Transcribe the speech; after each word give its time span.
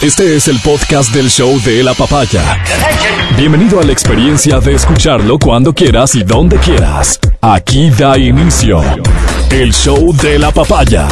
Este 0.00 0.36
es 0.36 0.46
el 0.46 0.60
podcast 0.60 1.12
del 1.12 1.28
show 1.28 1.60
de 1.62 1.82
la 1.82 1.92
papaya. 1.92 2.62
Bienvenido 3.36 3.80
a 3.80 3.82
la 3.82 3.90
experiencia 3.90 4.60
de 4.60 4.74
escucharlo 4.74 5.40
cuando 5.40 5.74
quieras 5.74 6.14
y 6.14 6.22
donde 6.22 6.56
quieras. 6.58 7.18
Aquí 7.40 7.90
da 7.90 8.16
inicio 8.16 8.80
el 9.50 9.74
show 9.74 10.14
de 10.14 10.38
la 10.38 10.52
papaya. 10.52 11.08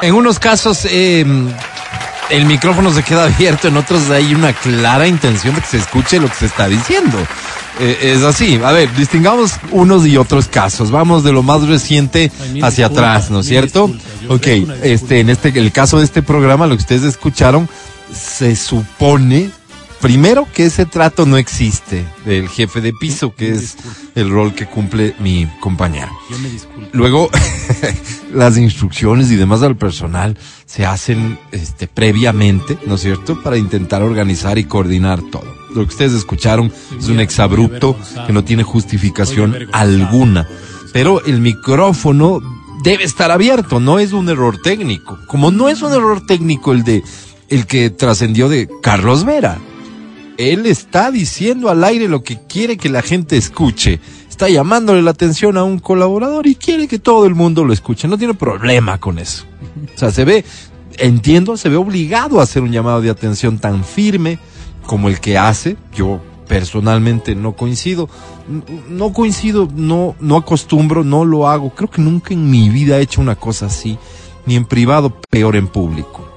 En 0.00 0.14
unos 0.14 0.38
casos 0.38 0.86
eh, 0.86 1.26
el 2.30 2.46
micrófono 2.46 2.90
se 2.90 3.02
queda 3.02 3.24
abierto, 3.24 3.68
en 3.68 3.76
otros 3.76 4.08
hay 4.08 4.34
una 4.34 4.54
clara 4.54 5.06
intención 5.06 5.54
de 5.54 5.60
que 5.60 5.66
se 5.66 5.76
escuche 5.76 6.18
lo 6.20 6.28
que 6.28 6.34
se 6.34 6.46
está 6.46 6.68
diciendo. 6.68 7.18
Eh, 7.80 8.12
es 8.14 8.22
así. 8.22 8.60
A 8.62 8.72
ver, 8.72 8.94
distingamos 8.96 9.52
unos 9.70 10.06
y 10.06 10.16
otros 10.16 10.48
casos. 10.48 10.90
Vamos 10.90 11.24
de 11.24 11.32
lo 11.32 11.42
más 11.42 11.66
reciente 11.66 12.30
hacia 12.62 12.86
atrás, 12.86 13.30
¿no 13.30 13.40
es 13.40 13.46
cierto? 13.46 13.90
Ok, 14.28 14.46
este, 14.82 15.20
en 15.20 15.30
este, 15.30 15.48
el 15.58 15.72
caso 15.72 15.98
de 15.98 16.04
este 16.04 16.22
programa, 16.22 16.66
lo 16.66 16.76
que 16.76 16.82
ustedes 16.82 17.04
escucharon, 17.04 17.68
se 18.12 18.56
supone 18.56 19.50
Primero 20.02 20.48
que 20.52 20.66
ese 20.66 20.84
trato 20.84 21.26
no 21.26 21.36
existe 21.36 22.04
del 22.24 22.48
jefe 22.48 22.80
de 22.80 22.92
piso, 22.92 23.36
que 23.36 23.52
es 23.52 23.76
el 24.16 24.30
rol 24.30 24.52
que 24.52 24.66
cumple 24.66 25.14
mi 25.20 25.46
compañero. 25.60 26.10
Yo 26.28 26.38
me 26.40 26.50
disculpo. 26.50 26.88
Luego, 26.92 27.30
las 28.34 28.58
instrucciones 28.58 29.30
y 29.30 29.36
demás 29.36 29.62
al 29.62 29.76
personal 29.76 30.36
se 30.66 30.84
hacen 30.84 31.38
este, 31.52 31.86
previamente, 31.86 32.76
¿no 32.84 32.96
es 32.96 33.02
cierto?, 33.02 33.40
para 33.44 33.56
intentar 33.56 34.02
organizar 34.02 34.58
y 34.58 34.64
coordinar 34.64 35.22
todo. 35.30 35.61
Lo 35.74 35.84
que 35.84 35.90
ustedes 35.90 36.12
escucharon 36.12 36.72
es 36.98 37.08
un 37.08 37.20
exabrupto 37.20 37.96
que 38.26 38.32
no 38.32 38.44
tiene 38.44 38.62
justificación 38.62 39.68
alguna. 39.72 40.48
Pero 40.92 41.24
el 41.24 41.40
micrófono 41.40 42.40
debe 42.82 43.04
estar 43.04 43.30
abierto, 43.30 43.80
no 43.80 43.98
es 43.98 44.12
un 44.12 44.28
error 44.28 44.60
técnico. 44.60 45.18
Como 45.26 45.50
no 45.50 45.68
es 45.68 45.82
un 45.82 45.92
error 45.92 46.24
técnico 46.26 46.72
el 46.72 46.84
de 46.84 47.02
el 47.48 47.66
que 47.66 47.90
trascendió 47.90 48.48
de 48.48 48.68
Carlos 48.82 49.24
Vera 49.24 49.58
él 50.50 50.66
está 50.66 51.10
diciendo 51.10 51.68
al 51.68 51.84
aire 51.84 52.08
lo 52.08 52.22
que 52.22 52.38
quiere 52.46 52.76
que 52.76 52.88
la 52.88 53.02
gente 53.02 53.36
escuche. 53.36 54.00
Está 54.28 54.48
llamándole 54.48 55.02
la 55.02 55.10
atención 55.10 55.56
a 55.56 55.64
un 55.64 55.78
colaborador 55.78 56.46
y 56.46 56.54
quiere 56.54 56.88
que 56.88 56.98
todo 56.98 57.26
el 57.26 57.34
mundo 57.34 57.64
lo 57.64 57.72
escuche. 57.72 58.08
No 58.08 58.18
tiene 58.18 58.34
problema 58.34 58.98
con 58.98 59.18
eso. 59.18 59.44
O 59.94 59.98
sea, 59.98 60.10
se 60.10 60.24
ve, 60.24 60.44
entiendo, 60.98 61.56
se 61.56 61.68
ve 61.68 61.76
obligado 61.76 62.40
a 62.40 62.44
hacer 62.44 62.62
un 62.62 62.72
llamado 62.72 63.00
de 63.00 63.10
atención 63.10 63.58
tan 63.58 63.84
firme 63.84 64.38
como 64.86 65.08
el 65.08 65.20
que 65.20 65.38
hace. 65.38 65.76
Yo 65.94 66.20
personalmente 66.48 67.34
no 67.34 67.54
coincido. 67.54 68.08
No 68.88 69.12
coincido, 69.12 69.68
no, 69.74 70.16
no 70.20 70.36
acostumbro, 70.36 71.04
no 71.04 71.24
lo 71.24 71.48
hago. 71.48 71.70
Creo 71.70 71.90
que 71.90 72.02
nunca 72.02 72.34
en 72.34 72.50
mi 72.50 72.68
vida 72.68 72.98
he 72.98 73.02
hecho 73.02 73.20
una 73.20 73.36
cosa 73.36 73.66
así, 73.66 73.98
ni 74.46 74.56
en 74.56 74.64
privado, 74.64 75.12
peor 75.30 75.56
en 75.56 75.68
público 75.68 76.32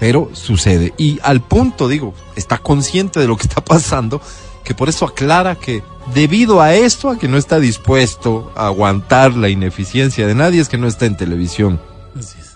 pero 0.00 0.30
sucede. 0.32 0.94
Y 0.96 1.20
al 1.22 1.42
punto, 1.42 1.86
digo, 1.86 2.14
está 2.34 2.56
consciente 2.56 3.20
de 3.20 3.28
lo 3.28 3.36
que 3.36 3.46
está 3.46 3.62
pasando, 3.62 4.20
que 4.64 4.74
por 4.74 4.88
eso 4.88 5.04
aclara 5.04 5.54
que 5.54 5.84
debido 6.14 6.62
a 6.62 6.74
esto, 6.74 7.10
a 7.10 7.18
que 7.18 7.28
no 7.28 7.36
está 7.36 7.60
dispuesto 7.60 8.50
a 8.56 8.66
aguantar 8.66 9.34
la 9.34 9.50
ineficiencia 9.50 10.26
de 10.26 10.34
nadie, 10.34 10.60
es 10.60 10.70
que 10.70 10.78
no 10.78 10.88
está 10.88 11.04
en 11.04 11.16
televisión. 11.16 11.80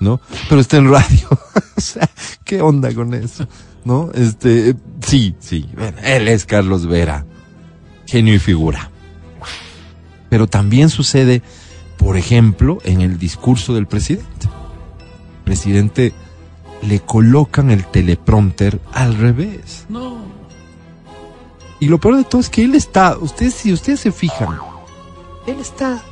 ¿No? 0.00 0.20
Pero 0.48 0.60
está 0.60 0.78
en 0.78 0.90
radio. 0.90 1.28
o 1.76 1.80
sea, 1.80 2.08
¿qué 2.44 2.60
onda 2.60 2.92
con 2.92 3.14
eso? 3.14 3.46
¿No? 3.84 4.10
Este, 4.14 4.74
sí, 5.00 5.34
sí. 5.38 5.68
él 6.02 6.28
es 6.28 6.46
Carlos 6.46 6.86
Vera. 6.86 7.26
Genio 8.06 8.34
y 8.34 8.38
figura. 8.38 8.90
Pero 10.28 10.46
también 10.46 10.90
sucede, 10.90 11.42
por 11.96 12.16
ejemplo, 12.16 12.78
en 12.84 13.00
el 13.00 13.18
discurso 13.18 13.74
del 13.74 13.86
presidente. 13.86 14.48
El 15.38 15.44
presidente 15.44 16.12
le 16.82 17.00
colocan 17.00 17.70
el 17.70 17.86
teleprompter 17.86 18.80
al 18.92 19.16
revés. 19.16 19.86
No. 19.88 20.24
Y 21.80 21.88
lo 21.88 21.98
peor 21.98 22.16
de 22.16 22.24
todo 22.24 22.40
es 22.40 22.48
que 22.48 22.64
él 22.64 22.74
está, 22.74 23.16
ustedes, 23.18 23.54
si 23.54 23.72
ustedes 23.72 24.00
se 24.00 24.12
fijan, 24.12 24.58
él 25.46 25.56
está 25.60 26.02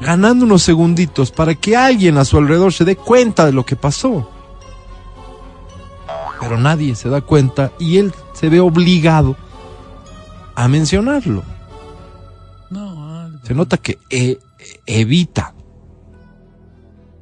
ganando 0.00 0.44
unos 0.44 0.62
segunditos 0.62 1.30
para 1.30 1.54
que 1.54 1.76
alguien 1.76 2.18
a 2.18 2.24
su 2.24 2.36
alrededor 2.38 2.72
se 2.72 2.84
dé 2.84 2.96
cuenta 2.96 3.46
de 3.46 3.52
lo 3.52 3.64
que 3.64 3.76
pasó. 3.76 4.30
Pero 6.40 6.58
nadie 6.58 6.94
se 6.94 7.08
da 7.08 7.20
cuenta 7.20 7.72
y 7.78 7.98
él 7.98 8.12
se 8.32 8.48
ve 8.48 8.60
obligado 8.60 9.36
a 10.54 10.68
mencionarlo. 10.68 11.42
No, 12.70 13.30
se 13.42 13.54
nota 13.54 13.76
que 13.76 13.98
e, 14.10 14.38
evita 14.86 15.54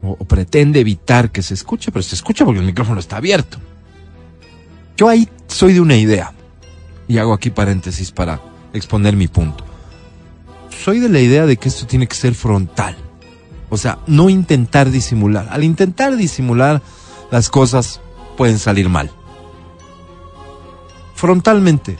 o, 0.02 0.16
pretende 0.24 0.80
evitar 0.80 1.30
que 1.30 1.42
se 1.42 1.54
escuche, 1.54 1.92
pero 1.92 2.02
se 2.02 2.14
escucha 2.14 2.44
porque 2.44 2.60
el 2.60 2.66
micrófono 2.66 3.00
está 3.00 3.16
abierto. 3.16 3.58
Yo 4.96 5.08
ahí 5.08 5.28
soy 5.46 5.72
de 5.72 5.80
una 5.80 5.96
idea, 5.96 6.32
y 7.08 7.18
hago 7.18 7.32
aquí 7.32 7.50
paréntesis 7.50 8.12
para 8.12 8.40
exponer 8.72 9.16
mi 9.16 9.28
punto. 9.28 9.64
Soy 10.84 11.00
de 11.00 11.08
la 11.08 11.20
idea 11.20 11.44
de 11.46 11.56
que 11.56 11.68
esto 11.68 11.86
tiene 11.86 12.06
que 12.06 12.14
ser 12.14 12.34
frontal. 12.34 12.96
O 13.68 13.76
sea, 13.76 13.98
no 14.06 14.30
intentar 14.30 14.90
disimular. 14.90 15.48
Al 15.50 15.64
intentar 15.64 16.16
disimular, 16.16 16.82
las 17.30 17.50
cosas 17.50 18.00
pueden 18.40 18.58
salir 18.58 18.88
mal. 18.88 19.10
Frontalmente. 21.14 21.98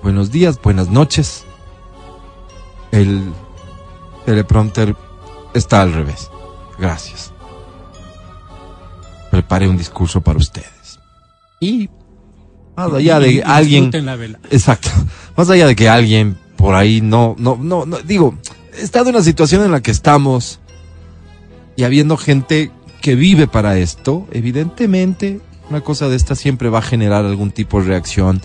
Buenos 0.00 0.30
días, 0.30 0.62
buenas 0.62 0.90
noches. 0.90 1.44
El 2.92 3.32
teleprompter 4.24 4.94
está 5.54 5.82
al 5.82 5.92
revés. 5.92 6.30
Gracias. 6.78 7.32
Preparé 9.32 9.68
un 9.68 9.76
discurso 9.76 10.20
para 10.20 10.38
ustedes. 10.38 11.00
Y 11.58 11.90
más 12.76 12.92
allá 12.92 13.18
de 13.18 13.42
alguien, 13.42 13.90
exacto, 14.52 14.88
más 15.36 15.50
allá 15.50 15.66
de 15.66 15.74
que 15.74 15.88
alguien 15.88 16.38
por 16.54 16.76
ahí 16.76 17.00
no, 17.00 17.34
no, 17.40 17.58
no, 17.60 17.86
no, 17.86 17.98
digo, 17.98 18.38
he 18.72 18.82
estado 18.82 19.08
en 19.08 19.16
una 19.16 19.24
situación 19.24 19.64
en 19.64 19.72
la 19.72 19.80
que 19.80 19.90
estamos 19.90 20.60
y 21.74 21.82
habiendo 21.82 22.16
gente 22.16 22.70
que 23.04 23.16
vive 23.16 23.46
para 23.46 23.76
esto, 23.76 24.26
evidentemente 24.32 25.42
una 25.68 25.82
cosa 25.82 26.08
de 26.08 26.16
esta 26.16 26.34
siempre 26.34 26.70
va 26.70 26.78
a 26.78 26.82
generar 26.82 27.26
algún 27.26 27.50
tipo 27.50 27.78
de 27.78 27.88
reacción, 27.88 28.40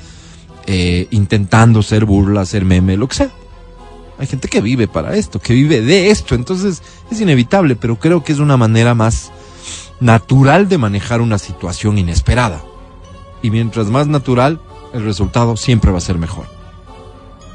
eh, 0.67 1.07
intentando 1.11 1.81
ser 1.81 2.03
burla, 2.03 2.45
ser 2.45 2.65
meme, 2.65 2.97
lo 2.97 3.07
que 3.07 3.15
sea. 3.15 3.31
Hay 4.17 4.27
gente 4.27 4.49
que 4.49 4.59
vive 4.59 4.89
para 4.89 5.15
esto, 5.15 5.39
que 5.39 5.53
vive 5.53 5.79
de 5.79 6.09
esto, 6.09 6.35
entonces 6.35 6.83
es 7.09 7.21
inevitable, 7.21 7.77
pero 7.77 7.99
creo 7.99 8.21
que 8.21 8.33
es 8.33 8.39
una 8.39 8.57
manera 8.57 8.93
más 8.95 9.31
natural 10.01 10.67
de 10.67 10.77
manejar 10.77 11.21
una 11.21 11.37
situación 11.37 11.97
inesperada. 11.97 12.61
Y 13.41 13.51
mientras 13.51 13.87
más 13.87 14.07
natural, 14.07 14.59
el 14.93 15.05
resultado 15.05 15.55
siempre 15.55 15.91
va 15.91 15.99
a 15.99 16.01
ser 16.01 16.17
mejor. 16.17 16.47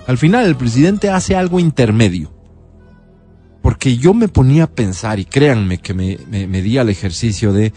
Al 0.07 0.17
final, 0.17 0.47
el 0.47 0.57
presidente 0.57 1.11
hace 1.11 1.37
algo 1.37 1.61
intermedio. 1.61 2.34
Porque 3.65 3.97
yo 3.97 4.13
me 4.13 4.29
ponía 4.29 4.65
a 4.65 4.67
pensar, 4.67 5.19
y 5.19 5.25
créanme 5.25 5.79
que 5.79 5.95
me, 5.95 6.19
me, 6.29 6.61
di 6.61 6.77
al 6.77 6.91
ejercicio 6.91 7.51
de, 7.55 7.73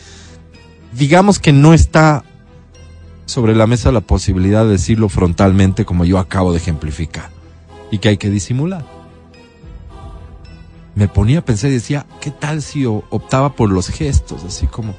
digamos 0.91 1.39
que 1.39 1.53
no 1.53 1.73
está 1.73 2.25
sobre 3.25 3.55
la 3.55 3.67
mesa 3.67 3.93
la 3.93 4.01
posibilidad 4.01 4.65
de 4.65 4.71
decirlo 4.71 5.07
frontalmente 5.07 5.85
como 5.85 6.03
yo 6.03 6.19
acabo 6.19 6.51
de 6.51 6.57
ejemplificar 6.57 7.29
y 7.89 7.99
que 7.99 8.09
hay 8.09 8.17
que 8.17 8.29
disimular. 8.29 8.85
Me 10.93 11.07
ponía 11.07 11.39
a 11.39 11.45
pensar 11.45 11.69
y 11.69 11.75
decía, 11.75 12.05
¿qué 12.19 12.31
tal 12.31 12.61
si 12.61 12.85
optaba 12.85 13.53
por 13.53 13.71
los 13.71 13.87
gestos, 13.87 14.43
así 14.43 14.67
como 14.67 14.93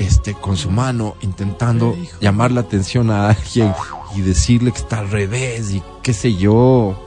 este 0.00 0.34
con 0.34 0.56
su 0.56 0.72
mano 0.72 1.14
intentando 1.20 1.96
llamar 2.20 2.50
la 2.50 2.62
atención 2.62 3.12
a 3.12 3.28
alguien 3.28 3.72
y 4.16 4.22
decirle 4.22 4.72
que 4.72 4.78
está 4.78 4.98
al 4.98 5.12
revés 5.12 5.70
y 5.70 5.80
qué 6.02 6.12
sé 6.12 6.34
yo? 6.34 7.00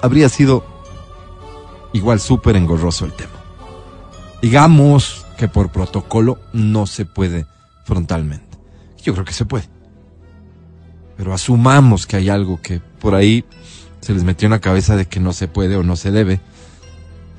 Habría 0.00 0.30
sido 0.30 0.77
igual 1.92 2.20
súper 2.20 2.56
engorroso 2.56 3.04
el 3.04 3.12
tema. 3.12 3.32
Digamos 4.42 5.26
que 5.36 5.48
por 5.48 5.70
protocolo 5.70 6.38
no 6.52 6.86
se 6.86 7.04
puede 7.04 7.46
frontalmente. 7.84 8.58
Yo 9.02 9.12
creo 9.12 9.24
que 9.24 9.32
se 9.32 9.44
puede. 9.44 9.68
Pero 11.16 11.32
asumamos 11.32 12.06
que 12.06 12.16
hay 12.16 12.28
algo 12.28 12.60
que 12.60 12.80
por 12.80 13.14
ahí 13.14 13.44
se 14.00 14.14
les 14.14 14.24
metió 14.24 14.46
en 14.46 14.52
la 14.52 14.60
cabeza 14.60 14.96
de 14.96 15.06
que 15.06 15.20
no 15.20 15.32
se 15.32 15.48
puede 15.48 15.76
o 15.76 15.82
no 15.82 15.96
se 15.96 16.10
debe. 16.10 16.40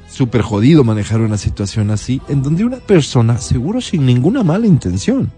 Súper 0.10 0.42
jodido 0.42 0.84
manejar 0.84 1.22
una 1.22 1.38
situación 1.38 1.92
así, 1.92 2.22
en 2.28 2.42
donde 2.42 2.66
una 2.66 2.78
persona, 2.78 3.38
seguro 3.38 3.80
sin 3.80 4.06
ninguna 4.06 4.44
mala 4.44 4.66
intención, 4.66 5.32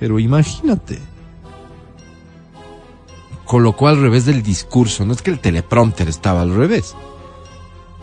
pero 0.00 0.18
imagínate, 0.18 0.98
colocó 3.44 3.88
al 3.88 4.00
revés 4.00 4.24
del 4.24 4.42
discurso, 4.42 5.04
no 5.04 5.12
es 5.12 5.22
que 5.22 5.30
el 5.30 5.38
teleprompter 5.38 6.08
estaba 6.08 6.40
al 6.42 6.54
revés, 6.54 6.94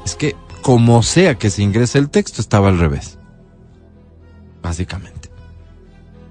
es 0.06 0.15
que 0.15 0.36
como 0.62 1.03
sea 1.03 1.38
que 1.38 1.50
se 1.50 1.63
ingrese 1.63 1.98
el 1.98 2.09
texto 2.09 2.42
estaba 2.42 2.69
al 2.69 2.80
revés, 2.80 3.18
básicamente. 4.62 5.30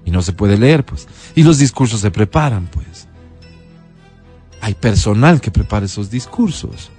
Y 0.05 0.11
no 0.11 0.21
se 0.21 0.33
puede 0.33 0.57
leer, 0.57 0.85
pues. 0.85 1.07
Y 1.35 1.43
los 1.43 1.57
discursos 1.59 1.99
se 2.01 2.11
preparan, 2.11 2.67
pues 2.67 3.07
hay 4.61 4.75
personal 4.75 5.41
que 5.41 5.51
prepara 5.51 5.87
esos 5.87 6.09
discursos. 6.09 6.91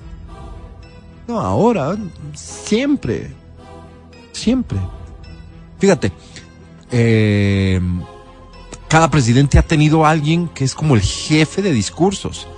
No, 1.29 1.41
ahora, 1.41 1.97
siempre, 2.35 3.33
siempre. 4.33 4.79
Fíjate, 5.79 6.13
eh, 6.91 7.81
cada 8.89 9.09
presidente 9.11 9.59
ha 9.59 9.63
tenido 9.63 10.05
alguien 10.05 10.49
que 10.49 10.65
es 10.65 10.75
como 10.75 10.97
el 10.97 11.01
jefe 11.01 11.63
de 11.63 11.73
discursos. 11.73 12.49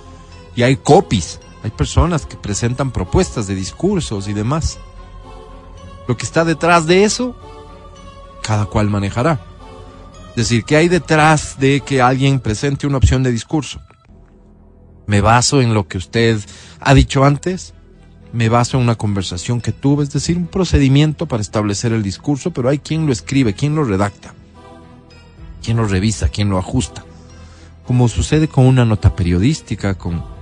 Y 0.55 0.63
hay 0.63 0.75
copies, 0.77 1.39
hay 1.65 1.71
personas 1.71 2.27
que 2.27 2.37
presentan 2.37 2.91
propuestas 2.91 3.47
de 3.47 3.55
discursos 3.55 4.27
y 4.27 4.33
demás. 4.33 4.77
Lo 6.07 6.15
que 6.15 6.23
está 6.23 6.45
detrás 6.45 6.85
de 6.85 7.05
eso, 7.05 7.35
cada 8.43 8.67
cual 8.67 8.87
manejará. 8.87 9.43
Es 10.29 10.35
decir, 10.35 10.63
¿qué 10.63 10.75
hay 10.77 10.89
detrás 10.89 11.57
de 11.57 11.81
que 11.81 12.03
alguien 12.03 12.39
presente 12.39 12.85
una 12.85 12.97
opción 12.97 13.23
de 13.23 13.31
discurso? 13.31 13.81
Me 15.07 15.21
baso 15.21 15.59
en 15.59 15.73
lo 15.73 15.87
que 15.87 15.97
usted 15.97 16.39
ha 16.81 16.93
dicho 16.93 17.25
antes, 17.25 17.73
me 18.31 18.47
baso 18.47 18.77
en 18.77 18.83
una 18.83 18.93
conversación 18.93 19.59
que 19.59 19.71
tuve, 19.71 20.03
es 20.03 20.13
decir, 20.13 20.37
un 20.37 20.45
procedimiento 20.45 21.25
para 21.25 21.41
establecer 21.41 21.93
el 21.93 22.03
discurso, 22.03 22.51
pero 22.51 22.69
hay 22.69 22.77
quien 22.77 23.07
lo 23.07 23.11
escribe, 23.11 23.55
quien 23.55 23.73
lo 23.73 23.83
redacta, 23.83 24.35
quien 25.63 25.77
lo 25.77 25.87
revisa, 25.87 26.29
quien 26.29 26.47
lo 26.51 26.59
ajusta. 26.59 27.03
Como 27.87 28.07
sucede 28.07 28.47
con 28.47 28.67
una 28.67 28.85
nota 28.85 29.15
periodística, 29.15 29.95
con 29.95 30.34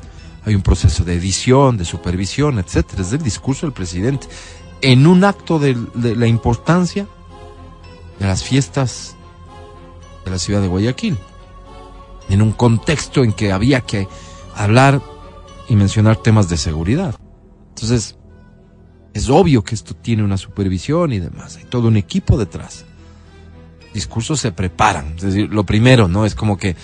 hay 0.45 0.55
un 0.55 0.61
proceso 0.61 1.03
de 1.03 1.15
edición, 1.15 1.77
de 1.77 1.85
supervisión, 1.85 2.59
etcétera. 2.59 3.01
Es 3.01 3.13
el 3.13 3.21
discurso 3.21 3.65
del 3.65 3.73
presidente. 3.73 4.27
En 4.81 5.07
un 5.07 5.23
acto 5.23 5.59
de, 5.59 5.77
de 5.93 6.15
la 6.15 6.27
importancia 6.27 7.07
de 8.19 8.27
las 8.27 8.43
fiestas 8.43 9.15
de 10.25 10.31
la 10.31 10.39
ciudad 10.39 10.61
de 10.61 10.67
Guayaquil. 10.67 11.17
En 12.29 12.41
un 12.41 12.51
contexto 12.51 13.23
en 13.23 13.33
que 13.33 13.51
había 13.51 13.81
que 13.81 14.07
hablar 14.55 15.01
y 15.67 15.75
mencionar 15.75 16.17
temas 16.17 16.49
de 16.49 16.57
seguridad. 16.57 17.15
Entonces, 17.69 18.17
es 19.13 19.29
obvio 19.29 19.63
que 19.63 19.75
esto 19.75 19.95
tiene 19.95 20.23
una 20.23 20.37
supervisión 20.37 21.13
y 21.13 21.19
demás. 21.19 21.57
Hay 21.57 21.65
todo 21.65 21.87
un 21.87 21.97
equipo 21.97 22.37
detrás. 22.37 22.85
Discursos 23.93 24.39
se 24.39 24.51
preparan. 24.51 25.13
Es 25.17 25.21
decir, 25.23 25.49
lo 25.53 25.63
primero, 25.65 26.07
¿no? 26.07 26.25
Es 26.25 26.35
como 26.35 26.57
que 26.57 26.75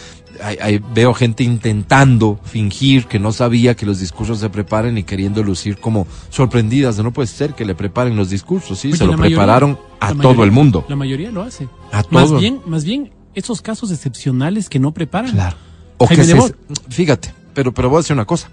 hay, 0.43 0.57
hay- 0.61 0.81
veo 0.93 1.13
gente 1.13 1.43
intentando 1.43 2.39
fingir 2.43 3.05
que 3.07 3.19
no 3.19 3.31
sabía 3.31 3.75
que 3.75 3.85
los 3.85 3.99
discursos 3.99 4.39
se 4.39 4.49
preparen 4.49 4.97
y 4.97 5.03
queriendo 5.03 5.43
lucir 5.43 5.77
como 5.79 6.05
sorprendidas. 6.29 6.97
de 6.97 7.03
No 7.03 7.11
puede 7.11 7.27
ser 7.27 7.55
que 7.55 7.65
le 7.65 7.75
preparen 7.75 8.15
los 8.15 8.29
discursos, 8.29 8.79
¿sí? 8.79 8.89
Oye, 8.89 8.97
se 8.97 9.05
lo 9.05 9.13
mayoría- 9.13 9.37
prepararon 9.37 9.79
a 9.99 10.13
todo 10.13 10.43
el 10.43 10.51
mundo. 10.51 10.85
La 10.87 10.95
mayoría 10.95 11.31
lo 11.31 11.41
hace. 11.41 11.67
A 11.91 12.03
Más 12.11 12.27
todo. 12.27 12.37
bien, 12.39 12.61
más 12.65 12.83
bien, 12.85 13.11
esos 13.35 13.61
casos 13.61 13.91
excepcionales 13.91 14.69
que 14.69 14.79
no 14.79 14.93
preparan. 14.93 15.31
Claro. 15.31 15.57
O 15.97 16.07
Jaime 16.07 16.23
que 16.25 16.41
se- 16.41 16.55
fíjate, 16.89 17.33
pero, 17.53 17.73
pero 17.73 17.89
voy 17.89 17.97
a 17.97 17.99
decir 18.01 18.13
una 18.13 18.25
cosa. 18.25 18.49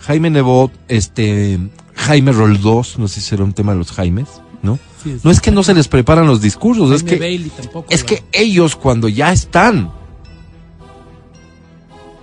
Jaime 0.00 0.28
Nebot, 0.30 0.72
este, 0.88 1.58
Jaime 1.94 2.32
Roldós, 2.32 2.98
no 2.98 3.06
sé 3.08 3.20
si 3.20 3.28
será 3.28 3.44
un 3.44 3.52
tema 3.52 3.72
de 3.72 3.78
los 3.78 3.92
Jaimes, 3.92 4.28
¿no? 4.62 4.78
Sí, 5.02 5.18
No 5.22 5.30
es 5.30 5.40
que 5.40 5.50
no 5.50 5.62
se 5.62 5.74
les 5.74 5.88
preparan 5.88 6.26
los 6.26 6.40
discursos, 6.40 6.90
es 6.92 7.02
que, 7.02 7.16
Bailey 7.18 7.50
tampoco 7.50 7.86
es 7.90 8.04
que 8.04 8.22
ellos 8.32 8.76
cuando 8.76 9.08
ya 9.08 9.32
están, 9.32 9.90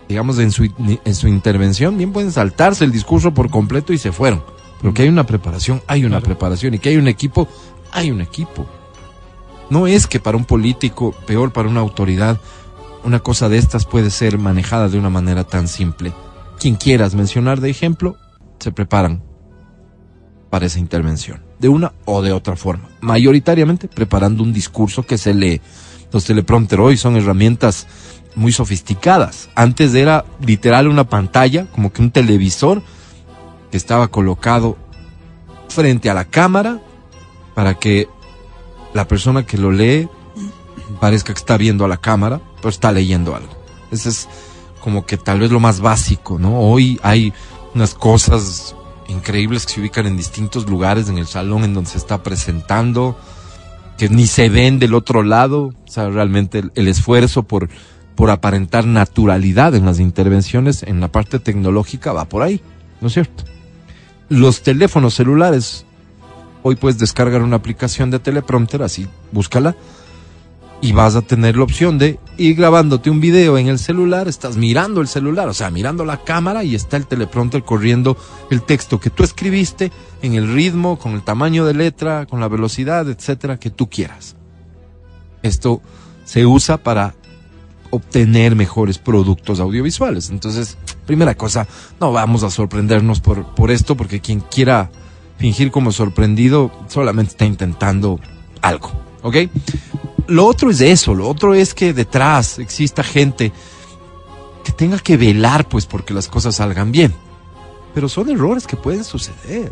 digamos, 0.07 0.39
en 0.39 0.51
su, 0.51 0.63
en 1.05 1.15
su 1.15 1.27
intervención, 1.27 1.97
bien 1.97 2.11
pueden 2.11 2.31
saltarse 2.31 2.83
el 2.85 2.91
discurso 2.91 3.33
por 3.33 3.49
completo 3.49 3.93
y 3.93 3.97
se 3.97 4.11
fueron. 4.11 4.43
Pero 4.81 4.93
que 4.93 5.03
hay 5.03 5.09
una 5.09 5.25
preparación, 5.25 5.81
hay 5.87 6.01
una 6.05 6.17
Claro. 6.17 6.25
preparación. 6.25 6.73
Y 6.73 6.79
que 6.79 6.89
hay 6.89 6.97
un 6.97 7.07
equipo, 7.07 7.47
hay 7.91 8.11
un 8.11 8.21
equipo. 8.21 8.65
No 9.69 9.85
es 9.87 10.07
que 10.07 10.19
para 10.19 10.37
un 10.37 10.45
político, 10.45 11.13
peor 11.27 11.51
para 11.51 11.67
una 11.69 11.81
autoridad, 11.81 12.39
una 13.03 13.19
cosa 13.19 13.49
de 13.49 13.57
estas 13.57 13.85
puede 13.85 14.09
ser 14.09 14.37
manejada 14.39 14.87
de 14.89 14.97
una 14.97 15.09
manera 15.09 15.43
tan 15.43 15.67
simple. 15.67 16.13
Quien 16.59 16.75
quieras 16.75 17.13
mencionar 17.13 17.61
de 17.61 17.69
ejemplo, 17.69 18.15
se 18.59 18.71
preparan 18.71 19.21
para 20.49 20.65
esa 20.65 20.79
intervención, 20.79 21.41
de 21.59 21.69
una 21.69 21.93
o 22.05 22.21
de 22.21 22.31
otra 22.31 22.55
forma. 22.55 22.89
Mayoritariamente 23.01 23.87
preparando 23.87 24.43
un 24.43 24.53
discurso 24.53 25.03
que 25.03 25.17
se 25.17 25.33
lee. 25.33 25.61
Los 26.11 26.25
teleprompter 26.25 26.79
hoy 26.79 26.97
son 26.97 27.17
herramientas 27.17 27.87
muy 28.35 28.51
sofisticadas. 28.51 29.49
Antes 29.55 29.93
era 29.93 30.25
literal 30.45 30.87
una 30.87 31.03
pantalla, 31.03 31.65
como 31.67 31.91
que 31.91 32.01
un 32.01 32.11
televisor 32.11 32.81
que 33.69 33.77
estaba 33.77 34.07
colocado 34.07 34.77
frente 35.67 36.09
a 36.09 36.13
la 36.13 36.25
cámara 36.25 36.79
para 37.53 37.75
que 37.75 38.07
la 38.93 39.07
persona 39.07 39.45
que 39.45 39.57
lo 39.57 39.71
lee 39.71 40.07
parezca 40.99 41.33
que 41.33 41.39
está 41.39 41.57
viendo 41.57 41.85
a 41.85 41.87
la 41.87 41.97
cámara, 41.97 42.41
pero 42.57 42.69
está 42.69 42.91
leyendo 42.91 43.35
algo. 43.35 43.53
Ese 43.91 44.09
es 44.09 44.27
como 44.79 45.05
que 45.05 45.17
tal 45.17 45.39
vez 45.39 45.51
lo 45.51 45.59
más 45.59 45.81
básico, 45.81 46.39
¿no? 46.39 46.59
Hoy 46.59 46.99
hay 47.03 47.33
unas 47.75 47.93
cosas 47.93 48.75
increíbles 49.09 49.65
que 49.65 49.73
se 49.73 49.81
ubican 49.81 50.05
en 50.07 50.17
distintos 50.17 50.69
lugares 50.69 51.09
en 51.09 51.17
el 51.17 51.27
salón 51.27 51.63
en 51.63 51.73
donde 51.73 51.89
se 51.89 51.97
está 51.97 52.23
presentando, 52.23 53.17
que 53.97 54.09
ni 54.09 54.27
se 54.27 54.49
ven 54.49 54.79
del 54.79 54.93
otro 54.93 55.23
lado, 55.23 55.73
o 55.85 55.91
sea, 55.91 56.09
realmente 56.09 56.63
el, 56.73 56.87
esfuerzo 56.87 57.43
por, 57.43 57.69
por 58.15 58.29
aparentar 58.29 58.85
naturalidad 58.85 59.75
en 59.75 59.85
las 59.85 59.99
intervenciones 59.99 60.83
en 60.83 61.01
la 61.01 61.09
parte 61.09 61.39
tecnológica 61.39 62.13
va 62.13 62.25
por 62.25 62.43
ahí, 62.43 62.61
¿no 63.01 63.07
es 63.07 63.13
cierto? 63.13 63.43
Los 64.29 64.61
teléfonos 64.61 65.15
celulares, 65.15 65.85
hoy 66.61 66.75
puedes 66.75 66.99
descargar 66.99 67.41
una 67.41 67.57
aplicación 67.57 68.11
de 68.11 68.19
teleprompter, 68.19 68.83
así, 68.83 69.07
búscala, 69.31 69.75
y 70.81 70.93
vas 70.93 71.15
a 71.15 71.21
tener 71.21 71.57
la 71.57 71.63
opción 71.63 71.97
de 71.97 72.19
ir 72.39 72.55
grabándote 72.55 73.09
un 73.09 73.19
video 73.19 73.57
en 73.57 73.67
el 73.67 73.77
celular, 73.77 74.27
estás 74.27 74.55
mirando 74.55 75.01
el 75.01 75.07
celular, 75.07 75.49
o 75.49 75.53
sea, 75.53 75.69
mirando 75.69 76.05
la 76.05 76.23
cámara 76.23 76.63
y 76.63 76.73
está 76.73 76.97
el 76.97 77.05
teleprompter 77.05 77.63
corriendo 77.63 78.17
el 78.49 78.63
texto 78.63 78.99
que 78.99 79.09
tú 79.09 79.23
escribiste 79.23 79.91
en 80.21 80.33
el 80.33 80.51
ritmo, 80.53 80.97
con 80.97 81.11
el 81.13 81.21
tamaño 81.21 81.65
de 81.65 81.73
letra, 81.73 82.25
con 82.25 82.39
la 82.39 82.47
velocidad, 82.47 83.09
etcétera, 83.09 83.59
que 83.59 83.69
tú 83.69 83.89
quieras. 83.89 84.35
Esto 85.43 85.81
se 86.23 86.45
usa 86.45 86.77
para 86.77 87.13
obtener 87.91 88.55
mejores 88.55 88.99
productos 88.99 89.59
audiovisuales. 89.59 90.29
Entonces, 90.29 90.77
primera 91.05 91.35
cosa, 91.35 91.67
no 91.99 92.11
vamos 92.11 92.43
a 92.43 92.49
sorprendernos 92.49 93.19
por, 93.19 93.53
por 93.55 93.69
esto, 93.69 93.97
porque 93.97 94.21
quien 94.21 94.39
quiera 94.39 94.89
fingir 95.37 95.71
como 95.71 95.91
sorprendido 95.91 96.71
solamente 96.87 97.31
está 97.31 97.45
intentando 97.45 98.19
algo, 98.61 98.91
¿ok? 99.23 99.35
Lo 100.29 100.45
otro 100.45 100.69
es 100.69 100.81
eso, 100.81 101.15
lo 101.15 101.27
otro 101.27 101.53
es 101.53 101.73
que 101.73 101.93
detrás 101.93 102.59
exista 102.59 103.03
gente 103.03 103.51
que 104.63 104.71
tenga 104.71 104.99
que 104.99 105.17
velar, 105.17 105.67
pues, 105.67 105.85
porque 105.85 106.13
las 106.13 106.27
cosas 106.27 106.55
salgan 106.55 106.91
bien. 106.91 107.13
Pero 107.93 108.07
son 108.07 108.29
errores 108.29 108.67
que 108.67 108.77
pueden 108.77 109.03
suceder. 109.03 109.71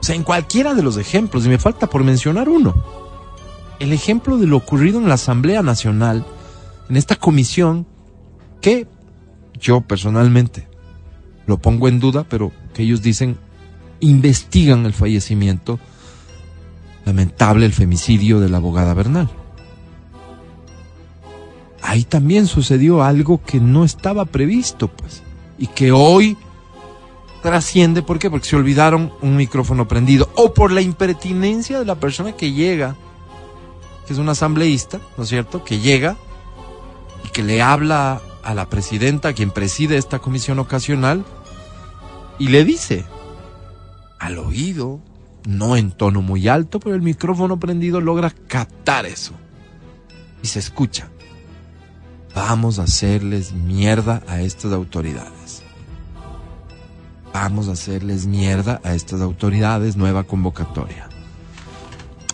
O 0.00 0.02
sea, 0.02 0.14
en 0.14 0.22
cualquiera 0.22 0.74
de 0.74 0.82
los 0.82 0.96
ejemplos, 0.96 1.44
y 1.44 1.48
me 1.48 1.58
falta 1.58 1.88
por 1.88 2.04
mencionar 2.04 2.48
uno. 2.48 2.74
El 3.78 3.92
ejemplo 3.92 4.38
de 4.38 4.46
lo 4.46 4.56
ocurrido 4.56 4.98
en 4.98 5.08
la 5.08 5.14
Asamblea 5.14 5.62
Nacional, 5.62 6.26
en 6.88 6.96
esta 6.96 7.16
comisión, 7.16 7.86
que 8.60 8.86
yo 9.60 9.82
personalmente 9.82 10.66
lo 11.46 11.58
pongo 11.58 11.88
en 11.88 12.00
duda, 12.00 12.24
pero 12.28 12.52
que 12.72 12.82
ellos 12.82 13.02
dicen 13.02 13.38
investigan 14.00 14.86
el 14.86 14.92
fallecimiento 14.92 15.78
lamentable, 17.04 17.66
el 17.66 17.72
femicidio 17.72 18.40
de 18.40 18.48
la 18.48 18.58
abogada 18.58 18.94
Bernal. 18.94 19.30
Ahí 21.82 22.04
también 22.04 22.46
sucedió 22.46 23.02
algo 23.02 23.42
que 23.44 23.60
no 23.60 23.84
estaba 23.84 24.24
previsto, 24.24 24.88
pues, 24.88 25.22
y 25.58 25.66
que 25.66 25.92
hoy 25.92 26.36
trasciende, 27.42 28.00
¿por 28.00 28.18
qué? 28.18 28.30
Porque 28.30 28.48
se 28.48 28.56
olvidaron 28.56 29.12
un 29.20 29.36
micrófono 29.36 29.86
prendido, 29.86 30.30
o 30.34 30.54
por 30.54 30.72
la 30.72 30.80
impertinencia 30.80 31.78
de 31.78 31.84
la 31.84 31.96
persona 31.96 32.32
que 32.32 32.52
llega, 32.52 32.96
que 34.06 34.14
es 34.14 34.18
un 34.18 34.30
asambleísta, 34.30 34.98
¿no 35.18 35.24
es 35.24 35.28
cierto?, 35.28 35.62
que 35.62 35.80
llega 35.80 36.16
y 37.24 37.28
que 37.28 37.42
le 37.42 37.60
habla 37.60 38.22
a 38.42 38.54
la 38.54 38.68
presidenta, 38.70 39.34
quien 39.34 39.50
preside 39.50 39.98
esta 39.98 40.20
comisión 40.20 40.58
ocasional, 40.58 41.24
y 42.38 42.48
le 42.48 42.64
dice 42.64 43.04
al 44.18 44.38
oído, 44.38 45.00
no 45.46 45.76
en 45.76 45.92
tono 45.92 46.22
muy 46.22 46.48
alto, 46.48 46.80
pero 46.80 46.94
el 46.94 47.02
micrófono 47.02 47.58
prendido 47.58 48.00
logra 48.00 48.30
captar 48.30 49.06
eso. 49.06 49.32
Y 50.42 50.46
se 50.46 50.58
escucha. 50.58 51.08
Vamos 52.34 52.78
a 52.78 52.84
hacerles 52.84 53.52
mierda 53.52 54.22
a 54.26 54.40
estas 54.40 54.72
autoridades. 54.72 55.62
Vamos 57.32 57.68
a 57.68 57.72
hacerles 57.72 58.26
mierda 58.26 58.80
a 58.84 58.94
estas 58.94 59.20
autoridades, 59.20 59.96
nueva 59.96 60.24
convocatoria. 60.24 61.08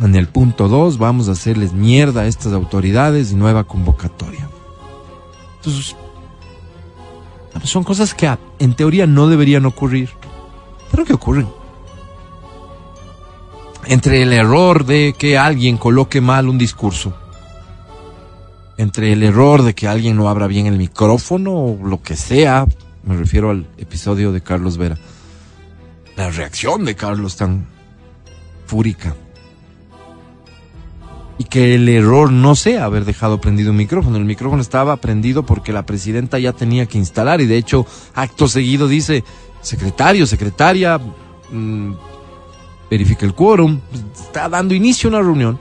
En 0.00 0.14
el 0.14 0.28
punto 0.28 0.68
2, 0.68 0.98
vamos 0.98 1.28
a 1.28 1.32
hacerles 1.32 1.72
mierda 1.72 2.22
a 2.22 2.26
estas 2.26 2.52
autoridades 2.52 3.32
y 3.32 3.34
nueva 3.34 3.64
convocatoria. 3.64 4.48
Entonces, 5.56 5.94
son 7.64 7.84
cosas 7.84 8.14
que 8.14 8.30
en 8.58 8.74
teoría 8.74 9.06
no 9.06 9.28
deberían 9.28 9.66
ocurrir, 9.66 10.08
pero 10.90 11.04
que 11.04 11.12
ocurren 11.12 11.59
entre 13.90 14.22
el 14.22 14.32
error 14.32 14.86
de 14.86 15.16
que 15.18 15.36
alguien 15.36 15.76
coloque 15.76 16.20
mal 16.20 16.48
un 16.48 16.58
discurso, 16.58 17.12
entre 18.78 19.12
el 19.12 19.24
error 19.24 19.62
de 19.62 19.74
que 19.74 19.88
alguien 19.88 20.16
no 20.16 20.28
abra 20.28 20.46
bien 20.46 20.66
el 20.66 20.78
micrófono 20.78 21.52
o 21.52 21.78
lo 21.84 22.00
que 22.00 22.14
sea, 22.14 22.66
me 23.02 23.16
refiero 23.16 23.50
al 23.50 23.66
episodio 23.78 24.30
de 24.30 24.42
Carlos 24.42 24.78
Vera, 24.78 24.96
la 26.14 26.30
reacción 26.30 26.84
de 26.84 26.94
Carlos 26.94 27.36
tan 27.36 27.66
fúrica. 28.66 29.16
y 31.36 31.44
que 31.44 31.74
el 31.74 31.88
error 31.88 32.30
no 32.30 32.54
sea 32.54 32.84
haber 32.84 33.06
dejado 33.06 33.40
prendido 33.40 33.70
un 33.70 33.78
micrófono. 33.78 34.18
El 34.18 34.26
micrófono 34.26 34.60
estaba 34.60 34.98
prendido 34.98 35.46
porque 35.46 35.72
la 35.72 35.86
presidenta 35.86 36.38
ya 36.38 36.52
tenía 36.52 36.84
que 36.84 36.98
instalar 36.98 37.40
y 37.40 37.46
de 37.46 37.56
hecho 37.56 37.86
acto 38.14 38.46
seguido 38.46 38.88
dice, 38.88 39.24
secretario, 39.62 40.26
secretaria, 40.26 41.00
mmm, 41.50 41.94
verifica 42.90 43.24
el 43.24 43.34
quórum, 43.34 43.80
está 44.12 44.48
dando 44.48 44.74
inicio 44.74 45.08
a 45.08 45.12
una 45.12 45.22
reunión. 45.22 45.58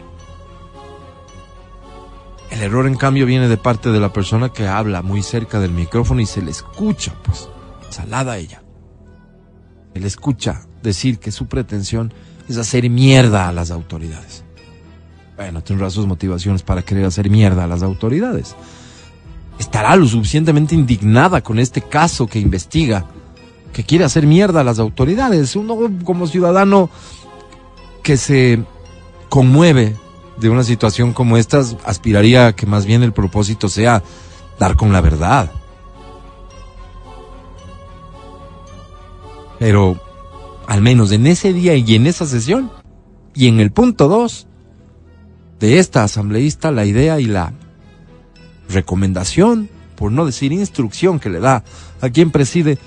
El 2.50 2.62
error 2.62 2.88
en 2.88 2.96
cambio 2.96 3.28
viene 3.28 3.48
de 3.48 3.58
parte 3.58 3.90
de 3.90 4.00
la 4.00 4.12
persona 4.12 4.50
que 4.50 4.68
habla 4.68 5.04
muy 5.04 5.22
cerca 5.22 5.60
del 5.60 5.72
micrófono 5.72 6.20
y 6.20 6.26
se 6.26 6.42
le 6.42 6.50
escucha, 6.50 7.14
pues, 7.24 7.48
salada 7.90 8.38
ella. 8.38 8.64
Se 9.94 10.00
le 10.00 10.08
escucha 10.08 10.62
decir 10.82 11.20
que 11.20 11.32
su 11.32 11.48
pretensión 11.48 12.12
es 12.48 12.58
hacer 12.58 12.90
mierda 12.90 13.48
a 13.48 13.54
las 13.54 13.70
autoridades. 13.70 14.44
Bueno, 15.38 15.62
tendrá 15.64 15.90
sus 15.90 16.08
motivaciones 16.08 16.64
para 16.64 16.82
querer 16.82 17.06
hacer 17.06 17.30
mierda 17.30 17.64
a 17.64 17.68
las 17.68 17.84
autoridades. 17.84 18.56
Estará 19.60 19.96
lo 19.96 20.08
suficientemente 20.08 20.74
indignada 20.74 21.42
con 21.42 21.60
este 21.60 21.82
caso 21.82 22.28
que 22.28 22.40
investiga, 22.40 23.06
que 23.72 23.84
quiere 23.84 24.04
hacer 24.04 24.26
mierda 24.26 24.62
a 24.62 24.64
las 24.64 24.80
autoridades. 24.80 25.56
Uno 25.56 25.78
como 26.04 26.28
ciudadano 26.28 26.90
que 28.10 28.18
se 28.18 28.64
conmueve 29.30 29.96
de 30.38 30.50
una 30.50 30.64
situación 30.64 31.14
como 31.14 31.38
esta, 31.38 31.62
aspiraría 31.86 32.48
a 32.48 32.56
que 32.56 32.66
más 32.66 32.88
bien 32.88 33.04
el 33.04 33.14
propósito 33.14 33.70
sea 33.70 34.02
dar 34.58 34.76
con 34.76 34.92
la 34.92 35.00
verdad. 35.00 35.52
Pero, 39.60 40.02
al 40.66 40.82
menos 40.82 41.12
en 41.12 41.28
ese 41.28 41.54
día 41.54 41.76
y 41.76 41.94
en 41.94 42.08
esa 42.08 42.26
sesión, 42.26 42.72
y 43.36 43.48
en 43.48 43.60
el 43.60 43.72
punto 43.72 44.08
2 44.08 44.48
de 45.60 45.78
esta 45.78 46.04
asambleísta, 46.04 46.72
la 46.72 46.86
idea 46.86 47.20
y 47.20 47.26
la 47.26 47.54
recomendación, 48.70 49.70
por 49.96 50.12
no 50.12 50.26
decir 50.26 50.52
instrucción 50.52 51.20
que 51.20 51.30
le 51.30 51.40
da 51.40 51.64
a 52.02 52.10
quien 52.10 52.32
preside 52.32 52.80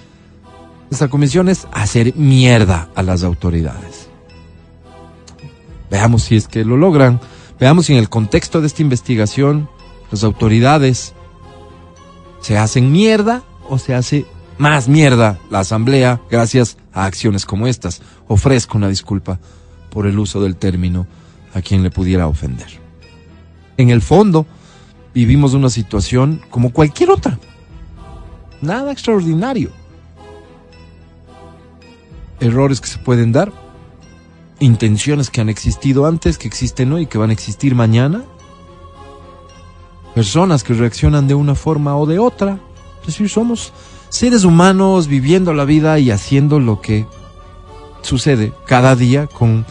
esta 0.90 1.06
comisión 1.06 1.48
es 1.48 1.68
hacer 1.70 2.12
mierda 2.16 2.88
a 2.96 3.04
las 3.04 3.22
autoridades. 3.22 4.01
Veamos 5.92 6.22
si 6.22 6.36
es 6.36 6.48
que 6.48 6.64
lo 6.64 6.78
logran. 6.78 7.20
Veamos 7.60 7.86
si 7.86 7.92
en 7.92 7.98
el 7.98 8.08
contexto 8.08 8.62
de 8.62 8.66
esta 8.66 8.80
investigación 8.80 9.68
las 10.10 10.24
autoridades 10.24 11.12
se 12.40 12.56
hacen 12.56 12.90
mierda 12.90 13.42
o 13.68 13.78
se 13.78 13.94
hace 13.94 14.24
más 14.56 14.88
mierda 14.88 15.38
la 15.50 15.60
asamblea 15.60 16.18
gracias 16.30 16.78
a 16.94 17.04
acciones 17.04 17.44
como 17.44 17.66
estas. 17.66 18.00
Ofrezco 18.26 18.78
una 18.78 18.88
disculpa 18.88 19.38
por 19.90 20.06
el 20.06 20.18
uso 20.18 20.40
del 20.40 20.56
término 20.56 21.06
a 21.52 21.60
quien 21.60 21.82
le 21.82 21.90
pudiera 21.90 22.26
ofender. 22.26 22.68
En 23.76 23.90
el 23.90 24.00
fondo, 24.00 24.46
vivimos 25.12 25.52
una 25.52 25.68
situación 25.68 26.40
como 26.48 26.72
cualquier 26.72 27.10
otra. 27.10 27.38
Nada 28.62 28.92
extraordinario. 28.92 29.70
Errores 32.40 32.80
que 32.80 32.88
se 32.88 32.98
pueden 32.98 33.30
dar, 33.30 33.52
intenciones 34.62 35.28
que 35.30 35.40
han 35.40 35.48
existido 35.48 36.06
antes, 36.06 36.38
que 36.38 36.48
existen 36.48 36.92
hoy 36.92 37.02
y 37.02 37.06
que 37.06 37.18
van 37.18 37.30
a 37.30 37.32
existir 37.32 37.74
mañana. 37.74 38.24
Personas 40.14 40.62
que 40.62 40.74
reaccionan 40.74 41.26
de 41.26 41.34
una 41.34 41.54
forma 41.54 41.96
o 41.96 42.06
de 42.06 42.18
otra. 42.18 42.58
Es 43.00 43.08
decir, 43.08 43.28
somos 43.28 43.72
seres 44.08 44.44
humanos 44.44 45.08
viviendo 45.08 45.52
la 45.52 45.64
vida 45.64 45.98
y 45.98 46.10
haciendo 46.10 46.60
lo 46.60 46.80
que 46.80 47.06
sucede 48.02 48.52
cada 48.66 48.94
día 48.94 49.26
con 49.26 49.66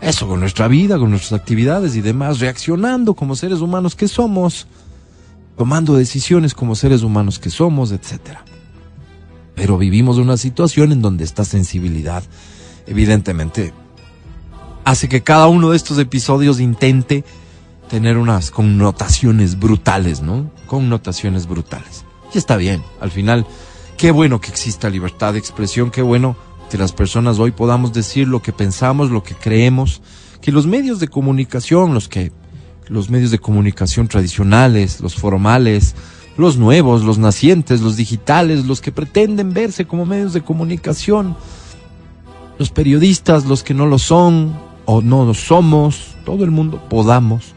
eso, 0.00 0.28
con 0.28 0.40
nuestra 0.40 0.68
vida, 0.68 0.98
con 0.98 1.10
nuestras 1.10 1.40
actividades 1.40 1.96
y 1.96 2.00
demás, 2.00 2.40
reaccionando 2.40 3.14
como 3.14 3.34
seres 3.34 3.60
humanos 3.60 3.94
que 3.94 4.08
somos, 4.08 4.66
tomando 5.56 5.94
decisiones 5.96 6.54
como 6.54 6.74
seres 6.74 7.02
humanos 7.02 7.38
que 7.38 7.50
somos, 7.50 7.92
etcétera. 7.92 8.44
Pero 9.54 9.78
vivimos 9.78 10.18
una 10.18 10.36
situación 10.36 10.92
en 10.92 11.02
donde 11.02 11.24
esta 11.24 11.44
sensibilidad, 11.44 12.22
evidentemente, 12.86 13.72
hace 14.88 15.06
que 15.06 15.22
cada 15.22 15.48
uno 15.48 15.70
de 15.70 15.76
estos 15.76 15.98
episodios 15.98 16.60
intente 16.60 17.22
tener 17.90 18.16
unas 18.16 18.50
connotaciones 18.50 19.58
brutales, 19.58 20.22
¿no? 20.22 20.50
Connotaciones 20.66 21.46
brutales. 21.46 22.06
Y 22.32 22.38
está 22.38 22.56
bien, 22.56 22.82
al 22.98 23.10
final, 23.10 23.46
qué 23.98 24.12
bueno 24.12 24.40
que 24.40 24.48
exista 24.48 24.88
libertad 24.88 25.34
de 25.34 25.40
expresión, 25.40 25.90
qué 25.90 26.00
bueno 26.00 26.36
que 26.70 26.78
las 26.78 26.92
personas 26.92 27.38
hoy 27.38 27.50
podamos 27.50 27.92
decir 27.92 28.28
lo 28.28 28.40
que 28.40 28.54
pensamos, 28.54 29.10
lo 29.10 29.22
que 29.22 29.34
creemos, 29.34 30.00
que 30.40 30.52
los 30.52 30.66
medios 30.66 31.00
de 31.00 31.08
comunicación, 31.08 31.92
los 31.92 32.08
que 32.08 32.32
los 32.86 33.10
medios 33.10 33.30
de 33.30 33.38
comunicación 33.38 34.08
tradicionales, 34.08 35.02
los 35.02 35.16
formales, 35.16 35.96
los 36.38 36.56
nuevos, 36.56 37.04
los 37.04 37.18
nacientes, 37.18 37.82
los 37.82 37.98
digitales, 37.98 38.64
los 38.64 38.80
que 38.80 38.90
pretenden 38.90 39.52
verse 39.52 39.84
como 39.84 40.06
medios 40.06 40.32
de 40.32 40.40
comunicación, 40.40 41.36
los 42.58 42.70
periodistas, 42.70 43.44
los 43.44 43.62
que 43.62 43.74
no 43.74 43.84
lo 43.84 43.98
son, 43.98 44.67
o 44.90 45.02
no 45.02 45.34
somos, 45.34 46.16
todo 46.24 46.44
el 46.44 46.50
mundo 46.50 46.82
podamos 46.88 47.52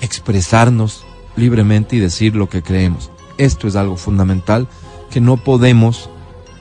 expresarnos 0.00 1.04
libremente 1.36 1.96
y 1.96 1.98
decir 1.98 2.34
lo 2.34 2.48
que 2.48 2.62
creemos. 2.62 3.10
Esto 3.36 3.68
es 3.68 3.76
algo 3.76 3.98
fundamental 3.98 4.66
que 5.10 5.20
no 5.20 5.36
podemos 5.36 6.08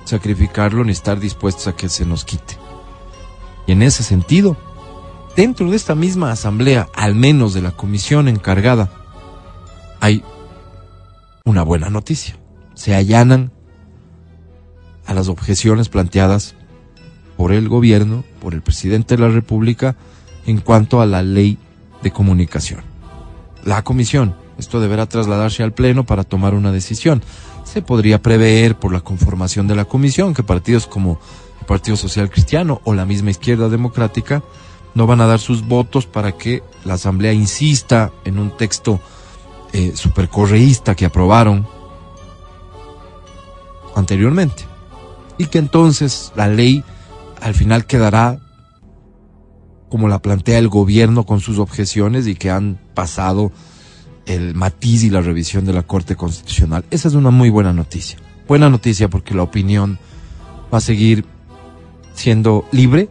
sacrificarlo 0.04 0.84
ni 0.84 0.92
estar 0.92 1.22
dispuestos 1.22 1.68
a 1.68 1.76
que 1.78 1.88
se 1.88 2.06
nos 2.06 2.26
quite. 2.26 2.58
Y 3.66 3.72
en 3.72 3.82
ese 3.82 4.04
sentido, 4.04 4.58
dentro 5.38 5.70
de 5.70 5.78
esta 5.78 5.96
misma 5.96 6.34
asamblea, 6.34 6.90
al 6.94 7.16
menos 7.16 7.54
de 7.54 7.62
la 7.62 7.72
comisión 7.72 8.28
encargada, 8.28 8.92
hay 10.02 10.22
una 11.46 11.64
buena 11.64 11.90
noticia. 11.90 12.36
Se 12.74 12.94
allanan 12.94 13.54
a 15.06 15.14
las 15.14 15.30
objeciones 15.30 15.88
planteadas 15.88 16.57
por 17.38 17.54
el 17.54 17.70
gobierno, 17.70 18.26
por 18.42 18.54
el 18.54 18.62
presidente 18.62 19.16
de 19.16 19.22
la 19.22 19.30
República, 19.30 19.96
en 20.48 20.60
cuanto 20.60 21.00
a 21.00 21.06
la 21.06 21.22
ley 21.22 21.58
de 22.02 22.12
comunicación. 22.12 22.82
La 23.64 23.84
comisión, 23.84 24.36
esto 24.58 24.80
deberá 24.80 25.06
trasladarse 25.06 25.62
al 25.62 25.74
Pleno 25.74 26.06
para 26.06 26.24
tomar 26.24 26.56
una 26.56 26.72
decisión. 26.72 27.22
Se 27.64 27.82
podría 27.82 28.22
prever 28.22 28.76
por 28.76 28.92
la 28.92 29.02
conformación 29.02 29.68
de 29.68 29.76
la 29.76 29.86
comisión 29.86 30.34
que 30.34 30.44
partidos 30.44 30.88
como 30.88 31.20
el 31.60 31.66
Partido 31.66 31.96
Social 31.96 32.30
Cristiano 32.30 32.82
o 32.86 32.94
la 32.94 33.06
misma 33.06 33.30
izquierda 33.30 33.70
democrática 33.70 34.42
no 34.96 35.06
van 35.06 35.22
a 35.22 35.28
dar 35.28 35.40
sus 35.40 35.68
votos 35.68 36.08
para 36.08 36.32
que 36.32 36.64
la 36.86 36.96
Asamblea 36.96 37.34
insista 37.34 38.12
en 38.26 38.40
un 38.40 38.58
texto 38.58 39.00
eh, 39.74 39.92
supercorreísta 39.96 40.96
que 40.96 41.06
aprobaron 41.06 41.68
anteriormente. 43.96 44.66
Y 45.38 45.48
que 45.48 45.60
entonces 45.60 46.32
la 46.36 46.48
ley 46.48 46.84
al 47.42 47.54
final 47.54 47.86
quedará 47.86 48.40
como 49.90 50.08
la 50.08 50.22
plantea 50.22 50.60
el 50.60 50.68
gobierno 50.68 51.26
con 51.26 51.40
sus 51.40 51.60
objeciones 51.60 52.28
y 52.28 52.36
que 52.36 52.52
han 52.52 52.80
pasado 52.94 53.52
el 54.26 54.54
matiz 54.54 55.04
y 55.04 55.10
la 55.10 55.22
revisión 55.22 55.66
de 55.66 55.74
la 55.74 55.84
Corte 55.84 56.16
Constitucional. 56.16 56.84
Esa 56.92 57.08
es 57.08 57.14
una 57.14 57.32
muy 57.32 57.50
buena 57.50 57.72
noticia. 57.72 58.18
Buena 58.48 58.70
noticia 58.70 59.10
porque 59.10 59.34
la 59.34 59.44
opinión 59.44 59.98
va 60.74 60.80
a 60.80 60.82
seguir 60.82 61.26
siendo 62.14 62.66
libre, 62.72 63.10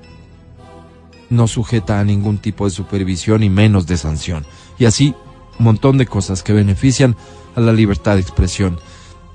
no 1.31 1.49
sujeta 1.49 2.01
a 2.01 2.05
ningún 2.05 2.39
tipo 2.39 2.65
de 2.65 2.71
supervisión 2.71 3.43
y 3.43 3.49
menos 3.49 3.87
de 3.87 3.97
sanción. 3.97 4.45
Y 4.79 4.85
así 4.85 5.15
un 5.59 5.65
montón 5.65 5.97
de 5.97 6.07
cosas 6.07 6.43
que 6.43 6.53
benefician 6.53 7.17
a 7.55 7.61
la 7.61 7.73
libertad 7.73 8.15
de 8.15 8.21
expresión. 8.21 8.79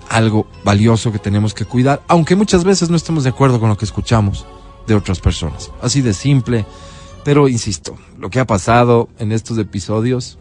Algo 0.10 0.46
valioso 0.64 1.12
que 1.12 1.20
tenemos 1.20 1.54
que 1.54 1.66
cuidar, 1.66 2.04
aunque 2.08 2.36
muchas 2.36 2.64
veces 2.64 2.90
no 2.90 2.98
estemos 2.98 3.24
de 3.24 3.32
acuerdo 3.32 3.60
con 3.60 3.70
lo 3.70 3.78
que 3.78 3.86
escuchamos 3.86 4.46
de 4.88 4.96
otras 4.96 5.20
personas. 5.20 5.72
Así 5.82 6.02
de 6.02 6.14
simple. 6.14 6.66
Pero 7.24 7.48
insisto, 7.48 7.98
lo 8.18 8.30
que 8.30 8.40
ha 8.40 8.46
pasado 8.46 9.10
en 9.20 9.32
estos 9.32 9.58
episodios 9.58 10.40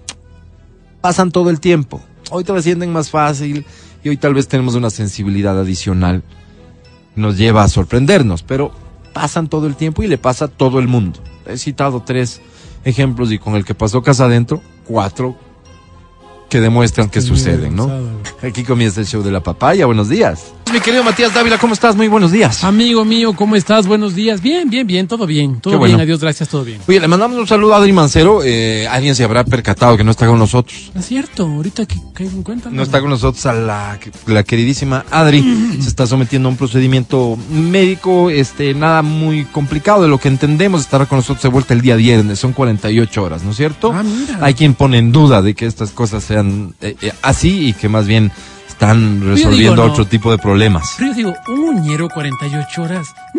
pasan 1.00 1.30
todo 1.30 1.50
el 1.50 1.60
tiempo. 1.60 2.00
Hoy 2.30 2.44
sienten 2.62 2.92
más 2.92 3.10
fácil 3.10 3.66
y 4.02 4.08
hoy 4.08 4.16
tal 4.16 4.34
vez 4.34 4.48
tenemos 4.48 4.74
una 4.74 4.90
sensibilidad 4.90 5.58
adicional. 5.58 6.22
Nos 7.16 7.36
lleva 7.36 7.64
a 7.64 7.68
sorprendernos, 7.68 8.42
pero 8.42 8.72
pasan 9.12 9.48
todo 9.48 9.66
el 9.66 9.76
tiempo 9.76 10.02
y 10.02 10.06
le 10.06 10.16
pasa 10.16 10.46
a 10.46 10.48
todo 10.48 10.78
el 10.78 10.88
mundo. 10.88 11.20
He 11.46 11.58
citado 11.58 12.02
tres 12.02 12.40
ejemplos 12.84 13.32
y 13.32 13.38
con 13.38 13.56
el 13.56 13.64
que 13.64 13.74
pasó 13.74 14.02
casa 14.02 14.24
adentro, 14.24 14.62
cuatro 14.86 15.36
que 16.50 16.60
demuestran 16.60 17.08
que 17.08 17.22
suceden, 17.22 17.74
¿no? 17.76 17.90
Aquí 18.42 18.64
comienza 18.64 19.00
el 19.00 19.06
show 19.06 19.22
de 19.22 19.30
la 19.30 19.40
papaya. 19.40 19.86
Buenos 19.86 20.08
días. 20.10 20.52
Mi 20.72 20.78
querido 20.78 21.02
Matías 21.02 21.34
Dávila, 21.34 21.58
¿cómo 21.58 21.74
estás? 21.74 21.96
Muy 21.96 22.06
buenos 22.06 22.30
días. 22.30 22.62
Amigo 22.62 23.04
mío, 23.04 23.32
¿cómo 23.34 23.56
estás? 23.56 23.88
Buenos 23.88 24.14
días. 24.14 24.40
Bien, 24.40 24.70
bien, 24.70 24.86
bien, 24.86 25.08
todo 25.08 25.26
bien. 25.26 25.60
Todo 25.60 25.72
Qué 25.72 25.78
bueno. 25.78 25.96
bien, 25.96 26.06
adiós, 26.06 26.20
gracias, 26.20 26.48
todo 26.48 26.62
bien. 26.62 26.80
Oye, 26.86 27.00
le 27.00 27.08
mandamos 27.08 27.36
un 27.38 27.46
saludo 27.48 27.74
a 27.74 27.78
Adri 27.78 27.92
Mancero. 27.92 28.42
Eh, 28.44 28.86
alguien 28.88 29.16
se 29.16 29.24
habrá 29.24 29.42
percatado 29.42 29.96
que 29.96 30.04
no 30.04 30.12
está 30.12 30.28
con 30.28 30.38
nosotros. 30.38 30.92
Es 30.94 31.06
cierto, 31.06 31.44
ahorita 31.44 31.86
que 31.86 31.96
caigo 32.14 32.30
en 32.30 32.44
cuenta. 32.44 32.70
No 32.70 32.84
está 32.84 33.00
con 33.00 33.10
nosotros 33.10 33.44
a 33.46 33.52
la, 33.52 33.98
la 34.26 34.42
queridísima 34.44 35.04
Adri. 35.10 35.42
Se 35.80 35.88
está 35.88 36.06
sometiendo 36.06 36.48
a 36.48 36.52
un 36.52 36.56
procedimiento 36.56 37.36
médico, 37.50 38.30
este, 38.30 38.72
nada 38.72 39.02
muy 39.02 39.46
complicado 39.46 40.02
de 40.02 40.08
lo 40.08 40.18
que 40.18 40.28
entendemos. 40.28 40.82
Estará 40.82 41.06
con 41.06 41.18
nosotros 41.18 41.42
de 41.42 41.48
vuelta 41.48 41.74
el 41.74 41.80
día 41.80 41.96
viernes. 41.96 42.38
Son 42.38 42.52
48 42.52 43.20
horas, 43.24 43.42
¿no 43.42 43.50
es 43.50 43.56
cierto? 43.56 43.92
Ah, 43.92 44.04
mira. 44.04 44.38
Hay 44.40 44.54
quien 44.54 44.74
pone 44.74 44.98
en 44.98 45.10
duda 45.10 45.42
de 45.42 45.54
que 45.54 45.66
estas 45.66 45.90
cosas 45.90 46.22
sean 46.22 46.39
eh, 46.80 46.96
eh, 47.00 47.12
así 47.22 47.68
y 47.68 47.72
que 47.72 47.88
más 47.88 48.06
bien 48.06 48.30
están 48.68 49.20
digo, 49.20 49.32
resolviendo 49.34 49.86
no. 49.86 49.92
otro 49.92 50.06
tipo 50.06 50.30
de 50.30 50.38
problemas. 50.38 50.94
Pero 50.98 51.10
yo 51.10 51.16
digo, 51.16 51.34
un 51.48 51.78
uñero 51.78 52.08
48 52.08 52.82
horas. 52.82 53.06
¿Mm? 53.34 53.38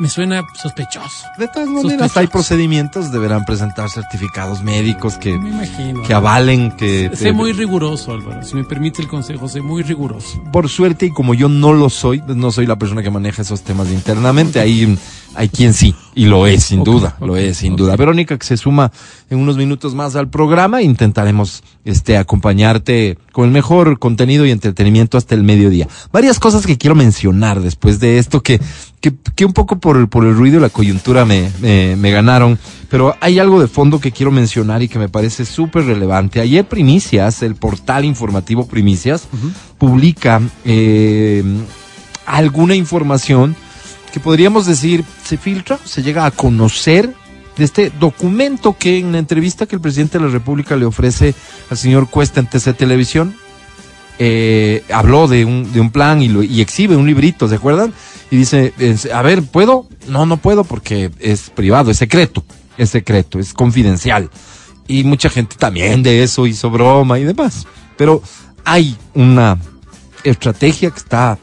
Me 0.00 0.08
suena 0.08 0.42
sospechoso. 0.60 1.26
De 1.38 1.46
todas 1.48 1.68
maneras, 1.68 1.92
Sospechoso. 1.92 2.18
hay 2.20 2.26
procedimientos, 2.26 3.12
deberán 3.12 3.44
presentar 3.44 3.88
certificados 3.90 4.62
médicos 4.62 5.16
que, 5.18 5.38
Me 5.38 5.50
imagino. 5.50 6.02
que 6.02 6.14
avalen 6.14 6.72
que... 6.72 7.10
Sé 7.14 7.32
muy 7.32 7.52
riguroso, 7.52 8.12
Álvaro. 8.12 8.42
Si 8.42 8.56
me 8.56 8.64
permite 8.64 9.02
el 9.02 9.06
consejo, 9.06 9.48
sé 9.48 9.60
muy 9.60 9.82
riguroso. 9.82 10.42
por 10.50 10.68
suerte, 10.70 11.06
y 11.06 11.10
como 11.12 11.34
yo 11.34 11.48
no 11.48 11.72
lo 11.74 11.88
soy, 11.90 12.20
pues 12.20 12.36
no 12.36 12.50
soy 12.50 12.66
la 12.66 12.76
persona 12.76 13.02
que 13.02 13.10
maneja 13.10 13.42
esos 13.42 13.60
temas 13.62 13.90
internamente, 13.90 14.58
ahí 14.58 14.96
hay 15.34 15.48
quien 15.48 15.72
sí, 15.72 15.94
y 16.14 16.26
lo 16.26 16.46
es, 16.46 16.64
sin 16.64 16.84
duda, 16.84 17.16
lo 17.20 17.36
es, 17.36 17.58
sin 17.58 17.76
duda. 17.76 17.96
Verónica, 17.96 18.36
que 18.38 18.46
se 18.46 18.56
suma 18.56 18.92
en 19.30 19.38
unos 19.38 19.56
minutos 19.56 19.94
más 19.94 20.14
al 20.14 20.28
programa, 20.28 20.82
intentaremos 20.82 21.62
este, 21.84 22.16
acompañarte 22.18 23.18
con 23.32 23.46
el 23.46 23.50
mejor 23.50 23.98
contenido 23.98 24.44
y 24.44 24.50
entretenimiento 24.50 25.16
hasta 25.16 25.34
el 25.34 25.42
mediodía. 25.42 25.88
Varias 26.12 26.38
cosas 26.38 26.66
que 26.66 26.76
quiero 26.76 26.94
mencionar 26.94 27.60
después 27.60 27.98
de 27.98 28.18
esto, 28.18 28.42
que, 28.42 28.60
que, 29.00 29.14
que 29.34 29.44
un 29.44 29.52
poco 29.52 29.78
por 29.78 29.96
el, 29.96 30.08
por 30.08 30.24
el 30.26 30.34
ruido 30.34 30.58
y 30.58 30.60
la 30.60 30.68
coyuntura 30.68 31.24
me, 31.24 31.50
me, 31.60 31.96
me 31.96 32.10
ganaron, 32.10 32.58
pero 32.90 33.16
hay 33.20 33.38
algo 33.38 33.60
de 33.60 33.68
fondo 33.68 34.00
que 34.00 34.12
quiero 34.12 34.30
mencionar 34.30 34.82
y 34.82 34.88
que 34.88 34.98
me 34.98 35.08
parece 35.08 35.46
súper 35.46 35.86
relevante. 35.86 36.40
Ayer 36.40 36.66
Primicias, 36.66 37.42
el 37.42 37.54
portal 37.54 38.04
informativo 38.04 38.66
Primicias, 38.66 39.28
publica 39.78 40.40
eh, 40.64 41.42
alguna 42.26 42.74
información 42.74 43.56
que 44.12 44.20
podríamos 44.20 44.66
decir 44.66 45.04
se 45.24 45.36
filtra, 45.36 45.78
se 45.84 46.02
llega 46.02 46.26
a 46.26 46.30
conocer 46.30 47.14
de 47.56 47.64
este 47.64 47.90
documento 47.90 48.76
que 48.78 48.98
en 48.98 49.12
la 49.12 49.18
entrevista 49.18 49.66
que 49.66 49.76
el 49.76 49.80
presidente 49.80 50.18
de 50.18 50.24
la 50.24 50.30
República 50.30 50.76
le 50.76 50.84
ofrece 50.84 51.34
al 51.70 51.76
señor 51.76 52.08
Cuesta 52.08 52.40
en 52.40 52.46
TC 52.46 52.74
Televisión, 52.76 53.34
eh, 54.18 54.84
habló 54.92 55.26
de 55.26 55.44
un, 55.44 55.72
de 55.72 55.80
un 55.80 55.90
plan 55.90 56.22
y, 56.22 56.60
exhibe 56.60 56.96
un 56.96 57.06
librito, 57.06 57.48
¿se 57.48 57.56
acuerdan? 57.56 57.92
Y 58.30 58.36
dice, 58.36 58.72
a 59.12 59.22
ver, 59.22 59.42
¿puedo? 59.42 59.88
No, 60.08 60.26
no 60.26 60.36
puedo 60.36 60.64
porque 60.64 61.10
es 61.18 61.50
privado, 61.50 61.90
es 61.90 61.98
secreto, 61.98 62.44
es 62.78 62.90
secreto, 62.90 63.38
es 63.38 63.52
confidencial. 63.52 64.30
Y 64.86 65.04
mucha 65.04 65.28
gente 65.30 65.56
también 65.56 66.02
de 66.02 66.22
eso 66.22 66.46
hizo 66.46 66.70
broma 66.70 67.18
y 67.18 67.24
demás. 67.24 67.66
Pero 67.96 68.22
hay 68.64 68.96
una 69.14 69.58
estrategia 70.24 70.90
que 70.90 70.98
está 70.98 71.38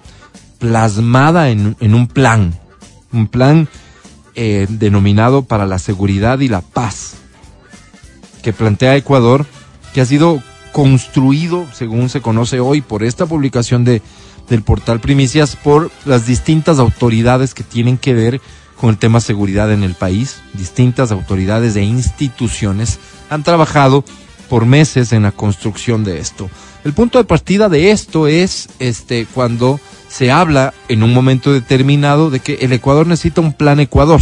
plasmada 0.59 1.49
en, 1.49 1.75
en 1.79 1.95
un 1.95 2.07
plan, 2.07 2.53
un 3.11 3.27
plan 3.27 3.67
eh, 4.35 4.67
denominado 4.69 5.43
para 5.43 5.65
la 5.65 5.79
seguridad 5.79 6.39
y 6.39 6.47
la 6.47 6.61
paz, 6.61 7.15
que 8.43 8.53
plantea 8.53 8.95
Ecuador, 8.95 9.45
que 9.93 10.01
ha 10.01 10.05
sido 10.05 10.41
construido, 10.71 11.65
según 11.73 12.09
se 12.09 12.21
conoce 12.21 12.59
hoy, 12.59 12.81
por 12.81 13.03
esta 13.03 13.25
publicación 13.25 13.83
de, 13.83 14.01
del 14.47 14.61
portal 14.61 14.99
Primicias, 14.99 15.55
por 15.55 15.91
las 16.05 16.25
distintas 16.25 16.79
autoridades 16.79 17.53
que 17.53 17.63
tienen 17.63 17.97
que 17.97 18.13
ver 18.13 18.39
con 18.79 18.91
el 18.91 18.97
tema 18.97 19.19
seguridad 19.19 19.71
en 19.73 19.83
el 19.83 19.93
país. 19.93 20.37
Distintas 20.53 21.11
autoridades 21.11 21.75
e 21.75 21.83
instituciones 21.83 22.99
han 23.29 23.43
trabajado 23.43 24.05
por 24.47 24.65
meses 24.65 25.11
en 25.11 25.23
la 25.23 25.31
construcción 25.31 26.03
de 26.03 26.19
esto. 26.19 26.49
El 26.83 26.93
punto 26.93 27.17
de 27.17 27.25
partida 27.25 27.67
de 27.67 27.91
esto 27.91 28.27
es 28.27 28.69
este 28.79 29.27
cuando 29.33 29.79
se 30.09 30.31
habla 30.31 30.73
en 30.89 31.03
un 31.03 31.13
momento 31.13 31.53
determinado 31.53 32.29
de 32.29 32.39
que 32.39 32.55
el 32.61 32.73
Ecuador 32.73 33.07
necesita 33.07 33.41
un 33.41 33.53
plan 33.53 33.79
Ecuador, 33.79 34.19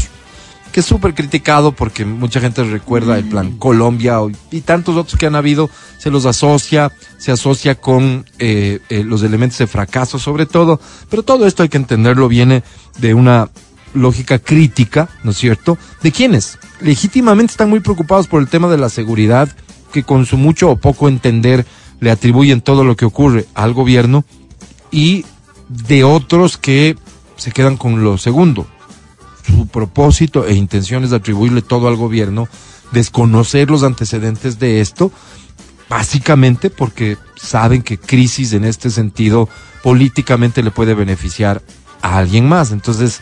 que 0.72 0.82
es 0.82 0.86
súper 0.86 1.13
criticado 1.15 1.72
porque 1.72 2.06
mucha 2.06 2.39
gente 2.41 2.63
recuerda 2.63 3.17
el 3.17 3.24
plan 3.25 3.58
Colombia 3.58 4.22
o- 4.22 4.29
y 4.51 4.62
tantos 4.62 4.96
otros 4.98 5.17
que 5.17 5.25
han 5.25 5.36
habido, 5.36 5.70
se 5.98 6.12
los 6.12 6.25
asocia, 6.25 6.91
se 7.17 7.32
asocia 7.32 7.75
con 7.75 8.25
eh, 8.38 8.79
eh, 8.89 9.03
los 9.03 9.24
elementos 9.24 9.57
de 9.57 9.68
fracaso 9.68 10.20
sobre 10.20 10.46
todo, 10.46 10.79
pero 11.09 11.24
todo 11.24 11.48
esto 11.48 11.64
hay 11.64 11.70
que 11.70 11.77
entenderlo, 11.77 12.27
viene 12.27 12.64
de 13.00 13.14
una 13.14 13.50
lógica 13.94 14.38
crítica, 14.40 15.09
¿no 15.24 15.31
es 15.31 15.38
cierto? 15.38 15.77
¿De 16.03 16.12
quiénes? 16.12 16.59
Legítimamente 16.81 17.51
están 17.51 17.70
muy 17.70 17.79
preocupados 17.79 18.27
por 18.27 18.42
el 18.42 18.50
tema 18.50 18.68
de 18.68 18.77
la 18.77 18.90
seguridad, 18.90 19.50
que 19.94 20.03
con 20.03 20.25
su 20.25 20.38
mucho 20.38 20.70
o 20.70 20.75
poco 20.75 21.07
entender 21.07 21.66
le 22.01 22.12
atribuyen 22.12 22.62
todo 22.62 22.83
lo 22.83 22.96
que 22.98 23.05
ocurre 23.05 23.46
al 23.55 23.74
gobierno, 23.74 24.25
y 24.92 25.25
de 25.70 26.03
otros 26.03 26.58
que 26.58 26.96
se 27.36 27.51
quedan 27.51 27.77
con 27.77 28.03
lo 28.03 28.18
segundo. 28.18 28.68
Su 29.46 29.68
propósito 29.68 30.46
e 30.46 30.53
intención 30.53 31.03
es 31.03 31.14
atribuirle 31.14 31.62
todo 31.62 31.88
al 31.88 31.96
gobierno, 31.96 32.48
desconocer 32.92 33.70
los 33.70 33.84
antecedentes 33.84 34.60
de 34.60 34.82
esto, 34.82 35.12
básicamente 35.90 36.70
porque 36.70 37.18
saben 37.36 37.82
que 37.82 37.98
crisis 37.98 38.53
en 38.53 38.66
este 38.66 38.90
sentido 38.90 39.48
políticamente 39.84 40.64
le 40.64 40.72
puede 40.72 40.94
beneficiar 40.94 41.62
a 42.01 42.18
alguien 42.18 42.48
más. 42.48 42.72
Entonces, 42.72 43.22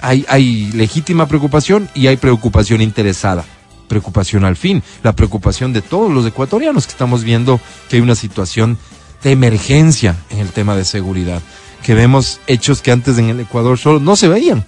hay, 0.00 0.24
hay 0.28 0.72
legítima 0.72 1.26
preocupación 1.26 1.88
y 1.94 2.06
hay 2.06 2.16
preocupación 2.16 2.80
interesada. 2.80 3.44
Preocupación 3.88 4.44
al 4.44 4.56
fin, 4.56 4.82
la 5.02 5.14
preocupación 5.14 5.72
de 5.72 5.82
todos 5.82 6.12
los 6.12 6.26
ecuatorianos 6.26 6.86
que 6.86 6.92
estamos 6.92 7.24
viendo 7.24 7.60
que 7.88 7.96
hay 7.96 8.02
una 8.02 8.14
situación 8.14 8.78
de 9.22 9.32
emergencia 9.32 10.16
en 10.30 10.38
el 10.38 10.50
tema 10.50 10.76
de 10.76 10.84
seguridad, 10.84 11.42
que 11.82 11.94
vemos 11.94 12.40
hechos 12.46 12.82
que 12.82 12.92
antes 12.92 13.18
en 13.18 13.30
el 13.30 13.40
Ecuador 13.40 13.78
solo 13.78 14.00
no 14.00 14.16
se 14.16 14.28
veían, 14.28 14.64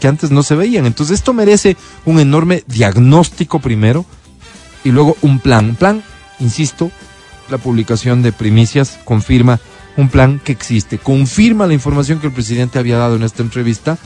que 0.00 0.08
antes 0.08 0.30
no 0.30 0.42
se 0.42 0.54
veían. 0.54 0.86
Entonces 0.86 1.18
esto 1.18 1.32
merece 1.32 1.76
un 2.04 2.20
enorme 2.20 2.64
diagnóstico 2.66 3.60
primero 3.60 4.04
y 4.84 4.90
luego 4.90 5.16
un 5.22 5.40
plan. 5.40 5.70
Un 5.70 5.76
plan, 5.76 6.02
insisto, 6.38 6.90
la 7.50 7.58
publicación 7.58 8.22
de 8.22 8.32
primicias 8.32 8.98
confirma 9.04 9.60
un 9.96 10.08
plan 10.08 10.40
que 10.42 10.52
existe, 10.52 10.98
confirma 10.98 11.66
la 11.66 11.74
información 11.74 12.20
que 12.20 12.26
el 12.26 12.32
presidente 12.32 12.78
había 12.78 12.98
dado 12.98 13.16
en 13.16 13.22
esta 13.22 13.42
entrevista. 13.42 13.98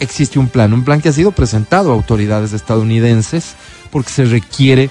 Existe 0.00 0.38
un 0.38 0.48
plan, 0.48 0.72
un 0.72 0.84
plan 0.84 1.00
que 1.00 1.10
ha 1.10 1.12
sido 1.12 1.30
presentado 1.30 1.90
a 1.90 1.94
autoridades 1.94 2.52
estadounidenses 2.52 3.54
porque 3.90 4.10
se 4.10 4.24
requiere, 4.24 4.90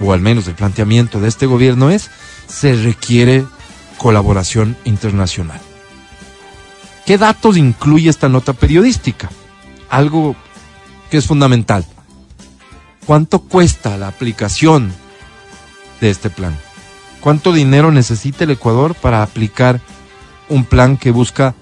o 0.00 0.12
al 0.12 0.20
menos 0.20 0.46
el 0.48 0.54
planteamiento 0.54 1.20
de 1.20 1.28
este 1.28 1.46
gobierno 1.46 1.90
es, 1.90 2.10
se 2.46 2.74
requiere 2.74 3.44
colaboración 3.96 4.76
internacional. 4.84 5.60
¿Qué 7.08 7.16
datos 7.16 7.56
incluye 7.56 8.10
esta 8.10 8.28
nota 8.28 8.52
periodística? 8.52 9.30
Algo 9.88 10.36
que 11.10 11.16
es 11.16 11.26
fundamental. 11.26 11.86
¿Cuánto 13.06 13.38
cuesta 13.38 13.96
la 13.96 14.08
aplicación 14.08 14.92
de 16.02 16.10
este 16.10 16.28
plan? 16.28 16.54
¿Cuánto 17.22 17.54
dinero 17.54 17.90
necesita 17.92 18.44
el 18.44 18.50
Ecuador 18.50 18.94
para 18.94 19.22
aplicar 19.22 19.80
un 20.50 20.66
plan 20.66 20.98
que 20.98 21.10
busca 21.10 21.54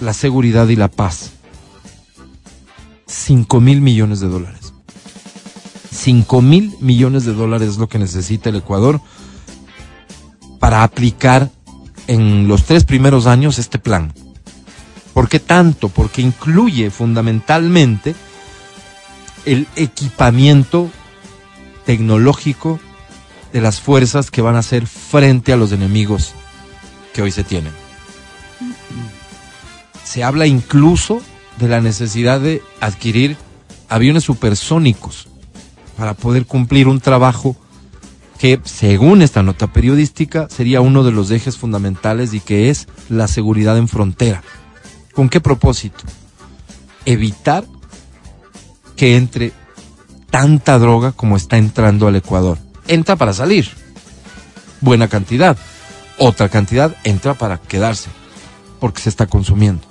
la 0.00 0.12
seguridad 0.12 0.68
y 0.68 0.76
la 0.76 0.88
paz? 0.88 1.30
5 3.06 3.62
mil 3.62 3.80
millones 3.80 4.20
de 4.20 4.28
dólares. 4.28 4.74
5 5.92 6.42
mil 6.42 6.76
millones 6.80 7.24
de 7.24 7.32
dólares 7.32 7.70
es 7.70 7.78
lo 7.78 7.88
que 7.88 7.98
necesita 7.98 8.50
el 8.50 8.56
Ecuador 8.56 9.00
para 10.60 10.82
aplicar 10.82 11.48
en 12.06 12.48
los 12.48 12.64
tres 12.64 12.84
primeros 12.84 13.26
años 13.26 13.58
este 13.58 13.78
plan. 13.78 14.12
¿Por 15.18 15.28
qué 15.28 15.40
tanto? 15.40 15.88
Porque 15.88 16.22
incluye 16.22 16.92
fundamentalmente 16.92 18.14
el 19.46 19.66
equipamiento 19.74 20.88
tecnológico 21.84 22.78
de 23.52 23.60
las 23.60 23.80
fuerzas 23.80 24.30
que 24.30 24.42
van 24.42 24.54
a 24.54 24.60
hacer 24.60 24.86
frente 24.86 25.52
a 25.52 25.56
los 25.56 25.72
enemigos 25.72 26.34
que 27.12 27.22
hoy 27.22 27.32
se 27.32 27.42
tienen. 27.42 27.72
Se 30.04 30.22
habla 30.22 30.46
incluso 30.46 31.20
de 31.58 31.66
la 31.66 31.80
necesidad 31.80 32.38
de 32.38 32.62
adquirir 32.78 33.36
aviones 33.88 34.22
supersónicos 34.22 35.26
para 35.96 36.14
poder 36.14 36.46
cumplir 36.46 36.86
un 36.86 37.00
trabajo 37.00 37.56
que, 38.38 38.60
según 38.62 39.22
esta 39.22 39.42
nota 39.42 39.72
periodística, 39.72 40.48
sería 40.48 40.80
uno 40.80 41.02
de 41.02 41.10
los 41.10 41.32
ejes 41.32 41.56
fundamentales 41.56 42.34
y 42.34 42.38
que 42.38 42.70
es 42.70 42.86
la 43.08 43.26
seguridad 43.26 43.76
en 43.78 43.88
frontera. 43.88 44.44
¿Con 45.18 45.28
qué 45.28 45.40
propósito? 45.40 46.04
Evitar 47.04 47.64
que 48.94 49.16
entre 49.16 49.52
tanta 50.30 50.78
droga 50.78 51.10
como 51.10 51.36
está 51.36 51.56
entrando 51.56 52.06
al 52.06 52.14
Ecuador. 52.14 52.56
Entra 52.86 53.16
para 53.16 53.32
salir. 53.32 53.68
Buena 54.80 55.08
cantidad. 55.08 55.58
Otra 56.18 56.48
cantidad 56.48 56.94
entra 57.02 57.34
para 57.34 57.58
quedarse. 57.58 58.10
porque 58.78 59.02
se 59.02 59.08
está 59.08 59.26
consumiendo. 59.26 59.82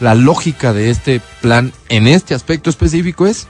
La 0.00 0.14
lógica 0.14 0.72
de 0.72 0.88
este 0.88 1.20
plan 1.42 1.74
en 1.90 2.06
este 2.06 2.34
aspecto 2.34 2.70
específico 2.70 3.26
es 3.26 3.46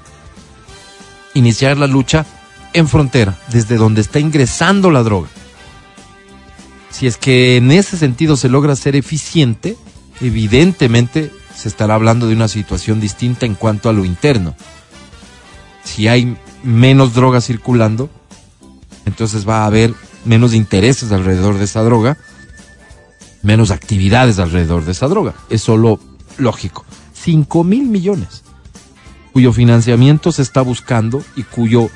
iniciar 1.34 1.78
la 1.78 1.86
lucha 1.86 2.26
en 2.72 2.88
frontera, 2.88 3.38
desde 3.52 3.76
donde 3.76 4.00
está 4.00 4.18
ingresando 4.18 4.90
la 4.90 5.04
droga. 5.04 5.28
Si 6.90 7.06
es 7.06 7.16
que 7.16 7.58
en 7.58 7.70
ese 7.70 7.96
sentido 7.96 8.36
se 8.36 8.48
logra 8.48 8.74
ser 8.74 8.96
eficiente, 8.96 9.76
evidentemente 10.22 11.30
se 11.54 11.68
estará 11.68 11.94
hablando 11.94 12.26
de 12.28 12.34
una 12.34 12.48
situación 12.48 13.00
distinta 13.00 13.44
en 13.44 13.54
cuanto 13.54 13.88
a 13.88 13.92
lo 13.92 14.04
interno. 14.04 14.54
Si 15.84 16.08
hay 16.08 16.36
menos 16.62 17.12
droga 17.12 17.40
circulando, 17.40 18.08
entonces 19.04 19.46
va 19.46 19.62
a 19.62 19.66
haber 19.66 19.92
menos 20.24 20.54
intereses 20.54 21.12
alrededor 21.12 21.58
de 21.58 21.64
esa 21.64 21.82
droga, 21.82 22.16
menos 23.42 23.70
actividades 23.70 24.38
alrededor 24.38 24.84
de 24.84 24.92
esa 24.92 25.08
droga. 25.08 25.34
Es 25.50 25.62
solo 25.62 25.98
lógico. 26.38 26.84
5 27.14 27.64
mil 27.64 27.84
millones, 27.84 28.42
cuyo 29.32 29.52
financiamiento 29.52 30.32
se 30.32 30.42
está 30.42 30.62
buscando 30.62 31.22
y 31.36 31.42
cuyo 31.42 31.90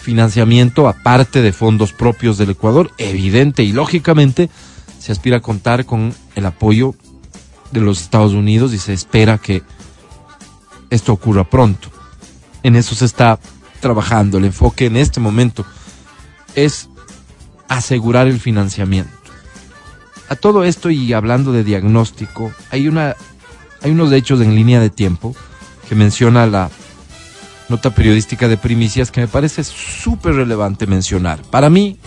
financiamiento, 0.00 0.88
aparte 0.88 1.42
de 1.42 1.52
fondos 1.52 1.92
propios 1.92 2.38
del 2.38 2.50
Ecuador, 2.50 2.90
evidente 2.98 3.62
y 3.62 3.72
lógicamente, 3.72 4.50
se 4.98 5.12
aspira 5.12 5.38
a 5.38 5.40
contar 5.40 5.84
con 5.84 6.14
el 6.34 6.46
apoyo 6.46 6.94
de 7.70 7.80
los 7.80 8.00
Estados 8.00 8.32
Unidos 8.32 8.72
y 8.72 8.78
se 8.78 8.92
espera 8.92 9.38
que 9.38 9.62
esto 10.90 11.12
ocurra 11.12 11.44
pronto. 11.44 11.90
En 12.62 12.76
eso 12.76 12.94
se 12.94 13.04
está 13.04 13.38
trabajando. 13.80 14.38
El 14.38 14.46
enfoque 14.46 14.86
en 14.86 14.96
este 14.96 15.20
momento 15.20 15.64
es 16.54 16.88
asegurar 17.68 18.26
el 18.26 18.40
financiamiento. 18.40 19.12
A 20.28 20.34
todo 20.34 20.64
esto 20.64 20.90
y 20.90 21.12
hablando 21.12 21.52
de 21.52 21.64
diagnóstico, 21.64 22.52
hay 22.70 22.88
una 22.88 23.14
hay 23.82 23.90
unos 23.92 24.10
hechos 24.12 24.40
en 24.40 24.54
línea 24.54 24.80
de 24.80 24.90
tiempo 24.90 25.36
que 25.88 25.94
menciona 25.94 26.46
la 26.46 26.70
nota 27.68 27.90
periodística 27.90 28.48
de 28.48 28.56
primicias 28.56 29.10
que 29.10 29.20
me 29.20 29.28
parece 29.28 29.62
súper 29.64 30.34
relevante 30.34 30.86
mencionar. 30.86 31.42
Para 31.42 31.70
mí, 31.70 31.98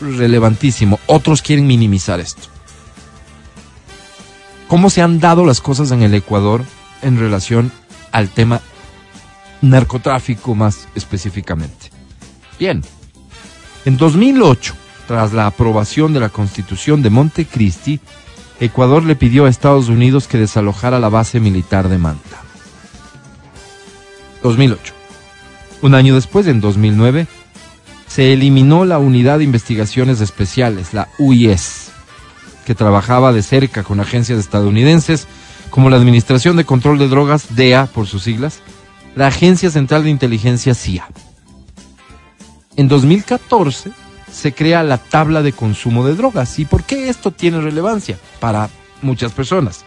relevantísimo. 0.00 0.98
Otros 1.06 1.42
quieren 1.42 1.66
minimizar 1.66 2.20
esto. 2.20 2.51
¿Cómo 4.72 4.88
se 4.88 5.02
han 5.02 5.20
dado 5.20 5.44
las 5.44 5.60
cosas 5.60 5.90
en 5.90 6.02
el 6.02 6.14
Ecuador 6.14 6.64
en 7.02 7.20
relación 7.20 7.70
al 8.10 8.30
tema 8.30 8.62
narcotráfico 9.60 10.54
más 10.54 10.88
específicamente? 10.94 11.90
Bien, 12.58 12.80
en 13.84 13.98
2008, 13.98 14.72
tras 15.06 15.34
la 15.34 15.46
aprobación 15.46 16.14
de 16.14 16.20
la 16.20 16.30
Constitución 16.30 17.02
de 17.02 17.10
Montecristi, 17.10 18.00
Ecuador 18.60 19.04
le 19.04 19.14
pidió 19.14 19.44
a 19.44 19.50
Estados 19.50 19.90
Unidos 19.90 20.26
que 20.26 20.38
desalojara 20.38 20.98
la 20.98 21.10
base 21.10 21.38
militar 21.38 21.90
de 21.90 21.98
Manta. 21.98 22.40
2008. 24.42 24.94
Un 25.82 25.94
año 25.94 26.14
después, 26.14 26.46
en 26.46 26.62
2009, 26.62 27.26
se 28.06 28.32
eliminó 28.32 28.86
la 28.86 28.98
Unidad 28.98 29.36
de 29.36 29.44
Investigaciones 29.44 30.22
Especiales, 30.22 30.94
la 30.94 31.08
UIS, 31.18 31.91
que 32.64 32.74
trabajaba 32.74 33.32
de 33.32 33.42
cerca 33.42 33.82
con 33.82 34.00
agencias 34.00 34.38
estadounidenses 34.38 35.26
como 35.70 35.90
la 35.90 35.96
Administración 35.96 36.56
de 36.56 36.64
Control 36.64 36.98
de 36.98 37.08
Drogas, 37.08 37.56
DEA 37.56 37.86
por 37.86 38.06
sus 38.06 38.22
siglas, 38.22 38.60
la 39.16 39.28
Agencia 39.28 39.70
Central 39.70 40.04
de 40.04 40.10
Inteligencia 40.10 40.74
CIA. 40.74 41.08
En 42.76 42.88
2014 42.88 43.90
se 44.30 44.52
crea 44.54 44.82
la 44.82 44.98
tabla 44.98 45.42
de 45.42 45.52
consumo 45.52 46.06
de 46.06 46.14
drogas. 46.14 46.58
¿Y 46.58 46.64
por 46.64 46.84
qué 46.84 47.08
esto 47.08 47.30
tiene 47.30 47.60
relevancia 47.60 48.18
para 48.40 48.70
muchas 49.02 49.32
personas? 49.32 49.84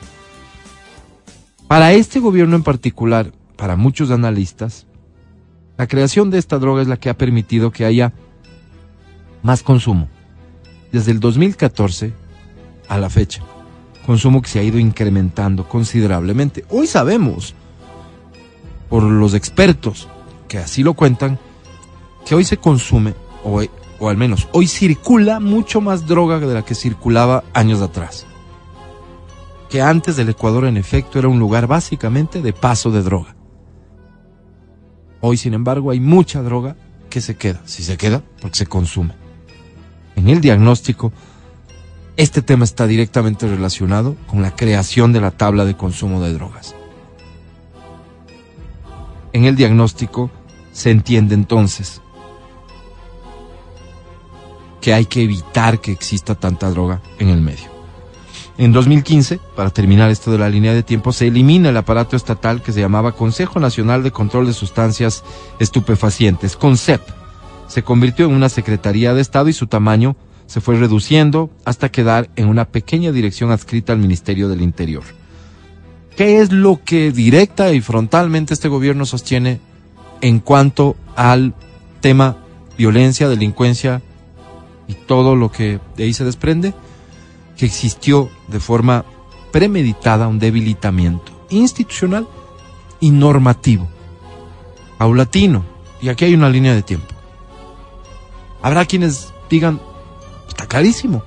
Para 1.67 1.93
este 1.93 2.19
gobierno 2.19 2.55
en 2.55 2.63
particular, 2.63 3.31
para 3.55 3.75
muchos 3.75 4.11
analistas, 4.11 4.85
la 5.77 5.87
creación 5.87 6.29
de 6.29 6.37
esta 6.37 6.59
droga 6.59 6.83
es 6.83 6.87
la 6.87 6.97
que 6.97 7.09
ha 7.09 7.17
permitido 7.17 7.71
que 7.71 7.85
haya 7.85 8.13
más 9.41 9.63
consumo. 9.63 10.07
Desde 10.91 11.11
el 11.11 11.19
2014 11.19 12.13
a 12.87 12.97
la 12.97 13.09
fecha, 13.09 13.41
consumo 14.05 14.41
que 14.41 14.49
se 14.49 14.59
ha 14.59 14.63
ido 14.63 14.79
incrementando 14.79 15.67
considerablemente. 15.67 16.65
Hoy 16.69 16.87
sabemos, 16.87 17.53
por 18.89 19.03
los 19.03 19.33
expertos 19.33 20.07
que 20.47 20.57
así 20.59 20.83
lo 20.83 20.93
cuentan, 20.93 21.39
que 22.25 22.35
hoy 22.35 22.43
se 22.43 22.57
consume, 22.57 23.13
o, 23.43 23.61
al 24.07 24.17
menos 24.17 24.47
hoy 24.51 24.67
circula 24.67 25.39
mucho 25.39 25.81
más 25.81 26.07
droga 26.07 26.39
de 26.39 26.53
la 26.53 26.63
que 26.63 26.75
circulaba 26.75 27.43
años 27.53 27.81
atrás. 27.81 28.25
Que 29.69 29.81
antes 29.81 30.15
del 30.15 30.29
Ecuador 30.29 30.65
en 30.65 30.77
efecto 30.77 31.19
era 31.19 31.27
un 31.27 31.39
lugar 31.39 31.67
básicamente 31.67 32.41
de 32.41 32.53
paso 32.53 32.91
de 32.91 33.01
droga. 33.01 33.35
Hoy, 35.21 35.37
sin 35.37 35.53
embargo, 35.53 35.91
hay 35.91 35.99
mucha 35.99 36.43
droga 36.43 36.75
que 37.09 37.19
se 37.19 37.35
queda. 37.35 37.61
Si 37.65 37.83
se 37.83 37.97
queda, 37.97 38.21
porque 38.41 38.57
se 38.57 38.67
consume. 38.67 39.13
En 40.15 40.29
el 40.29 40.39
diagnóstico, 40.39 41.11
este 42.17 42.41
tema 42.41 42.63
está 42.63 42.87
directamente 42.87 43.47
relacionado 43.47 44.15
con 44.27 44.41
la 44.41 44.55
creación 44.55 45.11
de 45.11 45.21
la 45.21 45.31
tabla 45.31 45.65
de 45.65 45.75
consumo 45.75 46.21
de 46.21 46.33
drogas. 46.33 46.75
En 49.33 49.45
el 49.45 49.55
diagnóstico 49.55 50.31
se 50.71 50.91
entiende 50.91 51.35
entonces 51.35 52.01
que 54.79 54.93
hay 54.93 55.05
que 55.05 55.23
evitar 55.23 55.81
que 55.81 55.91
exista 55.91 56.35
tanta 56.35 56.69
droga 56.69 57.01
en 57.19 57.29
el 57.29 57.41
medio. 57.41 57.75
En 58.57 58.71
2015, 58.71 59.41
para 59.55 59.69
terminar 59.69 60.09
esto 60.09 60.31
de 60.31 60.37
la 60.37 60.47
línea 60.47 60.73
de 60.73 60.83
tiempo, 60.83 61.11
se 61.11 61.27
elimina 61.27 61.69
el 61.69 61.77
aparato 61.77 62.15
estatal 62.15 62.61
que 62.61 62.71
se 62.71 62.79
llamaba 62.79 63.11
Consejo 63.11 63.59
Nacional 63.59 64.03
de 64.03 64.11
Control 64.11 64.47
de 64.47 64.53
Sustancias 64.53 65.25
Estupefacientes, 65.59 66.55
CONCEP. 66.55 67.01
Se 67.67 67.83
convirtió 67.83 68.27
en 68.27 68.33
una 68.33 68.47
Secretaría 68.47 69.13
de 69.13 69.21
Estado 69.21 69.49
y 69.49 69.53
su 69.53 69.67
tamaño 69.67 70.15
se 70.47 70.61
fue 70.61 70.77
reduciendo 70.77 71.49
hasta 71.65 71.89
quedar 71.89 72.29
en 72.35 72.47
una 72.47 72.65
pequeña 72.65 73.11
dirección 73.11 73.51
adscrita 73.51 73.93
al 73.93 73.99
Ministerio 73.99 74.47
del 74.47 74.61
Interior. 74.61 75.03
¿Qué 76.15 76.39
es 76.39 76.51
lo 76.51 76.81
que 76.83 77.11
directa 77.11 77.73
y 77.73 77.81
frontalmente 77.81 78.53
este 78.53 78.69
gobierno 78.69 79.05
sostiene 79.05 79.59
en 80.21 80.39
cuanto 80.39 80.95
al 81.15 81.53
tema 81.99 82.37
violencia, 82.77 83.27
delincuencia 83.27 84.01
y 84.87 84.93
todo 84.93 85.35
lo 85.35 85.51
que 85.51 85.79
de 85.97 86.03
ahí 86.03 86.13
se 86.13 86.23
desprende? 86.23 86.73
que 87.57 87.65
existió 87.65 88.29
de 88.47 88.59
forma 88.59 89.05
premeditada 89.51 90.27
un 90.27 90.39
debilitamiento 90.39 91.31
institucional 91.49 92.27
y 92.99 93.11
normativo, 93.11 93.87
paulatino, 94.97 95.63
y 96.01 96.09
aquí 96.09 96.25
hay 96.25 96.33
una 96.33 96.49
línea 96.49 96.73
de 96.73 96.81
tiempo. 96.81 97.13
Habrá 98.61 98.85
quienes 98.85 99.33
digan, 99.49 99.79
está 100.55 100.67
clarísimo, 100.67 101.21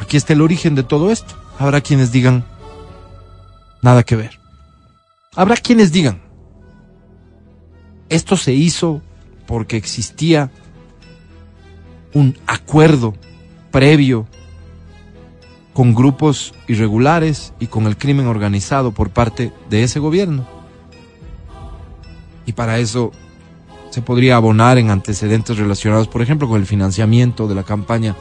aquí 0.00 0.16
está 0.16 0.32
el 0.32 0.40
origen 0.40 0.74
de 0.74 0.82
todo 0.82 1.12
esto. 1.12 1.36
Habrá 1.56 1.80
quienes 1.80 2.10
digan, 2.10 2.44
nada 3.80 4.02
que 4.02 4.16
ver. 4.16 4.40
Habrá 5.36 5.56
quienes 5.56 5.92
digan, 5.92 6.20
esto 8.08 8.36
se 8.36 8.52
hizo 8.52 9.02
porque 9.46 9.76
existía 9.76 10.50
un 12.12 12.36
acuerdo 12.46 13.14
previo 13.70 14.26
con 15.72 15.94
grupos 15.94 16.52
irregulares 16.66 17.54
y 17.60 17.68
con 17.68 17.86
el 17.86 17.96
crimen 17.96 18.26
organizado 18.26 18.90
por 18.92 19.10
parte 19.10 19.52
de 19.70 19.84
ese 19.84 20.00
gobierno. 20.00 20.46
Y 22.46 22.52
para 22.52 22.80
eso 22.80 23.12
se 23.92 24.00
podría 24.00 24.36
abonar 24.36 24.78
en 24.78 24.88
antecedentes 24.88 25.58
relacionados, 25.58 26.08
por 26.08 26.22
ejemplo, 26.22 26.48
con 26.48 26.58
el 26.58 26.66
financiamiento 26.66 27.46
de 27.46 27.54
la 27.54 27.62
campaña 27.62 28.16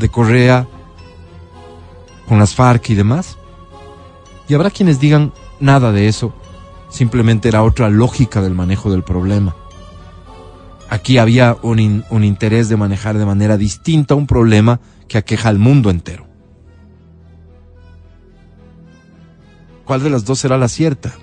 de 0.00 0.08
Correa, 0.08 0.66
con 2.26 2.40
las 2.40 2.56
FARC 2.56 2.90
y 2.90 2.94
demás. 2.96 3.38
Y 4.48 4.54
habrá 4.54 4.70
quienes 4.70 4.98
digan 4.98 5.32
nada 5.60 5.92
de 5.92 6.08
eso, 6.08 6.34
simplemente 6.90 7.46
era 7.46 7.62
otra 7.62 7.88
lógica 7.88 8.42
del 8.42 8.54
manejo 8.54 8.90
del 8.90 9.04
problema. 9.04 9.54
Aquí 10.90 11.18
había 11.18 11.56
un, 11.62 12.04
un 12.10 12.24
interés 12.24 12.68
de 12.68 12.76
manejar 12.76 13.16
de 13.16 13.24
manera 13.24 13.56
distinta 13.56 14.16
un 14.16 14.26
problema 14.26 14.80
que 15.06 15.18
aqueja 15.18 15.50
al 15.50 15.60
mundo 15.60 15.88
entero. 15.88 16.26
¿Cuál 19.84 20.02
de 20.02 20.10
las 20.10 20.24
dos 20.24 20.40
será 20.40 20.58
la 20.58 20.68
cierta? 20.68 21.14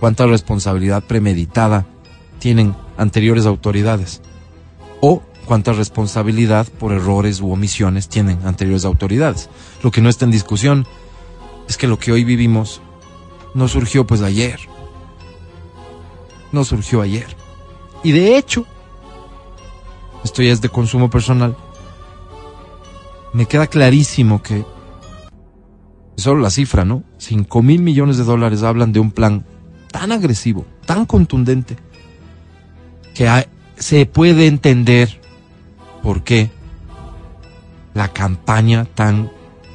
¿Cuánta 0.00 0.26
responsabilidad 0.26 1.04
premeditada 1.04 1.86
tienen 2.38 2.74
anteriores 2.96 3.44
autoridades? 3.44 4.22
¿O 5.02 5.22
cuánta 5.44 5.74
responsabilidad 5.74 6.66
por 6.66 6.92
errores 6.92 7.40
u 7.42 7.52
omisiones 7.52 8.08
tienen 8.08 8.38
anteriores 8.46 8.86
autoridades? 8.86 9.50
Lo 9.82 9.90
que 9.90 10.00
no 10.00 10.08
está 10.08 10.24
en 10.24 10.30
discusión 10.30 10.86
es 11.68 11.76
que 11.76 11.86
lo 11.86 11.98
que 11.98 12.12
hoy 12.12 12.24
vivimos 12.24 12.80
no 13.54 13.68
surgió 13.68 14.06
pues 14.06 14.22
ayer. 14.22 14.58
No 16.50 16.64
surgió 16.64 17.02
ayer. 17.02 17.36
Y 18.02 18.12
de 18.12 18.38
hecho, 18.38 18.64
esto 20.24 20.42
ya 20.42 20.50
es 20.50 20.62
de 20.62 20.70
consumo 20.70 21.10
personal, 21.10 21.56
me 23.34 23.44
queda 23.44 23.66
clarísimo 23.66 24.42
que 24.42 24.64
solo 26.16 26.40
la 26.40 26.50
cifra, 26.50 26.86
¿no? 26.86 27.04
5 27.18 27.62
mil 27.62 27.82
millones 27.82 28.16
de 28.16 28.24
dólares 28.24 28.62
hablan 28.62 28.92
de 28.92 29.00
un 29.00 29.10
plan 29.10 29.44
tan 29.90 30.12
agresivo, 30.12 30.66
tan 30.86 31.06
contundente, 31.06 31.76
que 33.14 33.28
se 33.76 34.06
puede 34.06 34.46
entender 34.46 35.20
por 36.02 36.22
qué 36.22 36.50
la 37.94 38.08
campaña 38.08 38.84
tan 38.84 39.30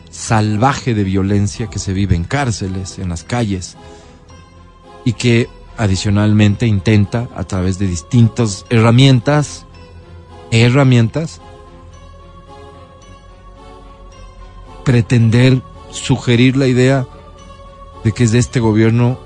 salvaje 0.10 0.94
de 0.94 1.04
violencia 1.04 1.68
que 1.68 1.80
se 1.80 1.94
vive 1.94 2.16
en 2.16 2.24
cárceles, 2.24 3.00
en 3.00 3.10
las 3.10 3.24
calles, 3.24 3.76
y 5.04 5.14
que 5.14 5.50
adicionalmente 5.78 6.66
intenta 6.66 7.28
a 7.36 7.44
través 7.44 7.78
de 7.78 7.88
distintas 7.88 8.66
herramientas, 8.70 9.66
herramientas, 10.52 11.42
pretender 14.86 15.62
sugerir 15.92 16.56
la 16.56 16.68
idea 16.68 17.06
de 18.04 18.12
que 18.14 18.24
es 18.24 18.32
de 18.32 18.40
este 18.40 18.60
gobierno 18.60 19.20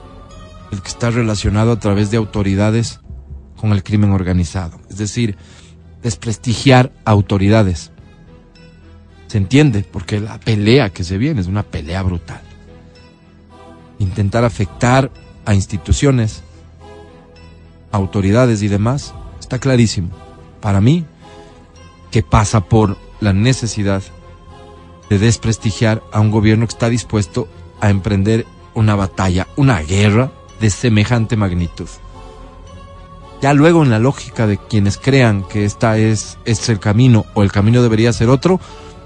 el 0.71 0.81
que 0.81 0.87
está 0.87 1.11
relacionado 1.11 1.71
a 1.71 1.79
través 1.79 2.11
de 2.11 2.17
autoridades 2.17 2.99
con 3.59 3.71
el 3.71 3.83
crimen 3.83 4.11
organizado. 4.11 4.79
Es 4.89 4.97
decir, 4.97 5.35
desprestigiar 6.01 6.91
autoridades. 7.05 7.91
Se 9.27 9.37
entiende, 9.37 9.83
porque 9.83 10.19
la 10.19 10.39
pelea 10.39 10.89
que 10.89 11.03
se 11.03 11.17
viene 11.17 11.41
es 11.41 11.47
una 11.47 11.63
pelea 11.63 12.01
brutal. 12.01 12.41
Intentar 13.99 14.45
afectar 14.45 15.11
a 15.45 15.53
instituciones, 15.53 16.41
autoridades 17.91 18.61
y 18.61 18.67
demás, 18.67 19.13
está 19.39 19.59
clarísimo. 19.59 20.09
Para 20.61 20.81
mí, 20.81 21.05
que 22.11 22.23
pasa 22.23 22.61
por 22.61 22.97
la 23.19 23.33
necesidad 23.33 24.01
de 25.09 25.19
desprestigiar 25.19 26.01
a 26.11 26.19
un 26.19 26.31
gobierno 26.31 26.65
que 26.65 26.73
está 26.73 26.89
dispuesto 26.89 27.47
a 27.81 27.89
emprender 27.89 28.45
una 28.73 28.95
batalla, 28.95 29.47
una 29.57 29.81
guerra 29.81 30.31
de 30.59 30.69
semejante 30.69 31.35
magnitud. 31.35 31.87
Ya 33.41 33.53
luego 33.53 33.83
en 33.83 33.89
la 33.89 33.99
lógica 33.99 34.47
de 34.47 34.57
quienes 34.57 34.97
crean 34.97 35.43
que 35.43 35.63
esta 35.63 35.97
es, 35.97 36.37
este 36.45 36.63
es 36.63 36.69
el 36.69 36.79
camino 36.79 37.25
o 37.33 37.43
el 37.43 37.51
camino 37.51 37.81
debería 37.81 38.11
ser 38.11 38.29
otro, 38.29 38.59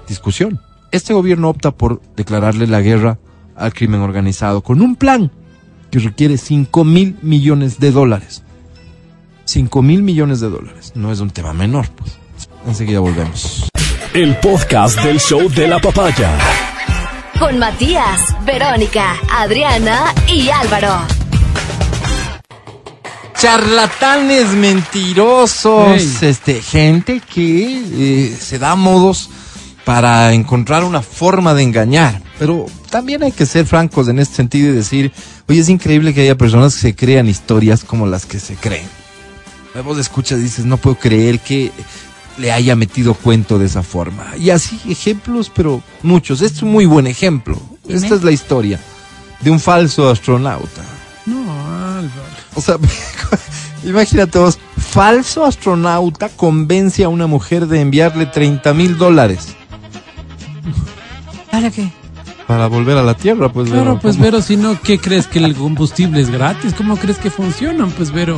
discusión. 0.08 0.60
Este 0.90 1.14
gobierno 1.14 1.48
opta 1.48 1.70
por 1.70 2.00
declararle 2.16 2.66
la 2.66 2.80
guerra 2.80 3.18
al 3.56 3.72
crimen 3.72 4.00
organizado 4.00 4.62
con 4.62 4.80
un 4.80 4.96
plan 4.96 5.30
que 5.90 6.00
requiere 6.00 6.36
5 6.36 6.84
mil 6.84 7.16
millones 7.22 7.78
de 7.78 7.92
dólares. 7.92 8.42
5 9.44 9.82
mil 9.82 10.02
millones 10.02 10.40
de 10.40 10.50
dólares. 10.50 10.92
No 10.94 11.12
es 11.12 11.20
un 11.20 11.30
tema 11.30 11.52
menor, 11.52 11.88
pues. 11.90 12.18
Enseguida 12.66 13.00
volvemos. 13.00 13.68
El 14.14 14.36
podcast 14.38 15.00
del 15.02 15.20
show 15.20 15.48
de 15.50 15.68
la 15.68 15.78
papaya. 15.78 16.36
Con 17.38 17.58
Matías, 17.58 18.34
Verónica, 18.44 19.16
Adriana 19.30 20.14
y 20.32 20.48
Álvaro. 20.48 21.23
Charlatanes 23.44 24.54
mentirosos, 24.54 26.22
este, 26.22 26.62
gente 26.62 27.20
que 27.20 27.82
eh, 27.92 28.36
se 28.40 28.58
da 28.58 28.74
modos 28.74 29.28
para 29.84 30.32
encontrar 30.32 30.82
una 30.82 31.02
forma 31.02 31.52
de 31.52 31.62
engañar. 31.62 32.22
Pero 32.38 32.64
también 32.88 33.22
hay 33.22 33.32
que 33.32 33.44
ser 33.44 33.66
francos 33.66 34.08
en 34.08 34.18
este 34.18 34.36
sentido 34.36 34.70
y 34.70 34.72
decir, 34.72 35.12
oye, 35.46 35.60
es 35.60 35.68
increíble 35.68 36.14
que 36.14 36.22
haya 36.22 36.38
personas 36.38 36.74
que 36.74 36.80
se 36.80 36.96
crean 36.96 37.28
historias 37.28 37.84
como 37.84 38.06
las 38.06 38.24
que 38.24 38.40
se 38.40 38.54
creen. 38.54 38.88
Vos 39.84 39.98
escuchas 39.98 40.38
y 40.38 40.44
dices, 40.44 40.64
no 40.64 40.78
puedo 40.78 40.96
creer 40.96 41.38
que 41.38 41.70
le 42.38 42.50
haya 42.50 42.74
metido 42.76 43.12
cuento 43.12 43.58
de 43.58 43.66
esa 43.66 43.82
forma. 43.82 44.24
Y 44.38 44.48
así 44.48 44.80
ejemplos, 44.88 45.52
pero 45.54 45.82
muchos. 46.02 46.40
Este 46.40 46.56
es 46.56 46.62
un 46.62 46.72
muy 46.72 46.86
buen 46.86 47.06
ejemplo. 47.06 47.60
Esta 47.86 48.14
es 48.14 48.24
la 48.24 48.32
historia 48.32 48.80
de 49.42 49.50
un 49.50 49.60
falso 49.60 50.08
astronauta. 50.08 50.82
No, 51.26 51.42
Álvaro. 51.98 52.33
O 52.54 52.60
sea, 52.60 52.76
imagínate 53.84 54.38
vos, 54.38 54.58
falso 54.76 55.44
astronauta 55.44 56.28
convence 56.28 57.04
a 57.04 57.08
una 57.08 57.26
mujer 57.26 57.66
de 57.66 57.80
enviarle 57.80 58.26
30 58.26 58.72
mil 58.74 58.96
dólares 58.98 59.54
¿Para 61.50 61.70
qué? 61.70 61.88
para 62.46 62.66
volver 62.66 62.98
a 62.98 63.02
la 63.02 63.14
Tierra, 63.14 63.50
pues. 63.50 63.68
Claro, 63.70 63.84
Vero, 63.84 63.98
pues. 64.02 64.18
Vero, 64.18 64.42
si 64.42 64.56
no, 64.58 64.78
¿qué 64.82 64.98
crees 64.98 65.26
que 65.26 65.38
el 65.38 65.54
combustible 65.54 66.20
es 66.20 66.28
gratis? 66.30 66.74
¿Cómo 66.74 66.96
crees 66.98 67.16
que 67.16 67.30
funcionan? 67.30 67.90
Pues 67.92 68.10
Vero, 68.10 68.36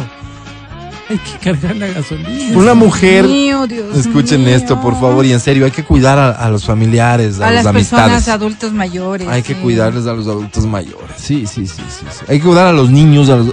hay 1.11 1.19
que 1.19 1.39
cargar 1.43 1.75
la 1.75 1.89
gasolina. 1.89 2.57
Una 2.57 2.75
mujer, 2.75 3.25
mío, 3.25 3.67
Dios 3.67 3.97
escuchen 3.97 4.45
mío. 4.45 4.55
esto, 4.55 4.81
por 4.81 4.95
favor, 5.01 5.27
y 5.27 5.33
en 5.33 5.41
serio, 5.41 5.65
hay 5.65 5.73
que 5.73 5.83
cuidar 5.83 6.21
a, 6.21 6.31
a 6.31 6.49
los 6.51 6.65
familiares, 6.65 7.41
a, 7.41 7.49
A 7.49 7.51
las 7.51 7.65
las 7.65 7.73
personas 7.75 8.05
amistades. 8.13 8.29
adultos 8.29 8.73
mayores. 8.73 9.27
Hay 9.27 9.43
que 9.43 9.57
cuidarles 9.57 10.07
a 10.07 10.13
los 10.13 10.29
adultos 10.29 10.65
mayores. 10.67 11.17
Sí, 11.17 11.45
sí, 11.49 11.67
sí, 11.67 11.83
sí, 11.89 12.07
sí. 12.09 12.25
Hay 12.29 12.39
que 12.39 12.45
cuidar 12.47 12.67
a 12.69 12.73
los 12.73 12.91
niños, 12.91 13.29
a 13.29 13.37
los... 13.39 13.49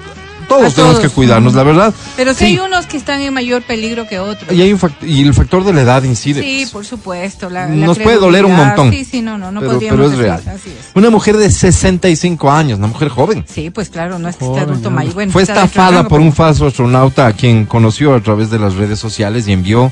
Todos 0.48 0.74
tenemos 0.76 1.00
que 1.00 1.10
cuidarnos, 1.10 1.54
la 1.54 1.64
verdad. 1.64 1.94
Pero 2.16 2.34
sí, 2.34 2.40
Sí. 2.40 2.46
hay 2.46 2.60
unos 2.60 2.86
que 2.86 2.98
están 2.98 3.22
en 3.22 3.34
mayor 3.34 3.64
peligro 3.64 4.08
que 4.08 4.20
otros. 4.20 4.52
Y, 4.52 4.62
hay 4.62 4.74
un 4.74 4.80
y 5.02 5.22
el 5.24 5.34
factor 5.34 5.64
de 5.64 5.74
la 5.74 5.82
edad 5.82 6.04
incide. 6.04 6.42
Sí, 6.42 6.60
pues. 6.62 6.72
por 6.72 6.86
supuesto. 6.86 7.50
la- 7.50 7.68
la 7.68 7.86
Nos 7.86 8.00
puede 8.00 8.18
doler 8.18 8.46
un 8.46 8.56
montón. 8.56 8.92
Sí, 8.92 9.06
sí, 9.06 9.22
no, 9.22 9.38
no, 9.38 9.52
no 9.52 9.60
pero, 9.60 9.74
podríamos 9.74 10.00
pero 10.00 10.12
es 10.12 10.18
real. 10.18 10.40
Así 10.48 10.70
es. 10.70 10.92
Una 10.96 11.10
mujer 11.10 11.38
de 11.38 11.50
65 11.50 12.52
años, 12.52 12.78
una 12.80 12.88
mujer 12.88 13.10
joven. 13.10 13.46
Sí, 13.48 13.70
pues 13.70 13.90
claro, 13.90 14.20
no 14.20 14.30
es 14.30 14.36
que 14.38 14.46
esté 14.46 14.60
adulto 14.60 14.90
mayor. 14.92 15.14
Bueno, 15.14 15.32
Fue 15.32 15.42
estafada 15.44 15.90
rango, 15.98 16.10
por 16.10 16.18
pero- 16.20 16.24
un 16.30 16.34
falso 16.34 16.68
astronauta 16.68 17.28
a 17.28 17.34
quien 17.34 17.66
conoció 17.66 18.14
a 18.16 18.22
través 18.22 18.50
de 18.50 18.60
las 18.60 18.76
redes 18.76 19.00
sociales 19.00 19.48
y 19.48 19.54
envió 19.54 19.92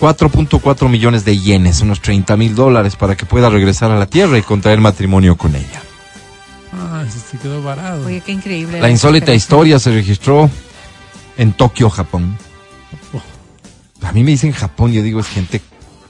4.4 0.00 0.88
millones 0.88 1.24
de 1.24 1.38
yenes, 1.38 1.80
unos 1.80 2.00
30 2.00 2.36
mil 2.36 2.54
dólares, 2.54 2.94
para 2.96 3.16
que 3.16 3.26
pueda 3.26 3.50
regresar 3.50 3.90
a 3.90 3.98
la 3.98 4.06
Tierra 4.06 4.38
y 4.38 4.42
contraer 4.42 4.80
matrimonio 4.80 5.36
con 5.36 5.54
ella. 5.56 5.82
Ah, 6.78 7.04
se 7.10 7.38
quedó 7.38 7.62
varado. 7.62 8.06
Oye, 8.06 8.20
qué 8.24 8.32
increíble. 8.32 8.80
La 8.80 8.88
insólita 8.90 9.34
historia 9.34 9.78
se 9.78 9.90
registró 9.92 10.50
en 11.36 11.52
Tokio, 11.52 11.90
Japón. 11.90 12.36
A 14.02 14.12
mí 14.12 14.22
me 14.24 14.30
dicen 14.30 14.52
Japón, 14.52 14.92
yo 14.92 15.02
digo 15.02 15.20
es 15.20 15.26
gente 15.26 15.60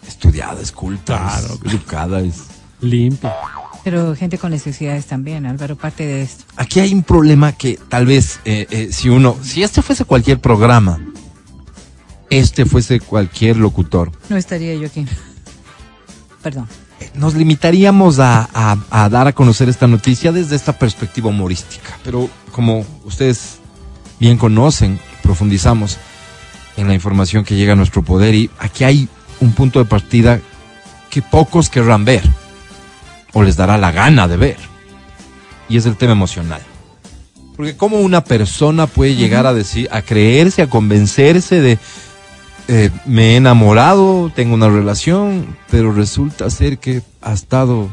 estudiada, 0.07 0.61
es 0.61 0.73
culta, 0.73 1.17
Claro, 1.19 1.59
es 1.65 1.73
educada. 1.73 2.21
es- 2.21 2.45
Limpio. 2.81 3.31
Pero 3.83 4.15
gente 4.15 4.37
con 4.39 4.51
necesidades 4.51 5.07
también, 5.07 5.47
Álvaro, 5.47 5.75
parte 5.77 6.05
de 6.07 6.23
esto. 6.23 6.45
Aquí 6.57 6.81
hay 6.81 6.93
un 6.93 7.03
problema 7.03 7.53
que 7.53 7.79
tal 7.89 8.07
vez 8.07 8.41
eh, 8.45 8.67
eh, 8.71 8.89
si 8.93 9.09
uno, 9.09 9.37
si 9.43 9.63
este 9.63 9.81
fuese 9.83 10.05
cualquier 10.05 10.39
programa, 10.41 11.01
este 12.31 12.67
fuese 12.67 13.01
cualquier 13.01 13.57
locutor, 13.57 14.13
No 14.29 14.37
estaría 14.37 14.75
yo 14.75 14.87
aquí. 14.87 15.07
Perdón. 16.43 16.69
Nos 17.15 17.35
limitaríamos 17.35 18.19
a, 18.19 18.49
a- 18.53 18.77
a 18.91 19.09
dar 19.09 19.27
a 19.29 19.33
conocer 19.33 19.69
esta 19.69 19.87
noticia 19.87 20.33
desde 20.33 20.57
esta 20.57 20.73
perspectiva 20.79 21.29
humorística. 21.31 21.99
Pero 22.05 22.29
como 22.53 22.85
ustedes 23.05 23.59
bien 24.21 24.37
conocen, 24.39 24.99
profundizamos 25.23 25.99
en 26.77 26.89
la 26.89 26.95
información 26.95 27.45
que 27.45 27.57
llega 27.57 27.73
a 27.73 27.77
nuestro 27.77 28.03
poder 28.03 28.35
y 28.35 28.51
aquí 28.59 28.85
hay 28.85 29.09
un 29.41 29.53
punto 29.53 29.79
de 29.79 29.85
partida 29.85 30.41
que 31.11 31.23
pocos 31.23 31.71
querrán 31.71 32.05
ver 32.05 32.23
o 33.33 33.43
les 33.43 33.57
dará 33.57 33.79
la 33.79 33.93
gana 33.93 34.27
de 34.29 34.37
ver. 34.37 34.57
Y 35.69 35.77
es 35.77 35.87
el 35.87 35.97
tema 35.97 36.13
emocional. 36.13 36.63
Porque 37.57 37.77
cómo 37.77 37.99
una 38.01 38.23
persona 38.25 38.87
puede 38.87 39.17
llegar 39.17 39.45
a 39.47 39.53
decir, 39.53 39.89
a 39.91 40.03
creerse, 40.03 40.63
a 40.63 40.69
convencerse 40.71 41.61
de 41.61 41.79
eh, 42.69 42.91
me 43.07 43.33
he 43.33 43.37
enamorado, 43.37 44.31
tengo 44.35 44.55
una 44.55 44.69
relación, 44.69 45.57
pero 45.71 45.93
resulta 45.93 46.49
ser 46.51 46.79
que 46.79 47.03
ha 47.23 47.33
estado, 47.33 47.89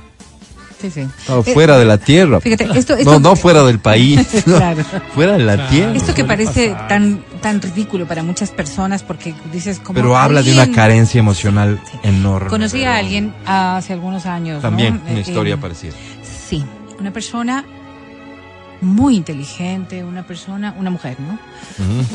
Sí, 0.82 0.92
sí. 0.92 1.00
Eh, 1.02 1.54
fuera 1.54 1.78
de 1.80 1.86
la 1.86 1.98
tierra. 1.98 2.40
Fíjate, 2.42 2.66
esto, 2.78 2.94
no, 2.94 3.00
esto, 3.00 3.20
no 3.22 3.36
fuera 3.38 3.64
del 3.64 3.80
país, 3.80 4.20
no, 4.46 4.58
Claro. 4.58 4.84
fuera 5.16 5.34
de 5.38 5.44
la 5.44 5.56
Claro. 5.56 5.70
tierra. 5.72 5.94
esto 5.96 6.14
que 6.14 6.26
parece 6.26 6.70
pasar. 6.72 6.88
tan 6.90 7.24
tan 7.42 7.62
ridículo 7.62 8.06
para 8.08 8.22
muchas 8.24 8.52
personas 8.52 9.02
porque 9.02 9.34
dices 9.54 9.80
como 9.80 9.96
Pero 9.96 10.18
habla 10.18 10.44
de 10.44 10.52
una 10.52 10.70
carencia 10.72 11.20
emocional 11.20 11.80
Sí. 11.90 11.98
enorme. 12.04 12.50
Conocí 12.50 12.84
a 12.84 12.98
alguien 12.98 13.34
hace 13.46 13.94
algunos 13.94 14.26
años. 14.26 14.58
¿no? 14.58 14.62
También, 14.62 15.02
una 15.10 15.18
Eh, 15.20 15.22
historia 15.22 15.54
eh, 15.56 15.58
parecida. 15.58 15.94
Sí, 16.50 16.64
una 17.00 17.12
persona 17.12 17.64
muy 18.82 19.16
inteligente, 19.16 20.04
una 20.04 20.26
persona, 20.28 20.76
una 20.78 20.90
mujer, 20.90 21.18
¿no? 21.20 21.38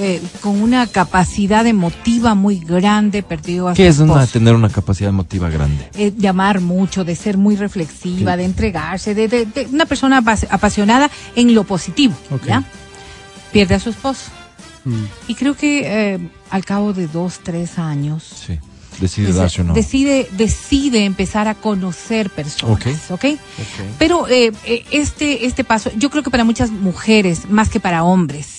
Eh, 0.00 0.22
con 0.40 0.60
una 0.60 0.86
capacidad 0.86 1.66
emotiva 1.66 2.34
muy 2.34 2.58
grande, 2.58 3.22
perdió 3.22 3.68
a 3.68 3.74
¿Qué 3.74 3.86
es 3.88 3.98
una, 3.98 4.26
tener 4.26 4.54
una 4.54 4.68
capacidad 4.68 5.10
emotiva 5.10 5.48
grande? 5.50 5.88
Eh, 5.94 6.10
de 6.10 6.28
amar 6.28 6.60
mucho, 6.60 7.04
de 7.04 7.16
ser 7.16 7.36
muy 7.38 7.56
reflexiva, 7.56 8.36
de 8.36 8.44
entregarse, 8.44 9.14
de, 9.14 9.28
de- 9.28 9.46
de 9.46 9.66
una 9.72 9.86
persona 9.86 10.22
apas- 10.22 10.46
apasionada 10.50 11.10
en 11.36 11.54
lo 11.54 11.64
positivo. 11.64 12.14
¿ya? 12.46 12.62
Pierde 13.52 13.74
a 13.74 13.80
su 13.80 13.90
esposo. 13.90 14.30
Mm. 14.84 15.04
Y 15.28 15.34
creo 15.34 15.54
que 15.56 16.14
eh, 16.14 16.18
al 16.50 16.64
cabo 16.64 16.92
de 16.92 17.06
dos, 17.06 17.40
tres 17.42 17.78
años, 17.78 18.22
Sí. 18.46 18.58
Decide 18.98 19.32
darse 19.32 19.60
o 19.60 19.64
no. 19.64 19.74
decide, 19.74 20.28
decide 20.32 21.04
empezar 21.04 21.48
a 21.48 21.54
conocer 21.54 22.30
personas, 22.30 23.10
Ok. 23.10 23.10
¿ok? 23.10 23.38
Pero 23.98 24.28
eh, 24.28 24.52
eh, 24.64 24.84
este, 24.90 25.46
este 25.46 25.64
paso, 25.64 25.90
yo 25.96 26.10
creo 26.10 26.22
que 26.22 26.30
para 26.30 26.44
muchas 26.44 26.70
mujeres, 26.70 27.48
más 27.50 27.68
que 27.68 27.80
para 27.80 28.04
hombres, 28.04 28.58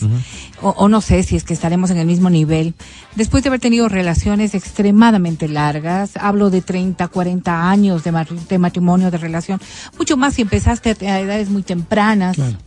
o, 0.61 0.69
o 0.69 0.87
no 0.89 1.01
sé 1.01 1.23
si 1.23 1.35
es 1.35 1.43
que 1.43 1.53
estaremos 1.53 1.89
en 1.89 1.97
el 1.97 2.07
mismo 2.07 2.29
nivel, 2.29 2.73
después 3.15 3.43
de 3.43 3.49
haber 3.49 3.59
tenido 3.59 3.89
relaciones 3.89 4.53
extremadamente 4.55 5.47
largas, 5.47 6.11
hablo 6.17 6.49
de 6.49 6.61
30, 6.61 7.07
40 7.07 7.69
años 7.69 8.03
de, 8.03 8.11
de 8.49 8.57
matrimonio, 8.57 9.11
de 9.11 9.17
relación, 9.17 9.59
mucho 9.97 10.17
más 10.17 10.35
si 10.35 10.41
empezaste 10.43 10.91
a, 11.07 11.13
a 11.13 11.19
edades 11.19 11.49
muy 11.49 11.63
tempranas, 11.63 12.35
Claro, 12.35 12.57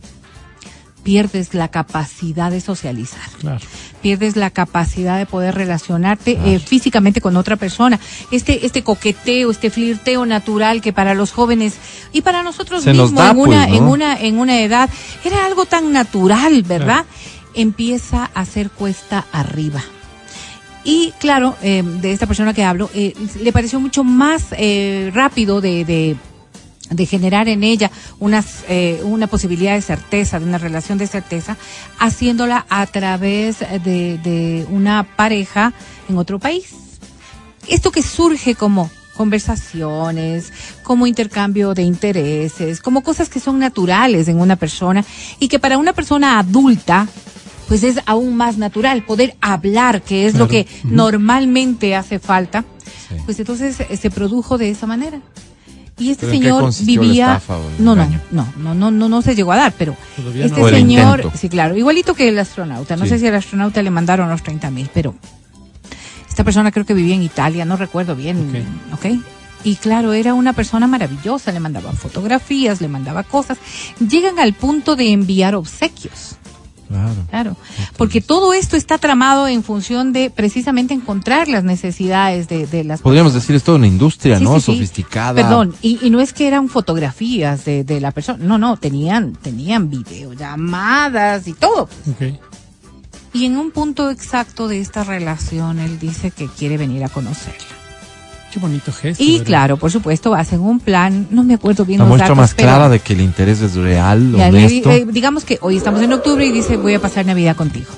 pierdes 1.05 1.53
la 1.53 1.67
capacidad 1.67 2.49
de 2.49 2.59
socializar 2.59 3.29
claro. 3.39 3.63
pierdes 4.01 4.35
la 4.35 4.49
capacidad 4.49 5.19
de 5.19 5.27
poder 5.27 5.53
relacionarte 5.53 6.31
eh, 6.43 6.57
físicamente 6.57 7.21
con 7.21 7.37
otra 7.37 7.57
persona. 7.57 7.99
Este, 8.31 8.65
este 8.65 8.83
coqueteo, 8.83 9.51
este 9.51 9.69
flirteo 9.69 10.25
natural 10.25 10.81
que 10.81 10.93
para 10.93 11.13
los 11.13 11.31
jóvenes 11.31 11.75
y 12.11 12.21
para 12.21 12.41
nosotros 12.41 12.83
Se 12.83 12.91
mismos 12.91 13.13
da, 13.13 13.29
en, 13.29 13.37
una, 13.37 13.67
pues, 13.67 13.69
¿no? 13.69 13.77
en, 13.77 13.83
una, 13.83 14.19
en 14.19 14.39
una 14.39 14.59
edad 14.61 14.89
era 15.23 15.45
algo 15.45 15.65
tan 15.65 15.93
natural, 15.93 16.63
¿verdad? 16.63 17.05
Empieza 17.53 18.31
a 18.33 18.43
ser 18.45 18.71
cuesta 18.71 19.25
arriba. 19.31 19.83
Y 20.83 21.13
claro, 21.19 21.55
eh, 21.61 21.83
de 21.83 22.11
esta 22.13 22.25
persona 22.25 22.53
que 22.53 22.63
hablo, 22.63 22.89
eh, 22.95 23.13
le 23.41 23.51
pareció 23.51 23.79
mucho 23.79 24.03
más 24.03 24.47
eh, 24.57 25.11
rápido 25.13 25.61
de, 25.61 25.85
de, 25.85 26.15
de 26.89 27.05
generar 27.05 27.47
en 27.47 27.63
ella 27.63 27.91
unas, 28.19 28.63
eh, 28.67 29.01
una 29.03 29.27
posibilidad 29.27 29.73
de 29.73 29.81
certeza, 29.81 30.39
de 30.39 30.45
una 30.45 30.57
relación 30.57 30.97
de 30.97 31.07
certeza, 31.07 31.57
haciéndola 31.99 32.65
a 32.69 32.85
través 32.87 33.59
de, 33.59 34.17
de 34.17 34.65
una 34.69 35.03
pareja 35.15 35.73
en 36.09 36.17
otro 36.17 36.39
país. 36.39 36.73
Esto 37.67 37.91
que 37.91 38.03
surge 38.03 38.55
como 38.55 38.89
conversaciones, 39.15 40.51
como 40.83 41.07
intercambio 41.07 41.73
de 41.73 41.83
intereses, 41.83 42.81
como 42.81 43.01
cosas 43.01 43.29
que 43.29 43.39
son 43.39 43.59
naturales 43.59 44.27
en 44.27 44.39
una 44.39 44.55
persona 44.55 45.03
y 45.39 45.47
que 45.47 45.57
para 45.57 45.77
una 45.77 45.93
persona 45.93 46.37
adulta 46.37 47.07
pues 47.67 47.83
es 47.83 47.99
aún 48.05 48.35
más 48.35 48.57
natural 48.57 49.03
poder 49.03 49.35
hablar, 49.41 50.03
que 50.03 50.27
es 50.27 50.35
lo 50.35 50.47
que 50.47 50.67
normalmente 50.83 51.95
hace 51.95 52.19
falta. 52.19 52.63
Sí. 53.09 53.15
Pues 53.25 53.39
entonces 53.39 53.79
eh, 53.79 53.97
se 53.97 54.11
produjo 54.11 54.59
de 54.59 54.69
esa 54.69 54.85
manera. 54.85 55.19
Y 55.97 56.11
este 56.11 56.27
¿Pero 56.27 56.59
en 56.59 56.65
qué 56.65 56.71
señor 56.73 56.85
vivía 56.85 57.25
estafa 57.37 57.57
o 57.57 57.69
el 57.69 57.83
no, 57.83 57.95
no, 57.95 58.05
no, 58.31 58.47
no, 58.57 58.75
no, 58.75 58.91
no, 58.91 59.09
no 59.09 59.21
se 59.21 59.33
llegó 59.35 59.53
a 59.53 59.55
dar, 59.57 59.73
pero 59.77 59.95
Todavía 60.17 60.45
este 60.45 60.59
no. 60.59 60.69
Señor, 60.69 61.31
sí, 61.35 61.47
claro, 61.47 61.77
igualito 61.77 62.13
que 62.13 62.27
el 62.27 62.37
astronauta. 62.37 62.97
No 62.97 63.03
Sí. 63.05 63.11
sé 63.11 63.19
si 63.19 63.27
al 63.27 63.35
astronauta 63.35 63.81
le 63.81 63.91
mandaron 63.91 64.29
los 64.29 64.43
30 64.43 64.71
mil, 64.71 64.89
pero 64.93 65.15
esta 66.27 66.43
persona 66.43 66.71
creo 66.71 66.85
que 66.85 66.93
vivía 66.93 67.15
en 67.15 67.23
Italia, 67.23 67.63
no 67.63 67.77
recuerdo 67.77 68.13
bien, 68.15 68.65
¿ok? 68.93 69.05
Y 69.63 69.77
claro, 69.77 70.11
era 70.13 70.33
una 70.33 70.51
persona 70.53 70.85
maravillosa, 70.85 71.51
le 71.51 71.59
mandaba 71.61 71.91
fotografías, 71.93 72.81
le 72.81 72.87
mandaba 72.89 73.23
cosas. 73.23 73.57
Llegan 73.99 74.37
al 74.37 74.53
punto 74.53 74.95
de 74.97 75.11
enviar 75.11 75.55
obsequios. 75.55 76.35
Claro. 76.87 77.15
Claro, 77.29 77.57
porque 77.97 78.21
todo 78.21 78.53
esto 78.53 78.75
está 78.77 78.97
tramado 78.97 79.47
en 79.47 79.63
función 79.63 80.13
de 80.13 80.29
precisamente 80.29 80.93
encontrar 80.93 81.47
las 81.47 81.63
necesidades 81.63 82.47
de, 82.47 82.67
de 82.67 82.83
las 82.83 83.01
Podríamos 83.01 83.33
decir, 83.33 83.55
es 83.55 83.63
toda 83.63 83.77
una 83.77 83.87
industria, 83.87 84.37
Sí, 84.37 84.43
¿no? 84.43 84.55
sí, 84.55 84.61
sí. 84.61 84.71
Sofisticada. 84.73 85.41
Perdón, 85.41 85.75
y, 85.81 85.99
y 86.01 86.09
no 86.09 86.19
es 86.19 86.33
que 86.33 86.47
eran 86.47 86.69
fotografías 86.69 87.65
de, 87.65 87.83
de 87.83 87.99
la 87.99 88.11
persona, 88.11 88.43
no, 88.43 88.57
no, 88.57 88.77
tenían, 88.77 89.33
tenían 89.33 89.89
videollamadas 89.89 91.47
y 91.47 91.53
todo. 91.53 91.83
Ok. 92.11 92.39
Y 93.33 93.45
en 93.45 93.57
un 93.57 93.71
punto 93.71 94.09
exacto 94.11 94.67
de 94.67 94.79
esta 94.79 95.03
relación, 95.03 95.79
él 95.79 95.99
dice 95.99 96.31
que 96.31 96.47
quiere 96.47 96.77
venir 96.77 97.03
a 97.03 97.09
conocerla. 97.09 97.65
Qué 98.55 98.59
bonito 98.61 98.93
gesto. 98.93 99.21
Y 99.21 99.33
¿verdad? 99.33 99.45
claro, 99.45 99.77
por 99.77 99.91
supuesto, 99.91 100.33
hacen 100.33 100.61
un 100.61 100.79
plan, 100.79 101.27
no 101.29 101.43
me 101.43 101.55
acuerdo 101.55 101.83
bien 101.83 101.99
La 101.99 102.05
los 102.05 102.09
muestra 102.09 102.27
datos, 102.29 102.37
más 102.37 102.53
pero- 102.53 102.69
clara 102.69 102.87
de 102.87 102.99
que 102.99 103.11
el 103.11 103.19
interés 103.19 103.59
es 103.59 103.75
real, 103.75 104.31
Ya, 104.31 104.47
honesto. 104.47 104.91
eh, 104.91 105.05
digamos 105.09 105.43
que 105.43 105.57
hoy 105.61 105.75
estamos 105.75 106.01
en 106.01 106.13
octubre 106.13 106.45
y 106.45 106.51
dice 106.53 106.77
voy 106.77 106.93
a 106.93 107.01
pasar 107.01 107.25
Navidad 107.25 107.57
contigo. 107.57 107.91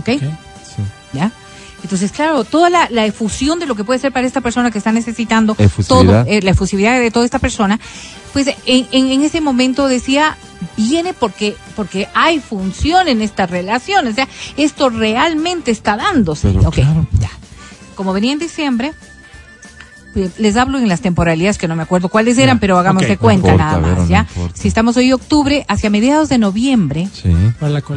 ¿Ok? 0.00 0.08
Ok. 0.16 0.20
Sí. 0.20 0.82
¿Ya? 1.14 1.32
Entonces, 1.82 2.12
claro, 2.12 2.44
toda 2.44 2.68
la, 2.68 2.88
la 2.90 3.06
efusión 3.06 3.58
de 3.58 3.64
lo 3.64 3.74
que 3.74 3.84
puede 3.84 3.98
ser 3.98 4.12
para 4.12 4.26
esta 4.26 4.42
persona 4.42 4.70
que 4.70 4.76
está 4.76 4.92
necesitando 4.92 5.54
Efusividad. 5.58 6.24
todo, 6.24 6.30
eh, 6.30 6.42
la 6.42 6.50
efusividad 6.50 7.00
de 7.00 7.10
toda 7.10 7.24
esta 7.24 7.38
persona, 7.38 7.80
pues 8.34 8.48
en, 8.66 8.86
en, 8.92 9.06
en 9.10 9.22
ese 9.22 9.40
momento 9.40 9.88
decía, 9.88 10.36
viene 10.76 11.14
porque, 11.14 11.56
porque 11.74 12.06
hay 12.12 12.40
función 12.40 13.08
en 13.08 13.22
esta 13.22 13.46
relación, 13.46 14.06
o 14.08 14.12
sea, 14.12 14.28
esto 14.58 14.90
realmente 14.90 15.70
está 15.70 15.96
dándose. 15.96 16.48
Pero 16.48 16.68
Ok, 16.68 16.74
claro. 16.74 17.06
ya. 17.18 17.30
Como 17.94 18.12
venía 18.12 18.32
en 18.32 18.40
diciembre, 18.40 18.92
les 20.38 20.56
hablo 20.56 20.78
en 20.78 20.88
las 20.88 21.00
temporalidades 21.00 21.58
que 21.58 21.68
no 21.68 21.76
me 21.76 21.82
acuerdo 21.82 22.08
cuáles 22.08 22.38
eran, 22.38 22.56
Ya, 22.56 22.60
pero 22.60 22.78
hagamos 22.78 23.02
de 23.02 23.10
no 23.14 23.18
cuenta 23.18 23.52
importa, 23.52 23.78
nada 23.80 23.96
más, 23.96 24.08
¿ya? 24.08 24.26
Si 24.54 24.68
estamos 24.68 24.96
hoy 24.96 25.12
octubre, 25.12 25.64
hacia 25.68 25.90
mediados 25.90 26.28
de 26.28 26.38
noviembre, 26.38 27.08
Sí. 27.12 27.32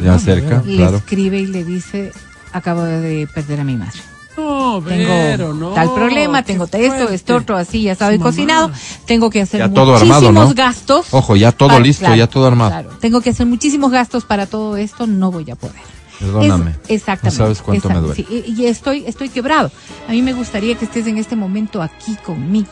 Ya 0.04 0.18
cerca, 0.18 0.62
le 0.64 0.76
claro. 0.76 0.96
escribe 0.98 1.38
y 1.40 1.46
le 1.46 1.64
dice, 1.64 2.12
acabo 2.52 2.82
de 2.82 3.26
perder 3.34 3.60
a 3.60 3.64
mi 3.64 3.76
madre 3.76 4.00
No, 4.36 4.82
tengo 4.86 5.54
no, 5.54 5.70
tal 5.70 5.92
problema, 5.94 6.42
tengo 6.42 6.64
esto, 6.64 7.08
esto, 7.10 7.36
otro, 7.36 7.56
así, 7.56 7.82
ya 7.82 7.96
mamá. 8.18 8.30
cocinado, 8.30 8.70
tengo 9.06 9.28
que 9.30 9.42
hacer 9.42 9.60
Ya 9.60 9.68
muchísimos 9.68 10.00
armado, 10.02 10.32
¿no? 10.32 10.54
gastos. 10.54 11.06
Ojo, 11.10 11.36
ya 11.36 11.52
todo 11.52 11.68
para- 11.68 11.80
listo, 11.80 12.14
ya 12.14 12.26
todo 12.26 12.46
armado. 12.46 12.70
Claro, 12.70 12.90
tengo 13.00 13.20
que 13.20 13.30
hacer 13.30 13.46
muchísimos 13.46 13.90
gastos 13.90 14.24
para 14.24 14.46
todo 14.46 14.76
esto, 14.76 15.06
no 15.06 15.30
voy 15.30 15.50
a 15.50 15.56
poder. 15.56 15.76
Perdóname. 16.20 16.70
Es- 16.84 16.90
exactamente. 16.90 17.38
No 17.38 17.44
sabes 17.44 17.62
cuánto 17.62 17.88
me 17.88 17.94
duele. 17.96 18.14
sí, 18.14 18.44
y, 18.56 18.66
estoy, 18.66 19.04
estoy 19.06 19.28
quebrado. 19.30 19.70
A 20.08 20.12
mí 20.12 20.22
me 20.22 20.32
gustaría 20.32 20.76
que 20.76 20.84
estés 20.84 21.06
en 21.06 21.18
este 21.18 21.34
momento 21.36 21.82
aquí 21.82 22.14
conmigo. 22.24 22.68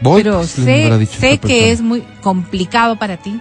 Voy, 0.00 0.22
pero 0.22 0.38
pues, 0.38 0.50
sé, 0.50 1.06
sé 1.06 1.38
que 1.38 1.70
es 1.70 1.80
muy 1.80 2.00
complicado 2.22 2.96
para 2.98 3.16
ti. 3.18 3.38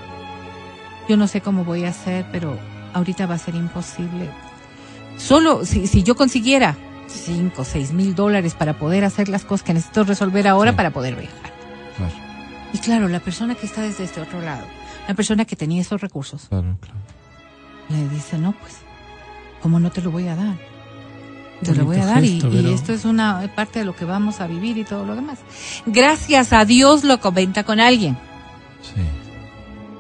Yo 1.10 1.18
no 1.18 1.28
sé 1.28 1.42
cómo 1.42 1.64
voy 1.66 1.84
a 1.86 1.90
hacer, 1.90 2.26
pero 2.32 2.58
ahorita 2.94 3.26
va 3.26 3.36
a 3.36 3.40
ser 3.40 3.56
imposible. 3.56 4.30
Solo 5.18 5.66
si, 5.66 5.88
si 5.88 6.04
yo 6.04 6.16
consiguiera 6.16 6.76
cinco, 7.08 7.64
seis 7.66 7.92
mil 7.92 8.16
dólares 8.16 8.54
para 8.54 8.78
poder 8.78 9.04
hacer 9.04 9.30
las 9.30 9.44
cosas 9.46 9.64
que 9.66 9.74
necesito 9.74 10.04
resolver 10.04 10.48
ahora 10.48 10.72
Sí. 10.72 10.78
para 10.78 10.92
poder 10.92 11.16
viajar. 11.16 11.54
Claro, 11.98 12.14
Y 12.74 12.78
claro, 12.80 13.08
la 13.08 13.20
persona 13.20 13.56
que 13.56 13.66
está 13.66 13.82
desde 13.82 14.04
este 14.06 14.22
otro 14.22 14.42
lado, 14.42 14.66
la 15.08 15.14
persona 15.14 15.46
que 15.46 15.56
tenía 15.56 15.82
esos 15.82 16.02
recursos, 16.02 16.46
claro, 16.50 16.78
claro. 16.80 16.98
le 17.90 18.08
dice, 18.10 18.38
no, 18.38 18.54
pues, 18.54 18.74
¿cómo 19.64 19.80
no 19.80 19.90
te 19.90 20.02
lo 20.04 20.12
voy 20.12 20.28
a 20.28 20.36
dar? 20.36 20.56
Te 21.64 21.74
lo 21.74 21.86
voy 21.86 21.98
a 21.98 22.06
dar 22.06 22.24
y- 22.26 22.34
gesto, 22.34 22.50
y, 22.50 22.58
pero- 22.58 22.70
esto 22.70 22.94
es 22.94 23.06
una 23.06 23.50
parte 23.56 23.80
de 23.80 23.86
lo 23.86 23.96
que 23.96 24.04
vamos 24.06 24.42
a 24.42 24.48
vivir 24.48 24.78
y 24.78 24.84
todo 24.84 25.06
lo 25.06 25.16
demás. 25.16 25.40
Gracias 25.86 26.52
a 26.54 26.66
Dios 26.66 27.04
lo 27.06 27.20
comenta 27.22 27.64
con 27.64 27.80
alguien, 27.80 28.18
Sí. 28.82 29.02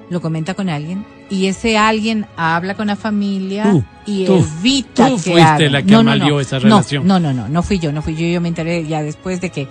lo 0.10 0.22
comenta 0.22 0.54
con 0.56 0.68
alguien 0.70 1.06
y 1.30 1.48
ese 1.48 1.78
alguien 1.78 2.26
habla 2.36 2.76
con 2.76 2.88
la 2.88 2.98
familia 2.98 3.64
Tú, 3.72 3.84
y 4.06 4.26
tú, 4.26 4.46
evita 4.60 5.08
tú 5.08 5.16
que 5.16 5.22
fuiste 5.22 5.42
hagan. 5.42 5.72
la 5.72 5.82
que 5.82 5.92
No, 5.92 6.04
no, 6.04 6.16
no. 6.18 6.40
esa 6.42 6.58
No, 6.58 6.64
relación. 6.64 7.08
No, 7.08 7.20
no, 7.20 7.34
no, 7.34 7.48
no 7.48 7.64
fui 7.64 7.80
yo, 7.80 7.94
no 7.94 8.02
fui 8.02 8.14
yo, 8.16 8.26
yo 8.28 8.42
me 8.42 8.50
enteré 8.50 8.86
ya 8.86 9.02
después 9.02 9.40
de 9.40 9.50
que 9.50 9.68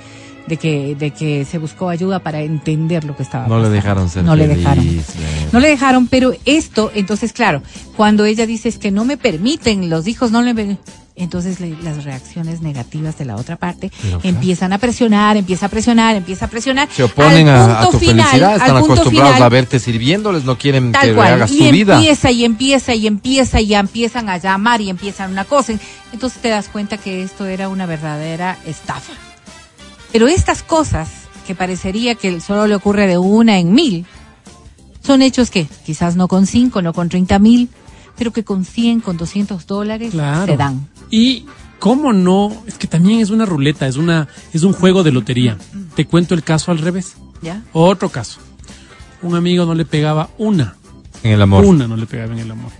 de 0.46 0.56
que 0.56 0.94
de 0.96 1.10
que 1.12 1.44
se 1.44 1.58
buscó 1.58 1.88
ayuda 1.88 2.18
para 2.18 2.40
entender 2.40 3.04
lo 3.04 3.16
que 3.16 3.22
estaba 3.22 3.46
No 3.46 3.56
le 3.56 3.62
pasando. 3.62 3.74
dejaron 3.74 4.08
ser 4.08 4.24
No 4.24 4.36
le 4.36 4.46
feliz, 4.46 4.58
dejaron. 4.58 4.86
Vero. 4.86 5.48
No 5.52 5.60
le 5.60 5.68
dejaron, 5.68 6.06
pero 6.08 6.32
esto, 6.44 6.90
entonces, 6.94 7.32
claro, 7.32 7.62
cuando 7.96 8.24
ella 8.24 8.46
dice 8.46 8.68
es 8.68 8.78
que 8.78 8.90
no 8.90 9.04
me 9.04 9.16
permiten, 9.16 9.88
los 9.90 10.06
hijos 10.08 10.30
no 10.32 10.42
le 10.42 10.78
entonces 11.14 11.60
le- 11.60 11.76
las 11.82 12.04
reacciones 12.04 12.62
negativas 12.62 13.18
de 13.18 13.26
la 13.26 13.36
otra 13.36 13.56
parte 13.56 13.90
Pero, 14.00 14.18
claro. 14.18 14.36
empiezan 14.36 14.72
a 14.72 14.78
presionar, 14.78 15.36
empieza 15.36 15.66
a 15.66 15.68
presionar, 15.68 16.16
empieza 16.16 16.46
a 16.46 16.48
presionar. 16.48 16.88
Se 16.90 17.02
oponen 17.02 17.48
Al 17.48 17.70
a, 17.70 17.80
a 17.80 17.82
punto 17.84 17.98
tu 17.98 18.04
final, 18.06 18.26
felicidad, 18.26 18.52
están 18.56 18.78
punto 18.78 18.92
acostumbrados 18.94 19.34
final, 19.34 19.42
a 19.46 19.48
verte 19.50 19.78
sirviéndoles, 19.78 20.44
no 20.44 20.56
quieren 20.56 20.90
Tal 20.90 21.08
que 21.08 21.14
cual. 21.14 21.34
hagas 21.34 21.50
y 21.52 21.58
tu 21.58 21.70
vida. 21.70 21.96
empieza 21.96 22.30
y 22.30 22.44
empieza 22.46 22.94
y 22.94 23.06
empieza 23.06 23.60
y 23.60 23.74
empiezan 23.74 24.28
a 24.30 24.38
llamar 24.38 24.80
y 24.80 24.88
empiezan 24.88 25.30
una 25.30 25.44
cosa. 25.44 25.74
Entonces 26.14 26.40
te 26.40 26.48
das 26.48 26.68
cuenta 26.68 26.96
que 26.96 27.22
esto 27.22 27.44
era 27.46 27.68
una 27.68 27.84
verdadera 27.84 28.56
estafa. 28.66 29.12
Pero 30.12 30.28
estas 30.28 30.62
cosas 30.62 31.08
que 31.46 31.54
parecería 31.54 32.14
que 32.14 32.40
solo 32.40 32.66
le 32.66 32.74
ocurre 32.74 33.06
de 33.06 33.18
una 33.18 33.58
en 33.58 33.72
mil, 33.72 34.06
son 35.02 35.22
hechos 35.22 35.50
que 35.50 35.66
quizás 35.84 36.14
no 36.16 36.28
con 36.28 36.46
cinco, 36.46 36.82
no 36.82 36.92
con 36.92 37.08
treinta 37.08 37.38
mil, 37.38 37.68
pero 38.16 38.30
que 38.32 38.44
con 38.44 38.64
100, 38.64 39.00
con 39.00 39.16
200 39.16 39.66
dólares 39.66 40.10
Claro. 40.12 40.46
se 40.52 40.56
dan. 40.56 40.86
Y 41.10 41.46
cómo 41.78 42.12
no, 42.12 42.52
es 42.66 42.76
que 42.78 42.86
también 42.86 43.20
es 43.20 43.30
una 43.30 43.46
ruleta, 43.46 43.88
es 43.88 43.96
una, 43.96 44.28
es 44.52 44.62
un 44.62 44.72
juego 44.74 45.02
de 45.02 45.10
lotería. 45.12 45.56
Te 45.96 46.06
cuento 46.06 46.34
el 46.34 46.44
caso 46.44 46.70
al 46.70 46.78
revés. 46.78 47.14
¿Ya? 47.40 47.62
Otro 47.72 48.10
caso. 48.10 48.38
Un 49.22 49.34
amigo 49.34 49.64
no 49.64 49.74
le 49.74 49.84
pegaba 49.84 50.28
una, 50.38 50.76
En 51.24 51.32
el 51.32 51.42
amor. 51.42 51.64
una 51.64 51.88
no 51.88 51.96
le 51.96 52.06
pegaba 52.06 52.32
en 52.34 52.38
el 52.40 52.50
amor. 52.50 52.70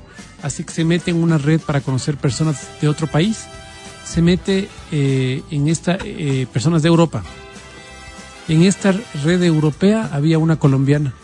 Así 0.42 0.64
que 0.64 0.72
se 0.72 0.84
mete 0.84 1.10
en 1.12 1.22
una 1.22 1.38
red 1.38 1.60
para 1.60 1.80
conocer 1.80 2.16
personas 2.16 2.68
de 2.80 2.88
otro 2.88 3.06
país. 3.06 3.44
Se 4.04 4.20
mete 4.22 4.68
eh, 4.90 5.42
en 5.50 5.68
esta 5.68 5.96
eh, 6.04 6.46
personas 6.52 6.82
de 6.82 6.88
Europa. 6.88 7.22
En 8.48 8.62
esta 8.62 8.92
red 9.24 9.42
europea 9.42 10.10
había 10.12 10.38
una 10.38 10.56
colombiana. 10.56 11.14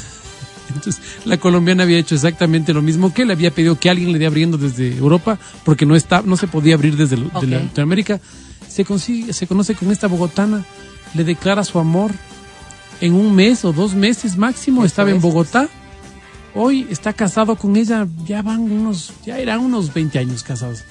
Entonces, 0.74 1.00
la 1.24 1.36
colombiana 1.38 1.82
había 1.84 1.98
hecho 1.98 2.14
exactamente 2.14 2.72
lo 2.72 2.82
mismo 2.82 3.12
que 3.14 3.22
él 3.22 3.30
había 3.30 3.50
pedido 3.52 3.78
que 3.78 3.90
alguien 3.90 4.12
le 4.12 4.18
dé 4.18 4.26
abriendo 4.26 4.58
desde 4.58 4.96
Europa, 4.96 5.38
porque 5.64 5.86
no 5.86 5.96
está, 5.96 6.22
no 6.22 6.36
se 6.36 6.46
podía 6.46 6.74
abrir 6.74 6.96
desde 6.96 7.16
lo- 7.16 7.28
de 7.40 7.46
la- 7.46 7.56
Ok. 7.58 7.62
Latinoamérica. 7.64 8.20
Se 8.68 8.84
consigue, 8.84 9.32
se 9.32 9.46
conoce 9.46 9.74
con 9.74 9.90
esta 9.90 10.06
bogotana, 10.06 10.64
le 11.14 11.24
declara 11.24 11.64
su 11.64 11.78
amor 11.78 12.12
en 13.00 13.14
un 13.14 13.34
mes 13.34 13.64
o 13.64 13.72
dos 13.72 13.94
meses 13.94 14.36
máximo, 14.36 14.84
estaba 14.84 15.10
en. 15.10 15.20
Bogotá. 15.20 15.68
Hoy 16.54 16.86
está 16.90 17.12
casado 17.12 17.56
con 17.56 17.76
ella, 17.76 18.06
ya 18.26 18.42
van 18.42 18.60
unos, 18.60 19.12
ya 19.24 19.38
eran 19.38 19.60
unos 19.60 19.92
20 19.94 20.18
años 20.18 20.42
casados. 20.42 20.82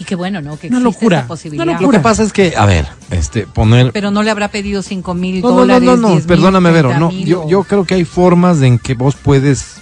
Y 0.00 0.04
qué 0.04 0.14
bueno, 0.14 0.40
¿no? 0.40 0.56
Que 0.58 0.68
Una 0.68 0.78
existe 0.78 0.84
locura, 1.00 1.18
esa 1.18 1.26
posibilidad. 1.28 1.64
una 1.66 1.80
Lo 1.80 1.90
que 1.90 1.98
pasa 1.98 2.22
es 2.22 2.32
que, 2.32 2.54
a 2.56 2.64
ver, 2.66 2.86
este, 3.10 3.46
poner... 3.46 3.90
Pero 3.92 4.10
no 4.12 4.22
le 4.22 4.30
habrá 4.30 4.48
pedido 4.48 4.82
cinco 4.82 5.12
mil 5.14 5.40
No, 5.40 5.48
no, 5.48 5.54
no, 5.54 5.60
dólares. 5.60 5.82
no, 5.86 5.96
no, 5.96 6.08
10,000, 6.10 6.26
perdóname, 6.28 6.70
Vero. 6.70 6.88
No, 6.90 7.08
30,000 7.08 7.26
yo, 7.26 7.48
yo 7.48 7.64
creo 7.64 7.84
que 7.84 7.94
hay 7.94 8.04
formas 8.04 8.62
en 8.62 8.78
que 8.78 8.94
vos 8.94 9.16
puedes 9.16 9.76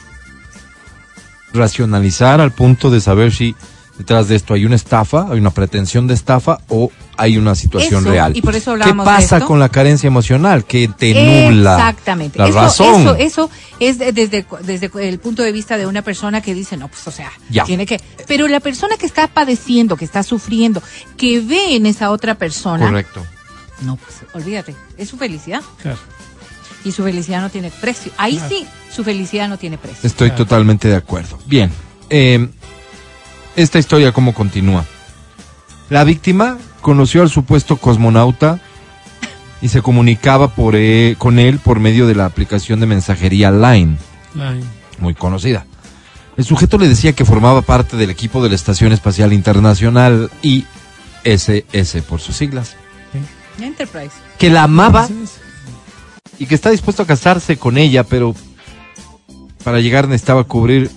racionalizar 1.52 2.40
al 2.40 2.52
punto 2.52 2.90
de 2.90 3.00
saber 3.00 3.32
si 3.32 3.54
detrás 3.98 4.28
de 4.28 4.36
esto 4.36 4.54
hay 4.54 4.64
una 4.64 4.76
estafa, 4.76 5.26
hay 5.30 5.38
una 5.38 5.50
pretensión 5.50 6.06
de 6.06 6.14
estafa 6.14 6.58
o 6.68 6.90
hay 7.16 7.38
una 7.38 7.54
situación 7.54 8.02
Eso, 8.02 8.10
real. 8.10 8.36
y 8.36 8.42
por 8.42 8.54
eso 8.54 8.66
¿Qué 8.66 8.82
hablábamos 8.82 9.06
de 9.06 9.10
pasa 9.12 9.36
esto? 9.38 9.46
con 9.48 9.58
la 9.58 9.68
carencia 9.70 10.06
emocional? 10.06 10.64
Que 10.64 10.88
te 10.88 11.14
nubla 11.14 11.76
Exactamente. 11.76 12.38
la 12.38 12.48
eso, 12.48 12.60
razón. 12.60 13.00
Eso, 13.02 13.14
eso 13.16 13.50
es 13.80 13.98
de- 13.98 14.12
desde, 14.12 14.44
desde 14.64 14.90
el 15.08 15.18
punto 15.18 15.42
de 15.42 15.52
vista 15.52 15.76
de 15.78 15.86
una 15.86 16.02
persona 16.02 16.40
que 16.42 16.52
dice, 16.54 16.76
no, 16.76 16.88
pues 16.88 17.06
o 17.08 17.10
sea, 17.10 17.32
Ya. 17.48 17.64
tiene 17.64 17.86
que... 17.86 17.98
Pero 18.26 18.48
la 18.48 18.60
persona 18.60 18.96
que 18.98 19.06
está 19.06 19.28
padeciendo, 19.28 19.96
que 19.96 20.04
está 20.04 20.22
sufriendo, 20.22 20.82
que 21.16 21.40
ve 21.40 21.74
en 21.76 21.86
esa 21.86 22.10
otra 22.10 22.34
persona, 22.34 22.86
Correcto. 22.86 23.24
no, 23.82 23.96
pues 23.96 24.16
olvídate, 24.34 24.74
es 24.98 25.08
su 25.08 25.16
felicidad. 25.16 25.62
Claro. 25.80 25.98
Y 26.84 26.92
su 26.92 27.02
felicidad 27.02 27.40
no 27.40 27.48
tiene 27.50 27.70
precio. 27.80 28.12
Ahí 28.16 28.40
sí, 28.48 28.64
su 28.94 29.02
felicidad 29.02 29.48
no 29.48 29.56
tiene 29.58 29.76
precio. 29.78 29.98
Estoy 30.02 30.28
Claro. 30.28 30.44
totalmente 30.44 30.86
de 30.88 30.94
acuerdo. 30.96 31.38
Bien, 31.46 31.70
eh, 32.10 32.48
esta 33.56 33.78
historia 33.78 34.12
cómo 34.12 34.34
continúa. 34.34 34.84
La 35.90 36.04
víctima 36.04 36.58
conoció 36.80 37.22
al 37.22 37.30
supuesto 37.30 37.76
cosmonauta 37.76 38.60
y 39.60 39.68
se 39.68 39.82
comunicaba 39.82 40.48
por, 40.48 40.74
eh, 40.76 41.16
con 41.18 41.38
él 41.38 41.58
por 41.58 41.80
medio 41.80 42.06
de 42.06 42.14
la 42.14 42.26
aplicación 42.26 42.80
de 42.80 42.86
mensajería 42.86 43.50
Line, 43.50 43.96
Ay, 44.38 44.62
muy 44.98 45.14
conocida. 45.14 45.66
El 46.36 46.44
sujeto 46.44 46.76
le 46.76 46.88
decía 46.88 47.14
que 47.14 47.24
formaba 47.24 47.62
parte 47.62 47.96
del 47.96 48.10
equipo 48.10 48.42
de 48.42 48.50
la 48.50 48.54
Estación 48.54 48.92
Espacial 48.92 49.32
Internacional 49.32 50.30
ISS 50.42 52.02
por 52.06 52.20
sus 52.20 52.36
siglas, 52.36 52.76
Enterprise. 53.58 54.12
que 54.38 54.50
la 54.50 54.64
amaba 54.64 55.08
y 56.38 56.44
que 56.44 56.54
está 56.54 56.70
dispuesto 56.70 57.02
a 57.02 57.06
casarse 57.06 57.56
con 57.56 57.78
ella, 57.78 58.04
pero 58.04 58.34
para 59.64 59.80
llegar 59.80 60.08
necesitaba 60.08 60.44
cubrir 60.44 60.90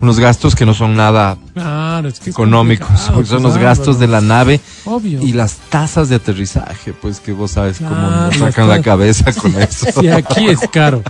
unos 0.00 0.18
gastos 0.18 0.54
que 0.54 0.64
no 0.64 0.72
son 0.74 0.96
nada 0.96 1.36
Claro, 1.52 2.08
es 2.08 2.20
que 2.20 2.30
es 2.30 2.34
económicos, 2.36 3.10
porque 3.12 3.28
son 3.28 3.42
los 3.42 3.58
gastos 3.58 3.98
de 3.98 4.06
la 4.08 4.20
nave 4.22 4.60
Obvio. 4.86 5.20
y 5.22 5.32
las 5.32 5.56
tasas 5.68 6.08
de 6.08 6.16
aterrizaje, 6.16 6.92
pues 6.94 7.20
que 7.20 7.32
vos 7.32 7.50
sabes 7.50 7.78
cómo 7.78 7.90
Claro, 7.90 8.26
nos 8.26 8.36
sacan 8.36 8.68
la 8.68 8.80
cabeza 8.80 9.32
con 9.34 9.54
eso. 9.60 9.86
Si 10.00 10.08
aquí 10.08 10.46
es 10.48 10.60
caro. 10.72 11.02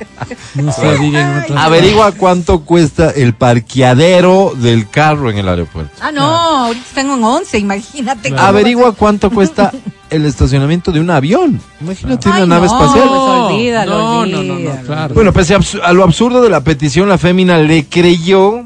No 0.54 0.72
se 0.72 0.98
diga 0.98 1.20
en 1.20 1.42
otras 1.44 1.64
Averigua 1.66 2.12
cuánto 2.12 2.60
cuesta 2.64 3.10
el 3.10 3.34
parqueadero 3.34 4.52
del 4.56 4.88
carro 4.90 5.30
en 5.30 5.38
el 5.38 5.48
aeropuerto. 5.48 5.92
Ah, 6.00 6.10
no, 6.10 6.24
ahorita 6.24 6.84
están 6.86 7.10
en 7.10 7.22
11, 7.22 7.58
imagínate. 7.58 8.30
Claro. 8.30 8.46
Averigua 8.48 8.92
cuánto 8.92 9.30
cuesta 9.30 9.72
el 10.10 10.26
estacionamiento 10.26 10.90
de 10.90 10.98
un 11.00 11.10
avión. 11.10 11.60
Imagínate 11.80 12.28
Ay, 12.28 12.42
una 12.42 12.56
nave 12.56 12.66
no. 12.66 12.72
espacial. 12.74 13.08
Pues 13.08 13.20
olvídalo, 13.20 13.92
no, 13.98 14.26
no, 14.26 14.36
no, 14.38 14.42
no, 14.42 14.54
olvídalo. 14.54 14.86
claro. 14.86 15.14
Bueno, 15.14 15.32
pese 15.32 15.56
a 15.82 15.92
lo 15.92 16.02
absurdo 16.02 16.42
de 16.42 16.50
la 16.50 16.62
petición, 16.64 17.08
la 17.08 17.18
fémina 17.18 17.58
le 17.58 17.86
creyó 17.86 18.64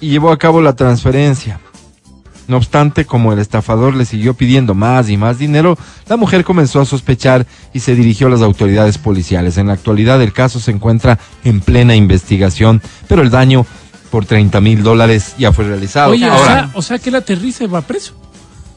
y 0.00 0.10
llevó 0.10 0.30
a 0.30 0.38
cabo 0.38 0.60
la 0.60 0.76
transferencia. 0.76 1.60
No 2.48 2.58
obstante, 2.58 3.04
como 3.04 3.32
el 3.32 3.40
estafador 3.40 3.94
le 3.94 4.04
siguió 4.04 4.34
pidiendo 4.34 4.74
más 4.74 5.10
y 5.10 5.16
más 5.16 5.38
dinero, 5.38 5.76
la 6.06 6.16
mujer 6.16 6.44
comenzó 6.44 6.80
a 6.80 6.84
sospechar 6.84 7.44
y 7.72 7.80
se 7.80 7.96
dirigió 7.96 8.28
a 8.28 8.30
las 8.30 8.42
autoridades 8.42 8.98
policiales. 8.98 9.58
En 9.58 9.66
la 9.66 9.72
actualidad 9.72 10.22
el 10.22 10.32
caso 10.32 10.60
se 10.60 10.70
encuentra 10.70 11.18
en 11.42 11.60
plena 11.60 11.96
investigación, 11.96 12.82
pero 13.08 13.22
el 13.22 13.30
daño 13.30 13.66
por 14.10 14.26
30 14.26 14.60
mil 14.60 14.84
dólares 14.84 15.34
ya 15.38 15.52
fue 15.52 15.64
realizado. 15.64 16.12
Oye, 16.12 16.30
o 16.30 16.44
sea, 16.44 16.70
o 16.74 16.82
sea 16.82 16.98
que 17.00 17.08
el 17.08 17.16
aterriza 17.16 17.64
y 17.64 17.66
va 17.66 17.80
preso. 17.80 18.14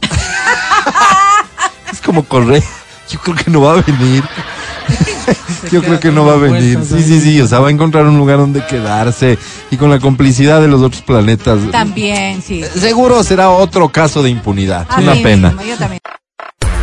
es 1.91 2.01
como 2.01 2.23
correr. 2.23 2.63
Yo 3.09 3.19
creo 3.19 3.35
que 3.35 3.51
no 3.51 3.61
va 3.61 3.73
a 3.73 3.81
venir. 3.81 4.23
Yo 5.71 5.81
creo 5.81 5.99
que 5.99 6.11
no 6.11 6.25
va 6.25 6.33
a 6.33 6.37
venir. 6.37 6.79
Sí, 6.83 7.01
sí, 7.03 7.19
sí. 7.21 7.41
O 7.41 7.47
sea, 7.47 7.59
va 7.59 7.67
a 7.69 7.71
encontrar 7.71 8.05
un 8.05 8.17
lugar 8.17 8.37
donde 8.37 8.65
quedarse 8.65 9.37
y 9.71 9.77
con 9.77 9.89
la 9.89 9.99
complicidad 9.99 10.61
de 10.61 10.67
los 10.67 10.81
otros 10.81 11.01
planetas. 11.01 11.59
También, 11.71 12.41
sí. 12.41 12.63
Seguro 12.75 13.23
será 13.23 13.49
otro 13.49 13.89
caso 13.89 14.23
de 14.23 14.29
impunidad. 14.29 14.87
A 14.89 14.99
Una 14.99 15.15
mí 15.15 15.21
pena. 15.23 15.49
mismo, 15.49 15.63
yo 15.63 15.77
también. 15.77 15.99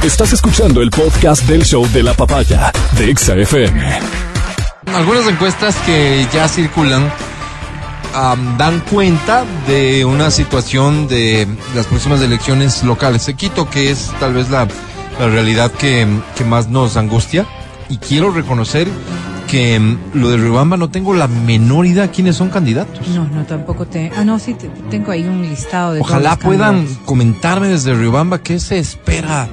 Estás 0.02 0.32
escuchando 0.32 0.82
el 0.82 0.90
podcast 0.90 1.44
del 1.44 1.64
show 1.64 1.86
de 1.92 2.02
la 2.02 2.14
papaya 2.14 2.70
de 2.96 3.10
Exa 3.10 3.34
FM. 3.34 3.98
Algunas 4.94 5.26
encuestas 5.26 5.74
que 5.84 6.26
ya 6.32 6.48
circulan 6.48 7.10
dan 8.56 8.80
cuenta 8.90 9.44
de 9.66 10.04
una 10.04 10.30
situación 10.30 11.06
de 11.08 11.46
las 11.74 11.86
próximas 11.86 12.20
elecciones 12.22 12.82
locales 12.82 13.26
de 13.26 13.34
Quito, 13.34 13.68
que 13.68 13.90
es 13.90 14.10
tal 14.20 14.32
vez 14.32 14.48
la, 14.48 14.66
la 15.18 15.28
realidad 15.28 15.70
que, 15.72 16.06
que 16.36 16.44
más 16.44 16.68
nos 16.68 16.96
angustia. 16.96 17.46
Y 17.88 17.98
quiero 17.98 18.30
reconocer 18.30 18.88
que 19.48 19.78
mm, 19.78 19.98
lo 20.14 20.28
de 20.30 20.36
Riobamba 20.38 20.76
no 20.76 20.90
tengo 20.90 21.14
la 21.14 21.28
menor 21.28 21.86
idea 21.86 22.10
quiénes 22.10 22.36
son 22.36 22.48
candidatos. 22.48 23.06
No, 23.08 23.24
no, 23.28 23.44
tampoco 23.44 23.86
te. 23.86 24.10
Ah, 24.16 24.24
no, 24.24 24.38
sí, 24.38 24.54
te- 24.54 24.68
tengo 24.90 25.12
ahí 25.12 25.24
un 25.24 25.42
listado 25.42 25.92
de. 25.94 26.00
Ojalá 26.00 26.30
todos 26.30 26.38
los 26.38 26.44
puedan 26.56 26.74
candidatos. 26.78 27.06
comentarme 27.06 27.68
desde 27.68 27.94
Riobamba 27.94 28.40
qué 28.42 28.58
se 28.58 28.78
espera, 28.78 29.48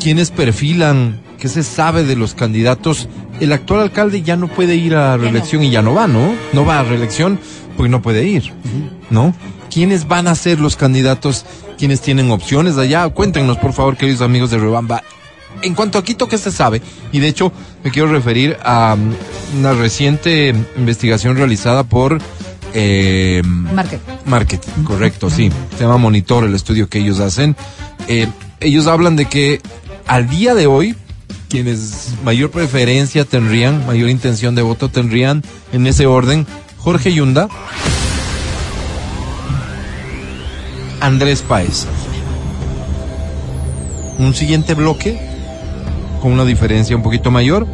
quiénes 0.00 0.30
perfilan, 0.30 1.20
qué 1.38 1.48
se 1.48 1.62
sabe 1.62 2.04
de 2.04 2.16
los 2.16 2.34
candidatos. 2.34 3.08
El 3.40 3.52
actual 3.52 3.80
alcalde 3.80 4.22
ya 4.22 4.36
no 4.36 4.48
puede 4.48 4.74
ir 4.76 4.94
a 4.94 5.16
no. 5.16 5.22
reelección 5.22 5.62
y 5.62 5.70
ya 5.70 5.82
no 5.82 5.94
va, 5.94 6.06
¿no? 6.08 6.34
No 6.52 6.64
va 6.64 6.80
a 6.80 6.82
reelección 6.84 7.38
porque 7.76 7.88
no 7.90 8.02
puede 8.02 8.24
ir, 8.26 8.52
¿no? 9.10 9.34
¿Quiénes 9.72 10.06
van 10.06 10.26
a 10.28 10.34
ser 10.34 10.60
los 10.60 10.76
candidatos? 10.76 11.46
¿Quiénes 11.78 12.00
tienen 12.02 12.30
opciones 12.30 12.76
allá? 12.76 13.08
Cuéntenos, 13.08 13.56
por 13.56 13.72
favor, 13.72 13.96
queridos 13.96 14.20
amigos 14.20 14.50
de 14.50 14.58
Riobamba. 14.58 15.02
En 15.62 15.74
cuanto 15.74 15.98
a 15.98 16.04
Quito, 16.04 16.28
¿qué 16.28 16.38
se 16.38 16.50
sabe? 16.50 16.82
Y 17.12 17.20
de 17.20 17.28
hecho, 17.28 17.52
me 17.84 17.90
quiero 17.90 18.10
referir 18.10 18.56
a 18.64 18.96
mm, 18.96 19.58
una 19.58 19.72
reciente 19.74 20.54
investigación 20.76 21.36
realizada 21.36 21.84
por... 21.84 22.18
Eh, 22.74 23.42
Market. 23.44 24.00
Marketing, 24.24 24.84
correcto, 24.84 25.28
sí. 25.28 25.50
Se 25.76 25.84
llama 25.84 25.98
Monitor 25.98 26.44
el 26.44 26.54
estudio 26.54 26.88
que 26.88 26.98
ellos 26.98 27.20
hacen. 27.20 27.54
Eh, 28.08 28.28
ellos 28.60 28.86
hablan 28.86 29.16
de 29.16 29.26
que 29.26 29.60
al 30.06 30.28
día 30.28 30.54
de 30.54 30.66
hoy, 30.66 30.96
quienes 31.48 32.14
mayor 32.24 32.50
preferencia 32.50 33.24
tendrían, 33.24 33.86
mayor 33.86 34.08
intención 34.08 34.54
de 34.54 34.62
voto 34.62 34.88
tendrían 34.88 35.42
en 35.72 35.86
ese 35.86 36.06
orden, 36.06 36.46
Jorge 36.78 37.12
Yunda, 37.12 37.48
Andrés 41.00 41.42
Páez. 41.42 41.86
Un 44.18 44.34
siguiente 44.34 44.74
bloque, 44.74 45.31
con 46.22 46.30
una 46.30 46.44
diferencia 46.44 46.94
un 46.94 47.02
poquito 47.02 47.32
mayor, 47.32 47.66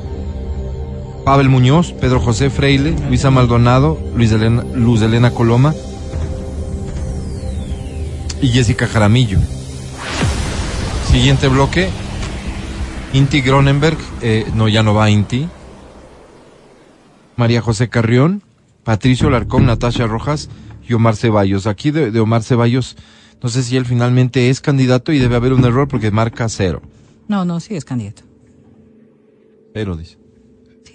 Pavel 1.23 1.51
Muñoz, 1.51 1.93
Pedro 1.93 2.19
José 2.19 2.49
Freile, 2.49 2.97
Luisa 3.07 3.31
Maldonado, 3.31 4.01
Luis 4.17 4.33
Elena, 4.33 4.65
Luz 4.75 5.03
Elena 5.03 5.33
Coloma 5.33 5.75
y 8.41 8.49
Jessica 8.49 8.87
Jaramillo. 8.87 9.39
Siguiente 11.11 11.49
bloque, 11.49 11.91
Inti 13.13 13.43
Gronenberg, 13.43 13.99
eh, 14.23 14.47
no, 14.55 14.67
ya 14.67 14.83
no 14.83 14.95
va 14.95 15.11
Inti. 15.11 15.47
María 17.37 17.61
José 17.61 17.91
Carrión, 17.91 18.43
Patricio 18.83 19.29
Larcón, 19.29 19.67
Natasha 19.67 20.07
Rojas 20.07 20.49
y 20.89 20.95
Omar 20.95 21.17
Ceballos. 21.17 21.67
Aquí 21.67 21.91
de, 21.91 22.11
de 22.11 22.21
Omar 22.21 22.43
Ceballos, 22.43 22.97
no 23.43 23.51
sé 23.51 23.63
si 23.63 23.77
él 23.77 23.85
finalmente 23.85 24.49
es 24.49 24.63
candidato 24.63 25.13
y 25.13 25.19
debe 25.19 25.37
haber 25.37 25.53
un 25.53 25.67
error 25.67 25.87
porque 25.87 26.11
marca 26.11 26.49
cero. 26.49 26.81
No, 27.29 27.45
no, 27.45 27.61
sí 27.61 27.77
es 27.77 27.85
candidato. 27.85 28.28
Cero, 29.79 29.97
dice. 29.97 30.17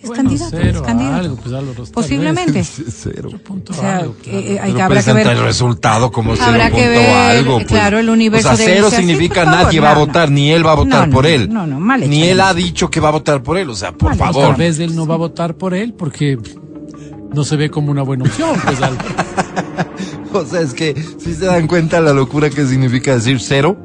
Es 0.01 0.09
Bueno, 0.09 0.23
candidato, 0.23 0.51
cero 0.51 0.79
es 0.79 0.81
candidato. 0.81 1.15
algo, 1.15 1.35
pues, 1.37 1.53
Álvaro, 1.53 1.83
Posiblemente. 1.93 2.63
Cero. 2.65 3.29
Punto 3.41 3.71
O 3.71 3.75
sea, 3.75 3.97
algo, 3.99 4.15
claro. 4.21 4.37
eh, 4.39 4.53
eh, 4.55 4.59
hay 4.59 4.73
que, 4.73 4.81
habrá 4.81 4.99
que 4.99 5.03
presenta 5.05 5.29
ver. 5.29 5.37
el 5.37 5.43
resultado 5.45 6.11
como 6.11 6.35
cero 6.35 6.47
Habrá 6.49 6.65
que 6.65 6.71
punto 6.71 6.89
ver, 6.89 7.09
algo. 7.37 7.53
pues. 7.55 7.67
claro, 7.67 7.99
el 7.99 8.09
universo 8.09 8.49
O 8.51 8.55
sea, 8.57 8.65
de 8.65 8.73
cero 8.73 8.89
significa 8.91 9.45
favor, 9.45 9.63
nadie 9.63 9.79
va 9.79 9.91
a 9.91 9.93
no. 9.93 9.99
votar, 10.01 10.29
ni 10.29 10.51
él 10.51 10.67
va 10.67 10.73
a 10.73 10.75
votar 10.75 10.99
No, 11.01 11.05
no, 11.07 11.13
por 11.13 11.25
él. 11.25 11.53
no, 11.53 11.65
no, 11.65 11.79
mal 11.79 12.09
Ni 12.09 12.23
él 12.23 12.41
ha 12.41 12.53
dicho 12.53 12.89
que 12.91 12.99
va 12.99 13.07
a 13.07 13.11
votar 13.13 13.41
por 13.43 13.57
él. 13.57 13.69
O 13.69 13.75
sea, 13.75 13.93
por 13.93 14.09
Mal 14.09 14.17
favor. 14.17 14.47
Tal 14.47 14.55
vez 14.57 14.77
él 14.79 14.93
no 14.93 15.07
va 15.07 15.15
a 15.15 15.19
votar 15.19 15.55
por 15.55 15.73
él 15.73 15.93
porque 15.93 16.37
no 17.33 17.45
se 17.45 17.55
ve 17.55 17.69
como 17.69 17.89
una 17.89 18.01
buena 18.03 18.25
opción. 18.25 18.59
Pues, 18.65 18.81
Álvaro. 18.81 19.07
O 20.33 20.43
sea, 20.45 20.61
es 20.61 20.73
que 20.73 20.95
si 21.19 21.35
se 21.35 21.45
dan 21.45 21.67
cuenta 21.67 22.01
la 22.01 22.11
locura 22.11 22.49
que 22.49 22.65
significa 22.65 23.13
decir 23.13 23.39
cero. 23.39 23.77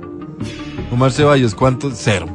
Omar 0.91 1.13
Ceballos, 1.13 1.55
¿cuánto? 1.55 1.91
Cero. 1.95 2.27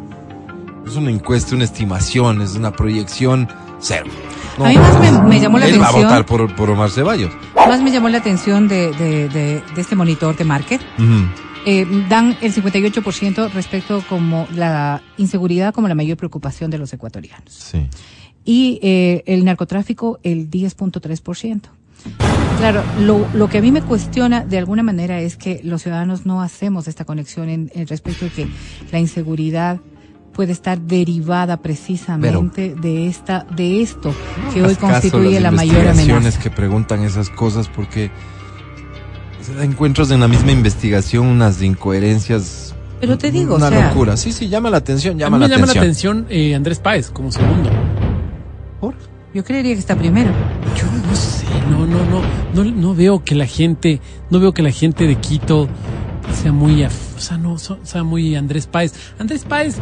Es 0.94 0.98
una 1.00 1.10
encuesta, 1.10 1.56
una 1.56 1.64
estimación, 1.64 2.44
es 2.44 2.54
una 2.54 2.72
proyección, 2.72 3.48
cero. 3.80 4.06
No, 4.60 4.66
A 4.66 4.70
mí 4.70 4.78
más 4.78 5.00
me, 5.00 5.12
me 5.28 5.39
llamó 5.39 5.58
la 5.58 5.66
él 5.66 5.82
va 5.82 5.86
a 5.86 5.89
atención. 5.89 6.04
votar 6.12 6.26
por, 6.28 6.56
por 6.56 6.70
Omar 6.70 6.91
Ceballos. 6.91 7.32
Más 7.56 7.82
me 7.82 7.89
llamó 7.89 8.10
la 8.10 8.20
atención 8.20 8.68
de, 8.68 8.91
de, 8.94 9.28
de, 9.30 9.64
de 9.74 9.82
este 9.82 9.96
monitor 9.96 10.38
de 10.38 10.44
market. 10.44 10.82
Ujú. 11.00 11.26
Eh, 11.66 11.88
dan 12.10 12.38
el 12.41 12.54
58% 12.54 13.50
respecto 13.54 14.04
como 14.08 14.48
la 14.54 15.02
inseguridad 15.18 15.74
como 15.74 15.88
la 15.88 15.96
mayor 15.96 16.16
preocupación 16.16 16.70
de 16.70 16.78
los 16.78 16.94
ecuatorianos. 16.94 17.52
Sí. 17.52 17.88
Y 18.46 18.80
eh, 18.84 19.24
el 19.26 19.46
narcotráfico 19.46 20.20
el 20.22 20.48
10.3%. 20.52 21.62
Claro, 22.60 22.84
lo, 23.00 23.26
lo 23.34 23.50
que 23.50 23.58
a 23.58 23.62
mí 23.62 23.72
me 23.72 23.82
cuestiona 23.82 24.41
de 24.46 24.60
alguna 24.60 24.84
manera 24.84 25.20
es 25.22 25.38
que 25.38 25.60
los 25.64 25.82
ciudadanos 25.82 26.28
no 26.28 26.44
hacemos 26.44 26.88
esta 26.88 27.04
conexión 27.04 27.50
en, 27.50 27.72
en 27.74 27.88
respecto 27.88 28.26
de 28.26 28.32
que 28.32 28.48
la 28.91 29.00
inseguridad 29.00 29.80
puede 30.34 30.51
estar 30.51 30.79
derivada 30.81 31.57
precisamente 31.57 32.75
de 32.75 33.07
esta 33.07 33.45
de 33.55 33.81
esto 33.81 34.13
que 34.53 34.63
hoy 34.63 34.75
constituye 34.75 35.39
las 35.39 35.43
la 35.43 35.51
mayor 35.51 35.88
amenaza. 35.88 36.39
que 36.39 36.49
preguntan 36.49 37.03
esas 37.03 37.29
cosas 37.29 37.69
porque 37.69 38.11
se 39.41 39.53
da 39.53 39.63
encuentros 39.63 40.09
en 40.11 40.19
la 40.19 40.27
misma 40.27 40.51
investigación 40.51 41.27
unas 41.27 41.61
incoherencias. 41.61 42.75
Pero 42.99 43.17
te 43.17 43.31
digo, 43.31 43.55
una 43.55 43.67
o 43.67 43.69
sea, 43.69 43.89
locura. 43.89 44.17
Sí, 44.17 44.31
sí, 44.31 44.47
llama 44.47 44.69
la 44.69 44.77
atención, 44.77 45.15
A 45.17 45.19
llama 45.19 45.38
mí 45.38 45.41
la 45.41 45.47
me 45.47 45.53
llama 45.55 45.71
atención. 45.71 46.17
la 46.21 46.23
atención 46.23 46.25
eh, 46.29 46.55
Andrés 46.55 46.79
Páez 46.79 47.09
como 47.09 47.31
segundo. 47.31 47.69
Yo 49.34 49.43
creería 49.43 49.73
que 49.73 49.79
está 49.79 49.95
primero. 49.95 50.29
Yo 50.77 50.86
no 50.86 51.15
sé, 51.15 51.45
no, 51.69 51.88
no, 51.88 52.05
no, 52.05 52.21
no, 52.53 52.71
no 52.71 52.93
veo 52.95 53.23
que 53.23 53.34
la 53.34 53.47
gente, 53.47 53.99
no 54.29 54.39
veo 54.39 54.53
que 54.53 54.61
la 54.61 54.69
gente 54.71 55.07
de 55.07 55.15
Quito 55.15 55.67
sea 56.41 56.51
muy, 56.51 56.84
o 56.84 56.89
sea, 57.19 57.38
no, 57.38 57.57
sea 57.57 58.03
muy 58.03 58.36
Andrés 58.36 58.67
Páez. 58.67 58.93
Andrés 59.19 59.43
Páez, 59.47 59.76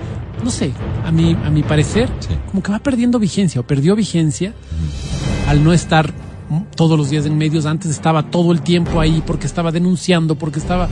no 0.43 0.49
sé, 0.49 0.71
a 1.05 1.11
mi, 1.11 1.33
a 1.33 1.49
mi 1.49 1.63
parecer, 1.63 2.09
Sí. 2.19 2.35
como 2.49 2.63
que 2.63 2.71
va 2.71 2.79
perdiendo 2.79 3.19
vigencia 3.19 3.61
o 3.61 3.63
perdió 3.63 3.95
vigencia 3.95 4.53
al 5.47 5.63
no 5.63 5.73
estar 5.73 6.13
todos 6.75 6.97
los 6.97 7.09
días 7.09 7.25
en 7.25 7.37
medios. 7.37 7.65
Antes 7.65 7.91
estaba 7.91 8.23
todo 8.29 8.51
el 8.51 8.61
tiempo 8.61 8.99
ahí 8.99 9.23
porque 9.25 9.47
estaba 9.47 9.71
denunciando, 9.71 10.35
porque 10.35 10.59
estaba, 10.59 10.89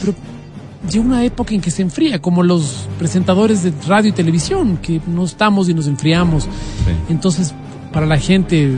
pero 0.00 0.14
llega 0.90 1.04
una 1.04 1.24
época 1.24 1.54
en 1.54 1.60
que 1.60 1.70
se 1.70 1.82
enfría, 1.82 2.20
como 2.22 2.42
los 2.42 2.88
presentadores 2.98 3.62
de 3.62 3.72
radio 3.86 4.10
y 4.10 4.12
televisión, 4.12 4.78
que 4.78 5.00
no 5.06 5.24
estamos 5.24 5.68
y 5.68 5.74
nos 5.74 5.86
enfriamos. 5.86 6.44
Sí. 6.44 6.50
Entonces, 7.10 7.54
para 7.92 8.06
la 8.06 8.18
gente 8.18 8.70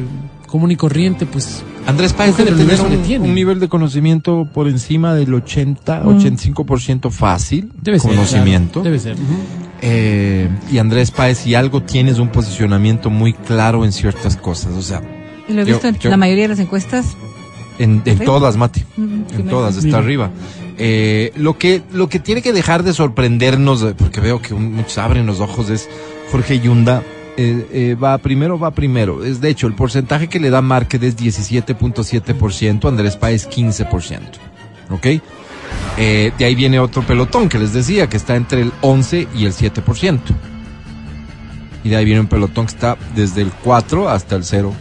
común 0.49 0.73
y 0.73 0.77
corriente, 0.77 1.25
pues 1.27 1.63
Andrés 1.87 2.13
Páez 2.13 2.37
debe 2.37 2.51
tener 2.51 2.81
un, 2.81 3.03
tiene. 3.03 3.29
un 3.29 3.35
nivel 3.35 3.61
de 3.61 3.69
conocimiento 3.69 4.49
por 4.53 4.67
encima 4.67 5.15
del 5.15 5.33
80, 5.33 6.03
85% 6.03 7.11
fácil. 7.13 7.71
debe 7.81 8.01
ser. 8.01 8.11
conocimiento. 8.11 8.73
claro, 8.83 8.85
debe 8.85 8.99
ser. 8.99 9.17
Eh, 9.81 10.49
y 10.73 10.79
Andrés 10.79 11.11
Páez, 11.13 11.39
si 11.39 11.55
algo 11.55 11.83
tienes 11.83 12.19
un 12.19 12.29
posicionamiento 12.31 13.11
muy 13.11 13.33
claro 13.33 13.85
en 13.85 13.93
ciertas 13.93 14.37
cosas. 14.37 14.73
O 14.75 14.83
sea, 14.83 15.01
Y 15.49 15.53
lo 15.55 15.63
he 15.63 15.65
Yo- 15.67 15.75
visto 15.75 15.89
en 15.89 15.99
yo- 15.99 16.11
la 16.11 16.17
mayoría 16.17 16.45
de 16.45 16.49
las 16.49 16.59
encuestas. 16.59 17.17
en, 17.79 18.03
todas, 18.25 18.57
Mati. 18.57 18.83
Mm, 18.97 19.23
En 19.39 19.47
todas, 19.49 19.77
está 19.77 19.99
arriba. 19.99 20.31
Eh, 20.79 21.33
lo 21.37 21.57
que 21.59 21.83
lo 21.93 22.09
que 22.09 22.19
tiene 22.19 22.43
que 22.43 22.53
dejar 22.53 22.83
de 22.83 22.93
sorprendernos, 22.93 23.85
porque 23.97 24.21
veo 24.21 24.43
que 24.43 24.53
muchos 24.55 24.99
abren 24.99 25.27
los 25.27 25.41
ojos, 25.41 25.71
es 25.71 25.89
Jorge 26.33 26.59
Yunda. 26.61 27.03
Eh, 27.41 27.69
eh, 27.73 27.95
va 27.95 28.19
primero, 28.19 28.59
va 28.59 28.73
primero. 28.73 29.25
Es 29.25 29.41
de 29.41 29.49
hecho, 29.49 29.69
el 29.69 29.75
porcentaje 29.75 30.29
que 30.29 30.41
le 30.41 30.51
da 30.51 30.61
Márquez 30.61 31.01
es 31.05 31.17
17.7%, 31.17 32.89
Andrés 32.89 33.17
Páez 33.17 33.49
15%. 33.49 34.21
¿Ok? 34.91 35.07
Eh, 35.97 36.33
de 36.37 36.45
ahí 36.45 36.57
viene 36.57 36.81
otro 36.81 37.07
pelotón 37.07 37.49
que 37.49 37.61
les 37.61 37.73
decía, 37.73 38.09
que 38.09 38.17
está 38.17 38.35
entre 38.35 38.63
el 38.63 38.73
11 38.81 39.29
y 39.37 39.45
el 39.45 39.53
7%. 39.53 40.19
Y 41.85 41.91
de 41.91 41.97
ahí 41.97 42.05
viene 42.05 42.21
un 42.23 42.27
pelotón 42.27 42.67
que 42.67 42.75
está 42.75 42.99
desde 43.15 43.43
el 43.43 43.53
4 43.53 44.09
hasta 44.09 44.35
el 44.35 44.43
0%. 44.43 44.73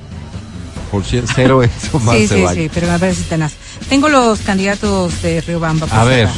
Por 0.90 1.04
ciento, 1.04 1.32
cero 1.36 1.62
es 1.64 1.94
Omar 1.94 2.16
Sí, 2.18 2.28
sí, 2.30 2.44
sí, 2.54 2.72
pero 2.74 2.88
me 2.90 2.98
parece 2.98 3.24
tenaz. 3.24 3.54
Tengo 3.90 4.08
los 4.08 4.40
candidatos 4.40 5.22
de 5.22 5.42
Riobamba. 5.42 5.86
A 5.92 6.06
ver. 6.06 6.30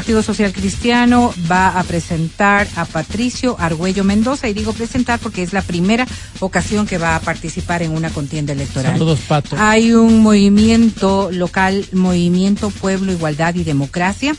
Partido 0.00 0.22
Social 0.22 0.50
Cristiano 0.54 1.30
va 1.50 1.78
a 1.78 1.82
presentar 1.82 2.66
a 2.76 2.86
Patricio 2.86 3.56
Argüello 3.58 4.02
Mendoza 4.02 4.48
y 4.48 4.54
digo 4.54 4.72
presentar 4.72 5.18
porque 5.18 5.42
es 5.42 5.52
la 5.52 5.60
primera 5.60 6.06
ocasión 6.38 6.86
que 6.86 6.96
va 6.96 7.16
a 7.16 7.20
participar 7.20 7.82
en 7.82 7.90
una 7.90 8.08
contienda 8.08 8.54
electoral. 8.54 8.94
Saludos, 8.94 9.20
Pato. 9.28 9.56
Hay 9.58 9.92
un 9.92 10.22
movimiento 10.22 11.28
local, 11.30 11.84
Movimiento 11.92 12.70
Pueblo, 12.70 13.12
Igualdad 13.12 13.54
y 13.56 13.62
Democracia, 13.62 14.34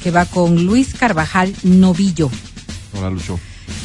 que 0.00 0.12
va 0.12 0.26
con 0.26 0.64
Luis 0.64 0.94
Carvajal 0.94 1.52
Novillo. 1.64 2.30
Hola, 2.96 3.10
Lucho. 3.10 3.40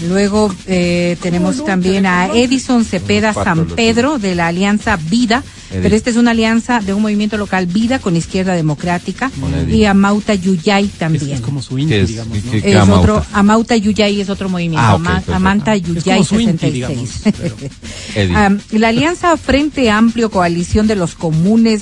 Luego 0.08 0.54
eh, 0.68 1.18
tenemos 1.24 1.66
también 1.66 2.06
a 2.06 2.28
Edison 2.36 2.86
Cepeda 2.86 3.34
Pato, 3.34 3.46
San 3.46 3.66
Pedro 3.66 4.20
de 4.20 4.36
la 4.36 4.46
Alianza 4.46 4.96
Vida. 4.96 5.44
Pero 5.82 5.96
esta 5.96 6.10
es 6.10 6.16
una 6.16 6.32
alianza 6.32 6.80
de 6.80 6.94
un 6.94 7.02
movimiento 7.02 7.38
local 7.38 7.66
Vida 7.68 8.00
con 8.00 8.16
Izquierda 8.16 8.54
Democrática 8.54 9.32
y 9.70 9.86
a 9.86 9.94
Mauta 9.94 10.34
Yuyay 10.36 10.86
Es, 10.86 10.92
también. 10.94 11.32
es 11.32 11.42
como 11.42 11.62
su 11.62 11.76
¿Qué 11.76 11.82
Inti, 11.84 11.94
es? 11.96 12.08
digamos, 12.10 12.44
¿no? 12.46 12.52
¿Qué- 12.52 12.62
qué 12.62 12.72
Es 12.72 12.76
Amauta? 12.78 13.00
otro, 13.02 13.26
Amauta 13.34 13.76
Yuyay 13.76 14.22
es 14.22 14.30
otro 14.30 14.50
movimiento, 14.50 14.82
Ah, 14.86 14.96
ok, 14.96 15.00
Ama- 15.02 15.10
perfecto. 15.12 15.34
Amanta 15.36 15.76
Es 15.76 15.82
Yuyay 15.84 16.04
como 16.18 16.24
su 16.26 16.40
Inti, 16.40 16.58
66. 16.58 16.74
digamos, 16.74 17.10
pero-. 18.14 18.38
Am, 18.38 18.60
la 18.72 18.88
Alianza 18.90 19.38
Frente 19.38 19.90
Amplio 19.90 20.30
Coalición 20.30 20.88
de 20.88 20.96
los 20.96 21.16
Comunes 21.16 21.82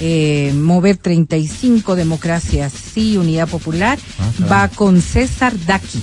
eh, 0.00 0.52
Mover 0.56 0.96
35 0.96 1.94
Democracia 1.94 2.70
Sí 2.70 3.16
Unidad 3.18 3.48
Popular 3.48 3.98
Ah, 4.18 4.30
claro. 4.36 4.50
va 4.52 4.68
con 4.68 5.02
César 5.02 5.52
Daki. 5.66 6.00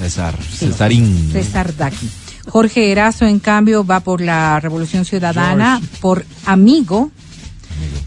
César, 0.00 0.36
Sí. 0.50 0.66
Cesarín. 0.66 1.30
César 1.32 1.74
Daki. 1.76 2.08
Jorge 2.48 2.92
Erazo, 2.92 3.26
en 3.26 3.38
cambio, 3.38 3.84
va 3.84 4.00
por 4.00 4.20
la 4.20 4.60
Revolución 4.60 5.04
Ciudadana, 5.04 5.80
por 6.00 6.24
Amigo. 6.44 7.10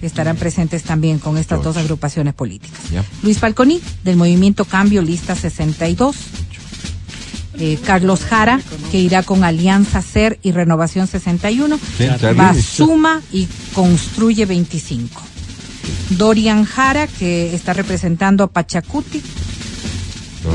Estarán 0.01 0.37
presentes 0.37 0.83
también 0.83 1.19
con 1.19 1.37
estas 1.37 1.57
George. 1.57 1.67
dos 1.67 1.77
agrupaciones 1.77 2.33
políticas. 2.33 2.79
Luis 3.21 3.39
Falconi, 3.39 3.81
del 4.03 4.15
Movimiento 4.15 4.65
Cambio, 4.65 5.01
lista 5.01 5.35
62. 5.35 6.15
Eh, 7.61 7.77
Carlos 7.85 8.21
Jara, 8.21 8.61
que 8.89 8.99
irá 8.99 9.21
con 9.23 9.43
Alianza 9.43 10.01
Ser 10.01 10.39
y 10.41 10.53
Renovación 10.53 11.07
61. 11.07 11.77
Sí, 11.97 12.05
Charlie. 12.19 12.39
Va 12.39 12.53
Suma 12.53 13.21
y 13.33 13.47
Construye 13.73 14.45
25. 14.45 15.21
Dorian 16.11 16.63
Jara, 16.63 17.07
que 17.07 17.53
está 17.53 17.73
representando 17.73 18.45
a 18.45 18.47
Pachacuti. 18.47 19.21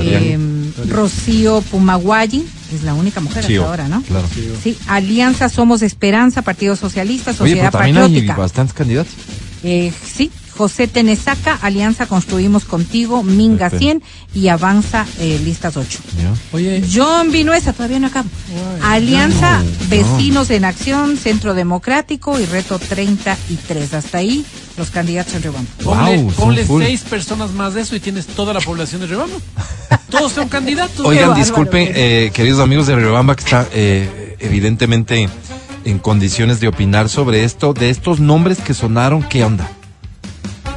Eh, 0.00 0.38
Rocío 0.88 1.60
Pumaguayi, 1.70 2.46
es 2.74 2.82
la 2.82 2.94
única 2.94 3.20
mujer 3.20 3.44
Sí, 3.44 3.56
hasta 3.56 3.66
ahora, 3.68 3.88
¿no? 3.88 4.02
Claro. 4.02 4.26
Sí, 4.62 4.76
Alianza 4.86 5.48
Somos 5.48 5.82
Esperanza, 5.82 6.42
Partido 6.42 6.76
Socialista, 6.76 7.30
Oye, 7.30 7.38
Sociedad 7.38 7.70
pero 7.70 7.78
también 7.78 7.96
hay 7.96 8.02
Patriótica. 8.04 8.36
bastantes 8.36 8.74
candidatos. 8.74 9.12
Eh, 9.62 9.92
sí, 10.04 10.30
José 10.56 10.86
Tenesaca, 10.86 11.58
Alianza 11.60 12.06
Construimos 12.06 12.64
Contigo, 12.64 13.22
Minga 13.22 13.70
Perfecto. 13.70 14.00
100 14.32 14.42
y 14.42 14.48
Avanza 14.48 15.06
eh, 15.18 15.40
Listas 15.44 15.76
8. 15.76 15.98
¿ya? 16.22 16.32
Oye, 16.52 16.84
John 16.92 17.32
Vinuesa, 17.32 17.72
todavía 17.72 17.98
no 17.98 18.06
acabo. 18.06 18.28
Alianza 18.82 19.62
no, 19.62 19.70
Vecinos 19.88 20.50
en 20.50 20.64
Acción, 20.64 21.16
Centro 21.16 21.54
Democrático 21.54 22.38
y 22.38 22.46
Reto 22.46 22.78
33. 22.78 23.94
Hasta 23.94 24.18
ahí 24.18 24.44
los 24.76 24.90
candidatos 24.90 25.34
en 25.34 25.42
Riobamba. 25.42 25.70
ponle, 25.82 26.16
Wow, 26.18 26.32
ponle 26.32 26.66
seis 26.66 27.02
personas 27.02 27.52
más 27.52 27.74
de 27.74 27.82
eso 27.82 27.96
y 27.96 28.00
tienes 28.00 28.26
toda 28.26 28.52
la 28.52 28.60
población 28.60 29.00
de 29.00 29.08
Rebama. 29.08 29.34
Todos 30.10 30.32
son 30.32 30.48
candidatos. 30.48 31.04
Oigan, 31.04 31.34
disculpen, 31.34 31.90
eh, 31.94 32.30
queridos 32.32 32.60
amigos 32.60 32.86
de 32.86 32.96
Riobamba, 32.96 33.34
que 33.34 33.42
está 33.42 33.66
eh, 33.72 34.36
evidentemente 34.38 35.28
en 35.84 35.98
condiciones 35.98 36.60
de 36.60 36.68
opinar 36.68 37.08
sobre 37.08 37.44
esto, 37.44 37.74
de 37.74 37.90
estos 37.90 38.20
nombres 38.20 38.58
que 38.58 38.74
sonaron, 38.74 39.22
¿qué 39.22 39.44
onda? 39.44 39.68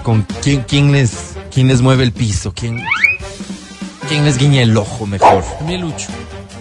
¿Con 0.07 0.25
quién, 0.41 0.63
quién 0.65 0.93
les, 0.93 1.33
quién 1.53 1.67
les 1.67 1.81
mueve 1.81 2.05
el 2.05 2.13
piso? 2.13 2.53
¿Quién, 2.55 2.81
quién 4.07 4.23
les 4.23 4.37
guiña 4.37 4.61
el 4.61 4.77
ojo 4.77 5.05
mejor? 5.05 5.43
A 5.59 5.63
mí 5.65 5.77
Lucho. 5.77 6.07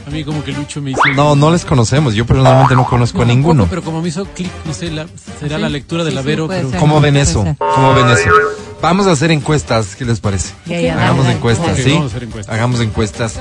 A 0.04 0.10
mí 0.10 0.24
como 0.24 0.42
que 0.42 0.50
Lucho 0.50 0.82
me 0.82 0.90
hizo... 0.90 1.00
No, 1.14 1.36
no 1.36 1.52
les 1.52 1.64
conocemos. 1.64 2.14
Yo 2.16 2.26
personalmente 2.26 2.74
no 2.74 2.84
conozco 2.88 3.18
a 3.18 3.20
tampoco, 3.20 3.36
ninguno. 3.36 3.66
Pero 3.70 3.82
como 3.84 4.02
me 4.02 4.08
hizo 4.08 4.24
clic, 4.24 4.50
no 4.64 4.74
sé, 4.74 4.90
la- 4.90 5.06
será 5.38 5.54
Sí, 5.58 5.62
la 5.62 5.68
lectura 5.68 6.02
sí, 6.02 6.06
del 6.06 6.14
sí, 6.14 6.18
Avero, 6.18 6.46
puede 6.48 6.64
pero... 6.64 6.80
¿Cómo 6.80 7.00
ven 7.00 7.16
eso? 7.16 7.46
¿Cómo 7.56 7.94
ven 7.94 8.08
eso? 8.08 8.28
Vamos 8.82 9.06
a 9.06 9.12
hacer 9.12 9.30
encuestas, 9.30 9.94
¿qué 9.94 10.04
les 10.04 10.18
parece? 10.18 10.52
Hagamos 10.66 10.96
dale, 10.96 11.16
dale. 11.22 11.32
encuestas, 11.34 11.70
Ok, 11.70 11.84
¿sí? 11.84 11.90
vamos 11.92 12.02
a 12.02 12.06
hacer 12.16 12.24
encuestas. 12.24 12.52
Hagamos 12.52 12.80
encuestas. 12.80 13.34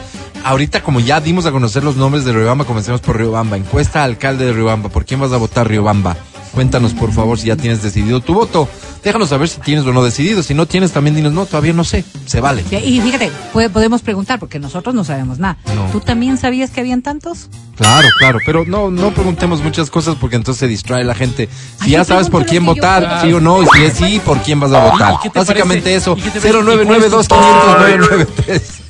Ahorita, 0.44 0.84
como 0.84 1.00
ya 1.00 1.20
dimos 1.20 1.48
a 1.48 1.52
conocer 1.52 1.84
los 1.84 1.96
nombres 1.96 2.26
de 2.26 2.32
Riobamba, 2.32 2.66
comencemos 2.66 3.02
por 3.02 3.18
Riobamba. 3.18 3.58
Encuesta 3.58 4.04
alcalde 4.04 4.46
de 4.46 4.54
Riobamba. 4.54 4.90
¿Por 4.90 5.04
quién 5.04 5.20
vas 5.20 5.32
a 5.32 5.38
votar, 5.38 5.68
Riobamba? 5.68 6.16
Cuéntanos, 6.56 6.94
por 6.94 7.12
favor, 7.12 7.38
si 7.38 7.48
ya 7.48 7.58
tienes 7.58 7.84
decidido 7.84 8.22
tu 8.22 8.34
voto. 8.34 8.68
Déjanos 9.04 9.30
saber 9.30 9.48
si 9.50 9.60
tienes 9.60 9.86
o 9.86 9.92
no 9.94 10.04
decidido. 10.04 10.42
Si 10.42 10.54
no 10.54 10.66
tienes, 10.66 10.94
también 10.94 11.16
dinos, 11.16 11.34
no, 11.34 11.46
todavía 11.46 11.74
no 11.74 11.84
sé. 11.84 12.04
Se 12.26 12.40
vale. 12.42 12.64
Y 12.72 13.02
fíjate, 13.02 13.30
puede- 13.54 13.70
podemos 13.70 14.02
preguntar, 14.02 14.40
porque 14.40 14.58
nosotros 14.58 14.96
no 14.96 15.04
sabemos 15.04 15.38
nada. 15.38 15.58
No. 15.76 15.86
¿Tú 15.92 16.00
también 16.00 16.38
sabías 16.38 16.72
que 16.72 16.80
habían 16.80 17.02
tantos? 17.02 17.50
Claro, 17.76 18.08
claro, 18.20 18.40
pero 18.46 18.64
no, 18.66 18.90
no 18.90 19.12
preguntemos 19.14 19.62
muchas 19.62 19.90
cosas 19.90 20.16
porque 20.16 20.38
entonces 20.38 20.60
se 20.62 20.68
distrae 20.68 21.04
la 21.04 21.14
gente. 21.14 21.50
Si 21.80 21.86
Ay, 21.88 21.92
ya 21.92 22.06
sabes 22.06 22.30
por 22.30 22.46
quién 22.46 22.64
yo 22.64 22.74
votar, 22.74 23.22
sí 23.22 23.34
o 23.34 23.42
no, 23.42 23.62
y 23.62 23.68
si 23.68 23.84
es 23.84 23.94
sí, 23.98 24.22
por 24.24 24.40
quién 24.42 24.60
vas 24.62 24.72
a 24.72 24.92
votar. 24.92 25.14
¿Y 25.16 25.18
qué 25.24 25.30
te 25.30 25.40
Básicamente 25.40 25.82
parece? 25.84 25.98
eso. 25.98 26.16
¿Y 26.18 26.22
qué 26.22 26.32
te 26.32 26.40
parece? 26.40 26.64
0992 26.64 27.28
500 27.28 27.78
993. 27.78 28.82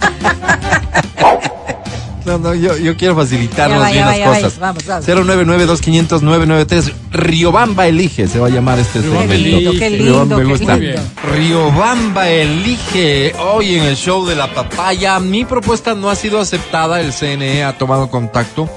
No, 2.26 2.38
no, 2.40 2.56
yo, 2.56 2.76
yo 2.78 2.96
quiero 2.98 3.16
facilitarnos 3.16 3.78
Ya 3.78 3.84
va, 3.84 3.92
bien 3.92 4.00
ya 4.00 4.06
va, 4.06 4.12
las 4.12 4.20
ya 4.20 4.30
va, 4.30 4.36
cosas. 4.36 4.60
vamos, 4.60 4.86
vamos. 4.86 5.06
099-2500-993. 5.08 6.94
Riobamba 7.12 7.88
elige, 7.88 8.28
se 8.28 8.40
va 8.40 8.48
a 8.48 8.50
llamar 8.50 8.80
este 8.80 9.00
Riobamba 9.02 9.28
Qué 9.28 9.38
segmento. 9.38 9.58
lindo, 9.58 9.72
qué 9.80 9.90
Riobamba, 9.90 10.36
lindo, 10.38 10.38
qué 10.38 10.44
gusta. 10.60 10.78
lindo. 10.78 11.02
Riobamba 11.34 12.30
elige 12.30 13.34
hoy 13.40 13.76
en 13.76 13.84
el 13.84 13.96
show 13.96 14.26
de 14.26 14.36
la 14.36 14.54
papaya. 14.54 15.20
Mi 15.20 15.46
propuesta 15.46 15.94
no 15.96 16.10
ha 16.10 16.16
sido 16.16 16.40
aceptada, 16.40 17.00
el 17.02 17.14
CNE 17.14 17.64
ha 17.64 17.78
tomado 17.78 18.10
contacto. 18.10 18.70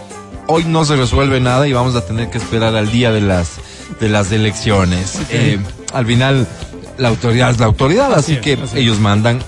Hoy 0.47 0.65
no 0.65 0.85
se 0.85 0.97
resuelve 0.97 1.41
nada 1.41 1.67
y 1.69 1.73
vamos 1.73 1.95
a 1.95 2.05
tener 2.07 2.31
que 2.31 2.39
esperar 2.39 2.75
al 2.75 2.91
día 2.91 3.11
de 3.13 3.21
las 3.21 3.53
de 4.01 4.09
las 4.09 4.31
elecciones. 4.33 5.19
Eh, 5.31 5.59
al 5.93 6.07
final 6.07 6.47
la 6.99 7.09
autoridad 7.09 7.51
es 7.51 7.59
la 7.59 7.67
autoridad, 7.67 8.13
así, 8.13 8.33
Así 8.33 8.35
es, 8.35 8.41
que 8.41 8.53
así 8.55 8.63
es. 8.65 8.75
ellos 8.75 8.99
mandan. 9.01 9.41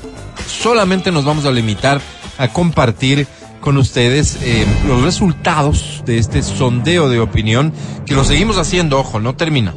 Solamente 0.47 1.11
nos 1.13 1.25
vamos 1.25 1.45
a 1.45 1.51
limitar 1.51 2.01
a 2.39 2.49
compartir 2.49 3.27
con 3.61 3.77
ustedes 3.77 4.39
eh, 4.43 4.67
los 4.89 5.03
resultados 5.03 6.03
de 6.07 6.19
este 6.19 6.43
sondeo 6.43 7.09
de 7.09 7.21
opinión 7.21 7.73
que 8.07 8.15
lo 8.15 8.25
seguimos 8.25 8.59
haciendo, 8.59 8.99
ojo, 8.99 9.21
no 9.21 9.35
termina. 9.37 9.75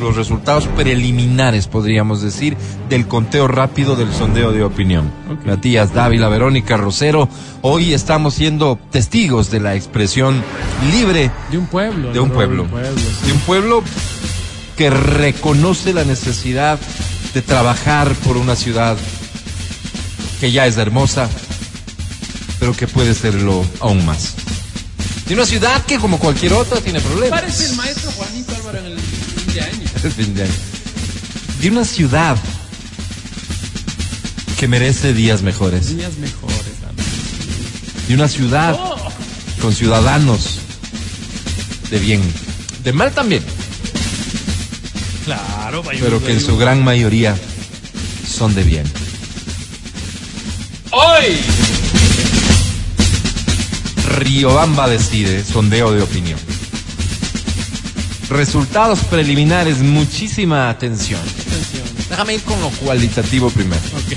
Los 0.00 0.16
resultados 0.16 0.66
preliminares, 0.66 1.66
podríamos 1.66 2.22
decir, 2.22 2.56
del 2.88 3.06
conteo 3.06 3.46
rápido 3.48 3.96
del 3.96 4.10
sondeo 4.12 4.50
de 4.50 4.62
opinión. 4.64 5.10
Ok. 5.30 5.44
Matías 5.46 5.92
Dávila, 5.92 6.28
Verónica 6.28 6.78
Rosero, 6.78 7.28
hoy 7.60 7.92
estamos 7.92 8.32
siendo 8.34 8.78
testigos 8.90 9.50
de 9.50 9.60
la 9.60 9.74
expresión 9.74 10.42
libre 10.90 11.30
De 11.50 11.58
un 11.58 11.66
pueblo. 11.66 12.12
de 12.12 12.20
un 12.20 12.30
pueblo. 12.30 12.66
sí. 12.96 13.26
De 13.26 13.32
un 13.34 13.40
pueblo 13.40 13.82
que 14.78 14.88
reconoce 14.88 15.92
la 15.92 16.04
necesidad 16.04 16.78
de 17.34 17.42
trabajar 17.42 18.10
por 18.24 18.38
una 18.38 18.56
ciudad 18.56 18.96
que 20.40 20.50
ya 20.50 20.66
es 20.66 20.78
hermosa, 20.78 21.28
pero 22.60 22.74
que 22.76 22.86
puede 22.86 23.14
serlo 23.14 23.64
aún 23.80 24.04
más. 24.06 24.34
De 25.26 25.34
una 25.34 25.46
ciudad 25.46 25.84
que 25.86 25.98
como 25.98 26.18
cualquier 26.18 26.52
otra 26.52 26.80
tiene 26.80 27.00
problemas. 27.00 27.40
Parece 27.40 27.66
el 27.66 27.76
maestro 27.76 28.10
Juanito 28.12 28.54
Álvaro 28.54 28.78
en 28.78 28.86
el 28.86 28.98
fin 28.98 29.54
de 29.54 29.60
año. 29.62 29.84
El 30.04 30.12
fin 30.12 30.34
de 30.34 30.42
año. 30.42 30.52
De 31.60 31.68
una 31.70 31.84
ciudad 31.84 32.36
que 34.58 34.68
merece 34.68 35.14
días 35.14 35.42
mejores. 35.42 35.96
Días 35.96 36.16
mejores, 36.18 36.56
Álvaro. 36.82 37.08
De 38.08 38.14
una 38.14 38.28
ciudad 38.28 38.76
Oh, 38.78 38.96
con 39.62 39.72
ciudadanos 39.74 40.58
de 41.90 41.98
bien. 41.98 42.22
De 42.84 42.92
mal 42.92 43.12
también. 43.12 43.42
claro, 45.24 45.82
pero 46.00 46.22
que 46.22 46.32
en 46.32 46.40
su 46.40 46.56
gran 46.56 46.82
mayoría 46.84 47.36
son 48.28 48.54
de 48.54 48.62
bien. 48.64 48.84
¡Hoy! 50.90 51.36
Riobamba 54.18 54.88
decide, 54.88 55.44
sondeo 55.44 55.92
de 55.92 56.02
opinión. 56.02 56.38
Resultados 58.28 59.00
preliminares, 59.04 59.78
muchísima 59.78 60.70
atención. 60.70 61.20
Atención. 61.20 61.84
Déjame 62.08 62.34
ir 62.34 62.42
con 62.42 62.60
lo 62.60 62.70
cualitativo 62.70 63.50
primero. 63.50 63.82
Ok. 63.94 64.16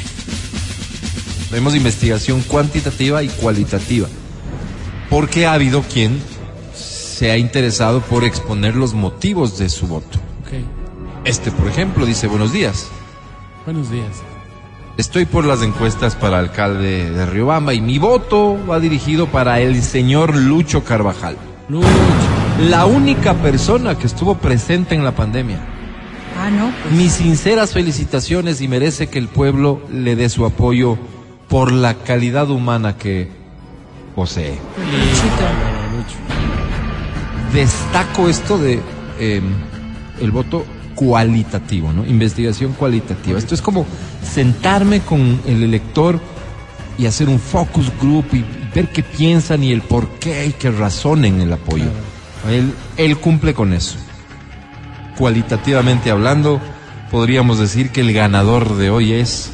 Vemos 1.52 1.76
investigación 1.76 2.42
cuantitativa 2.42 3.22
y 3.24 3.28
cualitativa. 3.28 4.08
Porque 5.10 5.46
ha 5.46 5.54
habido 5.54 5.84
quien 5.84 6.22
se 6.74 7.32
ha 7.32 7.38
interesado 7.38 8.02
por 8.02 8.24
exponer 8.24 8.76
los 8.76 8.94
motivos 8.94 9.58
de 9.58 9.70
su 9.70 9.88
voto. 9.88 10.20
Este, 11.24 11.52
por 11.52 11.68
ejemplo, 11.68 12.06
dice 12.06 12.28
buenos 12.28 12.52
días. 12.52 12.88
Buenos 13.66 13.90
días. 13.90 14.22
Estoy 14.96 15.26
por 15.26 15.44
las 15.44 15.64
encuestas 15.64 16.16
para 16.16 16.38
alcalde 16.38 17.10
de 17.10 17.26
Riobamba 17.26 17.74
y 17.74 17.82
mi 17.82 17.98
voto 17.98 18.60
va 18.70 18.80
dirigido 18.80 19.26
para 19.26 19.60
el 19.60 19.82
señor 19.82 20.36
Lucho 20.36 20.84
Carvajal. 20.84 21.36
Lucho. 21.68 21.88
La 22.70 22.86
única 22.86 23.34
persona 23.34 23.98
que 23.98 24.06
estuvo 24.06 24.36
presente 24.36 24.94
en 24.94 25.04
la 25.04 25.16
pandemia. 25.16 25.58
Ah, 26.40 26.52
no, 26.52 26.72
pues. 26.84 26.94
Mis 26.94 27.14
sinceras 27.14 27.74
felicitaciones 27.74 28.62
y 28.62 28.68
merece 28.68 29.08
que 29.08 29.18
el 29.18 29.30
pueblo 29.30 29.82
le 29.92 30.16
dé 30.16 30.30
su 30.30 30.46
apoyo 30.46 31.00
por 31.50 31.72
la 31.72 31.96
calidad 31.96 32.52
humana 32.52 32.96
que 32.96 33.32
posee. 34.16 34.60
Destaco 37.52 38.30
esto 38.30 38.60
de 38.60 38.80
eh, 39.20 39.42
el 40.22 40.32
voto 40.32 40.66
cualitativo, 40.94 41.92
¿no? 41.92 42.06
Investigación 42.06 42.74
cualitativa. 42.74 43.40
Esto 43.40 43.56
es 43.56 43.62
como 43.62 43.88
sentarme 44.24 45.02
con 45.02 45.42
el 45.46 45.64
elector 45.64 46.20
y 46.98 47.06
hacer 47.06 47.30
un 47.30 47.40
focus 47.40 47.92
group 48.00 48.26
y 48.34 48.46
ver 48.74 48.90
qué 48.90 49.04
piensan 49.04 49.64
y 49.64 49.72
el 49.72 49.82
por 49.82 50.08
qué 50.20 50.48
y 50.48 50.52
que 50.54 50.72
razonen 50.72 51.42
el 51.42 51.54
apoyo. 51.54 51.90
Él, 52.50 52.74
él 52.98 53.18
cumple 53.18 53.54
con 53.54 53.74
eso. 53.74 53.98
Cualitativamente 55.18 56.12
hablando, 56.12 56.60
podríamos 57.12 57.60
decir 57.60 57.92
que 57.92 58.02
el 58.02 58.14
ganador 58.14 58.76
de 58.76 58.90
hoy 58.90 59.14
es 59.14 59.52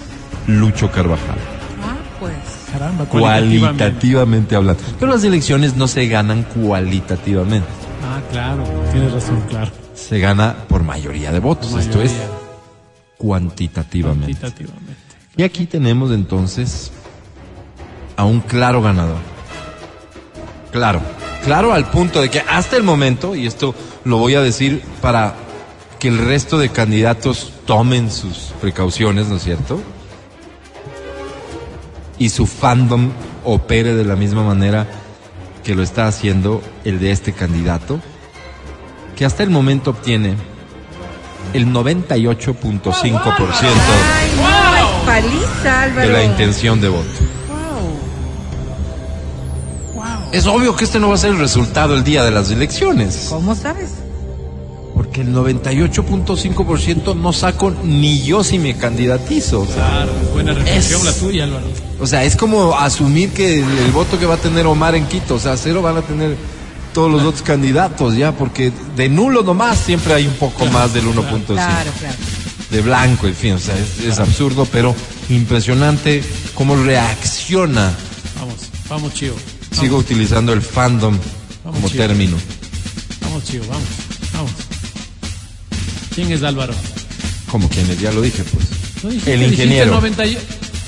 Lucho 0.48 0.92
Carvajal. 0.92 1.38
Ah, 1.84 1.98
pues. 2.20 2.34
Caramba, 2.72 3.06
cualitativamente. 3.06 3.78
Cualitativamente 3.78 4.56
hablando. 4.56 4.84
Pero 5.00 5.12
las 5.12 5.24
elecciones 5.24 5.76
no 5.76 5.88
se 5.88 6.08
ganan 6.08 6.44
cualitativamente. 6.44 7.68
Ah, 8.04 8.22
claro. 8.32 8.64
Tienes 8.92 9.12
razón, 9.12 9.42
claro. 9.50 9.72
Se 9.94 10.20
gana 10.20 10.56
por 10.68 10.84
mayoría 10.84 11.32
de 11.32 11.40
votos. 11.40 11.74
Esto 11.76 12.02
es 12.02 12.14
cuantitativamente. 13.20 14.40
Cuantitativamente. 14.40 14.94
Y 15.38 15.44
aquí 15.44 15.68
tenemos 15.68 16.12
entonces 16.12 16.92
a 18.16 18.26
un 18.26 18.40
claro 18.40 18.82
ganador. 18.82 19.20
Claro, 20.72 21.02
claro 21.44 21.74
al 21.74 21.92
punto 21.92 22.22
de 22.22 22.30
que 22.30 22.40
hasta 22.40 22.78
el 22.78 22.84
momento, 22.84 23.36
y 23.36 23.46
esto 23.46 23.76
lo 24.06 24.18
voy 24.18 24.36
a 24.36 24.42
decir 24.42 24.82
para 25.02 25.36
que 26.00 26.08
el 26.08 26.18
resto 26.18 26.58
de 26.58 26.70
candidatos 26.70 27.52
tomen 27.66 28.10
sus 28.10 28.54
precauciones, 28.62 29.28
¿no 29.28 29.36
es 29.36 29.44
cierto? 29.44 29.82
Y 32.18 32.30
su 32.30 32.48
fandom 32.48 33.12
opere 33.44 33.96
de 33.96 34.06
la 34.06 34.16
misma 34.16 34.44
manera 34.44 34.88
que 35.64 35.76
lo 35.76 35.84
está 35.84 36.08
haciendo 36.08 36.62
el 36.86 37.00
de 37.00 37.12
este 37.12 37.34
candidato, 37.34 38.00
que 39.18 39.26
hasta 39.26 39.44
el 39.44 39.50
momento 39.50 39.92
obtiene 39.92 40.36
el 41.54 41.68
98.5% 41.68 42.92
Ay, 43.02 43.12
no, 43.12 44.76
es 44.76 45.06
paliza, 45.06 45.82
Álvaro. 45.84 46.08
de 46.08 46.14
la 46.14 46.24
intención 46.24 46.80
de 46.82 46.90
voto. 46.90 47.08
Es 50.32 50.46
obvio 50.46 50.76
que 50.76 50.84
este 50.84 51.00
no 51.00 51.10
va 51.10 51.16
a 51.16 51.18
ser 51.18 51.32
el 51.32 51.40
resultado 51.40 51.96
el 51.96 52.04
día 52.04 52.24
de 52.24 52.30
las 52.32 52.52
elecciones, 52.52 53.28
¿Cómo 53.30 53.56
sabes? 53.56 53.90
porque 54.94 55.22
el 55.22 55.34
98.5% 55.34 57.16
no 57.16 57.34
saco 57.34 57.72
ni 57.84 58.22
yo 58.22 58.44
si 58.44 58.60
me 58.60 58.76
candidatizo. 58.76 59.62
O 59.62 59.66
sea, 59.66 59.76
Claro, 59.76 60.12
buena 60.34 60.54
reflexión 60.54 61.00
Es- 61.00 61.06
la 61.06 61.14
tuya, 61.14 61.44
Álvaro. 61.46 61.66
o 62.00 62.06
sea, 62.06 62.24
es 62.26 62.36
como 62.36 62.78
asumir 62.78 63.32
que 63.32 63.60
el, 63.62 63.78
el 63.86 63.92
voto 63.92 64.20
que 64.20 64.26
va 64.28 64.36
a 64.36 64.38
tener 64.38 64.68
Omar 64.68 64.94
en 64.96 65.06
Quito, 65.08 65.36
o 65.36 65.40
sea, 65.40 65.58
cero 65.58 65.82
van 65.82 65.98
a 65.98 66.02
tener 66.04 66.36
todos 67.00 67.10
los 67.14 67.22
otros 67.24 67.44
candidatos 67.44 68.18
ya, 68.18 68.34
porque 68.34 68.74
de 68.98 69.08
nulo 69.08 69.42
nomás 69.42 69.78
siempre 69.80 70.14
hay 70.14 70.28
un 70.28 70.34
poco 70.34 70.66
más 70.66 70.94
del 70.94 71.06
1.5. 71.06 71.46
Claro, 71.46 71.92
claro. 71.98 72.16
de 72.72 72.82
blanco, 72.82 73.26
en 73.26 73.36
fin, 73.36 73.54
o 73.54 73.58
sea, 73.58 73.74
es, 73.78 74.04
es 74.06 74.20
absurdo, 74.20 74.66
pero 74.70 74.94
impresionante 75.30 76.22
cómo 76.56 76.76
reacciona. 76.76 77.94
Vamos, 78.38 78.56
vamos, 78.90 79.14
Chío. 79.14 79.34
Sigo 79.72 79.96
utilizando 79.96 80.52
el 80.52 80.62
fandom 80.62 81.18
Vamos, 81.64 81.80
como 81.80 81.90
término. 81.90 82.36
Vamos, 83.22 83.46
Chío, 83.46 83.62
vamos, 83.70 83.88
vamos. 84.34 84.52
¿Quién 86.14 86.34
es 86.34 86.44
Álvaro? 86.44 86.74
Como 87.50 87.70
quienes 87.70 87.98
ya 88.02 88.12
lo 88.12 88.22
dije, 88.22 88.44
pues. 88.44 88.66
¿No 89.04 89.10
dijiste- 89.10 89.34
El 89.36 89.44
ingeniero. 89.44 89.92
90 89.94 90.26
y- 90.26 90.38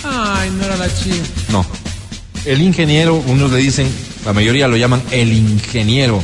Ay, 0.03 0.49
no 0.57 0.66
era 0.66 0.76
la 0.76 0.93
Chío. 0.93 1.16
No. 1.53 1.66
El 2.43 2.59
ingeniero, 2.62 3.16
unos 3.16 3.49
le 3.49 3.59
dicen, 3.59 3.88
la 4.26 4.34
mayoría 4.34 4.67
lo 4.67 4.78
llaman 4.78 5.01
el 5.11 5.32
ingeniero. 5.34 6.24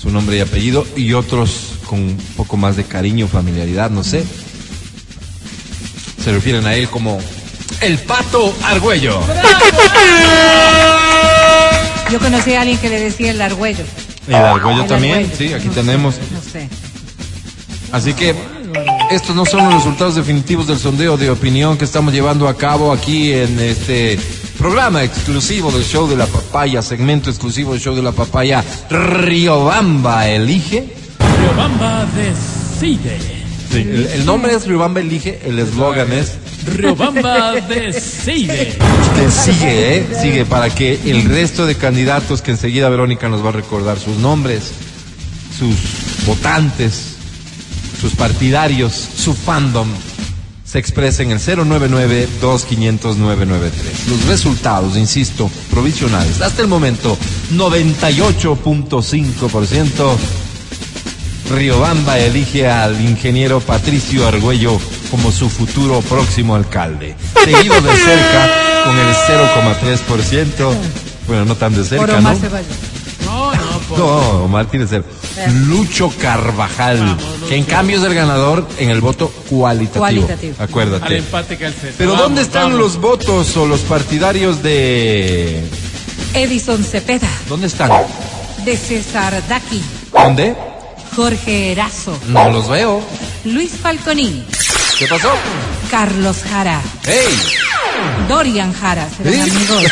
Su 0.00 0.10
nombre 0.10 0.36
y 0.36 0.40
apellido, 0.40 0.86
y 0.96 1.12
otros 1.12 1.72
con 1.86 2.00
un 2.00 2.16
poco 2.36 2.56
más 2.56 2.76
de 2.76 2.84
cariño, 2.84 3.26
familiaridad, 3.28 3.90
no 3.90 4.04
sé. 4.04 4.24
Se 6.22 6.32
refieren 6.32 6.66
a 6.66 6.74
él 6.74 6.88
como 6.88 7.18
el 7.80 7.98
pato 7.98 8.54
Argüello. 8.64 9.20
Yo 12.10 12.18
conocí 12.18 12.54
a 12.54 12.62
alguien 12.62 12.78
que 12.78 12.88
le 12.88 13.00
decía 13.00 13.30
el 13.32 13.40
argüello. 13.40 13.84
El 14.26 14.34
Argüello 14.34 14.82
El 14.82 14.88
también, 14.88 15.14
argüello. 15.18 15.36
sí, 15.36 15.52
aquí 15.52 15.68
No 15.68 15.72
tenemos. 15.74 16.14
sé, 16.14 16.20
no 16.32 16.40
sé. 16.52 16.68
Así 17.92 18.14
que 18.14 18.34
estos 19.10 19.34
no 19.36 19.44
son 19.46 19.64
los 19.64 19.74
resultados 19.74 20.14
definitivos 20.14 20.66
del 20.66 20.78
sondeo 20.78 21.16
de 21.16 21.30
opinión 21.30 21.76
que 21.76 21.84
estamos 21.84 22.12
llevando 22.12 22.48
a 22.48 22.56
cabo 22.56 22.92
aquí 22.92 23.32
en 23.32 23.58
este 23.60 24.18
programa 24.58 25.04
exclusivo 25.04 25.70
del 25.70 25.84
show 25.84 26.08
de 26.08 26.16
la 26.16 26.26
papaya, 26.26 26.82
segmento 26.82 27.30
exclusivo 27.30 27.72
del 27.72 27.80
show 27.80 27.94
de 27.94 28.02
la 28.02 28.12
papaya. 28.12 28.64
Riobamba 28.90 30.28
elige. 30.28 30.92
Riobamba 31.40 32.06
decide. 32.06 33.18
El, 33.72 34.06
el 34.06 34.26
nombre 34.26 34.54
es 34.54 34.66
Riobamba 34.66 35.00
elige, 35.00 35.40
el 35.44 35.58
eslogan 35.58 36.12
es 36.12 36.32
Riobamba 36.66 37.52
decide. 37.68 38.76
Que 39.14 39.30
sigue, 39.30 39.96
¿eh? 39.96 40.06
Sigue 40.20 40.44
para 40.44 40.70
que 40.70 40.98
el 41.04 41.24
resto 41.24 41.64
de 41.66 41.76
candidatos 41.76 42.42
que 42.42 42.50
enseguida 42.50 42.88
Verónica 42.88 43.28
nos 43.28 43.44
va 43.44 43.50
a 43.50 43.52
recordar 43.52 43.98
sus 43.98 44.16
nombres, 44.16 44.72
sus 45.56 46.26
votantes, 46.26 47.14
sus 48.00 48.14
partidarios, 48.14 48.92
su 48.94 49.34
fandom, 49.34 49.88
se 50.68 50.78
expresen 50.78 51.30
en 51.30 51.38
el 51.38 51.42
099-2500-993. 51.42 54.08
Los 54.08 54.26
resultados, 54.26 54.98
insisto, 54.98 55.50
provisionales. 55.70 56.42
Hasta 56.42 56.60
el 56.60 56.68
momento, 56.68 57.16
98.5%. 57.54 60.16
Riobamba 61.50 62.18
elige 62.18 62.68
al 62.68 63.00
ingeniero 63.00 63.60
Patricio 63.60 64.28
Argüello 64.28 64.78
como 65.10 65.32
su 65.32 65.48
futuro 65.48 66.02
próximo 66.02 66.54
alcalde. 66.54 67.16
Seguido 67.42 67.80
de 67.80 67.96
cerca 67.96 68.50
con 68.84 68.98
el 68.98 69.14
0,3%. 69.14 70.74
Bueno, 71.26 71.46
no 71.46 71.54
tan 71.54 71.74
de 71.74 71.84
cerca, 71.84 72.20
¿no? 72.20 72.34
No, 73.24 73.54
no, 73.54 73.78
por... 73.88 73.98
No, 73.98 74.44
Omar 74.44 74.66
tiene 74.66 74.86
cero. 74.86 75.04
Lucho 75.66 76.12
Carvajal, 76.20 77.16
que 77.48 77.56
en 77.56 77.64
cambio 77.64 77.98
es 77.98 78.04
el 78.04 78.14
ganador 78.14 78.66
en 78.78 78.90
el 78.90 79.00
voto 79.00 79.28
cualitativo. 79.48 80.00
Cualitativo. 80.00 80.54
Al 80.58 80.64
Acuérdate. 80.68 81.16
empate 81.18 81.56
que 81.56 81.66
al 81.66 81.72
cese. 81.74 81.94
Pero 81.96 82.10
Vamos, 82.12 82.24
¿dónde 82.26 82.42
están 82.42 82.64
vamos. 82.64 82.78
los 82.78 82.96
votos 83.00 83.56
o 83.56 83.66
los 83.66 83.80
partidarios 83.80 84.62
de... 84.62 85.62
Edison 86.34 86.84
Cepeda, 86.84 87.28
¿Dónde 87.48 87.66
están? 87.68 87.90
de 88.64 88.76
César 88.76 89.42
Daki, 89.48 89.82
¿Dónde? 90.12 90.54
Jorge 91.16 91.72
Erazo, 91.72 92.18
No 92.28 92.50
los 92.50 92.68
veo. 92.68 93.00
Luis 93.44 93.70
Falconi, 93.82 94.44
¿Qué 94.98 95.06
pasó? 95.06 95.30
Carlos 95.90 96.38
Jara, 96.48 96.80
¡Hey! 97.04 97.38
Dorian 98.28 98.72
Jara, 98.74 99.08
serán 99.16 99.34
¿Eh? 99.34 99.42
amigos. 99.42 99.84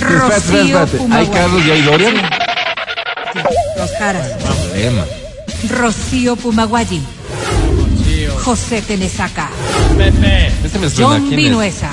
Rocío. 0.00 0.86
¿Hay. 1.12 1.26
Carlos 1.28 1.62
y 1.66 1.70
hay 1.70 1.82
Dorian? 1.82 2.14
Los 3.86 3.98
Jaras. 3.98 4.28
Problema. 4.42 5.04
Rocío 5.70 6.34
Pumaguayi, 6.34 7.00
José 8.44 8.82
Tenesaca, 8.82 9.48
Pepe, 9.96 10.48
Este 10.64 10.78
me 10.80 10.90
suena. 10.90 11.20
John. 11.20 11.30
Vinuesa. 11.30 11.90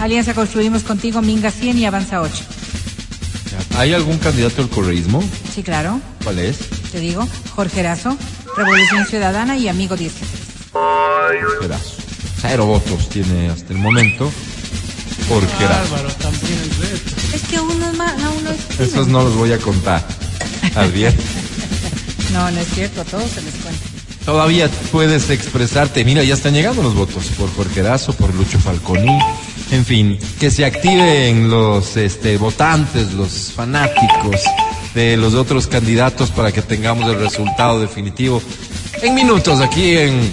Alianza 0.00 0.32
Construimos 0.34 0.82
Contigo, 0.82 1.20
Minga 1.20 1.50
100 1.50 1.78
y 1.78 1.84
Avanza 1.84 2.22
8. 2.22 2.34
¿Hay 3.76 3.92
algún 3.92 4.16
candidato 4.18 4.62
al 4.62 4.70
correísmo? 4.70 5.22
Sí, 5.54 5.62
claro, 5.62 6.00
¿Cuál 6.24 6.38
es? 6.38 6.56
te 6.90 7.00
digo. 7.00 7.28
Jorge 7.54 7.80
Erazo, 7.80 8.16
Revolución 8.56 9.06
Ciudadana 9.06 9.58
y 9.58 9.68
Amigo 9.68 9.94
16. 9.96 10.30
Esperazo. 11.52 11.96
Cero 12.40 12.64
votos 12.66 13.08
tiene 13.10 13.50
hasta 13.50 13.72
el 13.74 13.78
momento. 13.78 14.30
Porque 15.28 15.64
era. 15.64 15.80
Álvaro, 15.82 16.08
también 16.14 16.58
el 16.62 16.70
resto. 16.70 17.10
Es 17.34 17.42
que 17.42 17.56
aún 17.56 17.78
no 17.78 17.90
es 17.90 17.96
más, 17.98 18.22
aún 18.22 18.44
no 18.44 18.50
es. 18.50 18.80
Esos 18.80 19.08
no 19.08 19.22
los 19.24 19.34
voy 19.34 19.52
a 19.52 19.58
contar. 19.58 20.02
Adrián. 20.74 21.14
No, 22.32 22.50
no 22.50 22.60
es 22.60 22.68
cierto, 22.74 23.00
a 23.00 23.04
todos 23.04 23.30
se 23.30 23.40
les 23.40 23.54
cuenta. 23.54 23.80
Todavía 24.26 24.68
puedes 24.92 25.30
expresarte. 25.30 26.04
Mira, 26.04 26.22
ya 26.22 26.34
están 26.34 26.52
llegando 26.52 26.82
los 26.82 26.94
votos 26.94 27.24
por 27.38 27.50
Jorge 27.54 27.80
Erazo, 27.80 28.12
por 28.12 28.34
Lucho 28.34 28.58
Falconi. 28.58 29.18
En 29.70 29.86
fin, 29.86 30.18
que 30.38 30.50
se 30.50 30.66
activen 30.66 31.48
los 31.48 31.96
este, 31.96 32.36
votantes, 32.36 33.14
los 33.14 33.52
fanáticos 33.52 34.42
de 34.94 35.16
los 35.16 35.34
otros 35.34 35.66
candidatos 35.66 36.30
para 36.30 36.52
que 36.52 36.60
tengamos 36.60 37.08
el 37.08 37.20
resultado 37.20 37.80
definitivo 37.80 38.42
en 39.02 39.14
minutos 39.14 39.60
aquí 39.60 39.96
en 39.96 40.32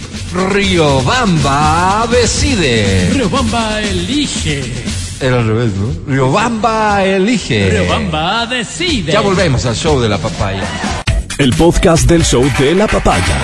Riobamba 0.52 2.08
Decide. 2.10 3.10
Riobamba 3.12 3.82
elige. 3.82 4.93
Era 5.24 5.38
al 5.38 5.48
revés, 5.48 5.72
¿no? 5.76 5.88
Riobamba 6.06 7.02
elige. 7.02 7.70
Riobamba 7.70 8.46
decide. 8.46 9.14
Ya 9.14 9.22
volvemos 9.22 9.66
al 9.66 9.74
show 9.74 9.98
de 10.02 10.10
la 10.10 10.18
papaya. 10.18 10.64
El 11.38 11.54
podcast 11.54 12.06
del 12.10 12.26
show 12.26 12.44
de 12.60 12.76
la 12.76 12.88
papaya. 12.88 13.38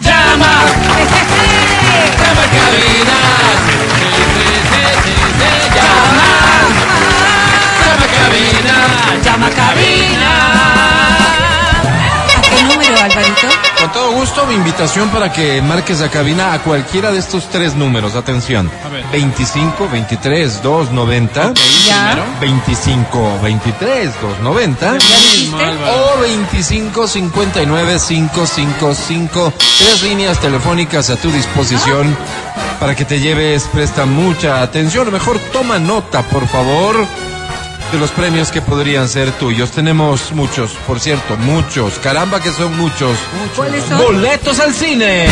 ¡Llama! 0.00 0.64
¡Llama 2.18 2.46
cabina! 2.58 3.18
¡Llama! 5.76 6.30
¡Llama 7.84 8.06
cabina! 8.18 8.76
¡Llama 9.24 9.50
cabina! 9.50 10.32
¿A 12.36 12.40
qué 12.42 12.62
número, 12.64 13.00
Alvarito? 13.00 13.67
Con 13.80 13.92
todo 13.92 14.10
gusto, 14.12 14.44
mi 14.46 14.54
invitación 14.54 15.08
para 15.10 15.32
que 15.32 15.62
marques 15.62 16.00
a 16.00 16.10
cabina 16.10 16.52
a 16.52 16.58
cualquiera 16.62 17.12
de 17.12 17.18
estos 17.20 17.48
tres 17.48 17.76
números. 17.76 18.16
Atención. 18.16 18.68
A 18.84 18.88
ver. 18.88 19.04
25, 19.12 19.88
23, 19.88 20.62
290. 20.62 21.54
Ya. 21.86 22.26
25, 22.40 23.38
23, 23.40 24.20
290. 24.20 24.98
¿Ya 24.98 25.16
dijiste? 25.16 25.64
Álvaro. 25.64 26.14
O 26.16 26.20
25, 26.22 27.06
59, 27.06 27.96
555. 28.08 29.52
Tres 29.56 30.02
líneas 30.02 30.40
telefónicas 30.40 31.10
a 31.10 31.16
tu 31.16 31.30
disposición 31.30 32.16
para 32.80 32.96
que 32.96 33.04
te 33.04 33.20
lleves. 33.20 33.68
Presta 33.72 34.06
mucha 34.06 34.60
atención. 34.60 35.12
Mejor, 35.12 35.38
toma 35.52 35.78
nota, 35.78 36.22
por 36.22 36.48
favor. 36.48 37.06
De 37.92 37.98
los 37.98 38.10
premios 38.10 38.50
que 38.50 38.60
podrían 38.60 39.08
ser 39.08 39.32
tuyos. 39.32 39.70
Tenemos 39.70 40.32
muchos, 40.32 40.72
por 40.86 41.00
cierto, 41.00 41.36
muchos. 41.38 41.98
Caramba 42.00 42.38
que 42.40 42.52
son 42.52 42.76
muchos. 42.76 43.16
¿Cuáles 43.56 43.82
son? 43.84 43.98
¡Boletos 43.98 44.60
al 44.60 44.74
cine! 44.74 45.26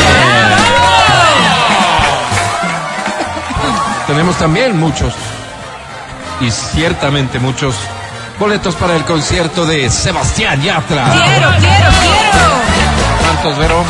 Tenemos 4.07 4.37
también 4.37 4.79
muchos, 4.79 5.13
y 6.41 6.51
ciertamente 6.51 7.41
muchos, 7.41 7.75
boletos 8.39 8.77
para 8.77 8.95
el 8.95 9.03
concierto 9.05 9.67
de 9.67 9.91
Sebastián 9.91 10.63
Yatra. 10.63 11.05
Quiero, 11.13 11.51
quiero, 11.59 11.91
quiero. 12.01 12.49
¿Cuántos, 13.21 13.59
Vero? 13.59 13.85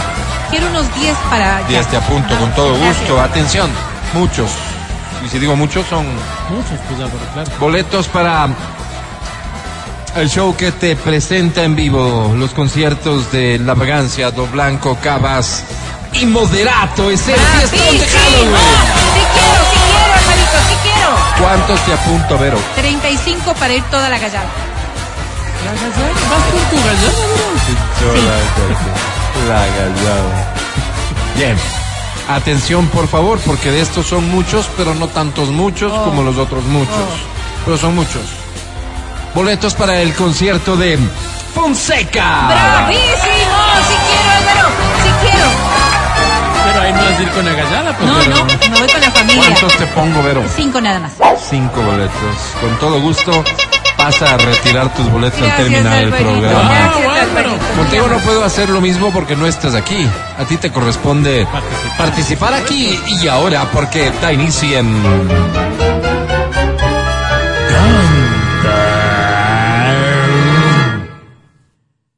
Quiero 0.51 0.69
unos 0.71 0.93
10 0.95 1.17
para. 1.29 1.61
ya. 1.62 1.69
Diez 1.69 1.87
te 1.89 1.99
apunto 1.99 2.35
con 2.39 2.51
todo 2.55 2.73
Gracias. 2.79 2.99
gusto. 2.99 3.21
Atención, 3.21 3.71
muchos. 4.14 4.51
Y 5.25 5.29
si 5.29 5.39
digo 5.39 5.57
muchos, 5.57 5.87
son 5.89 6.07
Muchos, 6.51 6.79
pues 6.89 7.01
Álvaro, 7.01 7.27
claro. 7.35 7.51
boletos 7.59 8.07
para 8.09 8.49
el 10.17 10.29
show 10.31 10.55
que 10.57 10.73
te 10.73 10.97
presenta 10.97 11.62
en 11.64 11.75
vivo 11.77 12.33
los 12.37 12.53
conciertos 12.53 13.31
de 13.33 13.59
La 13.59 13.75
Vagancia, 13.75 14.31
Do 14.31 14.47
Blanco, 14.47 14.97
Cabas 15.03 15.64
y 16.12 16.25
Moderato. 16.27 17.11
Es 17.11 17.27
el 17.29 17.35
Ah, 17.35 17.61
sí, 17.62 17.77
fiestón 17.77 17.91
sí, 17.93 17.99
de 17.99 18.07
sí 18.07 18.17
Halloween. 18.17 18.51
quiero, 19.35 19.62
sí 19.73 19.79
quiero, 19.85 20.12
Alvarito, 20.14 20.59
sí 20.69 20.77
quiero. 20.83 21.11
¿Cuántos 21.47 21.81
te 21.87 21.93
apunto, 21.93 22.39
Vero? 22.39 22.59
35 22.77 23.55
para 23.55 23.75
ir 23.75 23.83
toda 23.85 24.09
la 24.09 24.19
gallada. 24.19 24.47
¿La 25.64 25.73
gallada? 25.73 26.12
¿Vas 26.31 26.45
con 26.53 26.62
tu 26.71 26.77
gallada, 26.87 27.25
bro? 27.35 27.47
La 29.49 29.67
gallada. 29.67 30.53
Bien. 31.37 31.57
Atención, 32.29 32.87
por 32.89 33.07
favor, 33.09 33.39
porque 33.47 33.70
de 33.70 33.81
estos 33.81 34.07
son 34.07 34.29
muchos, 34.31 34.68
pero 34.77 34.95
no 34.95 35.07
tantos 35.09 35.49
muchos 35.51 35.93
como 35.93 36.22
los 36.22 36.37
otros 36.39 36.64
muchos. 36.64 36.95
Pero 37.64 37.77
son 37.79 37.95
muchos. 37.95 38.22
Boletos 39.35 39.74
para 39.74 40.01
el 40.01 40.12
concierto 40.14 40.77
de 40.77 40.99
Fonseca. 41.55 42.47
¡Bravísimo! 42.49 43.07
Sí 43.87 43.95
quiero, 44.09 44.31
Álvaro, 44.39 44.68
sí 45.03 45.11
quiero. 45.31 45.49
Pero 46.64 46.81
ahí 46.83 46.93
no 46.93 46.99
vas 47.05 47.18
a 47.18 47.22
ir 47.22 47.29
con 47.31 47.45
la 47.45 47.53
gallada, 47.53 47.97
pues. 47.97 48.11
No, 48.11 48.18
pero- 48.18 48.31
no, 48.37 48.45
me 48.45 48.81
voy 48.81 48.89
con 48.93 49.01
la 49.01 49.11
familia. 49.12 49.43
¿Cuántos 49.43 49.72
te 49.77 49.87
pongo, 49.87 50.22
Vero? 50.24 50.43
Cinco 50.57 50.81
nada 50.81 50.99
más. 51.01 51.12
Cinco 51.49 51.81
boletos. 51.83 52.37
Con 52.61 52.77
todo 52.81 53.01
gusto, 53.01 53.45
pasa 53.97 54.35
a 54.35 54.37
retirar 54.39 54.93
tus 54.95 55.09
boletos 55.12 55.41
al 55.43 55.57
terminar 55.57 56.03
el 56.03 56.12
programa. 56.12 56.70
Gracias, 56.70 57.29
Ah. 57.29 57.46
Contigo 57.77 58.09
no 58.09 58.18
puedo 58.20 58.43
hacer 58.45 58.70
lo 58.70 58.81
mismo 58.81 59.12
porque 59.12 59.37
no 59.37 59.47
estás 59.47 59.74
aquí. 59.74 60.09
A 60.39 60.45
ti 60.47 60.57
te 60.57 60.72
corresponde 60.72 61.47
Participar. 61.53 61.97
participar 61.97 62.55
aquí 62.55 62.99
y 63.07 63.29
ahora 63.29 63.70
porque 63.70 64.11
da 64.22 64.33
inicio 64.33 64.79
en... 64.79 65.03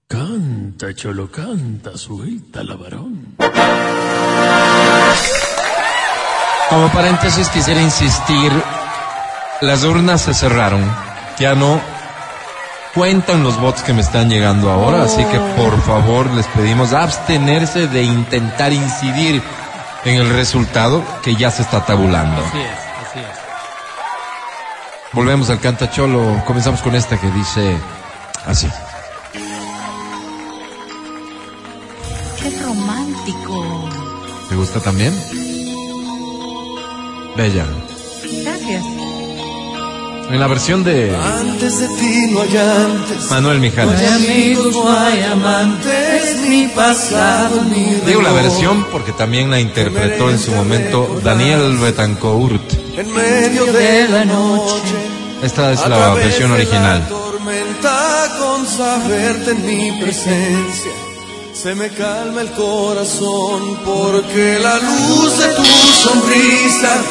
Canta, 0.06 0.94
cholo, 0.94 1.30
canta, 1.30 1.96
suelta 1.96 2.62
la 2.62 2.76
varón. 2.76 3.34
Como 6.70 6.88
paréntesis 6.92 7.48
quisiera 7.48 7.80
insistir, 7.80 8.52
las 9.60 9.82
urnas 9.84 10.20
se 10.20 10.34
cerraron. 10.34 10.84
Ya 11.38 11.54
no 11.54 11.80
cuentan 12.94 13.42
los 13.42 13.60
votos 13.60 13.82
que 13.82 13.92
me 13.92 14.00
están 14.00 14.28
llegando 14.28 14.70
ahora, 14.70 15.02
así 15.02 15.24
que 15.24 15.38
por 15.56 15.80
favor 15.82 16.30
les 16.30 16.46
pedimos 16.48 16.92
abstenerse 16.92 17.86
de 17.86 18.02
intentar 18.02 18.72
incidir 18.72 19.42
en 20.04 20.14
el 20.16 20.30
resultado 20.30 21.02
que 21.22 21.36
ya 21.36 21.50
se 21.50 21.62
está 21.62 21.84
tabulando. 21.84 22.42
Así 22.44 22.58
es, 22.58 23.08
así 23.08 23.18
es. 23.20 23.38
Volvemos 25.12 25.50
al 25.50 25.60
cantacholo, 25.60 26.42
comenzamos 26.46 26.80
con 26.80 26.94
esta 26.94 27.18
que 27.18 27.30
dice 27.30 27.78
así. 28.46 28.68
Qué 32.40 32.62
romántico. 32.62 33.88
¿Te 34.48 34.54
gusta 34.54 34.80
también? 34.80 35.14
Bella. 37.36 37.66
Gracias. 38.42 38.97
En 40.30 40.40
la 40.40 40.46
versión 40.46 40.84
de 40.84 41.16
Antes 41.16 41.80
de 41.80 41.88
ti 41.88 42.26
no 42.30 42.42
hay 42.42 42.56
antes. 42.56 43.30
Manuel 43.30 43.60
Mijares. 43.60 44.12
amigos, 44.12 44.74
no 44.74 44.92
hay 44.92 45.22
amantes, 45.22 46.36
ni 46.46 46.68
pasado, 46.68 47.64
ni 47.64 47.94
Digo 48.06 48.20
la 48.20 48.32
versión 48.32 48.84
porque 48.92 49.12
también 49.12 49.50
la 49.50 49.58
interpretó 49.58 50.28
en 50.30 50.38
su 50.38 50.52
momento 50.52 51.18
Daniel 51.24 51.78
Betancourt. 51.78 52.72
En 52.94 53.10
medio 53.12 53.72
de 53.72 54.08
la 54.08 54.24
noche. 54.26 54.94
Esta 55.42 55.72
es 55.72 55.88
la 55.88 56.12
versión 56.14 56.50
original. 56.52 57.00
La 57.00 57.08
tormenta 57.08 58.36
con 58.38 58.66
saberte 58.66 59.52
en 59.52 59.66
mi 59.66 60.00
presencia. 60.02 60.92
Se 61.54 61.74
me 61.74 61.88
calma 61.88 62.42
el 62.42 62.50
corazón 62.52 63.78
porque 63.84 64.58
la 64.62 64.78
luz 64.78 65.38
de 65.38 65.48
tu 65.54 65.64
sonrisa 65.64 67.02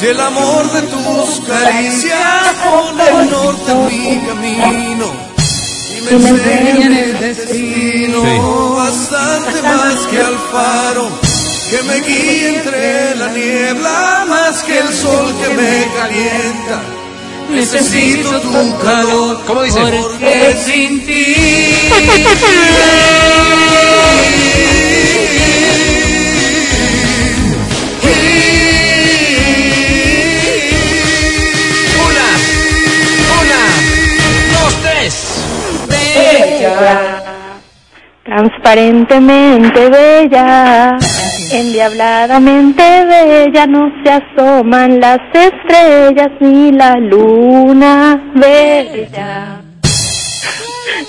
y 0.00 0.06
el 0.06 0.20
amor 0.20 0.70
de 0.72 0.82
tus 0.82 1.40
caricias 1.46 2.54
pone 2.64 3.08
el 3.08 3.30
norte 3.30 3.72
en 3.72 3.86
mi 3.86 4.26
camino. 4.26 5.06
Y 5.96 6.00
me 6.20 6.28
enseñan 6.28 6.92
el 6.92 7.18
destino 7.18 8.22
Sí. 8.22 8.76
bastante 8.76 9.62
más 9.62 9.94
que 10.10 10.18
al 10.20 10.38
faro 10.52 11.08
que 11.70 11.82
me 11.82 12.00
guía 12.00 12.48
entre 12.58 13.16
la 13.16 13.28
niebla 13.28 14.24
más 14.28 14.62
que 14.62 14.78
el 14.78 14.92
sol 14.92 15.34
que 15.42 15.48
me 15.54 15.86
calienta. 15.98 16.82
Necesito 17.50 18.40
tu 18.40 18.78
calor. 18.78 19.40
¿Cómo 19.46 19.62
dice? 19.62 19.78
Porque 19.80 20.56
sin 20.64 21.06
ti. 21.06 21.34
Transparentemente 38.24 39.88
bella, 39.88 40.98
endiabladamente 41.52 42.82
bella, 43.06 43.66
no 43.66 43.88
se 44.02 44.10
asoman 44.10 44.98
las 44.98 45.20
estrellas 45.32 46.32
ni 46.40 46.72
la 46.72 46.94
luna 46.96 48.20
bella. 48.34 49.60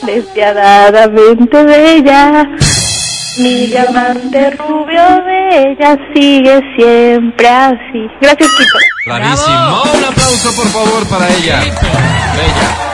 Despiadadamente 0.03 1.63
bella, 1.63 2.45
mi 3.39 3.65
diamante 3.65 4.51
rubio 4.51 5.03
bella 5.25 5.97
sigue 6.13 6.61
siempre 6.77 7.47
así. 7.47 8.07
Gracias, 8.21 8.49
Quito. 8.57 8.77
Bravísimo. 9.07 9.81
Un 9.95 10.03
aplauso 10.05 10.55
por 10.55 10.67
favor 10.67 11.07
para 11.07 11.27
ella. 11.29 11.61
Bella. 11.61 12.86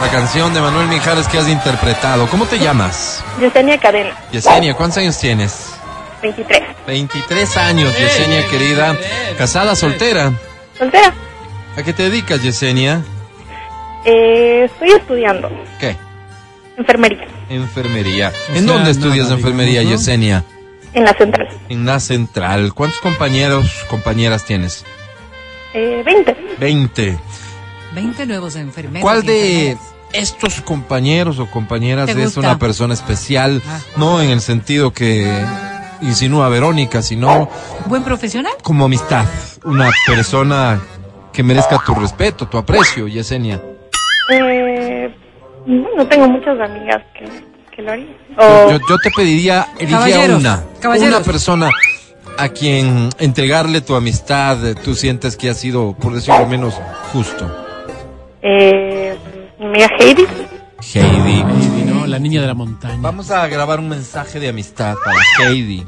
La 0.00 0.10
canción 0.10 0.52
de 0.52 0.60
Manuel 0.60 0.88
Mijares 0.88 1.26
que 1.28 1.38
has 1.38 1.48
interpretado. 1.48 2.26
¿Cómo 2.28 2.44
te 2.46 2.58
llamas? 2.58 3.24
Yesenia 3.40 3.78
Cadena, 3.78 4.14
Yesenia, 4.30 4.74
¿cuántos 4.74 4.98
años 4.98 5.18
tienes? 5.18 5.72
23. 6.22 6.62
23 6.86 7.56
años, 7.56 7.98
Yesenia 7.98 8.46
querida. 8.48 8.96
Casada, 9.38 9.74
soltera. 9.74 10.32
Soltera. 10.78 11.12
¿A 11.76 11.82
qué 11.82 11.92
te 11.92 12.04
dedicas, 12.04 12.42
Yesenia? 12.42 13.02
Eh, 14.04 14.64
estoy 14.66 14.90
estudiando 14.90 15.50
¿Qué? 15.80 15.96
enfermería 16.76 17.26
Enfermería. 17.48 18.32
O 18.52 18.56
¿En 18.56 18.64
sea, 18.64 18.72
dónde 18.74 18.90
estudias 18.92 19.24
nada, 19.26 19.34
enfermería, 19.36 19.80
digamos, 19.80 19.92
¿no? 19.92 19.98
Yesenia? 19.98 20.44
en 20.94 21.04
la 21.04 21.12
central. 21.14 21.48
En 21.68 21.84
la 21.84 22.00
central. 22.00 22.72
¿Cuántos 22.72 23.00
compañeros, 23.00 23.84
compañeras 23.88 24.44
tienes? 24.44 24.84
Eh, 25.74 26.02
20. 26.04 26.36
20. 26.58 27.18
20 27.96 28.26
nuevos 28.26 28.56
enfermeros. 28.56 29.00
¿Cuál 29.02 29.22
de 29.24 29.76
estos 30.12 30.60
compañeros 30.60 31.38
o 31.38 31.46
compañeras 31.50 32.06
¿Te 32.06 32.22
es 32.22 32.36
una 32.36 32.58
persona 32.58 32.92
especial? 32.92 33.62
Ah. 33.66 33.80
No 33.96 34.20
en 34.20 34.28
el 34.30 34.42
sentido 34.42 34.92
que 34.92 35.26
insinúa 36.02 36.50
Verónica, 36.50 37.00
sino 37.00 37.48
¿Buen 37.86 38.02
profesional? 38.04 38.52
como 38.62 38.84
amistad. 38.84 39.24
Una 39.64 39.90
persona 40.06 40.78
que 41.32 41.42
merezca 41.42 41.78
tu 41.84 41.94
respeto, 41.94 42.46
tu 42.46 42.58
aprecio, 42.58 43.08
Yesenia. 43.08 43.60
Eh, 44.30 45.14
no 45.66 46.06
tengo 46.06 46.28
muchas 46.28 46.60
amigas 46.60 47.02
que, 47.18 47.24
que 47.74 47.80
lo 47.82 47.92
harían. 47.92 48.08
Yo, 48.38 48.44
O, 48.66 48.70
yo- 48.72 48.78
yo 48.90 48.98
te 49.02 49.10
pediría, 49.10 49.68
elige 49.78 50.14
a 50.14 50.36
una. 50.36 50.64
caballeros. 50.80 51.16
Una 51.16 51.24
persona 51.24 51.70
a 52.36 52.48
quien 52.50 53.08
entregarle 53.18 53.80
tu 53.80 53.94
amistad, 53.94 54.58
tú 54.84 54.94
sientes 54.94 55.36
que 55.38 55.48
ha 55.48 55.54
sido, 55.54 55.94
por 55.94 56.12
decirlo 56.12 56.46
menos, 56.46 56.74
justo. 57.12 57.62
Eh, 58.48 59.16
mi 59.58 59.66
amiga 59.66 59.90
Heidi. 59.98 60.24
Heidi. 60.94 61.42
Heidi, 61.42 61.84
¿no? 61.84 62.06
La 62.06 62.18
niña 62.18 62.40
de 62.40 62.46
la 62.46 62.54
montaña. 62.54 62.96
Vamos 63.00 63.30
a 63.30 63.46
grabar 63.48 63.80
un 63.80 63.88
mensaje 63.88 64.38
de 64.38 64.48
amistad 64.48 64.94
para 65.04 65.50
Heidi. 65.50 65.84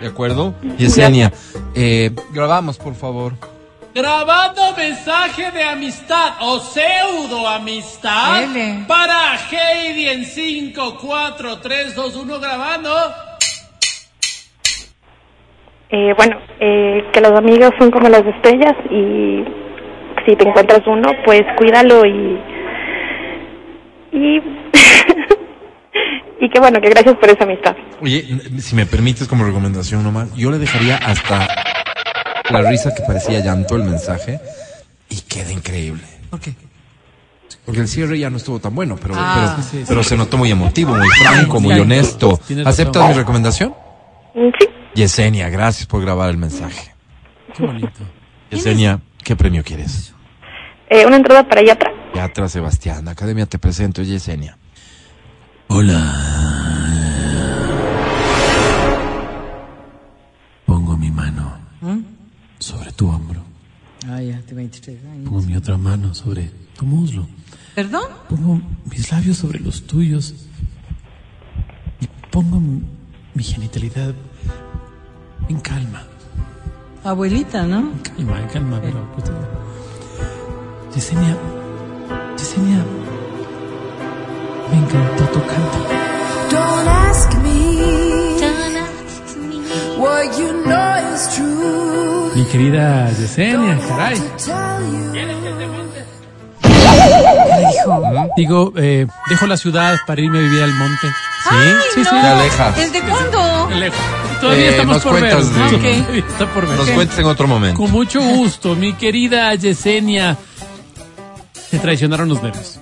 ¿De 0.00 0.08
acuerdo? 0.08 0.54
Yesenia, 0.78 1.32
eh, 1.74 2.10
grabamos, 2.32 2.76
por 2.76 2.94
favor. 2.94 3.32
Grabando 3.94 4.62
mensaje 4.76 5.50
de 5.52 5.62
amistad 5.62 6.32
o 6.40 6.58
pseudo 6.58 7.46
amistad 7.46 8.44
Ele. 8.44 8.84
para 8.88 9.36
Heidi 9.50 10.08
en 10.08 10.24
5, 10.24 10.98
4, 11.00 11.58
3, 11.58 11.94
2, 11.94 12.16
1 12.16 12.40
grabando. 12.40 12.90
Eh, 15.90 16.14
bueno, 16.16 16.36
eh, 16.58 17.04
que 17.12 17.20
los 17.20 17.32
amigos 17.32 17.70
son 17.78 17.90
como 17.90 18.08
las 18.08 18.24
estrellas 18.26 18.74
y 18.90 19.44
si 20.26 20.36
te 20.36 20.48
encuentras 20.48 20.80
uno, 20.86 21.10
pues 21.24 21.42
cuídalo 21.56 22.04
y... 22.06 22.38
Y... 24.12 24.38
y 26.40 26.50
que 26.50 26.60
bueno, 26.60 26.80
que 26.80 26.90
gracias 26.90 27.16
por 27.16 27.30
esa 27.30 27.44
amistad. 27.44 27.74
Oye, 28.00 28.24
si 28.58 28.74
me 28.76 28.86
permites 28.86 29.28
como 29.28 29.44
recomendación 29.44 30.02
nomás, 30.02 30.34
yo 30.34 30.50
le 30.50 30.58
dejaría 30.58 30.96
hasta 30.96 31.46
la 32.50 32.62
risa 32.62 32.92
que 32.94 33.02
parecía 33.06 33.40
llanto 33.40 33.76
el 33.76 33.84
mensaje 33.84 34.40
y 35.08 35.20
queda 35.22 35.52
increíble. 35.52 36.02
¿Por 36.30 36.40
qué? 36.40 36.52
Porque 37.64 37.80
el 37.80 37.88
cierre 37.88 38.18
ya 38.18 38.28
no 38.30 38.38
estuvo 38.38 38.58
tan 38.58 38.74
bueno, 38.74 38.96
pero, 39.00 39.14
Ah. 39.16 39.52
pero, 39.54 39.62
Sí, 39.62 39.78
sí, 39.78 39.84
pero 39.86 40.02
se 40.02 40.16
notó 40.16 40.36
muy 40.36 40.50
emotivo, 40.50 40.94
muy 40.94 41.08
franco, 41.10 41.60
muy 41.60 41.78
honesto. 41.78 42.40
¿Aceptas 42.64 43.08
mi 43.08 43.14
recomendación? 43.14 43.74
Mm, 44.34 44.48
Sí, 44.58 44.68
Yesenia, 44.94 45.48
gracias 45.48 45.86
por 45.86 46.00
grabar 46.02 46.30
el 46.30 46.38
mensaje. 46.38 46.92
Qué 47.56 47.64
bonito. 47.64 48.00
Yesenia, 48.50 48.98
¿qué 49.22 49.36
premio 49.36 49.62
quieres? 49.62 50.11
Eh, 50.92 51.06
una 51.06 51.16
entrada 51.16 51.48
para 51.48 51.62
allá 51.62 51.72
atrás. 51.72 51.94
Teatro 52.12 52.48
Sebastián, 52.48 53.08
Academia 53.08 53.46
te 53.46 53.58
presento, 53.58 54.02
Yesenia. 54.02 54.58
Hola. 55.68 55.98
Pongo 60.66 60.96
mi 60.98 61.10
mano 61.10 61.58
sobre 62.58 62.92
tu 62.92 63.08
hombro. 63.08 63.42
Ah, 64.06 64.20
ya, 64.20 64.40
de 64.42 64.54
23 64.54 65.04
años. 65.06 65.24
Pongo 65.30 65.40
mi 65.42 65.56
otra 65.56 65.78
mano 65.78 66.14
sobre 66.14 66.50
tu 66.76 66.84
muslo. 66.84 67.26
¿Perdón? 67.74 68.04
Pongo 68.28 68.60
mis 68.84 69.10
labios 69.10 69.38
sobre 69.38 69.60
los 69.60 69.86
tuyos. 69.86 70.34
Y 72.00 72.08
pongo 72.30 72.60
mi 73.32 73.42
genitalidad 73.42 74.14
en 75.48 75.60
calma. 75.60 76.04
Abuelita, 77.02 77.66
¿no? 77.66 77.78
En 77.78 77.98
calma, 77.98 78.40
en 78.40 78.48
calma, 78.48 78.80
pero. 78.82 79.61
Yesenia. 80.94 81.36
Yesenia. 82.38 82.84
Me 84.70 84.76
encantó 84.78 85.24
tu 85.32 85.40
canto. 85.46 85.78
Don't 86.50 86.88
ask 86.88 87.32
me 87.42 87.58
what 89.98 90.38
you 90.38 90.52
know 90.64 91.14
is 91.14 91.28
true. 91.34 92.30
Mi 92.34 92.44
querida 92.46 93.10
Yesenia, 93.18 93.78
caray. 93.88 94.16
You. 94.16 94.62
Digo, 98.36 98.72
eh, 98.76 99.06
dejo 99.28 99.46
la 99.46 99.56
ciudad 99.56 99.96
para 100.06 100.20
irme 100.20 100.38
a 100.38 100.42
vivir 100.42 100.62
al 100.62 100.72
monte. 100.74 101.06
Ay, 101.50 101.74
sí, 101.94 102.00
no. 102.00 102.04
sí. 102.04 102.10
Te 102.20 102.26
alejas. 102.26 102.76
¿Desde 102.76 103.00
cuándo? 103.02 103.70
Lejos. 103.76 103.98
Todavía 104.40 104.64
Eh, 104.64 104.70
estamos 104.70 104.94
nos 104.96 105.02
por 105.04 105.12
ver. 105.20 105.32
cuentas, 105.34 105.50
¿no? 105.52 105.68
sí. 105.68 105.76
Todavía 105.76 106.24
está 106.28 106.46
por 106.54 106.66
ver. 106.68 106.76
Nos 106.78 106.88
Ok. 106.88 106.94
cuentes 106.94 107.18
en 107.18 107.24
otro 107.26 107.46
momento. 107.48 107.80
Con 107.80 107.90
mucho 107.90 108.20
gusto, 108.20 108.74
mi 108.74 108.92
querida 108.94 109.54
Yesenia. 109.54 110.36
Te 111.72 111.78
traicionaron 111.78 112.28
los 112.28 112.42
nervios. 112.42 112.78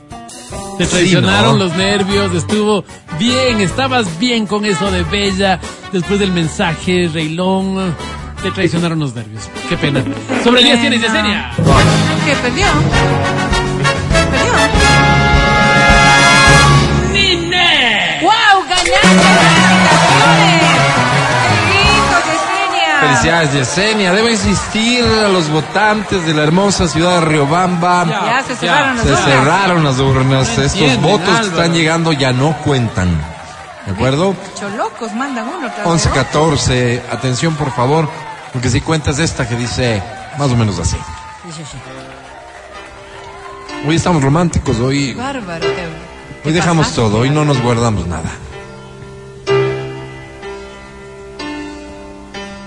Te 0.77 0.85
traicionaron 0.85 1.59
¿no? 1.61 1.67
los 1.67 1.77
nervios, 1.77 2.35
estuvo 2.35 2.85
bien, 3.21 3.61
estabas 3.61 4.19
bien 4.19 4.49
con 4.49 4.65
eso 4.65 4.91
de 4.91 5.05
Bella, 5.05 5.61
después 5.93 6.19
del 6.19 6.33
mensaje, 6.33 7.09
Reilón, 7.13 7.95
te 8.43 8.51
traicionaron 8.51 8.99
los 8.99 9.15
nervios. 9.15 9.49
Qué 9.69 9.77
pena. 9.77 10.03
Sobre 10.43 10.65
10 10.65 10.81
tienes, 10.81 11.03
Yesenia. 11.03 11.53
¿Qué 12.25 12.35
perdió? 12.43 12.67
¿Perdió? 14.29 14.51
¡Nine! 17.13 18.21
¡Wow! 18.23 18.65
¡Ganaste! 18.69 19.90
Felicidades, 23.01 23.53
Yesenia. 23.53 24.13
Debo 24.13 24.29
insistir 24.29 25.05
a 25.05 25.29
los 25.29 25.49
votantes 25.49 26.25
de 26.27 26.35
la 26.35 26.43
hermosa 26.43 26.87
ciudad 26.89 27.21
de 27.21 27.27
Riobamba. 27.27 28.05
Ya 28.07 28.43
se 28.47 28.57
cerraron 28.57 28.97
las 28.97 29.07
Se 29.07 29.13
urnas. 29.13 29.25
cerraron 29.25 29.85
las 29.85 29.99
urnas. 29.99 30.25
No 30.27 30.41
Estos 30.43 30.59
entienden, 30.75 31.03
votos 31.03 31.41
que 31.41 31.47
están 31.47 31.73
llegando 31.73 32.13
ya 32.13 32.33
no 32.33 32.57
cuentan. 32.59 33.09
¿De 33.87 33.93
acuerdo? 33.93 34.35
Cholocos 34.59 35.13
mandan 35.15 35.49
uno 35.49 35.69
tras 35.75 35.87
11, 35.87 36.05
de 36.11 36.21
otro. 36.21 36.25
14. 36.33 37.03
Atención, 37.11 37.55
por 37.55 37.73
favor. 37.75 38.09
Porque 38.53 38.69
si 38.69 38.81
cuentas 38.81 39.19
esta 39.19 39.49
que 39.49 39.57
dice 39.57 40.03
más 40.39 40.51
o 40.51 40.57
menos 40.57 40.79
así. 40.79 40.97
Sí, 41.57 41.63
sí. 41.65 41.79
Hoy 43.89 43.97
estamos 43.97 44.23
románticos. 44.23 44.79
Hoy, 44.79 45.15
Bárbaro. 45.15 45.61
¿qué- 45.61 45.89
qué 46.43 46.49
hoy 46.49 46.53
dejamos 46.55 46.93
todo. 46.95 47.21
Hoy 47.21 47.31
no 47.31 47.45
nos 47.45 47.61
guardamos 47.63 48.07
nada. 48.07 48.31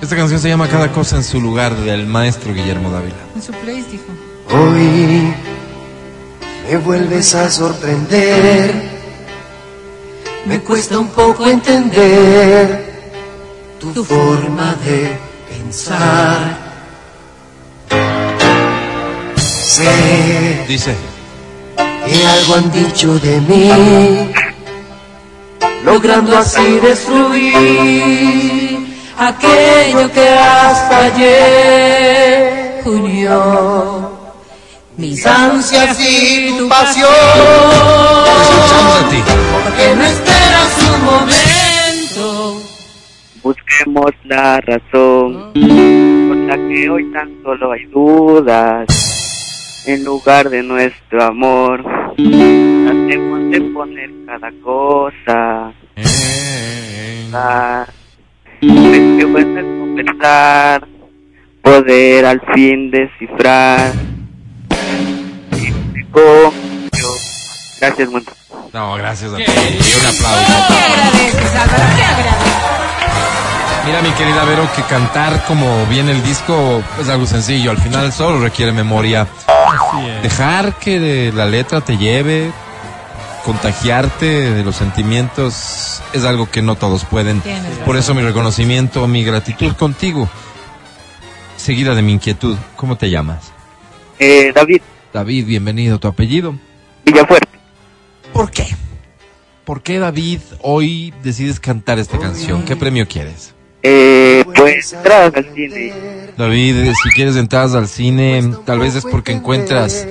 Esta 0.04 0.18
canción 0.18 0.38
se 0.42 0.50
llama 0.50 0.68
Cada 0.68 0.92
cosa 0.92 1.16
en 1.16 1.24
su 1.24 1.40
lugar 1.40 1.74
del 1.78 2.06
maestro 2.06 2.54
Guillermo 2.54 2.90
Dávila. 2.90 3.16
En 3.38 3.42
su 3.42 3.54
place 3.54 3.86
dijo. 3.90 4.04
Hoy 4.52 5.34
me 6.70 6.78
vuelves 6.80 7.34
a 7.36 7.50
sorprender. 7.50 8.74
Me 10.46 10.60
cuesta 10.60 11.00
un 11.00 11.08
poco 11.08 11.48
entender 11.48 13.14
tu 13.80 14.04
forma 14.04 14.76
de 14.84 15.18
pensar. 15.50 16.58
Sé 19.38 20.66
Dice. 20.68 20.98
que 21.78 22.28
algo 22.28 22.56
han 22.56 22.70
dicho 22.74 23.18
de 23.20 23.40
mí, 23.40 24.34
logrando 25.86 26.38
así 26.38 26.78
destruir 26.82 28.63
aquello 29.18 30.12
que 30.12 30.28
hasta 30.30 31.06
ayer 31.06 32.82
unió 32.86 34.12
mis 34.98 35.26
ansias 35.26 35.98
y 36.00 36.58
tu 36.58 36.68
pasión. 36.68 37.10
Porque 39.64 39.96
no 39.96 40.04
esperas 40.04 40.78
un 40.94 41.06
momento. 41.06 42.62
Busquemos 43.42 44.12
la 44.26 44.62
razón 44.62 45.52
por 45.54 46.38
la 46.38 46.56
que 46.56 46.90
hoy 46.90 47.12
tan 47.12 47.42
solo 47.44 47.72
hay 47.72 47.86
dudas. 47.86 48.88
En 49.86 50.06
lugar 50.06 50.50
de 50.50 50.64
nuestro 50.64 51.24
amor, 51.24 51.84
tratemos 52.16 53.52
de 53.52 53.62
poner 53.74 54.10
cada 54.26 54.50
cosa. 54.64 55.74
Ah, 57.36 57.86
es 57.88 58.03
que 58.68 59.26
bueno 59.26 59.60
es 59.60 59.66
conversar, 59.80 60.88
poder 61.62 62.26
al 62.26 62.42
fin 62.54 62.92
descifrar. 62.92 63.94
Gracias, 67.80 68.10
mundo. 68.10 68.32
No, 68.72 68.96
gracias 68.96 69.34
a 69.34 69.38
ti. 69.38 69.44
Y 69.44 69.46
un 69.46 70.06
aplauso. 70.06 70.54
¿Qué 70.68 70.74
agradeces, 70.74 71.56
Álvaro? 71.56 71.84
¿Qué 71.96 72.04
agradeces? 72.04 72.64
Mira, 73.86 74.02
mi 74.02 74.12
querida 74.12 74.46
Vero, 74.46 74.70
que 74.76 74.82
cantar 74.84 75.44
como 75.46 75.86
viene 75.88 76.12
el 76.12 76.24
disco 76.24 76.82
es 77.02 77.10
algo 77.10 77.26
sencillo. 77.26 77.72
Al 77.72 77.78
final 77.80 78.14
solo 78.14 78.40
requiere 78.40 78.72
memoria. 78.72 79.28
Así 79.48 80.08
es. 80.08 80.24
Dejar 80.24 80.76
que 80.76 81.32
la 81.36 81.46
letra 81.46 81.82
te 81.82 81.98
lleve, 81.98 82.52
contagiarte 83.44 84.26
de 84.26 84.64
los 84.64 84.76
sentimientos, 84.76 86.02
es 86.14 86.24
algo 86.26 86.50
que 86.50 86.62
no 86.62 86.76
todos 86.76 87.06
pueden. 87.06 87.42
Tienes 87.42 87.64
razón. 87.64 87.86
Por 87.86 87.98
eso 87.98 88.14
mi 88.14 88.22
reconocimiento, 88.22 89.08
mi 89.08 89.24
gratitud 89.24 89.74
contigo. 89.74 90.30
Seguida 91.58 91.96
de 91.96 92.02
mi 92.02 92.14
inquietud. 92.14 92.58
¿Cómo 92.76 92.98
te 92.98 93.10
llamas? 93.10 93.52
Eh, 94.20 94.52
David 94.54 94.82
David, 95.14 95.46
bienvenido. 95.46 96.00
¿Tu 96.00 96.08
apellido? 96.08 96.56
Villafuerte. 97.06 97.48
¿Por 98.34 98.50
qué? 98.50 98.66
¿Por 99.64 99.84
qué, 99.84 100.00
David, 100.00 100.40
hoy 100.62 101.14
decides 101.22 101.60
cantar 101.60 102.00
esta 102.00 102.18
canción? 102.18 102.66
¿Qué 102.66 102.76
premio 102.76 103.08
quieres? 103.08 103.54
Eh, 103.84 104.44
pues 104.56 104.92
entradas 104.94 105.34
al 105.36 105.54
cine. 105.54 105.94
David, 106.36 106.94
si 107.04 107.10
quieres 107.12 107.36
entradas 107.36 107.76
al 107.76 107.88
cine, 107.88 108.54
tal 108.66 108.80
vez 108.80 108.96
es 108.96 109.06
porque 109.06 109.34
encuentras 109.34 110.08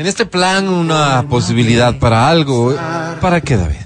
en 0.00 0.06
este 0.06 0.24
plan 0.24 0.66
una 0.66 1.26
posibilidad 1.28 1.98
para 1.98 2.26
algo. 2.26 2.74
¿Para 3.20 3.42
qué, 3.42 3.58
David? 3.58 3.76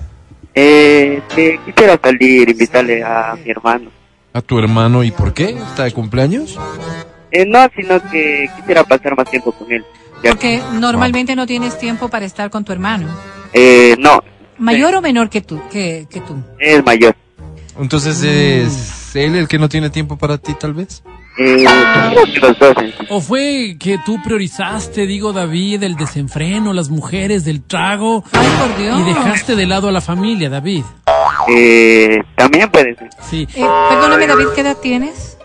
Eh, 0.54 1.20
que 1.34 1.58
quisiera 1.66 1.98
salir, 2.00 2.48
invitarle 2.48 3.02
a 3.02 3.34
mi 3.34 3.50
hermano. 3.50 3.90
¿A 4.32 4.40
tu 4.40 4.56
hermano 4.60 5.02
y 5.02 5.10
por 5.10 5.34
qué? 5.34 5.50
¿Está 5.50 5.82
de 5.82 5.92
cumpleaños? 5.92 6.56
Eh, 7.32 7.44
no, 7.44 7.66
sino 7.74 8.00
que 8.12 8.48
quisiera 8.54 8.84
pasar 8.84 9.16
más 9.16 9.28
tiempo 9.28 9.50
con 9.50 9.72
él. 9.72 9.84
Ya 10.22 10.30
Porque 10.30 10.62
normalmente 10.74 11.34
no 11.34 11.48
tienes 11.48 11.76
tiempo 11.78 12.08
para 12.08 12.26
estar 12.26 12.48
con 12.48 12.64
tu 12.64 12.70
hermano. 12.70 13.08
Eh, 13.52 13.96
no, 13.98 14.22
¿Mayor 14.58 14.94
o 14.94 15.02
menor 15.02 15.28
que 15.28 15.40
tú? 15.40 15.60
Que, 15.68 16.06
que 16.08 16.20
tú. 16.20 16.40
es 16.60 16.84
mayor. 16.84 17.16
Entonces 17.76 18.22
es 18.22 19.16
él 19.16 19.34
el 19.34 19.48
que 19.48 19.58
no 19.58 19.68
tiene 19.68 19.90
tiempo 19.90 20.16
para 20.16 20.38
ti, 20.38 20.54
tal 20.54 20.74
vez. 20.74 21.02
Eh. 21.39 21.64
¿O 23.11 23.20
fue 23.20 23.76
que 23.78 23.99
tú 24.05 24.22
priorizaste, 24.22 25.07
digo 25.07 25.32
David, 25.32 25.82
el 25.82 25.97
desenfreno, 25.97 26.72
las 26.72 26.91
mujeres 26.91 27.45
del 27.45 27.62
trago 27.62 28.24
Ay, 28.32 28.49
por 28.61 28.78
Dios. 28.78 29.01
y 29.01 29.03
dejaste 29.03 29.57
de 29.57 29.66
lado 29.66 29.89
a 29.89 29.93
la 29.93 30.01
familia, 30.01 30.49
David? 30.49 30.85
Eh, 31.49 32.22
también 32.37 32.70
puede 32.70 32.95
ser. 32.95 33.11
Sí. 33.28 33.49
Eh, 33.55 33.66
perdóname, 33.89 34.26
David, 34.26 34.47
¿qué 34.55 34.61
edad 34.61 34.76
tienes? 34.80 35.39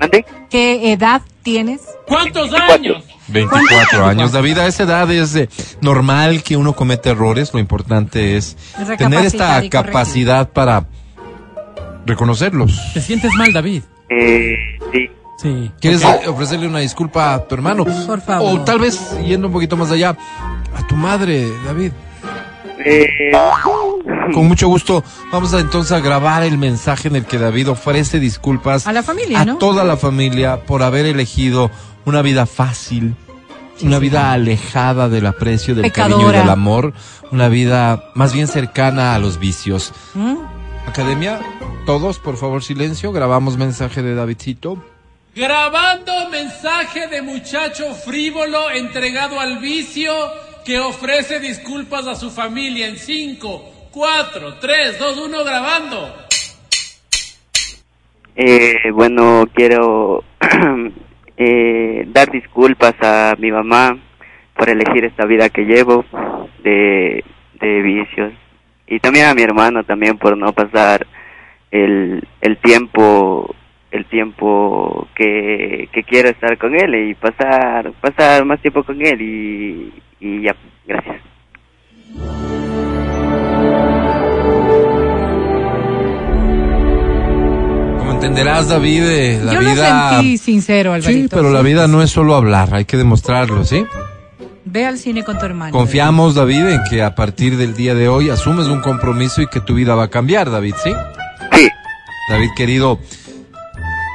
¿Mande? 0.00 0.24
¿Qué 0.50 0.92
edad 0.92 1.22
tienes? 1.42 1.82
¿Cuántos 2.06 2.52
años? 2.52 3.04
24 3.28 4.06
años. 4.06 4.32
David, 4.32 4.58
a 4.58 4.66
esa 4.66 4.84
edad 4.84 5.10
es 5.10 5.34
eh, 5.36 5.48
normal 5.80 6.42
que 6.42 6.56
uno 6.56 6.72
cometa 6.74 7.10
errores. 7.10 7.52
Lo 7.52 7.60
importante 7.60 8.36
es 8.36 8.56
tener 8.96 9.24
esta 9.24 9.68
capacidad 9.68 10.50
para 10.50 10.86
reconocerlos. 12.06 12.80
¿Te 12.94 13.00
sientes 13.00 13.32
mal, 13.34 13.52
David? 13.52 13.82
Eh, 14.08 14.56
sí. 14.92 15.10
Sí. 15.40 15.70
¿Quieres 15.80 16.04
ofrecerle 16.26 16.66
una 16.66 16.80
disculpa 16.80 17.34
a 17.34 17.44
tu 17.46 17.54
hermano? 17.54 17.84
Por 17.84 18.20
favor. 18.20 18.60
O 18.60 18.64
tal 18.64 18.80
vez, 18.80 19.16
yendo 19.24 19.46
un 19.46 19.52
poquito 19.52 19.76
más 19.76 19.90
allá, 19.90 20.16
a 20.74 20.86
tu 20.86 20.96
madre, 20.96 21.46
David. 21.64 21.92
Eh, 22.84 23.08
Con 24.34 24.46
mucho 24.46 24.68
gusto, 24.68 25.02
vamos 25.32 25.52
a 25.54 25.60
entonces 25.60 25.92
a 25.92 26.00
grabar 26.00 26.42
el 26.42 26.58
mensaje 26.58 27.08
en 27.08 27.16
el 27.16 27.24
que 27.24 27.38
David 27.38 27.70
ofrece 27.70 28.20
disculpas 28.20 28.86
A 28.86 28.92
la 28.92 29.02
familia, 29.02 29.40
a 29.40 29.44
¿no? 29.44 29.56
toda 29.58 29.84
la 29.84 29.96
familia 29.96 30.64
por 30.64 30.82
haber 30.82 31.06
elegido 31.06 31.70
una 32.04 32.22
vida 32.22 32.46
fácil, 32.46 33.14
una 33.82 33.98
vida 33.98 34.32
alejada 34.32 35.08
del 35.08 35.26
aprecio, 35.26 35.74
del 35.74 35.90
cariño 35.92 36.30
y 36.30 36.36
del 36.36 36.48
amor, 36.50 36.92
una 37.30 37.48
vida 37.48 38.04
más 38.14 38.32
bien 38.32 38.46
cercana 38.46 39.14
a 39.14 39.18
los 39.18 39.38
vicios. 39.38 39.92
¿Mm? 40.14 40.36
Academia, 40.86 41.40
todos, 41.84 42.18
por 42.18 42.36
favor, 42.36 42.62
silencio, 42.62 43.12
grabamos 43.12 43.56
mensaje 43.56 44.02
de 44.02 44.14
Davidcito. 44.14 44.82
Grabando 45.34 46.12
mensaje 46.30 47.06
de 47.06 47.22
muchacho 47.22 47.94
frívolo 47.94 48.70
entregado 48.70 49.38
al 49.38 49.58
vicio 49.58 50.12
que 50.64 50.78
ofrece 50.78 51.38
disculpas 51.38 52.06
a 52.06 52.14
su 52.14 52.30
familia 52.30 52.86
en 52.88 52.96
5, 52.96 53.88
4, 53.92 54.54
3, 54.60 54.98
2, 54.98 55.18
1, 55.18 55.44
grabando. 55.44 56.14
eh, 58.34 58.90
bueno, 58.92 59.44
quiero 59.54 60.24
eh, 61.36 62.04
dar 62.08 62.30
disculpas 62.30 62.94
a 63.00 63.34
mi 63.38 63.50
mamá 63.50 63.96
por 64.56 64.68
elegir 64.68 65.04
esta 65.04 65.24
vida 65.24 65.48
que 65.50 65.62
llevo 65.62 66.04
de, 66.62 67.24
de 67.60 67.82
vicios. 67.82 68.32
Y 68.86 68.98
también 69.00 69.26
a 69.26 69.34
mi 69.34 69.42
hermano 69.42 69.84
también 69.84 70.18
por 70.18 70.36
no 70.36 70.52
pasar 70.52 71.06
el, 71.70 72.26
el 72.40 72.56
tiempo 72.58 73.54
el 73.90 74.04
tiempo 74.06 75.08
que, 75.14 75.88
que 75.92 76.02
quiero 76.02 76.28
estar 76.28 76.58
con 76.58 76.74
él 76.74 76.94
y 77.10 77.14
pasar 77.14 77.92
pasar 78.00 78.44
más 78.44 78.60
tiempo 78.60 78.84
con 78.84 79.00
él 79.04 79.20
y, 79.20 79.92
y 80.20 80.42
ya, 80.42 80.54
gracias. 80.86 81.22
Como 87.98 88.12
entenderás, 88.12 88.68
David, 88.68 89.02
eh, 89.04 89.40
la 89.42 89.54
Yo 89.54 89.60
vida... 89.60 90.10
lo 90.10 90.16
sentí 90.16 90.38
sincero, 90.38 90.92
Alvarito. 90.92 91.22
Sí, 91.22 91.28
pero 91.30 91.50
la 91.50 91.62
vida 91.62 91.86
no 91.88 92.02
es 92.02 92.10
solo 92.10 92.34
hablar, 92.34 92.74
hay 92.74 92.84
que 92.84 92.96
demostrarlo, 92.96 93.64
¿sí? 93.64 93.84
Ve 94.70 94.84
al 94.84 94.98
cine 94.98 95.24
con 95.24 95.38
tu 95.38 95.46
hermano. 95.46 95.72
Confiamos, 95.72 96.34
David, 96.34 96.68
en 96.68 96.80
que 96.90 97.02
a 97.02 97.14
partir 97.14 97.56
del 97.56 97.74
día 97.74 97.94
de 97.94 98.08
hoy 98.08 98.28
asumes 98.28 98.66
un 98.66 98.82
compromiso 98.82 99.40
y 99.40 99.46
que 99.46 99.60
tu 99.60 99.72
vida 99.74 99.94
va 99.94 100.04
a 100.04 100.08
cambiar, 100.10 100.50
David, 100.50 100.74
¿sí? 100.82 100.92
Sí, 101.52 101.68
David, 102.28 102.48
querido, 102.54 102.98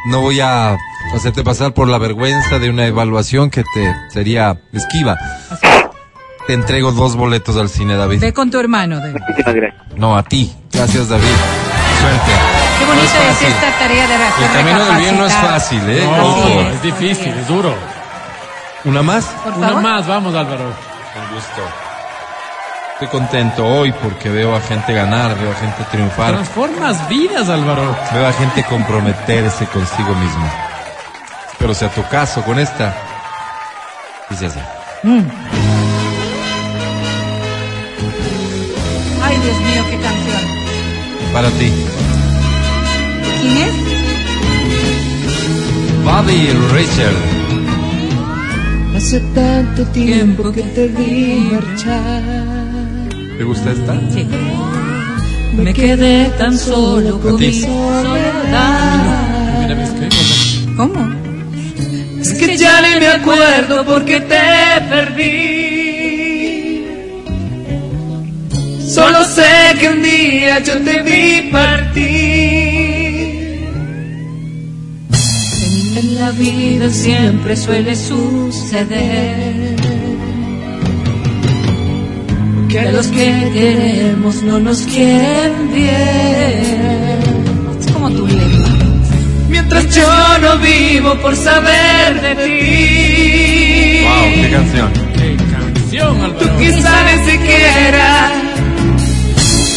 no 0.07 0.21
voy 0.21 0.39
a 0.39 0.77
hacerte 1.15 1.43
pasar 1.43 1.73
por 1.73 1.87
la 1.87 1.97
vergüenza 1.97 2.59
de 2.59 2.69
una 2.69 2.85
evaluación 2.85 3.49
que 3.49 3.63
te 3.73 3.95
sería 4.09 4.57
esquiva. 4.71 5.17
Así. 5.49 5.67
Te 6.47 6.53
entrego 6.53 6.91
dos 6.91 7.15
boletos 7.15 7.55
al 7.55 7.69
cine, 7.69 7.95
David. 7.95 8.19
Ve 8.19 8.33
con 8.33 8.51
tu 8.51 8.59
hermano. 8.59 8.99
David. 8.99 9.69
No, 9.95 10.17
a 10.17 10.23
ti. 10.23 10.53
Gracias, 10.73 11.07
David. 11.07 11.23
Suerte. 12.01 12.31
Qué 12.79 12.85
bonito 12.85 13.05
No 13.13 13.31
es 13.31 13.41
es 13.41 13.47
esta 13.47 13.79
tarea 13.79 14.07
de 14.07 14.13
hacer 14.15 14.45
El 14.45 14.51
camino 14.51 14.85
del 14.85 14.97
bien 14.97 15.17
no 15.17 15.25
es 15.25 15.33
fácil, 15.33 15.81
¿eh? 15.89 16.03
No, 16.05 16.25
Ojo. 16.27 16.61
es 16.61 16.81
difícil, 16.81 17.33
es 17.33 17.47
duro. 17.47 17.73
¿Una 18.83 19.01
más? 19.01 19.23
Por 19.25 19.53
Una 19.53 19.67
favor. 19.67 19.83
más, 19.83 20.07
vamos 20.07 20.35
Álvaro. 20.35 20.65
Con 21.13 21.35
gusto. 21.35 21.61
Estoy 22.93 23.07
contento 23.07 23.65
hoy 23.65 23.91
porque 23.91 24.29
veo 24.29 24.55
a 24.55 24.61
gente 24.61 24.93
ganar, 24.93 25.35
veo 25.37 25.51
a 25.51 25.55
gente 25.55 25.83
triunfar, 25.91 26.33
Transformas 26.33 27.09
vidas, 27.09 27.49
Álvaro. 27.49 27.95
veo 28.13 28.27
a 28.27 28.31
gente 28.33 28.63
comprometerse 28.63 29.65
consigo 29.67 30.13
mismo. 30.15 30.45
Pero 31.57 31.73
sea 31.73 31.89
tu 31.89 32.03
caso 32.03 32.41
con 32.43 32.59
esta. 32.59 32.93
Dice 34.29 34.45
así. 34.47 34.59
Ay, 39.23 39.37
Dios 39.39 39.57
mío, 39.59 39.83
qué 39.89 39.97
canción. 39.97 41.33
Para 41.33 41.49
ti. 41.51 41.71
¿Quién 43.41 43.57
es? 43.57 43.73
Bobby 46.05 46.51
Richard. 46.73 47.15
Hace 48.95 49.19
tanto 49.33 49.85
tiempo 49.87 50.51
que 50.51 50.61
te 50.61 50.87
vi 50.87 51.49
marchar. 51.51 52.62
¿Te 53.37 53.43
gusta 53.43 53.71
esta? 53.71 53.99
Sí. 54.11 54.27
Me 55.55 55.73
quedé 55.73 56.29
tan 56.37 56.57
solo 56.57 57.19
con 57.19 57.37
ti. 57.37 57.47
mi 57.47 57.53
soledad. 57.53 59.13
¿Cómo? 60.77 61.13
Es 62.19 62.33
que 62.33 62.57
ya 62.57 62.81
ni 62.81 62.99
me 62.99 63.07
acuerdo 63.07 63.85
porque 63.85 64.21
te 64.21 64.81
perdí. 64.89 65.93
Solo 68.87 69.23
sé 69.25 69.75
que 69.79 69.89
un 69.89 70.03
día 70.03 70.59
yo 70.59 70.77
te 70.79 71.01
vi 71.01 71.49
partir. 71.51 72.13
En 75.99 76.15
la 76.19 76.31
vida 76.31 76.89
siempre 76.89 77.55
suele 77.55 77.95
suceder. 77.95 79.75
Que 82.73 82.79
a 82.79 82.91
los 82.91 83.05
que 83.05 83.51
queremos 83.53 84.41
no 84.41 84.59
nos 84.59 84.81
quieren 84.81 85.71
bien. 85.71 87.19
Es 87.79 87.91
como 87.91 88.09
tu 88.09 88.25
lengua. 88.25 88.69
Mientras 89.47 89.95
yo 89.95 90.39
no 90.41 90.57
vivo 90.57 91.13
por 91.21 91.35
saber 91.35 92.19
de 92.19 92.33
ti. 92.43 93.99
Wow, 94.01 94.23
qué 94.33 94.49
canción. 94.49 94.91
¡Qué 95.13 95.37
canción, 95.53 96.35
Tú 96.39 96.45
quizá 96.57 97.03
ni 97.03 97.31
siquiera, 97.31 98.31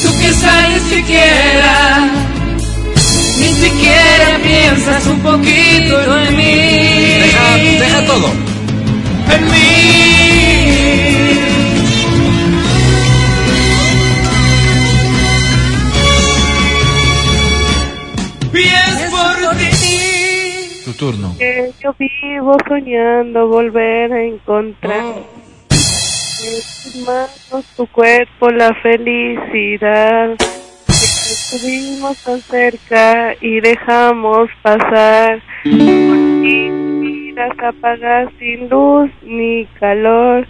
tú 0.03 0.09
quizá 0.19 0.69
ni 0.71 0.81
siquiera, 0.97 2.11
ni 3.41 3.49
siquiera 3.63 4.39
piensas 4.43 5.07
un 5.07 5.21
poquito 5.21 6.19
en 6.23 6.35
mí. 6.35 6.55
Deja, 7.21 7.57
deja 7.79 8.07
todo. 8.07 8.33
En 9.35 9.45
mí. 9.51 10.16
Turno. 20.97 21.35
Que 21.39 21.73
yo 21.83 21.95
vivo 21.99 22.57
soñando 22.69 23.49
volver 23.49 24.13
a 24.13 24.23
encontrar 24.23 25.15
en 25.17 25.25
tus 26.41 27.07
manos 27.07 27.65
tu 27.77 27.87
cuerpo 27.89 28.51
la 28.51 28.75
felicidad 28.83 30.37
que 30.37 30.93
estuvimos 30.93 32.23
tan 32.23 32.41
cerca 32.41 33.35
y 33.41 33.61
dejamos 33.61 34.49
pasar. 34.63 35.43
Y 35.65 36.71
vidas 37.01 37.51
apagadas 37.63 38.33
sin 38.39 38.69
luz 38.69 39.11
ni 39.23 39.67
calor. 39.79 40.47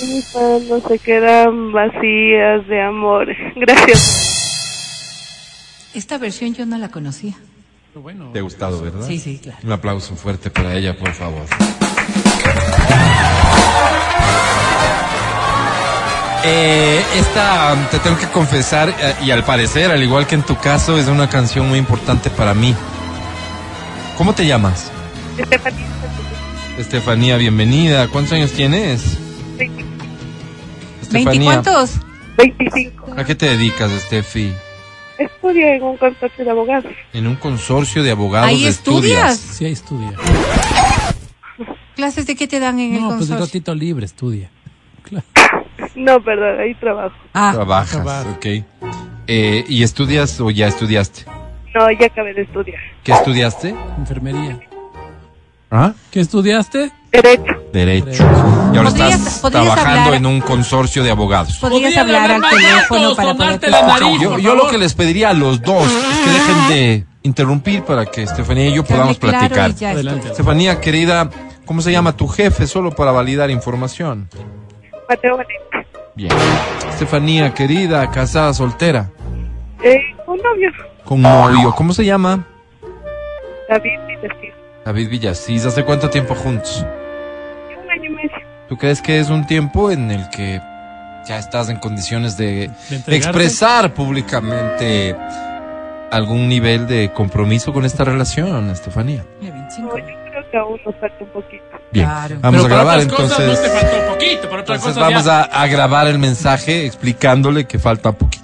Y 0.00 0.06
mis 0.06 0.34
manos 0.34 0.82
se 0.88 0.98
quedan 0.98 1.72
vacías 1.72 2.66
de 2.66 2.80
amor. 2.80 3.28
Gracias. 3.56 4.30
Esta 5.94 6.16
versión 6.16 6.54
yo 6.54 6.64
no 6.64 6.78
la 6.78 6.88
conocía. 6.88 7.34
Bueno. 7.94 8.30
Te 8.32 8.38
ha 8.38 8.42
gustado, 8.42 8.80
¿verdad? 8.80 9.06
Sí, 9.06 9.18
sí, 9.18 9.38
claro. 9.42 9.58
Un 9.62 9.72
aplauso 9.72 10.16
fuerte 10.16 10.50
para 10.50 10.74
ella, 10.74 10.96
por 10.96 11.12
favor. 11.12 11.44
Eh, 16.44 17.00
esta, 17.14 17.88
te 17.90 18.00
tengo 18.00 18.18
que 18.18 18.26
confesar, 18.28 18.88
eh, 18.88 19.14
y 19.24 19.30
al 19.30 19.44
parecer, 19.44 19.92
al 19.92 20.02
igual 20.02 20.26
que 20.26 20.34
en 20.34 20.42
tu 20.42 20.56
caso, 20.56 20.98
es 20.98 21.06
una 21.06 21.28
canción 21.28 21.68
muy 21.68 21.78
importante 21.78 22.30
para 22.30 22.52
mí. 22.52 22.74
¿Cómo 24.18 24.34
te 24.34 24.44
llamas? 24.46 24.90
Estefanía 25.38 25.86
Estefanía, 26.78 27.36
bienvenida. 27.36 28.08
¿Cuántos 28.08 28.32
años 28.32 28.52
tienes? 28.52 29.18
¿Veinticuántos? 31.10 31.92
25 32.38 33.14
¿A 33.16 33.24
qué 33.24 33.34
te 33.34 33.46
dedicas, 33.46 33.92
Estefi? 33.92 34.52
Estudia 35.18 35.74
en 35.76 35.82
un 35.82 35.96
consorcio 35.96 36.44
de 36.44 36.50
abogados 36.50 36.92
En 37.12 37.26
un 37.26 37.36
consorcio 37.36 38.02
de 38.02 38.10
abogados 38.10 38.48
¿Ahí 38.48 38.62
de 38.64 38.68
estudias? 38.68 39.36
Sí, 39.38 39.64
ahí 39.66 39.72
estudia. 39.72 40.12
¿Clases 41.96 42.26
de 42.26 42.34
qué 42.36 42.48
te 42.48 42.58
dan 42.58 42.80
en 42.80 42.94
el 42.94 43.00
No, 43.00 43.08
pues 43.08 43.22
el 43.22 43.28
consorcio? 43.28 43.46
ratito 43.46 43.74
libre 43.74 44.06
estudia. 44.06 44.50
Claro. 45.02 45.24
no 45.94 46.22
perdón 46.22 46.60
ahí 46.60 46.74
trabajo 46.76 47.14
Ah, 47.34 47.50
Trabajas, 47.54 47.90
trabajar. 48.02 48.26
ok. 48.36 48.46
Eh, 49.26 49.64
¿Y 49.68 49.82
estudias 49.82 50.40
o 50.40 50.50
ya 50.50 50.66
estudiaste? 50.68 51.24
no 51.74 51.90
ya 51.92 52.06
acabé 52.06 52.34
de 52.34 52.42
estudiar 52.42 52.80
¿Qué 53.02 53.12
estudiaste? 53.12 53.74
Enfermería. 53.98 54.58
¿Ah? 55.70 55.94
¿Qué 56.10 56.20
estudiaste? 56.20 56.90
Derecho 57.12 57.44
Derecho. 57.72 58.24
Y 58.72 58.76
ahora 58.76 58.90
¿Podrías- 58.90 59.14
estás 59.26 59.50
trabajando 59.50 60.00
hablar- 60.00 60.14
en 60.14 60.26
un 60.26 60.40
consorcio 60.42 61.02
de 61.02 61.10
abogados. 61.10 61.56
podrías 61.58 61.96
hablar 61.96 62.30
al 62.32 62.42
teléfono 62.42 63.14
para 63.16 63.34
poder. 63.34 63.60
Yo, 64.20 64.38
yo 64.38 64.54
lo 64.54 64.68
que 64.68 64.76
les 64.78 64.92
pediría 64.94 65.30
a 65.30 65.32
los 65.34 65.62
dos 65.62 65.86
es 65.86 66.18
que 66.18 66.30
dejen 66.30 66.68
de 66.68 67.06
interrumpir 67.22 67.82
para 67.84 68.04
que 68.06 68.22
Estefanía 68.24 68.68
y 68.68 68.74
yo 68.74 68.84
podamos 68.84 69.16
platicar. 69.18 69.70
Adelante. 69.70 70.28
Estefanía, 70.28 70.80
querida, 70.80 71.30
¿cómo 71.64 71.80
se 71.80 71.92
llama 71.92 72.14
tu 72.16 72.28
jefe? 72.28 72.66
Solo 72.66 72.90
para 72.90 73.10
validar 73.12 73.50
información. 73.50 74.28
Mateo 75.08 75.36
Valente 75.36 75.88
Bien. 76.14 76.30
Estefanía, 76.90 77.54
querida, 77.54 78.10
casada, 78.10 78.52
soltera, 78.52 79.10
eh, 79.82 79.98
un 80.26 80.36
novio 80.36 80.70
con 81.04 81.22
novio. 81.22 81.74
¿Cómo 81.74 81.92
se 81.94 82.04
llama? 82.04 82.46
David 83.68 83.98
Villasir 84.06 84.52
David 84.84 85.08
Villasís. 85.08 85.64
¿Hace 85.64 85.84
cuánto 85.84 86.10
tiempo 86.10 86.34
juntos? 86.34 86.84
Un 88.08 88.18
año 88.18 88.20
y 88.20 88.28
medio 88.28 88.36
¿Tú 88.68 88.76
crees 88.78 89.02
que 89.02 89.18
es 89.20 89.28
un 89.28 89.46
tiempo 89.46 89.90
en 89.90 90.10
el 90.10 90.28
que 90.30 90.60
ya 91.26 91.38
estás 91.38 91.68
en 91.68 91.76
condiciones 91.78 92.36
de, 92.36 92.70
De 93.06 93.16
expresar 93.16 93.92
públicamente 93.94 95.14
algún 96.10 96.48
nivel 96.48 96.86
de 96.86 97.12
compromiso 97.12 97.72
con 97.72 97.84
esta 97.84 98.04
relación, 98.04 98.70
Estefanía? 98.70 99.24
no, 99.40 99.48
yo 99.48 99.90
creo 100.30 100.50
que 100.50 100.56
aún 100.58 100.80
nos 100.84 100.94
falta 100.96 101.16
un 101.24 101.30
poquito 101.30 101.62
Bien, 101.92 102.06
Claro. 102.06 102.36
vamos 102.40 102.62
Pero 102.62 102.66
a 102.66 102.68
para 102.68 102.82
grabar 102.84 102.98
otras 103.00 103.20
cosas 103.20 103.38
entonces. 103.40 103.62
no 103.72 103.78
te 103.78 103.80
faltó 103.80 104.12
poquito, 104.12 104.48
para 104.48 104.62
otras 104.62 104.78
Entonces 104.78 104.94
cosas 104.94 104.96
vamos 105.10 105.24
ya- 105.26 105.40
a, 105.42 105.62
a 105.62 105.66
grabar 105.66 106.06
el 106.08 106.18
mensaje 106.18 106.86
explicándole 106.86 107.66
que 107.66 107.78
falta 107.78 108.12
poquito. 108.12 108.42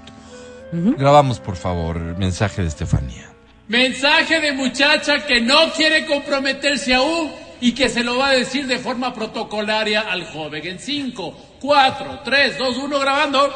Grabamos, 0.70 1.40
por 1.40 1.56
favor, 1.56 1.96
el 1.96 2.16
mensaje 2.16 2.60
de 2.60 2.68
Estefanía. 2.68 3.30
Mensaje 3.68 4.38
de 4.40 4.52
muchacha 4.52 5.24
que 5.26 5.40
no 5.40 5.72
quiere 5.74 6.04
comprometerse 6.06 6.94
aún 6.94 7.30
y 7.60 7.74
que 7.74 7.88
se 7.88 8.04
lo 8.04 8.18
va 8.18 8.28
a 8.28 8.32
decir 8.32 8.66
de 8.66 8.78
forma 8.78 9.12
protocolaria 9.12 10.00
al 10.00 10.24
joven. 10.24 10.66
En 10.66 10.78
5, 10.78 11.36
4, 11.60 12.20
3, 12.24 12.58
2, 12.58 12.78
1, 12.78 12.98
grabando. 12.98 13.52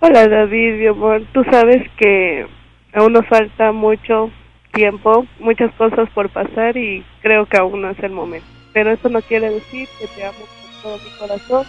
Hola 0.00 0.26
David, 0.26 0.80
mi 0.80 0.86
amor, 0.88 1.24
tú 1.32 1.44
sabes 1.48 1.88
que 1.96 2.44
aún 2.92 3.12
nos 3.12 3.26
falta 3.28 3.70
mucho 3.70 4.32
tiempo, 4.72 5.26
muchas 5.38 5.72
cosas 5.74 6.08
por 6.10 6.28
pasar 6.30 6.76
y 6.76 7.04
creo 7.20 7.46
que 7.46 7.58
aún 7.58 7.82
no 7.82 7.90
es 7.90 7.98
el 8.00 8.10
momento. 8.10 8.46
Pero 8.72 8.90
eso 8.90 9.08
no 9.08 9.22
quiere 9.22 9.50
decir 9.50 9.88
que 10.00 10.08
te 10.08 10.24
amo 10.24 10.38
con 10.38 10.82
todo 10.82 10.98
mi 10.98 11.10
corazón 11.18 11.66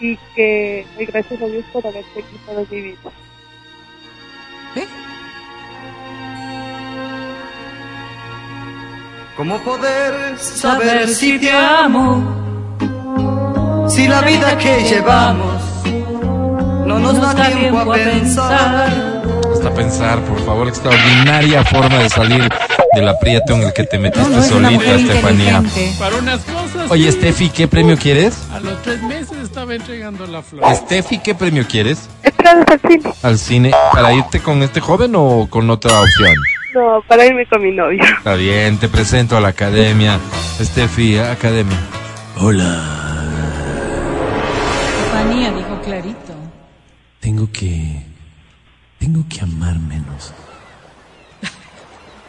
y 0.00 0.16
que 0.34 0.84
doy 0.96 1.06
gracias 1.06 1.40
a 1.40 1.46
Dios 1.46 1.64
por 1.72 1.86
haberte 1.86 2.22
quitado 2.22 2.66
mi 2.70 2.80
vida. 2.80 3.10
¿Cómo 9.36 9.58
poder 9.64 10.38
saber 10.38 11.08
si 11.08 11.40
te 11.40 11.50
amo? 11.50 12.22
Si 13.88 14.06
la 14.06 14.20
vida 14.20 14.56
que 14.56 14.84
llevamos 14.84 15.60
no 16.86 17.00
nos 17.00 17.20
da 17.20 17.34
tiempo 17.34 17.80
a 17.80 17.94
pensar. 17.94 19.22
Hasta 19.52 19.74
pensar, 19.74 20.20
por 20.20 20.40
favor, 20.44 20.68
extraordinaria 20.68 21.64
forma 21.64 21.98
de 21.98 22.10
salir 22.10 22.48
del 22.94 23.08
aprieto 23.08 23.54
en 23.54 23.62
el 23.62 23.72
que 23.72 23.82
te 23.82 23.98
metiste 23.98 24.28
No, 24.28 24.36
no, 24.36 24.40
es 24.40 24.46
solita, 24.46 24.94
Estefanía. 24.94 25.64
Para 25.98 26.16
unas 26.16 26.40
cosas. 26.42 26.90
Oye, 26.92 27.10
sí. 27.10 27.18
Steffi, 27.18 27.50
¿qué 27.50 27.66
premio 27.66 27.96
quieres? 27.96 28.36
A 28.52 28.60
los 28.60 28.80
tres 28.82 29.02
meses 29.02 29.36
estaba 29.42 29.74
entregando 29.74 30.28
la 30.28 30.42
flor. 30.42 30.62
Steffi, 30.76 31.18
¿qué 31.18 31.34
premio 31.34 31.66
quieres? 31.66 32.08
Entradas 32.22 32.66
al 32.68 32.80
cine. 32.80 33.14
¿Al 33.22 33.38
cine? 33.38 33.72
¿Para 33.92 34.12
irte 34.12 34.40
con 34.40 34.62
este 34.62 34.80
joven 34.80 35.14
o 35.16 35.48
con 35.50 35.68
otra 35.70 36.00
opción? 36.00 36.34
No, 36.74 37.00
para 37.06 37.24
irme 37.24 37.46
con 37.46 37.62
mi 37.62 37.70
novio. 37.70 38.02
Está 38.02 38.34
bien, 38.34 38.78
te 38.78 38.88
presento 38.88 39.36
a 39.36 39.40
la 39.40 39.48
academia. 39.48 40.18
Steffi, 40.60 41.18
academia. 41.18 41.78
Hola. 42.40 42.82
Estefanía 44.98 45.52
dijo 45.52 45.80
clarito. 45.82 46.34
Tengo 47.20 47.48
que. 47.52 48.02
Tengo 48.98 49.24
que 49.28 49.40
amar 49.40 49.78
menos. 49.78 50.34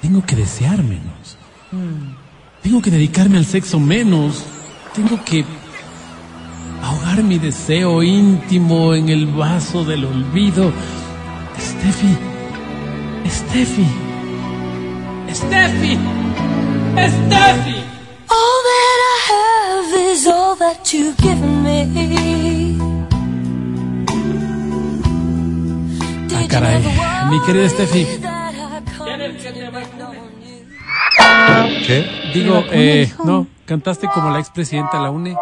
Tengo 0.02 0.24
que 0.24 0.36
desear 0.36 0.84
menos. 0.84 1.40
Tengo 2.62 2.82
que 2.84 2.92
dedicarme 2.92 3.40
al 3.40 3.46
sexo 3.46 3.80
menos. 3.80 4.46
Tengo 4.94 5.24
que 5.26 5.44
ahogar 6.84 7.24
mi 7.24 7.40
deseo 7.40 8.04
íntimo 8.04 8.94
en 8.94 9.10
el 9.10 9.26
vaso 9.26 9.84
del 9.84 10.06
olvido. 10.06 10.72
Steffi. 11.60 12.16
Steffi. 13.28 14.05
Steffi. 15.36 15.94
Steffi. 16.96 17.78
All 18.38 18.58
that 18.70 19.00
I 19.14 19.18
have 19.32 19.90
is 20.12 20.28
all 20.28 20.56
that 20.56 20.94
you've 20.94 21.18
given 21.18 21.64
me. 21.64 21.78
Ah, 26.34 26.46
caray. 26.50 26.80
Mi 27.30 27.38
querida 27.46 27.70
Steffi. 27.70 28.06
¿Qué? 31.86 32.32
Digo, 32.34 32.64
¿Pero 32.64 32.68
cómo 32.68 32.72
eh, 32.74 33.14
no, 33.26 33.48
cantaste 33.66 34.08
como 34.08 34.30
la 34.32 34.40
expresidenta 34.40 34.98
de 34.98 35.04
la 35.04 35.12
UNE. 35.12 35.36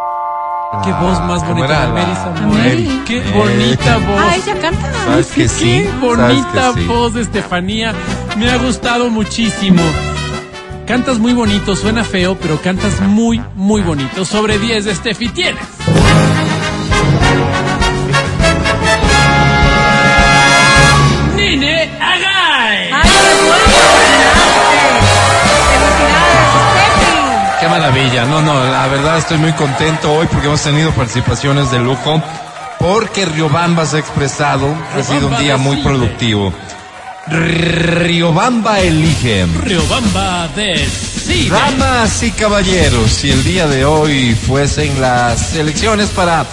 Qué 0.83 0.91
voz 0.93 1.19
más 1.21 1.43
¿cómo 1.43 1.55
bonita 1.55 1.85
de 1.85 1.93
Mary? 1.93 3.01
Qué 3.05 3.17
Eh. 3.19 3.31
bonita 3.33 3.97
voz. 3.97 4.19
Ah, 4.19 4.35
ella 4.35 4.59
canta. 4.59 4.93
¿Sabes 5.05 5.27
que 5.31 5.47
sí? 5.47 5.83
Qué 5.83 5.91
bonita 6.01 6.51
¿Sabes 6.53 6.75
que 6.75 6.81
sí? 6.81 6.87
voz 6.87 7.13
de 7.13 7.21
Estefanía. 7.21 7.93
Me 8.37 8.49
ha 8.49 8.57
gustado 8.57 9.09
muchísimo. 9.09 9.81
Cantas 10.87 11.19
muy 11.19 11.33
bonito, 11.33 11.75
suena 11.75 12.03
feo, 12.03 12.35
pero 12.35 12.59
cantas 12.61 12.99
muy, 13.01 13.41
muy 13.55 13.81
bonito. 13.81 14.25
Sobre 14.25 14.57
10 14.57 14.85
de 14.85 14.95
Steffi 14.95 15.29
tienes. 15.29 15.63
Nine 21.35 21.91
Agay. 22.01 22.89
¡Ay, 22.91 23.09
qué. 27.59 27.59
Qué 27.59 27.67
maravilla. 27.69 28.25
No, 28.25 28.41
no, 28.41 28.65
la 28.65 28.87
verdad 28.87 29.19
estoy 29.19 29.37
muy 29.37 29.53
contento 29.53 30.11
hoy 30.11 30.27
porque 30.29 30.47
hemos 30.47 30.61
tenido 30.61 30.91
participaciones 30.91 31.71
de 31.71 31.79
lujo. 31.79 32.21
Porque 32.79 33.25
Riobamba 33.25 33.85
se 33.85 33.97
ha 33.97 33.99
expresado. 33.99 34.67
Ha 34.97 35.03
sido 35.03 35.27
un 35.27 35.37
día 35.37 35.55
muy 35.57 35.77
productivo. 35.77 36.51
Riobamba 37.25 38.81
elige. 38.81 39.45
Riobamba 39.63 40.49
de 40.49 40.85
Cine. 41.25 41.49
Damas 41.49 42.21
y 42.21 42.31
caballeros, 42.31 43.09
si 43.11 43.31
el 43.31 43.41
día 43.45 43.65
de 43.65 43.85
hoy 43.85 44.35
fuesen 44.35 44.99
las 44.99 45.55
elecciones 45.55 46.09
para 46.09 46.45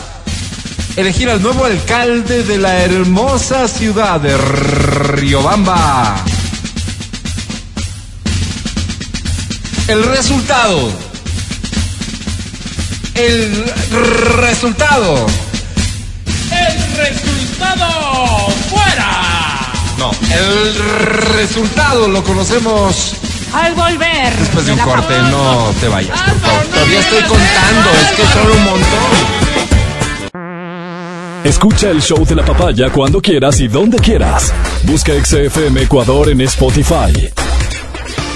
elegir 0.97 1.29
al 1.29 1.43
nuevo 1.43 1.65
alcalde 1.65 2.45
de 2.45 2.59
la 2.59 2.85
hermosa 2.85 3.67
ciudad 3.67 4.21
de 4.21 4.37
Riobamba. 4.37 6.17
El 9.89 10.05
resultado. 10.05 10.93
El 13.17 13.65
resultado. 14.37 15.27
El 16.53 16.97
resultado 16.97 18.51
fuera. 18.71 19.60
No, 20.01 20.11
el 20.13 20.75
resultado 21.37 22.09
lo 22.09 22.25
conocemos 22.25 23.15
Al 23.53 23.75
volver. 23.75 24.35
después 24.39 24.65
de 24.65 24.73
un 24.73 24.79
corte. 24.79 25.03
pausa. 25.15 25.31
No 25.31 25.75
te 25.79 25.89
vayas, 25.89 26.19
por 26.23 26.35
favor. 26.41 26.59
Álvaro, 26.59 26.65
no 26.65 26.75
Todavía 26.75 27.01
estoy 27.01 27.23
contando, 27.25 27.91
es 28.01 28.11
que 28.17 28.23
son 28.33 28.51
un 28.51 28.65
montón. 28.65 29.11
Escucha 31.45 31.91
el 31.91 32.01
show 32.03 32.25
de 32.25 32.35
la 32.35 32.45
papaya 32.47 32.89
cuando 32.91 33.21
quieras 33.21 33.61
y 33.61 33.69
donde 33.69 33.99
quieras. 33.99 34.53
Busca 34.85 35.13
XFM 35.23 35.83
Ecuador 35.83 36.31
en 36.31 36.41
Spotify. 36.43 37.31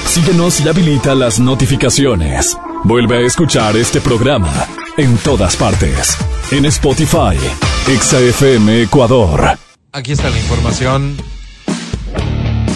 Síguenos 0.06 0.60
y 0.60 0.68
habilita 0.68 1.14
las 1.14 1.38
notificaciones. 1.40 2.56
Vuelve 2.84 3.18
a 3.18 3.26
escuchar 3.26 3.74
este 3.78 4.02
programa 4.02 4.52
en 4.98 5.16
todas 5.18 5.56
partes. 5.56 6.16
En 6.50 6.66
Spotify, 6.66 7.38
XFM 7.86 8.82
Ecuador. 8.82 9.58
Aquí 9.92 10.12
está 10.12 10.28
la 10.28 10.38
información 10.38 11.16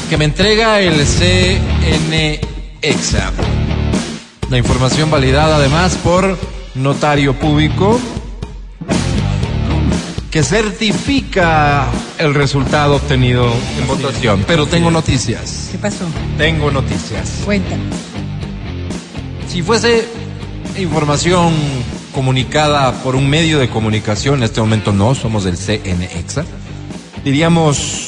que 0.08 0.16
me 0.16 0.24
entrega 0.24 0.80
el 0.80 1.04
CNEXA. 1.04 2.40
La 4.48 4.56
información 4.56 5.10
validada 5.10 5.56
además 5.56 5.96
por 5.96 6.38
notario 6.74 7.34
público 7.34 8.00
que 10.30 10.42
certifica 10.42 11.86
el 12.18 12.32
resultado 12.34 12.96
obtenido 12.96 13.52
en 13.78 13.86
votación. 13.86 14.44
Pero 14.46 14.66
tengo 14.66 14.90
noticias. 14.90 15.68
¿Qué 15.72 15.78
pasó? 15.78 16.06
Tengo 16.38 16.70
noticias. 16.70 17.42
Cuéntame. 17.44 17.82
Si 19.48 19.62
fuese 19.62 20.08
información 20.78 21.52
comunicada 22.14 23.02
por 23.02 23.14
un 23.14 23.28
medio 23.28 23.58
de 23.58 23.68
comunicación, 23.68 24.36
en 24.36 24.44
este 24.44 24.60
momento 24.60 24.92
no, 24.92 25.14
somos 25.14 25.44
del 25.44 25.56
CNEXA, 25.56 26.44
diríamos, 27.24 28.07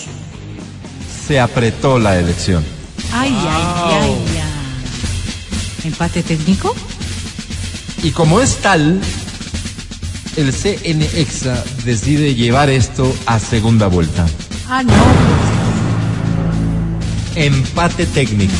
se 1.30 1.38
apretó 1.38 2.00
la 2.00 2.18
elección. 2.18 2.64
Ay, 3.12 3.32
ay, 3.32 3.64
ay, 3.84 4.00
ay. 4.02 5.84
¿Empate 5.84 6.24
técnico? 6.24 6.74
Y 8.02 8.10
como 8.10 8.40
es 8.40 8.56
tal, 8.56 9.00
el 10.36 10.52
CNEXA 10.52 11.62
decide 11.84 12.34
llevar 12.34 12.68
esto 12.68 13.14
a 13.26 13.38
segunda 13.38 13.86
vuelta. 13.86 14.26
Ah, 14.68 14.82
no. 14.82 14.92
Empate 17.36 18.06
técnico. 18.06 18.56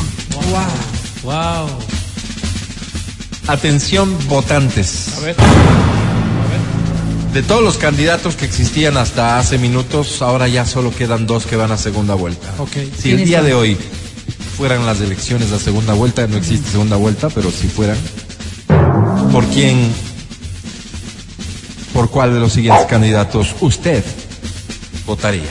Wow. 1.23 1.67
Atención 3.47 4.17
votantes. 4.29 5.17
A 5.17 5.19
ver. 5.19 5.35
De 7.33 7.41
todos 7.43 7.63
los 7.63 7.77
candidatos 7.77 8.35
que 8.35 8.45
existían 8.45 8.97
hasta 8.97 9.39
hace 9.39 9.57
minutos, 9.57 10.21
ahora 10.21 10.47
ya 10.49 10.65
solo 10.65 10.93
quedan 10.93 11.25
dos 11.25 11.45
que 11.45 11.55
van 11.55 11.71
a 11.71 11.77
segunda 11.77 12.13
vuelta. 12.13 12.47
Si 12.73 12.79
el 12.81 12.91
¿Quiénes 13.17 13.25
día 13.25 13.37
son? 13.37 13.47
de 13.47 13.53
hoy 13.53 13.77
fueran 14.57 14.85
las 14.85 14.99
elecciones 14.99 15.51
a 15.53 15.59
segunda 15.59 15.93
vuelta, 15.93 16.27
no 16.27 16.35
existe 16.37 16.69
segunda 16.71 16.97
vuelta, 16.97 17.29
pero 17.29 17.49
si 17.49 17.67
fueran, 17.69 17.97
¿por 19.31 19.45
quién, 19.47 19.91
por 21.93 22.09
cuál 22.09 22.33
de 22.33 22.41
los 22.41 22.51
siguientes 22.51 22.85
candidatos 22.87 23.55
usted 23.61 24.03
votaría? 25.05 25.49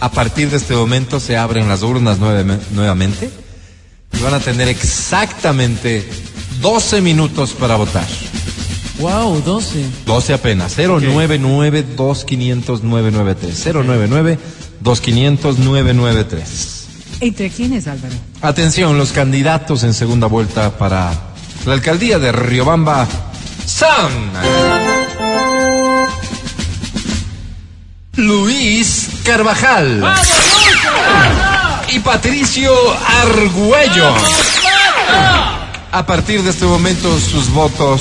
A 0.00 0.10
partir 0.10 0.50
de 0.50 0.58
este 0.58 0.74
momento 0.74 1.18
se 1.18 1.36
abren 1.38 1.66
las 1.68 1.82
urnas 1.82 2.18
nueve- 2.20 2.58
nuevamente 2.72 3.30
y 4.18 4.22
van 4.22 4.34
a 4.34 4.40
tener 4.40 4.68
exactamente 4.68 6.06
12 6.60 7.00
minutos 7.00 7.52
para 7.52 7.76
votar. 7.76 8.06
Wow, 9.00 9.42
12. 9.42 9.84
12 10.06 10.34
apenas. 10.34 10.76
099 10.76 11.84
2500 11.96 12.82
993 12.82 13.74
099 13.74 14.38
2500 14.80 15.58
993 15.58 16.80
¿Entre 17.20 17.50
quiénes, 17.50 17.86
Álvaro? 17.86 18.14
Atención, 18.40 18.96
los 18.96 19.12
candidatos 19.12 19.84
en 19.84 19.92
segunda 19.92 20.26
vuelta 20.26 20.78
para 20.78 21.12
la 21.66 21.72
alcaldía 21.74 22.18
de 22.18 22.32
Riobamba 22.32 23.06
son 23.66 24.30
Luis 28.16 29.10
Carvajal 29.22 30.02
y 31.92 31.98
Patricio 31.98 32.72
Argüello. 33.22 34.14
A 35.92 36.06
partir 36.06 36.42
de 36.42 36.50
este 36.50 36.64
momento 36.64 37.18
sus 37.18 37.50
votos 37.50 38.00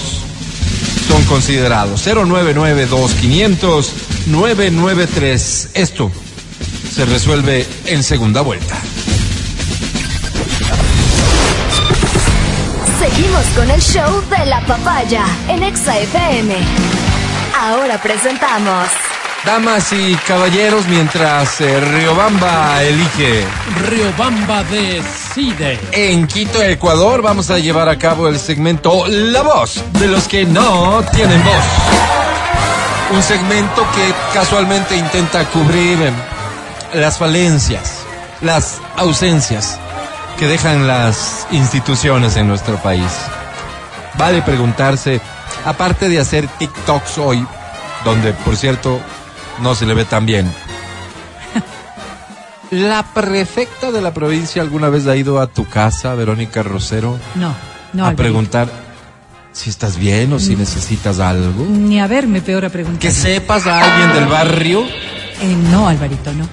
son 1.10 1.24
considerados 1.24 2.06
099 2.06 2.86
2500 2.86 3.94
993 4.28 5.70
Esto 5.74 6.12
se 6.94 7.06
resuelve 7.06 7.66
en 7.86 8.04
segunda 8.04 8.42
vuelta. 8.42 8.78
Seguimos 13.00 13.46
con 13.56 13.72
el 13.72 13.82
show 13.82 14.24
de 14.30 14.46
la 14.46 14.62
papaya 14.66 15.26
en 15.48 15.64
Exa 15.64 15.98
FM. 15.98 16.56
Ahora 17.58 18.00
presentamos 18.02 18.88
Damas 19.50 19.92
y 19.94 20.14
caballeros, 20.28 20.86
mientras 20.88 21.60
eh, 21.60 21.80
Riobamba 21.80 22.84
elige 22.84 23.44
Riobamba 23.88 24.64
decide. 24.66 25.80
en 25.92 26.28
Quito, 26.28 26.62
Ecuador, 26.62 27.24
vamos 27.24 27.50
a 27.50 27.58
llevar 27.58 27.90
a 27.90 27.98
cabo 27.98 28.28
el 28.28 28.38
segmento 28.38 29.08
La 29.08 29.42
Voz 29.42 29.84
de 29.94 30.08
los 30.08 30.28
que 30.28 30.46
no 30.46 31.04
tienen 31.16 31.44
voz. 31.44 31.64
Un 33.12 33.24
segmento 33.24 33.82
que 33.96 34.14
casualmente 34.36 34.96
intenta 34.96 35.44
cubrir 35.46 35.98
eh, 36.00 36.12
las 36.94 37.18
falencias, 37.18 38.04
las 38.42 38.80
ausencias 38.98 39.80
que 40.38 40.46
dejan 40.46 40.86
las 40.86 41.48
instituciones 41.50 42.38
en 42.38 42.48
nuestro 42.48 42.78
país. 42.78 43.12
Vale 44.14 44.44
preguntarse, 44.44 45.20
aparte 45.66 46.08
de 46.08 46.20
hacer 46.20 46.48
TikToks 46.60 47.18
hoy, 47.18 47.44
donde 48.06 48.34
por 48.34 48.56
cierto 48.56 49.02
no 49.62 49.76
se 49.76 49.86
le 49.86 49.94
ve 49.94 50.06
tan 50.06 50.26
bien. 50.26 50.52
¿La 52.72 53.04
prefecta 53.14 53.92
de 53.92 54.02
la 54.02 54.14
provincia 54.14 54.62
alguna 54.62 54.90
vez 54.90 55.08
ha 55.08 55.16
ido 55.16 55.40
a 55.42 55.48
tu 55.48 55.66
casa, 55.68 56.14
Verónica 56.16 56.62
Rosero, 56.64 57.18
No, 57.36 57.54
no. 57.94 58.06
a 58.06 58.12
preguntar 58.14 58.70
si 59.52 59.70
estás 59.72 59.98
bien 59.98 60.32
o 60.34 60.40
si 60.40 60.56
necesitas 60.56 61.20
algo? 61.20 61.66
Ni 61.66 62.00
a 62.00 62.08
verme 62.08 62.42
peor 62.42 62.66
a 62.66 62.70
preguntar. 62.70 63.00
Que 63.00 63.12
sepas 63.12 63.66
a 63.68 63.80
alguien 63.84 64.14
del 64.14 64.28
barrio. 64.28 64.84
Eh, 65.42 65.56
no, 65.72 65.88
Alvarito, 65.88 66.32
no. 66.34 66.48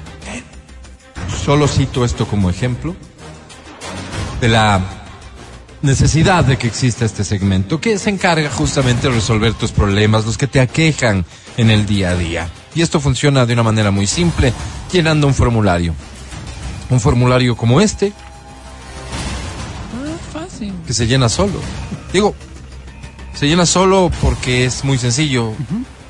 Solo 1.44 1.68
cito 1.68 2.04
esto 2.04 2.26
como 2.26 2.50
ejemplo 2.50 2.96
de 4.40 4.48
la 4.48 4.80
necesidad 5.82 6.44
de 6.44 6.56
que 6.56 6.66
exista 6.66 7.04
este 7.04 7.22
segmento 7.24 7.80
que 7.80 7.98
se 7.98 8.10
encarga 8.10 8.50
justamente 8.50 9.08
de 9.08 9.14
resolver 9.14 9.52
tus 9.54 9.70
problemas, 9.70 10.24
los 10.26 10.36
que 10.38 10.46
te 10.48 10.60
aquejan 10.60 11.24
en 11.56 11.70
el 11.70 11.86
día 11.86 12.10
a 12.10 12.16
día. 12.16 12.48
Y 12.76 12.82
esto 12.82 13.00
funciona 13.00 13.44
de 13.46 13.54
una 13.54 13.62
manera 13.64 13.90
muy 13.90 14.06
simple, 14.06 14.52
llenando 14.92 15.26
un 15.26 15.34
formulario. 15.34 15.94
Un 16.90 17.00
formulario 17.00 17.56
como 17.56 17.80
este, 17.80 18.12
Ah, 19.92 20.16
fácil. 20.32 20.72
que 20.86 20.92
se 20.92 21.06
llena 21.06 21.28
solo. 21.28 21.54
Digo, 22.12 22.34
se 23.34 23.48
llena 23.48 23.66
solo 23.66 24.10
porque 24.20 24.66
es 24.66 24.84
muy 24.84 24.98
sencillo. 24.98 25.52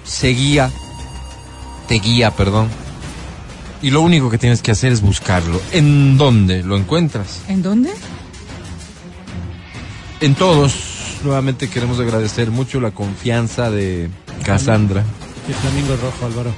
Se 0.05 0.29
guía, 0.29 0.71
te 1.89 1.95
guía, 2.01 2.33
perdón. 2.33 2.69
Y 3.81 3.91
lo 3.91 4.01
único 4.01 4.29
que 4.29 4.39
tienes 4.39 4.61
que 4.61 4.73
hacer 4.73 4.91
es 4.91 5.01
buscarlo. 5.01 5.61
¿En 5.73 6.19
dónde 6.19 6.63
lo 6.65 6.77
encuentras? 6.77 7.43
¿En 7.49 7.63
dónde? 7.63 7.91
En 10.21 10.35
todos, 10.35 10.75
nuevamente 11.23 11.69
queremos 11.71 12.01
agradecer 12.01 12.51
mucho 12.51 12.81
la 12.81 12.91
confianza 12.91 13.71
de 13.71 14.09
Cassandra. 14.45 15.05
El 15.48 15.55
flamingo 15.55 15.97
rojo, 15.97 16.27
Álvaro. 16.27 16.55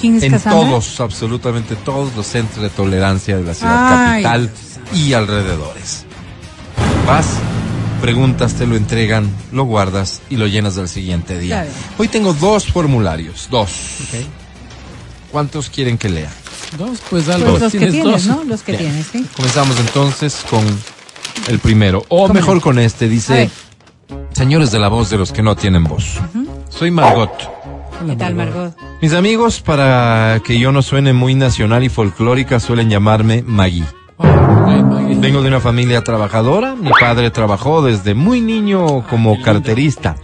¿Quién 0.00 0.16
es 0.16 0.22
En 0.22 0.32
Cassandra? 0.32 0.60
todos, 0.70 1.00
absolutamente 1.00 1.76
todos 1.76 2.14
los 2.16 2.26
centros 2.26 2.62
de 2.62 2.70
tolerancia 2.70 3.36
de 3.36 3.44
la 3.44 3.54
ciudad 3.54 4.12
Ay. 4.12 4.22
capital 4.22 4.50
y 4.94 5.12
alrededores. 5.12 6.04
Vas, 7.06 7.26
preguntas, 8.00 8.54
te 8.54 8.66
lo 8.66 8.76
entregan, 8.76 9.30
lo 9.52 9.64
guardas 9.64 10.22
y 10.30 10.36
lo 10.36 10.46
llenas 10.46 10.78
al 10.78 10.88
siguiente 10.88 11.38
día. 11.38 11.62
Claro. 11.62 11.70
Hoy 11.98 12.08
tengo 12.08 12.32
dos 12.32 12.66
formularios, 12.66 13.48
dos. 13.50 13.70
¿Cuántos 15.30 15.68
quieren 15.70 15.98
que 15.98 16.08
lea? 16.08 16.30
Dos, 16.78 17.00
pues 17.10 17.28
Álvaro, 17.28 17.52
Pues 17.52 17.62
los 17.62 17.72
que 17.72 17.78
tienes 17.90 18.04
dos. 18.04 18.26
¿no? 18.26 18.44
Los 18.44 18.62
que 18.62 18.72
Bien. 18.72 18.84
tienes, 18.84 19.06
sí. 19.12 19.26
Comenzamos 19.36 19.78
entonces 19.80 20.38
con 20.48 20.64
el 21.48 21.58
primero, 21.58 22.04
o 22.08 22.28
mejor 22.28 22.60
con 22.60 22.78
este, 22.78 23.08
dice, 23.08 23.50
señores 24.32 24.70
de 24.72 24.78
la 24.78 24.88
voz 24.88 25.10
de 25.10 25.18
los 25.18 25.30
que 25.32 25.42
no 25.42 25.56
tienen 25.56 25.84
voz. 25.84 26.14
Soy 26.80 26.90
Margot. 26.90 27.30
¿Qué 28.06 28.16
tal, 28.16 28.34
Margot? 28.34 28.74
Mis 29.02 29.12
amigos, 29.12 29.60
para 29.60 30.40
que 30.42 30.58
yo 30.58 30.72
no 30.72 30.80
suene 30.80 31.12
muy 31.12 31.34
nacional 31.34 31.84
y 31.84 31.90
folclórica, 31.90 32.58
suelen 32.58 32.88
llamarme 32.88 33.44
Maggie. 33.46 33.84
Vengo 34.16 35.42
de 35.42 35.48
una 35.48 35.60
familia 35.60 36.02
trabajadora. 36.02 36.74
Mi 36.76 36.90
padre 36.98 37.30
trabajó 37.30 37.82
desde 37.82 38.14
muy 38.14 38.40
niño 38.40 39.06
como 39.10 39.42
carterista. 39.42 40.16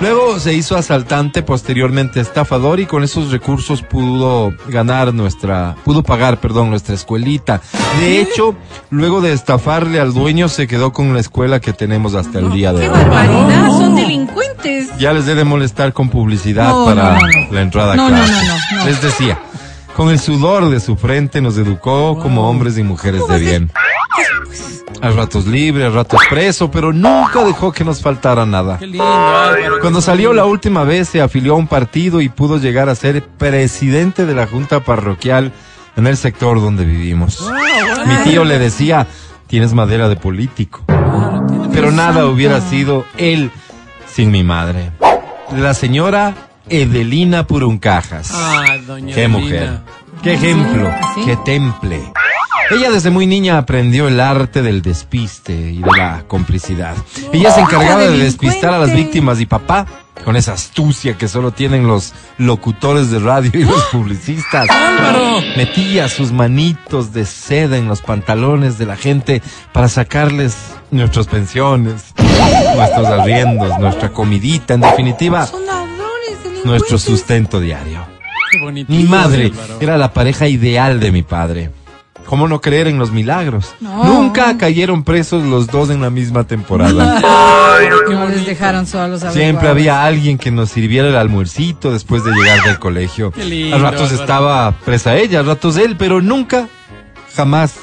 Luego 0.00 0.38
se 0.38 0.54
hizo 0.54 0.76
asaltante, 0.76 1.42
posteriormente 1.42 2.20
estafador 2.20 2.78
y 2.78 2.86
con 2.86 3.02
esos 3.02 3.32
recursos 3.32 3.82
pudo 3.82 4.52
ganar 4.68 5.12
nuestra, 5.12 5.74
pudo 5.84 6.04
pagar, 6.04 6.38
perdón, 6.38 6.70
nuestra 6.70 6.94
escuelita. 6.94 7.60
De 8.00 8.20
hecho, 8.20 8.54
luego 8.90 9.20
de 9.20 9.32
estafarle 9.32 9.98
al 9.98 10.12
dueño 10.12 10.48
se 10.48 10.68
quedó 10.68 10.92
con 10.92 11.12
la 11.12 11.20
escuela 11.20 11.60
que 11.60 11.72
tenemos 11.72 12.14
hasta 12.14 12.38
el 12.38 12.52
día 12.52 12.72
de 12.72 12.82
¡Qué 12.82 12.88
hoy. 12.88 12.98
barbaridad! 12.98 13.68
Son 13.68 13.94
delincuentes. 13.96 14.41
Ya 14.98 15.12
les 15.12 15.26
he 15.28 15.34
de 15.34 15.44
molestar 15.44 15.92
con 15.92 16.08
publicidad 16.08 16.68
No, 16.68 16.84
para 16.84 17.14
no, 17.14 17.20
no, 17.20 17.26
no. 17.46 17.52
la 17.52 17.60
entrada 17.62 17.92
a 17.92 17.96
clase. 17.96 18.12
no, 18.12 18.18
no, 18.48 18.78
no. 18.78 18.84
Les 18.86 19.02
decía, 19.02 19.38
con 19.96 20.08
el 20.10 20.18
sudor 20.18 20.70
de 20.70 20.80
su 20.80 20.96
frente 20.96 21.40
nos 21.40 21.56
educó 21.58 22.18
como 22.18 22.48
hombres 22.48 22.78
y 22.78 22.82
mujeres 22.82 23.22
de 23.28 23.38
bien. 23.38 23.70
A 25.00 25.10
ratos 25.10 25.46
libre, 25.46 25.84
a 25.86 25.90
ratos 25.90 26.20
preso, 26.30 26.70
pero 26.70 26.92
nunca 26.92 27.42
dejó 27.44 27.72
que 27.72 27.82
nos 27.84 28.00
faltara 28.00 28.46
nada. 28.46 28.78
Qué 28.78 28.86
lindo, 28.86 29.04
Álvaro. 29.04 29.80
Cuando 29.80 30.00
salió 30.00 30.32
la 30.32 30.44
última 30.44 30.84
vez 30.84 31.08
se 31.08 31.20
afilió 31.20 31.54
a 31.54 31.56
un 31.56 31.66
partido 31.66 32.20
y 32.20 32.28
pudo 32.28 32.58
llegar 32.58 32.88
a 32.88 32.94
ser 32.94 33.24
presidente 33.24 34.26
de 34.26 34.34
la 34.34 34.46
junta 34.46 34.80
parroquial 34.80 35.50
en 35.96 36.06
el 36.06 36.16
sector 36.16 36.60
donde 36.60 36.84
vivimos. 36.84 37.44
Mi 38.06 38.30
tío 38.30 38.44
le 38.44 38.58
decía, 38.60 39.08
tienes 39.48 39.74
madera 39.74 40.08
de 40.08 40.14
político. 40.16 40.82
Pero 41.72 41.90
nada 41.90 42.26
hubiera 42.26 42.60
sido 42.60 43.04
él 43.16 43.50
sin 44.12 44.30
mi 44.30 44.42
madre. 44.42 44.92
La 45.56 45.74
señora 45.74 46.34
Edelina 46.68 47.46
Puruncajas. 47.46 48.30
Ah, 48.32 48.76
doña 48.86 49.14
Qué 49.14 49.28
mujer. 49.28 49.80
Qué 50.22 50.34
ejemplo. 50.34 50.92
¿Sí? 51.14 51.22
Qué 51.24 51.36
temple. 51.44 52.00
Ella 52.70 52.90
desde 52.90 53.10
muy 53.10 53.26
niña 53.26 53.58
aprendió 53.58 54.08
el 54.08 54.20
arte 54.20 54.62
del 54.62 54.80
despiste 54.80 55.52
y 55.52 55.78
de 55.82 55.90
la 55.96 56.24
complicidad. 56.26 56.94
Ella 57.32 57.50
se 57.50 57.60
encargaba 57.60 58.00
de 58.02 58.18
despistar 58.18 58.72
a 58.72 58.78
las 58.78 58.94
víctimas 58.94 59.40
y 59.40 59.46
papá, 59.46 59.86
con 60.24 60.36
esa 60.36 60.52
astucia 60.52 61.16
que 61.18 61.28
solo 61.28 61.50
tienen 61.50 61.86
los 61.86 62.12
locutores 62.38 63.10
de 63.10 63.18
radio 63.18 63.50
y 63.54 63.64
los 63.64 63.82
publicistas, 63.86 64.68
Álvaro. 64.70 65.40
metía 65.56 66.08
sus 66.08 66.32
manitos 66.32 67.12
de 67.12 67.24
seda 67.26 67.76
en 67.76 67.88
los 67.88 68.02
pantalones 68.02 68.78
de 68.78 68.86
la 68.86 68.96
gente 68.96 69.42
para 69.72 69.88
sacarles 69.88 70.54
nuestras 70.90 71.26
pensiones, 71.26 72.12
nuestros 72.76 73.06
arriendos, 73.08 73.78
nuestra 73.78 74.12
comidita, 74.12 74.74
en 74.74 74.80
definitiva, 74.82 75.46
Son 75.46 75.64
ladrones, 75.66 75.88
delincuentes. 76.38 76.64
nuestro 76.64 76.98
sustento 76.98 77.60
diario. 77.60 78.04
Qué 78.52 78.58
bonito. 78.60 78.92
Mi 78.92 79.04
madre 79.04 79.46
Álvaro. 79.46 79.78
era 79.80 79.96
la 79.96 80.12
pareja 80.12 80.46
ideal 80.46 81.00
de 81.00 81.10
mi 81.10 81.22
padre. 81.22 81.70
¿Cómo 82.32 82.48
no 82.48 82.62
creer 82.62 82.86
en 82.86 82.98
los 82.98 83.12
milagros? 83.12 83.74
No. 83.78 84.04
Nunca 84.04 84.56
cayeron 84.56 85.04
presos 85.04 85.44
los 85.44 85.66
dos 85.66 85.90
en 85.90 86.00
la 86.00 86.08
misma 86.08 86.44
temporada. 86.44 87.20
No 88.08 88.26
les 88.26 88.46
dejaron 88.46 88.86
solos 88.86 89.22
a 89.22 89.32
Siempre 89.32 89.68
había 89.68 90.02
alguien 90.02 90.38
que 90.38 90.50
nos 90.50 90.70
sirviera 90.70 91.08
el 91.08 91.16
almuercito 91.16 91.92
después 91.92 92.24
de 92.24 92.30
llegar 92.30 92.64
del 92.64 92.78
colegio. 92.78 93.32
Qué 93.32 93.44
lindo, 93.44 93.76
a 93.76 93.80
ratos 93.80 94.12
estaba 94.12 94.72
presa 94.72 95.16
ella, 95.16 95.40
a 95.40 95.42
ratos 95.42 95.76
él, 95.76 95.96
pero 95.98 96.22
nunca, 96.22 96.68
jamás 97.34 97.74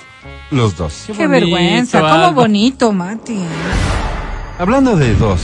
los 0.49 0.75
dos. 0.75 1.03
Qué 1.05 1.13
bonito, 1.13 1.29
vergüenza, 1.29 1.99
cómo 2.01 2.33
bonito, 2.33 2.91
Mati. 2.91 3.41
Hablando 4.57 4.95
de 4.95 5.13
dos, 5.13 5.41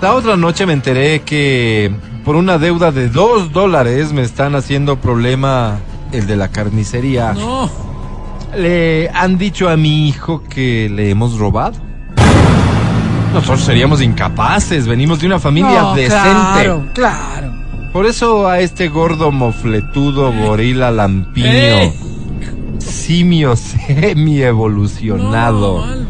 la 0.00 0.14
otra 0.14 0.38
noche 0.38 0.64
me 0.64 0.72
enteré 0.72 1.20
que 1.20 1.92
por 2.24 2.36
una 2.36 2.56
deuda 2.56 2.90
de 2.90 3.10
dos 3.10 3.52
dólares 3.52 4.14
me 4.14 4.22
están 4.22 4.54
haciendo 4.54 4.98
problema 4.98 5.78
el 6.12 6.26
de 6.26 6.36
la 6.36 6.48
carnicería. 6.48 7.34
No. 7.34 7.87
Le 8.56 9.10
han 9.10 9.38
dicho 9.38 9.68
a 9.68 9.76
mi 9.76 10.08
hijo 10.08 10.42
que 10.42 10.88
le 10.88 11.10
hemos 11.10 11.38
robado. 11.38 11.76
Nosotros 13.32 13.60
seríamos 13.60 14.00
incapaces, 14.00 14.86
venimos 14.86 15.20
de 15.20 15.26
una 15.26 15.38
familia 15.38 15.82
No, 15.82 15.94
decente. 15.94 16.18
Claro, 16.22 16.86
claro. 16.94 17.52
Por 17.92 18.06
eso 18.06 18.48
a 18.48 18.60
este 18.60 18.88
gordo 18.88 19.30
mofletudo 19.30 20.32
gorila 20.32 20.90
lampiño, 20.90 21.48
¡Eh! 21.48 21.92
simio 22.78 23.54
semi 23.56 24.40
evolucionado, 24.42 25.84
No, 25.86 26.06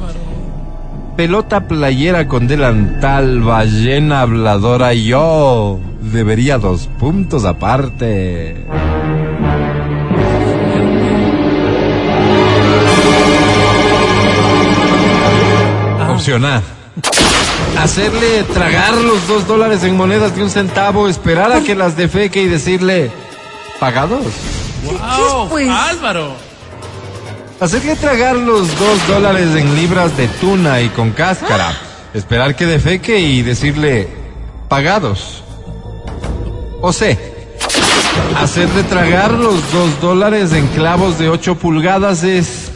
pelota 1.16 1.66
playera 1.66 2.28
con 2.28 2.46
delantal, 2.46 3.40
ballena 3.40 4.20
habladora, 4.22 4.94
yo 4.94 5.80
debería 6.00 6.58
dos 6.58 6.88
puntos 6.98 7.44
aparte. 7.44 8.64
Hacerle 17.78 18.42
tragar 18.52 18.94
los 18.94 19.26
dos 19.28 19.46
dólares 19.46 19.82
en 19.84 19.96
monedas 19.96 20.36
de 20.36 20.42
un 20.42 20.50
centavo, 20.50 21.08
esperar 21.08 21.52
a 21.52 21.60
que 21.62 21.74
las 21.74 21.96
defeque 21.96 22.42
y 22.42 22.48
decirle, 22.48 23.10
pagados. 23.80 24.26
Wow, 24.84 25.48
pues? 25.48 25.68
Álvaro. 25.70 26.34
Hacerle 27.60 27.96
tragar 27.96 28.36
los 28.36 28.78
dos 28.78 29.06
dólares 29.08 29.56
en 29.56 29.74
libras 29.74 30.16
de 30.16 30.28
tuna 30.28 30.80
y 30.80 30.88
con 30.90 31.10
cáscara. 31.10 31.72
Esperar 32.14 32.54
que 32.56 32.66
defeque 32.66 33.18
y 33.20 33.42
decirle, 33.42 34.08
pagados. 34.68 35.42
O 36.80 36.92
C. 36.92 37.18
Hacerle 38.36 38.82
tragar 38.84 39.32
los 39.32 39.72
dos 39.72 40.00
dólares 40.00 40.52
en 40.52 40.66
clavos 40.68 41.18
de 41.18 41.28
8 41.28 41.56
pulgadas, 41.56 42.22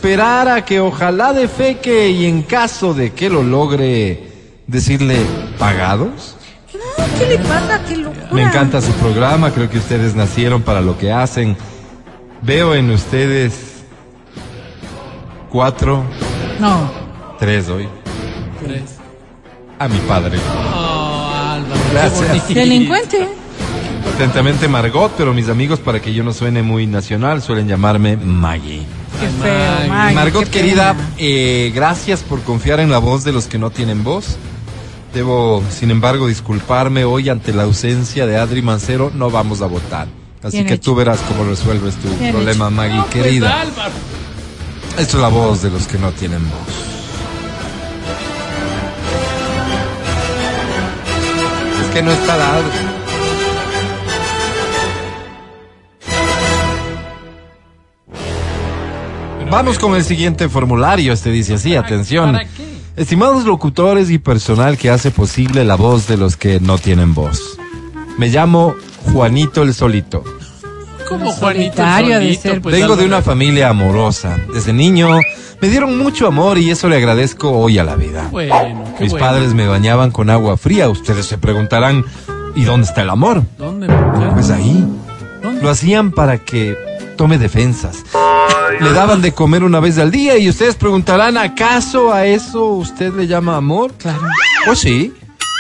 esperar 0.03 0.49
a 0.49 0.65
que 0.65 0.81
ojalá 0.81 1.33
defeque 1.33 2.11
y 2.11 2.27
en 2.27 2.43
caso 2.43 2.93
de 2.93 3.13
que 3.13 3.31
lo 3.31 3.45
logre, 3.45 4.27
decirle 4.67 5.17
pagados. 5.61 6.35
No, 6.75 7.05
¿qué 7.21 7.27
le 7.29 7.39
pasa? 7.39 7.81
¿Qué 7.89 7.97
locura? 7.99 8.27
Me 8.33 8.43
encanta 8.43 8.81
su 8.81 8.91
programa, 8.95 9.53
creo 9.53 9.71
que 9.71 9.79
ustedes 9.79 10.17
nacieron 10.17 10.63
para 10.63 10.81
lo 10.81 10.99
que 10.99 11.13
hacen. 11.13 11.57
Veo 12.41 12.75
en 12.75 12.91
ustedes 12.91 13.53
cuatro, 15.53 16.03
No. 16.59 16.91
tres 17.39 17.69
hoy, 17.69 17.89
Tres. 18.61 18.97
a 19.79 19.87
mi 19.87 19.99
padre. 19.99 20.37
Oh, 20.75 21.31
Álvaro. 21.33 21.81
Gracias. 21.93 22.49
Delincuente. 22.53 23.29
Atentamente 24.15 24.69
Margot, 24.69 25.11
pero 25.17 25.33
mis 25.33 25.49
amigos, 25.49 25.79
para 25.81 26.01
que 26.01 26.13
yo 26.13 26.23
no 26.23 26.33
suene 26.33 26.63
muy 26.63 26.87
nacional, 26.87 27.41
suelen 27.43 27.67
llamarme 27.69 28.17
Maggie. 28.17 28.85
Qué 29.21 29.29
feo, 29.43 29.89
Maggie, 29.89 30.15
Margot, 30.15 30.45
qué 30.45 30.51
querida, 30.51 30.95
eh, 31.19 31.73
gracias 31.75 32.21
por 32.23 32.41
confiar 32.43 32.81
en 32.81 32.91
la 32.91 32.99
voz 32.99 33.25
de 33.25 33.33
los 33.33 33.47
que 33.47 33.59
no 33.59 33.71
tienen 33.71 34.05
voz. 34.05 34.37
Debo, 35.15 35.63
sin 35.71 35.91
embargo, 35.91 36.27
disculparme 36.27 37.05
hoy 37.05 37.29
ante 37.29 37.53
la 37.53 37.65
ausencia 37.65 38.27
de 38.27 38.37
Adri 38.39 38.63
Mancero. 38.63 39.11
No 39.15 39.31
vamos 39.31 39.61
a 39.61 39.67
votar. 39.67 40.09
Así 40.43 40.57
Bien 40.57 40.67
que 40.67 40.75
hecho. 40.75 40.91
tú 40.91 40.95
verás 40.97 41.21
cómo 41.29 41.45
resuelves 41.49 41.95
tu 41.97 42.09
Bien 42.19 42.33
problema, 42.33 42.67
hecho. 42.67 42.71
Maggie, 42.75 42.97
No, 42.97 43.07
pues, 43.07 43.15
querida. 43.25 43.61
Álvaro. 43.61 43.93
Esto 44.99 45.17
es 45.17 45.23
la 45.23 45.29
voz 45.29 45.63
de 45.63 45.71
los 45.71 45.87
que 45.87 45.99
no 45.99 46.11
tienen 46.13 46.41
voz. 46.49 46.75
Es 51.83 51.95
que 51.95 52.03
no 52.03 52.11
está 52.13 52.37
dado. 52.37 52.63
Vamos 59.53 59.79
con 59.79 59.95
el 59.95 60.03
siguiente 60.03 60.49
formulario. 60.49 61.13
Este 61.13 61.31
dice 61.31 61.55
así, 61.55 61.77
atención. 61.77 62.33
¿Para 62.33 62.47
qué? 62.47 62.73
Estimados 62.97 63.45
locutores 63.45 64.09
y 64.09 64.19
personal 64.19 64.79
que 64.79 64.89
hace 64.89 65.11
posible 65.11 65.63
la 65.67 65.75
voz 65.75 66.09
de 66.09 66.17
los 66.17 66.39
que 66.39 66.59
no 66.59 66.79
tienen 66.79 67.13
voz. 67.13 67.59
Me 68.17 68.29
llamo 68.29 68.75
Juanito 69.13 69.63
el 69.63 69.75
Solito. 69.75 70.25
Como 71.07 71.31
Juanito 71.33 71.83
de 71.83 72.15
solito, 72.15 72.63
pues, 72.63 72.81
Vengo 72.81 72.97
de 72.97 73.05
una 73.05 73.21
familia 73.21 73.69
amorosa. 73.69 74.39
Desde 74.55 74.73
niño 74.73 75.21
me 75.61 75.69
dieron 75.69 75.99
mucho 75.99 76.27
amor 76.27 76.57
y 76.57 76.71
eso 76.71 76.89
le 76.89 76.97
agradezco 76.97 77.51
hoy 77.51 77.79
a 77.79 77.85
la 77.85 77.95
vida. 77.95 78.29
Bueno, 78.31 78.85
qué 78.97 79.05
Mis 79.05 79.13
bueno. 79.13 79.27
padres 79.27 79.53
me 79.53 79.67
bañaban 79.67 80.13
con 80.13 80.31
agua 80.31 80.57
fría. 80.57 80.89
Ustedes 80.89 81.27
se 81.27 81.37
preguntarán, 81.37 82.07
¿y 82.55 82.65
dónde 82.65 82.87
está 82.87 83.03
el 83.03 83.11
amor? 83.11 83.43
¿Dónde? 83.59 83.87
Pues 84.33 84.49
ahí. 84.49 84.83
¿Dónde? 85.43 85.61
Lo 85.61 85.69
hacían 85.69 86.11
para 86.11 86.39
que 86.39 86.75
tome 87.19 87.37
defensas. 87.37 88.03
Le 88.81 88.93
daban 88.93 89.23
de 89.23 89.33
comer 89.33 89.65
una 89.65 89.81
vez 89.81 89.99
al 89.99 90.11
día 90.11 90.39
y 90.39 90.49
ustedes 90.49 90.75
preguntarán, 90.77 91.37
¿acaso 91.37 92.13
a 92.13 92.27
eso 92.27 92.65
usted 92.67 93.13
le 93.15 93.27
llama 93.27 93.57
amor? 93.57 93.93
Claro. 93.95 94.21
Pues 94.67 94.79
sí. 94.81 95.13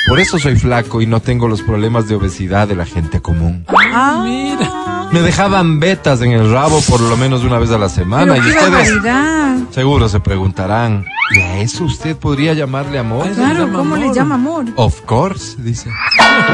Por 0.09 0.19
eso 0.19 0.39
soy 0.39 0.57
flaco 0.57 1.01
y 1.01 1.07
no 1.07 1.21
tengo 1.21 1.47
los 1.47 1.63
problemas 1.63 2.09
de 2.09 2.17
obesidad 2.17 2.67
de 2.67 2.75
la 2.75 2.85
gente 2.85 3.21
común. 3.21 3.65
Ah, 3.69 4.23
Mira. 4.25 4.82
Me 5.13 5.21
dejaban 5.21 5.79
betas 5.79 6.23
en 6.23 6.33
el 6.33 6.51
rabo 6.51 6.81
por 6.89 6.99
lo 7.01 7.19
menos 7.19 7.45
una 7.45 7.59
vez 7.59 7.71
a 7.71 7.77
la 7.77 7.91
semana 7.91 8.33
pero 8.33 8.49
y 8.49 8.51
qué 8.51 8.59
ustedes 8.59 9.03
barbaridad. 9.03 9.57
seguro 9.71 10.09
se 10.09 10.21
preguntarán, 10.21 11.05
¿y 11.37 11.39
a 11.39 11.59
eso 11.61 11.85
usted 11.85 12.17
podría 12.17 12.55
llamarle 12.55 12.99
amor? 12.99 13.29
Claro, 13.33 13.71
¿cómo 13.71 13.97
le 13.97 14.05
amor. 14.05 14.17
llama 14.17 14.35
amor? 14.37 14.65
Of 14.77 15.03
course, 15.03 15.57
dice. 15.59 15.91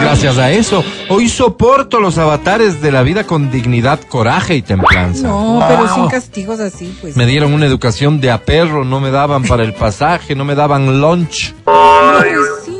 Gracias 0.01 0.39
a 0.39 0.51
eso, 0.51 0.83
hoy 1.09 1.29
soporto 1.29 2.01
los 2.01 2.19
avatares 2.19 2.83
de 2.83 2.91
la 2.91 3.05
vida 3.05 3.23
con 3.25 3.49
dignidad, 3.53 4.01
coraje 4.01 4.57
y 4.57 4.63
templanza. 4.63 5.29
No, 5.29 5.65
pero 5.69 5.95
sin 5.95 6.09
castigos 6.09 6.59
así, 6.59 6.99
pues. 7.01 7.17
Me 7.17 7.27
dieron 7.27 7.53
una 7.55 7.67
educación 7.67 8.21
de 8.21 8.33
a 8.33 8.45
perro, 8.45 8.85
no 8.85 8.99
me 8.99 9.13
daban 9.13 9.45
para 9.45 9.63
el 9.63 9.73
pasaje, 9.73 10.35
no 10.35 10.45
me 10.45 10.57
daban 10.57 11.01
lunch, 11.01 11.55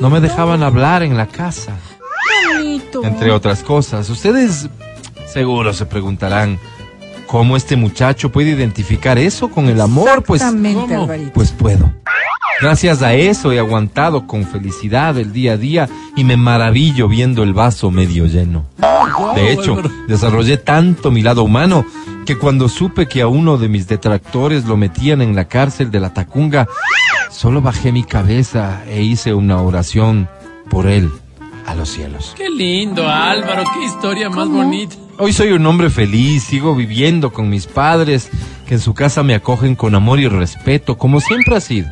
no 0.01 0.11
me 0.11 0.21
dejaban 0.21 0.65
hablar 0.65 1.05
en 1.05 1.17
la 1.17 1.27
casa, 1.27 1.77
bonito. 2.53 3.05
entre 3.05 3.31
otras 3.31 3.63
cosas. 3.63 4.11
Ustedes 4.11 4.69
seguro 5.33 5.73
se 5.73 5.87
preguntarán, 5.87 6.59
¿cómo 7.27 7.57
este 7.57 7.77
muchacho 7.77 8.33
puede 8.33 8.51
identificar 8.51 9.19
eso 9.19 9.49
con 9.49 9.69
el 9.69 9.81
amor? 9.81 10.23
Pues 10.25 10.43
¿cómo? 10.43 11.09
Pues 11.35 11.53
puedo. 11.53 11.93
Gracias 12.61 13.03
a 13.03 13.15
eso 13.15 13.53
he 13.53 13.59
aguantado 13.61 14.27
con 14.27 14.45
felicidad 14.45 15.17
el 15.17 15.33
día 15.33 15.53
a 15.53 15.57
día 15.57 15.89
y 16.17 16.25
me 16.25 16.37
maravillo 16.37 17.07
viendo 17.07 17.45
el 17.45 17.53
vaso 17.53 17.93
medio 17.93 18.27
lleno. 18.27 18.67
De 19.37 19.53
hecho, 19.53 19.81
desarrollé 20.09 20.57
tanto 20.57 21.13
mi 21.13 21.23
lado 21.23 21.45
humano 21.45 21.85
que 22.27 22.37
cuando 22.37 22.69
supe 22.69 23.07
que 23.07 23.23
a 23.23 23.29
uno 23.29 23.59
de 23.59 23.69
mis 23.69 23.87
detractores 23.87 24.65
lo 24.65 24.77
metían 24.77 25.23
en 25.23 25.37
la 25.37 25.47
cárcel 25.47 25.93
de 25.93 26.01
la 26.01 26.13
Tacunga, 26.13 26.67
solo 27.31 27.63
bajé 27.63 27.93
mi 27.93 28.03
cabeza 28.03 28.83
e 28.89 29.03
hice 29.03 29.35
una 29.35 29.63
oración 29.63 30.29
por 30.69 30.89
él 30.89 31.11
a 31.65 31.77
los 31.77 31.89
cielos. 31.91 32.35
Qué 32.37 32.51
lindo, 32.51 33.09
Álvaro. 33.09 33.63
Qué 33.73 33.85
historia 33.85 34.29
más 34.31 34.47
¿Cómo? 34.47 34.65
bonita. 34.65 34.97
Hoy 35.19 35.33
soy 35.33 35.51
un 35.53 35.67
hombre 35.67 35.91
feliz, 35.91 36.45
sigo 36.45 36.75
viviendo 36.77 37.33
con 37.33 37.49
mis 37.49 37.67
padres, 37.67 38.31
que 38.67 38.75
en 38.75 38.81
su 38.81 38.95
casa 38.95 39.23
me 39.23 39.35
acogen 39.35 39.75
con 39.75 39.95
amor 39.95 40.21
y 40.21 40.29
respeto, 40.29 40.97
como 40.97 41.21
siempre 41.21 41.57
ha 41.57 41.61
sido. 41.61 41.89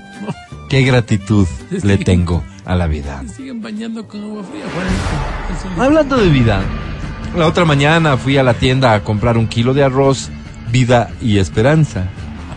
Qué 0.69 0.83
gratitud 0.83 1.47
le 1.83 1.99
tengo 1.99 2.45
a 2.65 2.77
la 2.77 2.87
vida. 2.87 3.23
Se 3.27 3.35
siguen 3.37 3.61
bañando 3.63 4.07
con 4.07 4.23
agua 4.23 4.43
fría, 4.45 4.65
Juanito. 4.73 5.59
Eso 5.59 5.77
le- 5.77 5.85
Hablando 5.85 6.17
de 6.19 6.29
vida, 6.29 6.61
la 7.37 7.47
otra 7.47 7.65
mañana 7.65 8.17
fui 8.17 8.37
a 8.39 8.43
la 8.45 8.55
tienda 8.55 8.95
a 8.95 9.03
comprar 9.03 9.37
un 9.39 9.49
kilo 9.49 9.75
de 9.75 9.83
arroz, 9.83 10.31
vida 10.71 11.11
y 11.21 11.39
esperanza. 11.39 12.05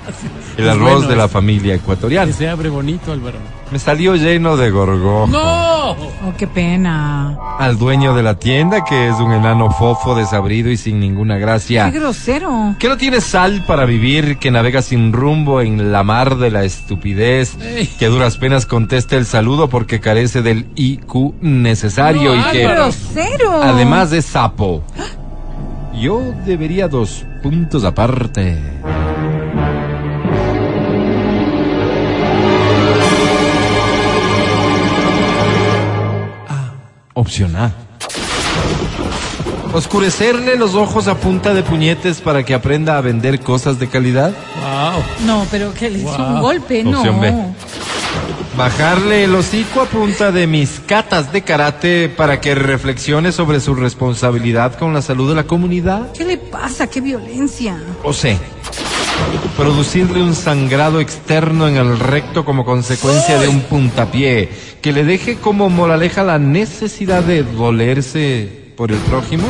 El 0.58 0.70
arroz 0.70 0.92
bueno 0.94 1.08
de 1.08 1.16
la 1.16 1.28
familia 1.28 1.74
Que 1.74 1.80
ecuatoriana. 1.80 2.32
se 2.34 2.48
abre 2.50 2.70
bonito, 2.70 3.12
Álvaro. 3.12 3.38
Me 3.72 3.78
salió 3.78 4.16
lleno 4.16 4.58
de 4.58 4.72
gorgojo. 4.72 5.28
¡No! 5.28 5.92
Oh, 5.92 6.34
qué 6.38 6.48
pena. 6.48 7.38
Al 7.60 7.78
dueño 7.78 8.16
de 8.16 8.24
la 8.24 8.40
tienda, 8.40 8.84
que 8.84 9.08
es 9.10 9.16
un 9.16 9.32
enano 9.32 9.70
fofo, 9.72 10.16
desabrido 10.16 10.70
y 10.70 10.78
sin 10.78 11.00
ninguna 11.00 11.38
gracia. 11.38 11.92
Qué 11.92 12.00
grosero. 12.00 12.76
Que 12.80 12.90
no 12.90 12.98
tiene 12.98 13.22
sal 13.22 13.64
para 13.68 13.86
vivir, 13.86 14.38
que 14.38 14.50
navega 14.52 14.82
sin 14.82 15.14
rumbo 15.14 15.62
en 15.62 15.92
la 15.92 16.04
mar 16.04 16.38
de 16.38 16.50
la 16.52 16.64
estupidez, 16.64 17.58
Ey. 17.62 17.88
que 18.00 18.06
a 18.06 18.10
duras 18.10 18.38
penas 18.38 18.66
contesta 18.66 19.16
el 19.18 19.26
saludo 19.26 19.70
porque 19.70 20.00
carece 20.00 20.42
del 20.42 20.68
IQ 20.76 21.36
necesario 21.42 22.36
No, 22.36 22.42
y 22.50 22.52
que. 22.52 22.68
Grosero. 22.68 23.62
además 23.64 24.12
es 24.14 24.26
sapo. 24.26 24.84
Yo 25.94 26.22
debería 26.46 26.88
dos 26.88 27.26
puntos 27.44 27.84
aparte. 27.84 28.58
Opción 37.20 37.54
A. 37.58 37.74
Oscurecerle 39.74 40.56
los 40.56 40.74
ojos 40.76 41.10
a 41.10 41.16
punta 41.16 41.54
de 41.54 41.64
puñetes 41.64 42.22
para 42.22 42.44
que 42.44 42.54
aprenda 42.54 42.98
a 42.98 43.02
vender 43.02 43.42
cosas 43.42 43.78
de 43.78 43.90
calidad. 43.90 44.32
¡Wow! 44.62 45.04
No, 45.28 45.46
pero 45.52 45.74
que 45.74 45.90
le 45.90 46.00
hizo 46.00 46.18
Wow. 46.18 46.28
un 46.36 46.42
golpe, 46.42 46.82
no. 46.82 47.00
Opción 47.00 47.20
B. 47.20 47.34
Bajarle 48.56 49.26
el 49.26 49.36
hocico 49.36 49.82
a 49.82 49.86
punta 49.86 50.32
de 50.32 50.48
mis 50.48 50.80
catas 50.80 51.34
de 51.34 51.42
karate 51.42 52.08
para 52.08 52.40
que 52.40 52.56
reflexione 52.56 53.34
sobre 53.34 53.60
su 53.60 53.76
responsabilidad 53.76 54.76
con 54.80 54.94
la 54.94 55.02
salud 55.02 55.28
de 55.28 55.36
la 55.36 55.44
comunidad. 55.44 56.14
¿Qué 56.14 56.24
le 56.24 56.38
pasa? 56.38 56.88
¡Qué 56.88 57.02
violencia! 57.02 57.78
O 58.02 58.14
C. 58.14 58.38
Producirle 59.58 60.24
un 60.24 60.36
sangrado 60.36 61.00
externo 61.00 61.68
en 61.68 61.76
el 61.76 62.00
recto 62.00 62.46
como 62.46 62.64
consecuencia 62.66 63.38
de 63.40 63.48
un 63.48 63.62
puntapié 63.62 64.50
que 64.82 64.94
le 64.94 65.04
deje 65.04 65.36
como 65.36 65.70
moraleja 65.70 66.24
la 66.24 66.40
necesidad 66.40 67.24
de 67.24 67.44
dolerse 67.44 68.74
por 68.78 68.92
el 68.92 68.98
prójimo. 69.00 69.46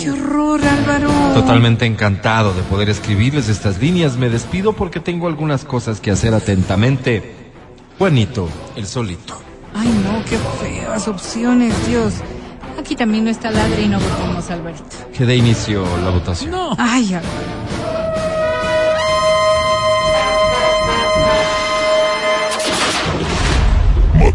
¡Qué 0.00 0.10
horror, 0.10 0.60
Álvaro! 0.64 1.10
Totalmente 1.34 1.84
encantado 1.84 2.54
de 2.54 2.62
poder 2.62 2.88
escribirles 2.88 3.50
estas 3.50 3.80
líneas. 3.80 4.16
Me 4.16 4.30
despido 4.30 4.72
porque 4.72 4.98
tengo 4.98 5.26
algunas 5.26 5.64
cosas 5.64 6.00
que 6.00 6.10
hacer 6.10 6.32
atentamente. 6.32 7.34
Juanito, 7.98 8.48
el 8.76 8.86
solito. 8.86 9.40
Ay, 9.74 9.88
no, 9.88 10.24
qué 10.24 10.38
feas 10.64 11.06
opciones, 11.06 11.74
Dios. 11.86 12.14
Aquí 12.78 12.96
también 12.96 13.24
no 13.24 13.30
está 13.30 13.50
ladre 13.50 13.82
y 13.82 13.88
no 13.88 14.00
votamos, 14.00 14.50
Alvarito. 14.50 14.84
Que 15.16 15.26
dé 15.26 15.36
inicio 15.36 15.84
la 16.02 16.10
votación. 16.10 16.50
No. 16.50 16.74
Ay, 16.78 17.14
Álvaro. 17.14 17.63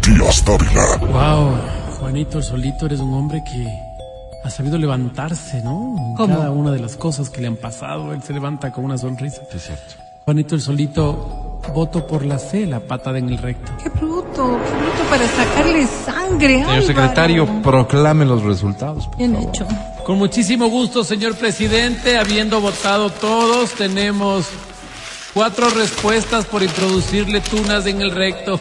Matías 0.00 0.44
Dávila. 0.44 0.96
Wow, 1.12 1.58
Juanito 1.98 2.38
el 2.38 2.44
solito, 2.44 2.86
eres 2.86 3.00
un 3.00 3.12
hombre 3.12 3.42
que 3.44 3.66
ha 4.42 4.48
sabido 4.48 4.78
levantarse, 4.78 5.60
¿no? 5.62 5.94
En 5.98 6.14
¿Cómo? 6.16 6.38
Cada 6.38 6.50
una 6.50 6.70
de 6.72 6.78
las 6.78 6.96
cosas 6.96 7.28
que 7.28 7.42
le 7.42 7.48
han 7.48 7.56
pasado, 7.56 8.12
él 8.14 8.22
se 8.22 8.32
levanta 8.32 8.72
con 8.72 8.84
una 8.86 8.96
sonrisa. 8.96 9.42
Es 9.54 9.62
cierto. 9.66 9.94
Juanito 10.24 10.54
el 10.54 10.62
solito, 10.62 11.60
voto 11.74 12.06
por 12.06 12.24
la 12.24 12.38
C, 12.38 12.64
la 12.66 12.80
patada 12.80 13.18
en 13.18 13.28
el 13.28 13.36
recto. 13.38 13.72
¡Qué 13.82 13.90
bruto! 13.90 14.58
¡Qué 14.64 14.78
bruto 14.78 15.10
para 15.10 15.26
sacarle 15.28 15.86
sangre, 15.86 16.48
Señor 16.54 16.68
Álvaro! 16.70 16.86
secretario, 16.86 17.62
proclame 17.62 18.24
los 18.24 18.42
resultados. 18.42 19.06
por 19.06 19.16
Bien 19.18 19.34
favor. 19.34 19.48
hecho. 19.50 19.66
Con 20.06 20.16
muchísimo 20.18 20.68
gusto, 20.68 21.04
señor 21.04 21.34
presidente. 21.36 22.16
Habiendo 22.16 22.58
votado 22.62 23.10
todos, 23.10 23.72
tenemos 23.72 24.46
cuatro 25.34 25.68
respuestas 25.68 26.46
por 26.46 26.62
introducirle 26.62 27.42
tunas 27.42 27.84
en 27.84 28.00
el 28.00 28.12
recto. 28.12 28.58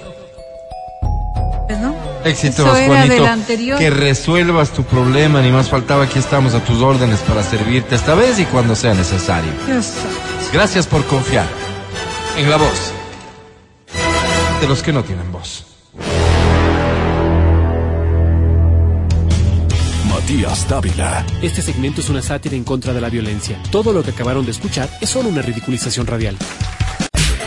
Éxitos, 2.26 2.60
Eso 2.60 2.76
era 2.78 2.86
Juanito. 2.88 3.14
del 3.16 3.26
anterior. 3.28 3.80
Que 3.80 3.90
resuelvas 3.90 4.72
tu 4.72 4.84
problema, 4.84 5.42
ni 5.42 5.52
más 5.52 5.70
faltaba. 5.70 6.04
Aquí 6.04 6.20
estamos 6.20 6.54
a 6.54 6.60
tus 6.64 6.82
órdenes 6.82 7.20
para 7.20 7.44
servirte 7.44 7.96
esta 7.96 8.14
vez 8.16 8.40
y 8.40 8.46
cuando 8.46 8.76
sea 8.76 8.94
necesario. 8.94 9.52
Gracias 10.52 10.86
por 10.88 11.06
confiar 11.06 11.48
en 12.38 12.50
la 12.50 12.58
voz 12.58 12.92
de 14.62 14.68
los 14.68 14.84
que 14.84 14.92
no 14.92 15.04
tienen 15.04 15.32
voz. 15.32 15.66
Matías 20.08 20.68
Dávila. 20.68 21.26
Este 21.42 21.62
segmento 21.62 22.02
es 22.02 22.10
una 22.10 22.22
sátira 22.22 22.56
en 22.56 22.64
contra 22.64 22.94
de 22.94 23.02
la 23.02 23.10
violencia. 23.10 23.58
Todo 23.72 23.94
lo 23.94 24.04
que 24.04 24.12
acabaron 24.12 24.46
de 24.46 24.52
escuchar 24.52 24.90
es 25.02 25.10
solo 25.10 25.30
una 25.30 25.42
ridiculización 25.42 26.06
radial. 26.06 26.38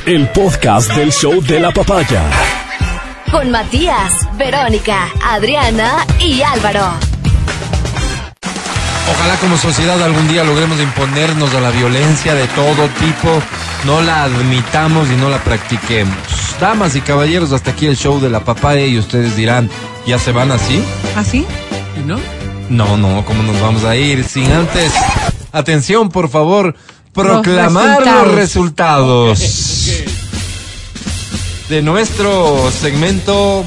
El 0.07 0.29
podcast 0.31 0.93
del 0.95 1.13
show 1.13 1.41
de 1.43 1.61
la 1.61 1.71
papaya. 1.73 2.23
Con 3.33 3.51
Matías, 3.51 4.13
Verónica, 4.37 5.09
Adriana 5.25 6.07
y 6.21 6.43
Álvaro. 6.43 6.85
Ojalá 9.11 9.37
como 9.41 9.57
sociedad 9.57 10.01
algún 10.03 10.29
día 10.29 10.45
logremos 10.45 10.79
imponernos 10.79 11.55
a 11.55 11.61
la 11.61 11.71
violencia 11.71 12.35
de 12.35 12.47
todo 12.49 12.89
tipo, 13.01 13.43
no 13.87 14.03
la 14.03 14.25
admitamos 14.25 15.09
y 15.09 15.17
no 15.17 15.31
la 15.31 15.43
practiquemos. 15.43 16.15
Damas 16.61 16.95
y 16.95 17.01
caballeros, 17.01 17.53
hasta 17.53 17.71
aquí 17.71 17.87
el 17.87 17.97
show 17.97 18.21
de 18.21 18.29
la 18.29 18.41
papaya 18.41 18.85
y 18.85 18.99
ustedes 18.99 19.35
dirán, 19.35 19.71
¿ya 20.07 20.19
se 20.19 20.31
van 20.33 20.53
así? 20.53 20.85
¿Así? 21.17 21.47
¿Y 21.99 22.07
no? 22.07 22.21
No, 22.69 22.99
no, 22.99 23.25
¿cómo 23.25 23.43
nos 23.43 23.59
vamos 23.63 23.85
a 23.85 23.97
ir? 23.97 24.25
Sin 24.25 24.53
antes, 24.53 24.93
atención 25.53 26.11
por 26.11 26.29
favor, 26.29 26.77
proclamar 27.15 28.07
los 28.07 28.35
resultados, 28.35 29.39
de 31.73 31.81
nuestro 31.81 32.71
segmento, 32.71 33.65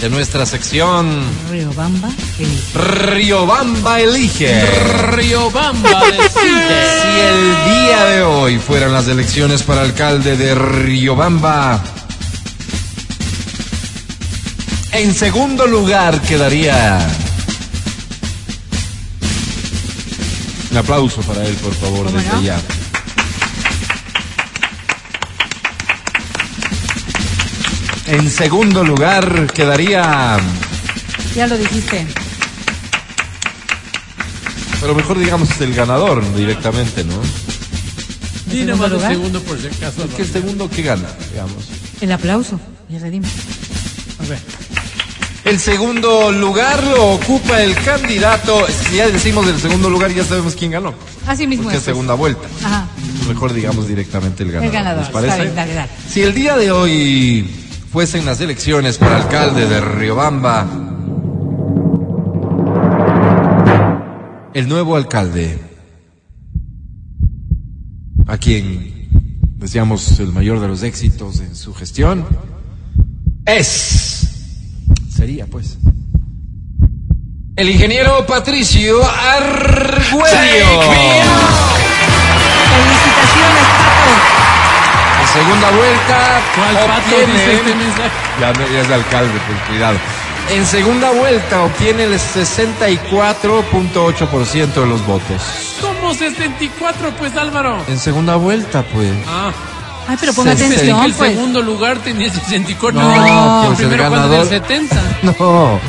de 0.00 0.08
nuestra 0.08 0.46
sección 0.46 1.20
Riobamba. 1.50 2.08
el- 2.38 2.80
Riobamba 3.10 4.00
Elige. 4.00 4.64
Riobamba 5.10 6.00
decide. 6.12 6.84
Si 7.02 7.08
el 7.18 7.74
día 7.74 8.04
de 8.04 8.22
hoy 8.22 8.58
fueran 8.60 8.92
las 8.92 9.08
elecciones 9.08 9.64
para 9.64 9.82
alcalde 9.82 10.36
de 10.36 10.54
Riobamba, 10.54 11.82
en 14.92 15.12
segundo 15.12 15.66
lugar 15.66 16.20
quedaría. 16.22 17.04
Un 20.70 20.76
aplauso 20.76 21.20
para 21.22 21.44
él, 21.44 21.54
por 21.56 21.74
favor, 21.74 22.06
¿Cómo 22.06 22.16
desde 22.16 22.32
no? 22.32 22.42
ya. 22.42 22.60
En 28.08 28.30
segundo 28.30 28.84
lugar 28.84 29.52
quedaría. 29.52 30.38
Ya 31.34 31.46
lo 31.46 31.58
dijiste. 31.58 32.06
Pero 34.80 34.94
mejor 34.94 35.18
digamos 35.18 35.60
el 35.60 35.74
ganador 35.74 36.22
directamente, 36.34 37.02
¿no? 37.04 37.14
Di 38.46 38.60
¿En 38.60 38.68
nomás 38.68 38.92
segundo 39.02 39.40
por 39.42 39.58
si 39.60 39.66
acaso. 39.66 40.04
Es 40.04 40.14
que 40.14 40.22
el 40.22 40.28
segundo 40.32 40.70
que 40.70 40.82
gana, 40.82 41.08
digamos. 41.32 41.64
El 42.00 42.12
aplauso. 42.12 42.60
Ya 42.88 43.00
le 43.00 43.10
dimos. 43.10 43.30
A 44.24 44.28
ver. 44.28 44.38
El 45.44 45.58
segundo 45.58 46.30
lugar 46.32 46.82
lo 46.84 47.12
ocupa 47.14 47.60
el 47.62 47.74
candidato. 47.74 48.66
Si 48.68 48.96
ya 48.96 49.08
decimos 49.08 49.46
el 49.48 49.60
segundo 49.60 49.90
lugar, 49.90 50.12
ya 50.12 50.24
sabemos 50.24 50.54
quién 50.54 50.70
ganó. 50.72 50.94
Así 51.26 51.46
mismo 51.46 51.64
Porque 51.64 51.76
es. 51.78 51.82
es 51.82 51.86
segunda 51.86 52.14
vuelta. 52.14 52.46
Ajá. 52.64 52.86
Mejor 53.28 53.52
digamos 53.52 53.88
directamente 53.88 54.44
el 54.44 54.52
ganador. 54.52 54.66
El 54.66 54.72
ganador. 54.72 55.02
¿Les 55.02 55.12
parece? 55.12 55.32
Está 55.32 55.42
bien, 55.42 55.56
dale, 55.56 55.74
dale. 55.74 55.90
Si 56.08 56.22
el 56.22 56.34
día 56.34 56.56
de 56.56 56.70
hoy 56.70 57.65
fuesen 57.90 58.26
las 58.26 58.40
elecciones 58.40 58.98
para 58.98 59.16
alcalde 59.16 59.66
de 59.66 59.80
Riobamba, 59.80 60.66
el 64.54 64.68
nuevo 64.68 64.96
alcalde, 64.96 65.58
a 68.26 68.38
quien 68.38 69.08
deseamos 69.56 70.18
el 70.20 70.32
mayor 70.32 70.60
de 70.60 70.68
los 70.68 70.82
éxitos 70.82 71.40
en 71.40 71.54
su 71.54 71.74
gestión, 71.74 72.26
es, 73.44 74.28
sería 75.14 75.46
pues, 75.46 75.78
el 77.56 77.70
ingeniero 77.70 78.26
Patricio 78.26 79.00
Argüello. 79.02 80.26
Segunda 85.36 85.70
vuelta 85.70 86.40
¿Cuál 86.56 86.74
pato 86.86 87.14
obtiene... 87.14 87.32
dice 87.32 87.52
este 87.54 87.74
mensaje? 87.74 88.10
Ya, 88.40 88.52
no- 88.52 88.68
ya 88.72 88.80
es 88.80 88.88
de 88.88 88.94
alcalde, 88.94 89.38
pues 89.46 89.58
cuidado. 89.68 89.98
En 90.50 90.64
segunda 90.64 91.10
vuelta 91.12 91.62
obtiene 91.62 92.04
el 92.04 92.14
64.8% 92.18 94.74
de 94.74 94.86
los 94.86 95.04
votos. 95.06 95.42
¿Cómo 95.80 96.14
64, 96.14 97.10
pues 97.18 97.36
Álvaro? 97.36 97.82
En 97.88 97.98
segunda 97.98 98.36
vuelta, 98.36 98.84
pues. 98.94 99.12
Ah, 99.26 99.50
Ay, 100.08 100.16
pero 100.20 100.32
ponga 100.34 100.52
atención, 100.52 101.04
el 101.04 101.12
pues. 101.14 101.32
segundo 101.32 101.60
lugar 101.62 101.98
tenía 101.98 102.32
64. 102.32 103.00
No, 103.00 103.12
el 103.12 103.20
pues 103.66 103.80
el 103.80 103.88
primero 103.88 104.08
cuando 104.08 104.28
ganador. 104.28 104.48
del 104.48 104.60
70. 104.62 105.02
No. 105.38 105.80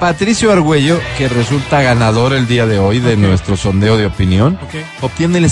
Patricio 0.00 0.50
Argüello, 0.52 0.98
que 1.16 1.28
resulta 1.28 1.80
ganador 1.80 2.32
el 2.34 2.48
día 2.48 2.66
de 2.66 2.78
hoy 2.80 2.98
de 2.98 3.16
nuestro 3.16 3.56
sondeo 3.56 3.96
de 3.96 4.06
opinión, 4.06 4.58
obtiene 5.00 5.38
el 5.38 5.48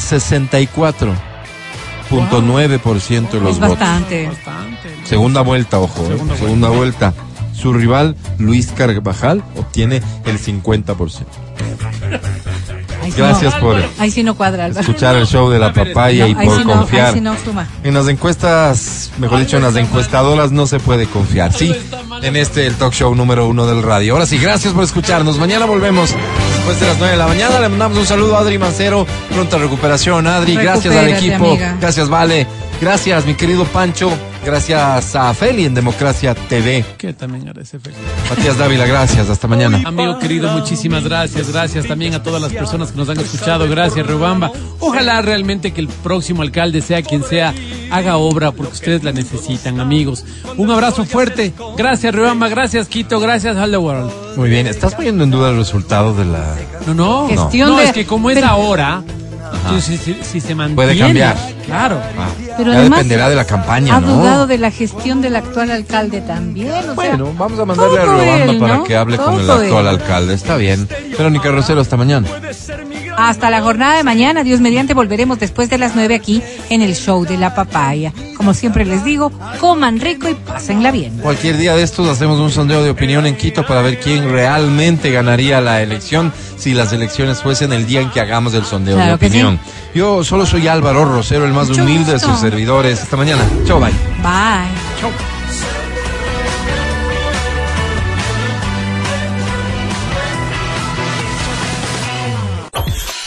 64.9% 2.12 3.30
de 3.30 3.40
los 3.40 3.52
Es 3.54 3.60
votos. 3.60 3.78
bastante. 3.78 4.30
Segunda 5.04 5.40
vuelta, 5.42 5.78
ojo, 5.80 6.02
¿eh? 6.10 6.18
segunda, 6.38 6.68
vuelta. 6.68 7.14
Su 7.54 7.72
rival, 7.72 8.16
Luis 8.38 8.68
Carvajal, 8.72 9.42
obtiene 9.56 10.02
el 10.26 10.38
50%. 10.38 11.24
Ahí 13.02 13.12
Gracias 13.16 13.54
no, 13.54 13.60
por 13.60 13.76
Ahí 13.98 14.10
sí 14.12 14.22
no 14.22 14.34
cuadra, 14.36 14.68
escuchar 14.68 15.16
el 15.16 15.26
show 15.26 15.50
de 15.50 15.58
la 15.58 15.72
papaya 15.72 16.28
y 16.28 16.34
por 16.34 16.58
sí 16.58 16.64
confiar. 16.64 17.12
sí. 17.14 17.22
En 17.82 17.94
las 17.94 18.06
encuestas, 18.08 19.10
mejor 19.18 19.40
dicho, 19.40 19.56
en 19.56 19.64
las 19.64 19.74
encuestadoras 19.76 20.52
no 20.52 20.66
se 20.66 20.78
puede 20.78 21.06
confiar. 21.06 21.52
Sí, 21.52 21.74
en 22.22 22.36
este 22.36 22.66
el 22.66 22.74
talk 22.76 22.92
show 22.92 23.14
número 23.14 23.48
uno 23.48 23.66
del 23.66 23.82
radio. 23.82 24.14
Ahora 24.14 24.26
sí, 24.26 24.38
gracias 24.38 24.72
por 24.72 24.84
escucharnos. 24.84 25.38
Mañana 25.38 25.66
volvemos 25.66 26.14
después 26.62 26.78
de 26.78 26.86
las 26.86 26.98
nueve 26.98 27.12
de 27.12 27.18
la 27.18 27.26
mañana. 27.26 27.60
Le 27.60 27.68
mandamos 27.68 27.98
un 27.98 28.06
saludo 28.06 28.36
a 28.36 28.40
Adri 28.40 28.56
Mancero. 28.56 29.04
Pronta 29.32 29.58
recuperación, 29.58 30.26
Adri. 30.28 30.54
Gracias 30.54 30.94
al 30.94 31.08
equipo. 31.08 31.46
amiga. 31.46 31.76
Gracias, 31.80 32.08
Vale. 32.08 32.46
Gracias, 32.80 33.26
mi 33.26 33.34
querido 33.34 33.64
Pancho. 33.64 34.10
Gracias 34.44 35.14
a 35.14 35.32
Feli 35.34 35.64
en 35.66 35.74
Democracia 35.74 36.34
TV. 36.34 36.84
Que 36.98 37.12
también 37.12 37.46
agradece 37.48 37.78
feliz. 37.78 37.96
Matías 38.28 38.58
Dávila, 38.58 38.86
gracias. 38.86 39.30
Hasta 39.30 39.46
mañana. 39.46 39.80
Amigo 39.84 40.18
querido, 40.18 40.50
muchísimas 40.50 41.04
gracias. 41.04 41.52
Gracias 41.52 41.86
también 41.86 42.14
a 42.14 42.22
todas 42.24 42.42
las 42.42 42.52
personas 42.52 42.90
que 42.90 42.96
nos 42.98 43.08
han 43.08 43.20
escuchado. 43.20 43.68
Gracias, 43.68 44.04
Riobamba. 44.04 44.50
Ojalá 44.80 45.22
realmente 45.22 45.70
que 45.72 45.80
el 45.80 45.86
próximo 45.88 46.42
alcalde, 46.42 46.82
sea 46.82 47.02
quien 47.02 47.22
sea, 47.22 47.54
haga 47.92 48.16
obra 48.16 48.50
porque 48.50 48.72
ustedes 48.72 49.04
la 49.04 49.12
necesitan, 49.12 49.78
amigos. 49.78 50.24
Un 50.56 50.70
abrazo 50.72 51.04
fuerte. 51.04 51.52
Gracias, 51.76 52.12
Riobamba. 52.12 52.48
Gracias, 52.48 52.88
Quito. 52.88 53.20
Gracias, 53.20 53.56
All 53.56 53.70
the 53.70 53.76
World. 53.78 54.10
Muy 54.36 54.50
bien. 54.50 54.66
¿Estás 54.66 54.94
poniendo 54.96 55.22
en 55.22 55.30
duda 55.30 55.50
el 55.50 55.56
resultado 55.56 56.14
de 56.14 56.24
la... 56.24 56.56
No, 56.88 56.94
no. 56.94 57.28
Gestión 57.28 57.70
no, 57.70 57.76
de- 57.76 57.84
es 57.84 57.92
que 57.92 58.06
como 58.06 58.28
es 58.28 58.34
pero- 58.34 58.48
ahora, 58.48 59.02
entonces, 59.64 60.00
si, 60.00 60.16
si 60.22 60.40
se 60.40 60.54
mantiene. 60.56 60.74
Puede 60.74 60.98
cambiar. 60.98 61.36
Claro. 61.66 62.00
Ah, 62.18 62.26
Pero 62.56 62.72
ya 62.72 62.78
además 62.80 62.98
dependerá 62.98 63.28
de 63.30 63.36
la 63.36 63.44
campaña, 63.44 63.96
Ha 63.96 64.00
¿no? 64.00 64.16
dudado 64.16 64.46
de 64.46 64.58
la 64.58 64.70
gestión 64.70 65.20
del 65.22 65.36
actual 65.36 65.70
alcalde 65.70 66.20
también. 66.20 66.90
O 66.90 66.94
Bueno, 66.94 67.26
sea, 67.26 67.34
vamos 67.38 67.58
a 67.58 67.64
mandarle 67.64 67.98
a 67.98 68.02
todo 68.04 68.14
Riobamba 68.18 68.44
él, 68.52 68.58
para 68.58 68.76
¿no? 68.76 68.84
que 68.84 68.96
hable 68.96 69.16
con 69.16 69.34
el 69.34 69.40
Todo 69.46 69.52
actual 69.62 69.80
él. 69.82 69.88
alcalde. 69.88 70.34
Está 70.34 70.56
bien. 70.56 70.88
Verónica 71.16 71.50
Rosero, 71.50 71.80
hasta 71.80 71.96
mañana. 71.96 72.28
Hasta 73.16 73.50
la 73.50 73.60
jornada 73.60 73.96
de 73.96 74.04
mañana, 74.04 74.42
Dios 74.42 74.60
mediante, 74.60 74.94
volveremos 74.94 75.38
después 75.38 75.68
de 75.70 75.78
las 75.78 75.94
nueve 75.94 76.14
aquí 76.14 76.42
en 76.70 76.82
el 76.82 76.94
show 76.94 77.24
de 77.24 77.36
la 77.36 77.54
papaya. 77.54 78.12
Como 78.36 78.54
siempre 78.54 78.84
les 78.84 79.04
digo, 79.04 79.30
coman 79.60 80.00
rico 80.00 80.28
y 80.28 80.34
pásenla 80.34 80.90
bien. 80.90 81.18
Cualquier 81.18 81.56
día 81.56 81.76
de 81.76 81.82
estos 81.82 82.08
hacemos 82.08 82.38
un 82.40 82.50
sondeo 82.50 82.82
de 82.82 82.90
opinión 82.90 83.26
en 83.26 83.36
Quito 83.36 83.64
para 83.66 83.82
ver 83.82 84.00
quién 84.00 84.30
realmente 84.30 85.10
ganaría 85.10 85.60
la 85.60 85.82
elección 85.82 86.32
si 86.56 86.74
las 86.74 86.92
elecciones 86.92 87.42
fuesen 87.42 87.72
el 87.72 87.86
día 87.86 88.00
en 88.00 88.10
que 88.10 88.20
hagamos 88.20 88.54
el 88.54 88.64
sondeo 88.64 88.96
Claro 88.96 89.10
de 89.10 89.14
opinión. 89.14 89.60
Yo 89.94 90.24
solo 90.24 90.46
soy 90.46 90.68
Álvaro 90.68 91.04
Rosero, 91.04 91.44
el 91.44 91.52
más 91.52 91.68
Mucho 91.68 91.82
humilde 91.82 92.12
de 92.12 92.18
sus 92.18 92.38
servidores. 92.38 93.02
Hasta 93.02 93.16
mañana. 93.16 93.42
Chao, 93.66 93.78
bye. 93.78 93.92
Bye. 94.22 95.81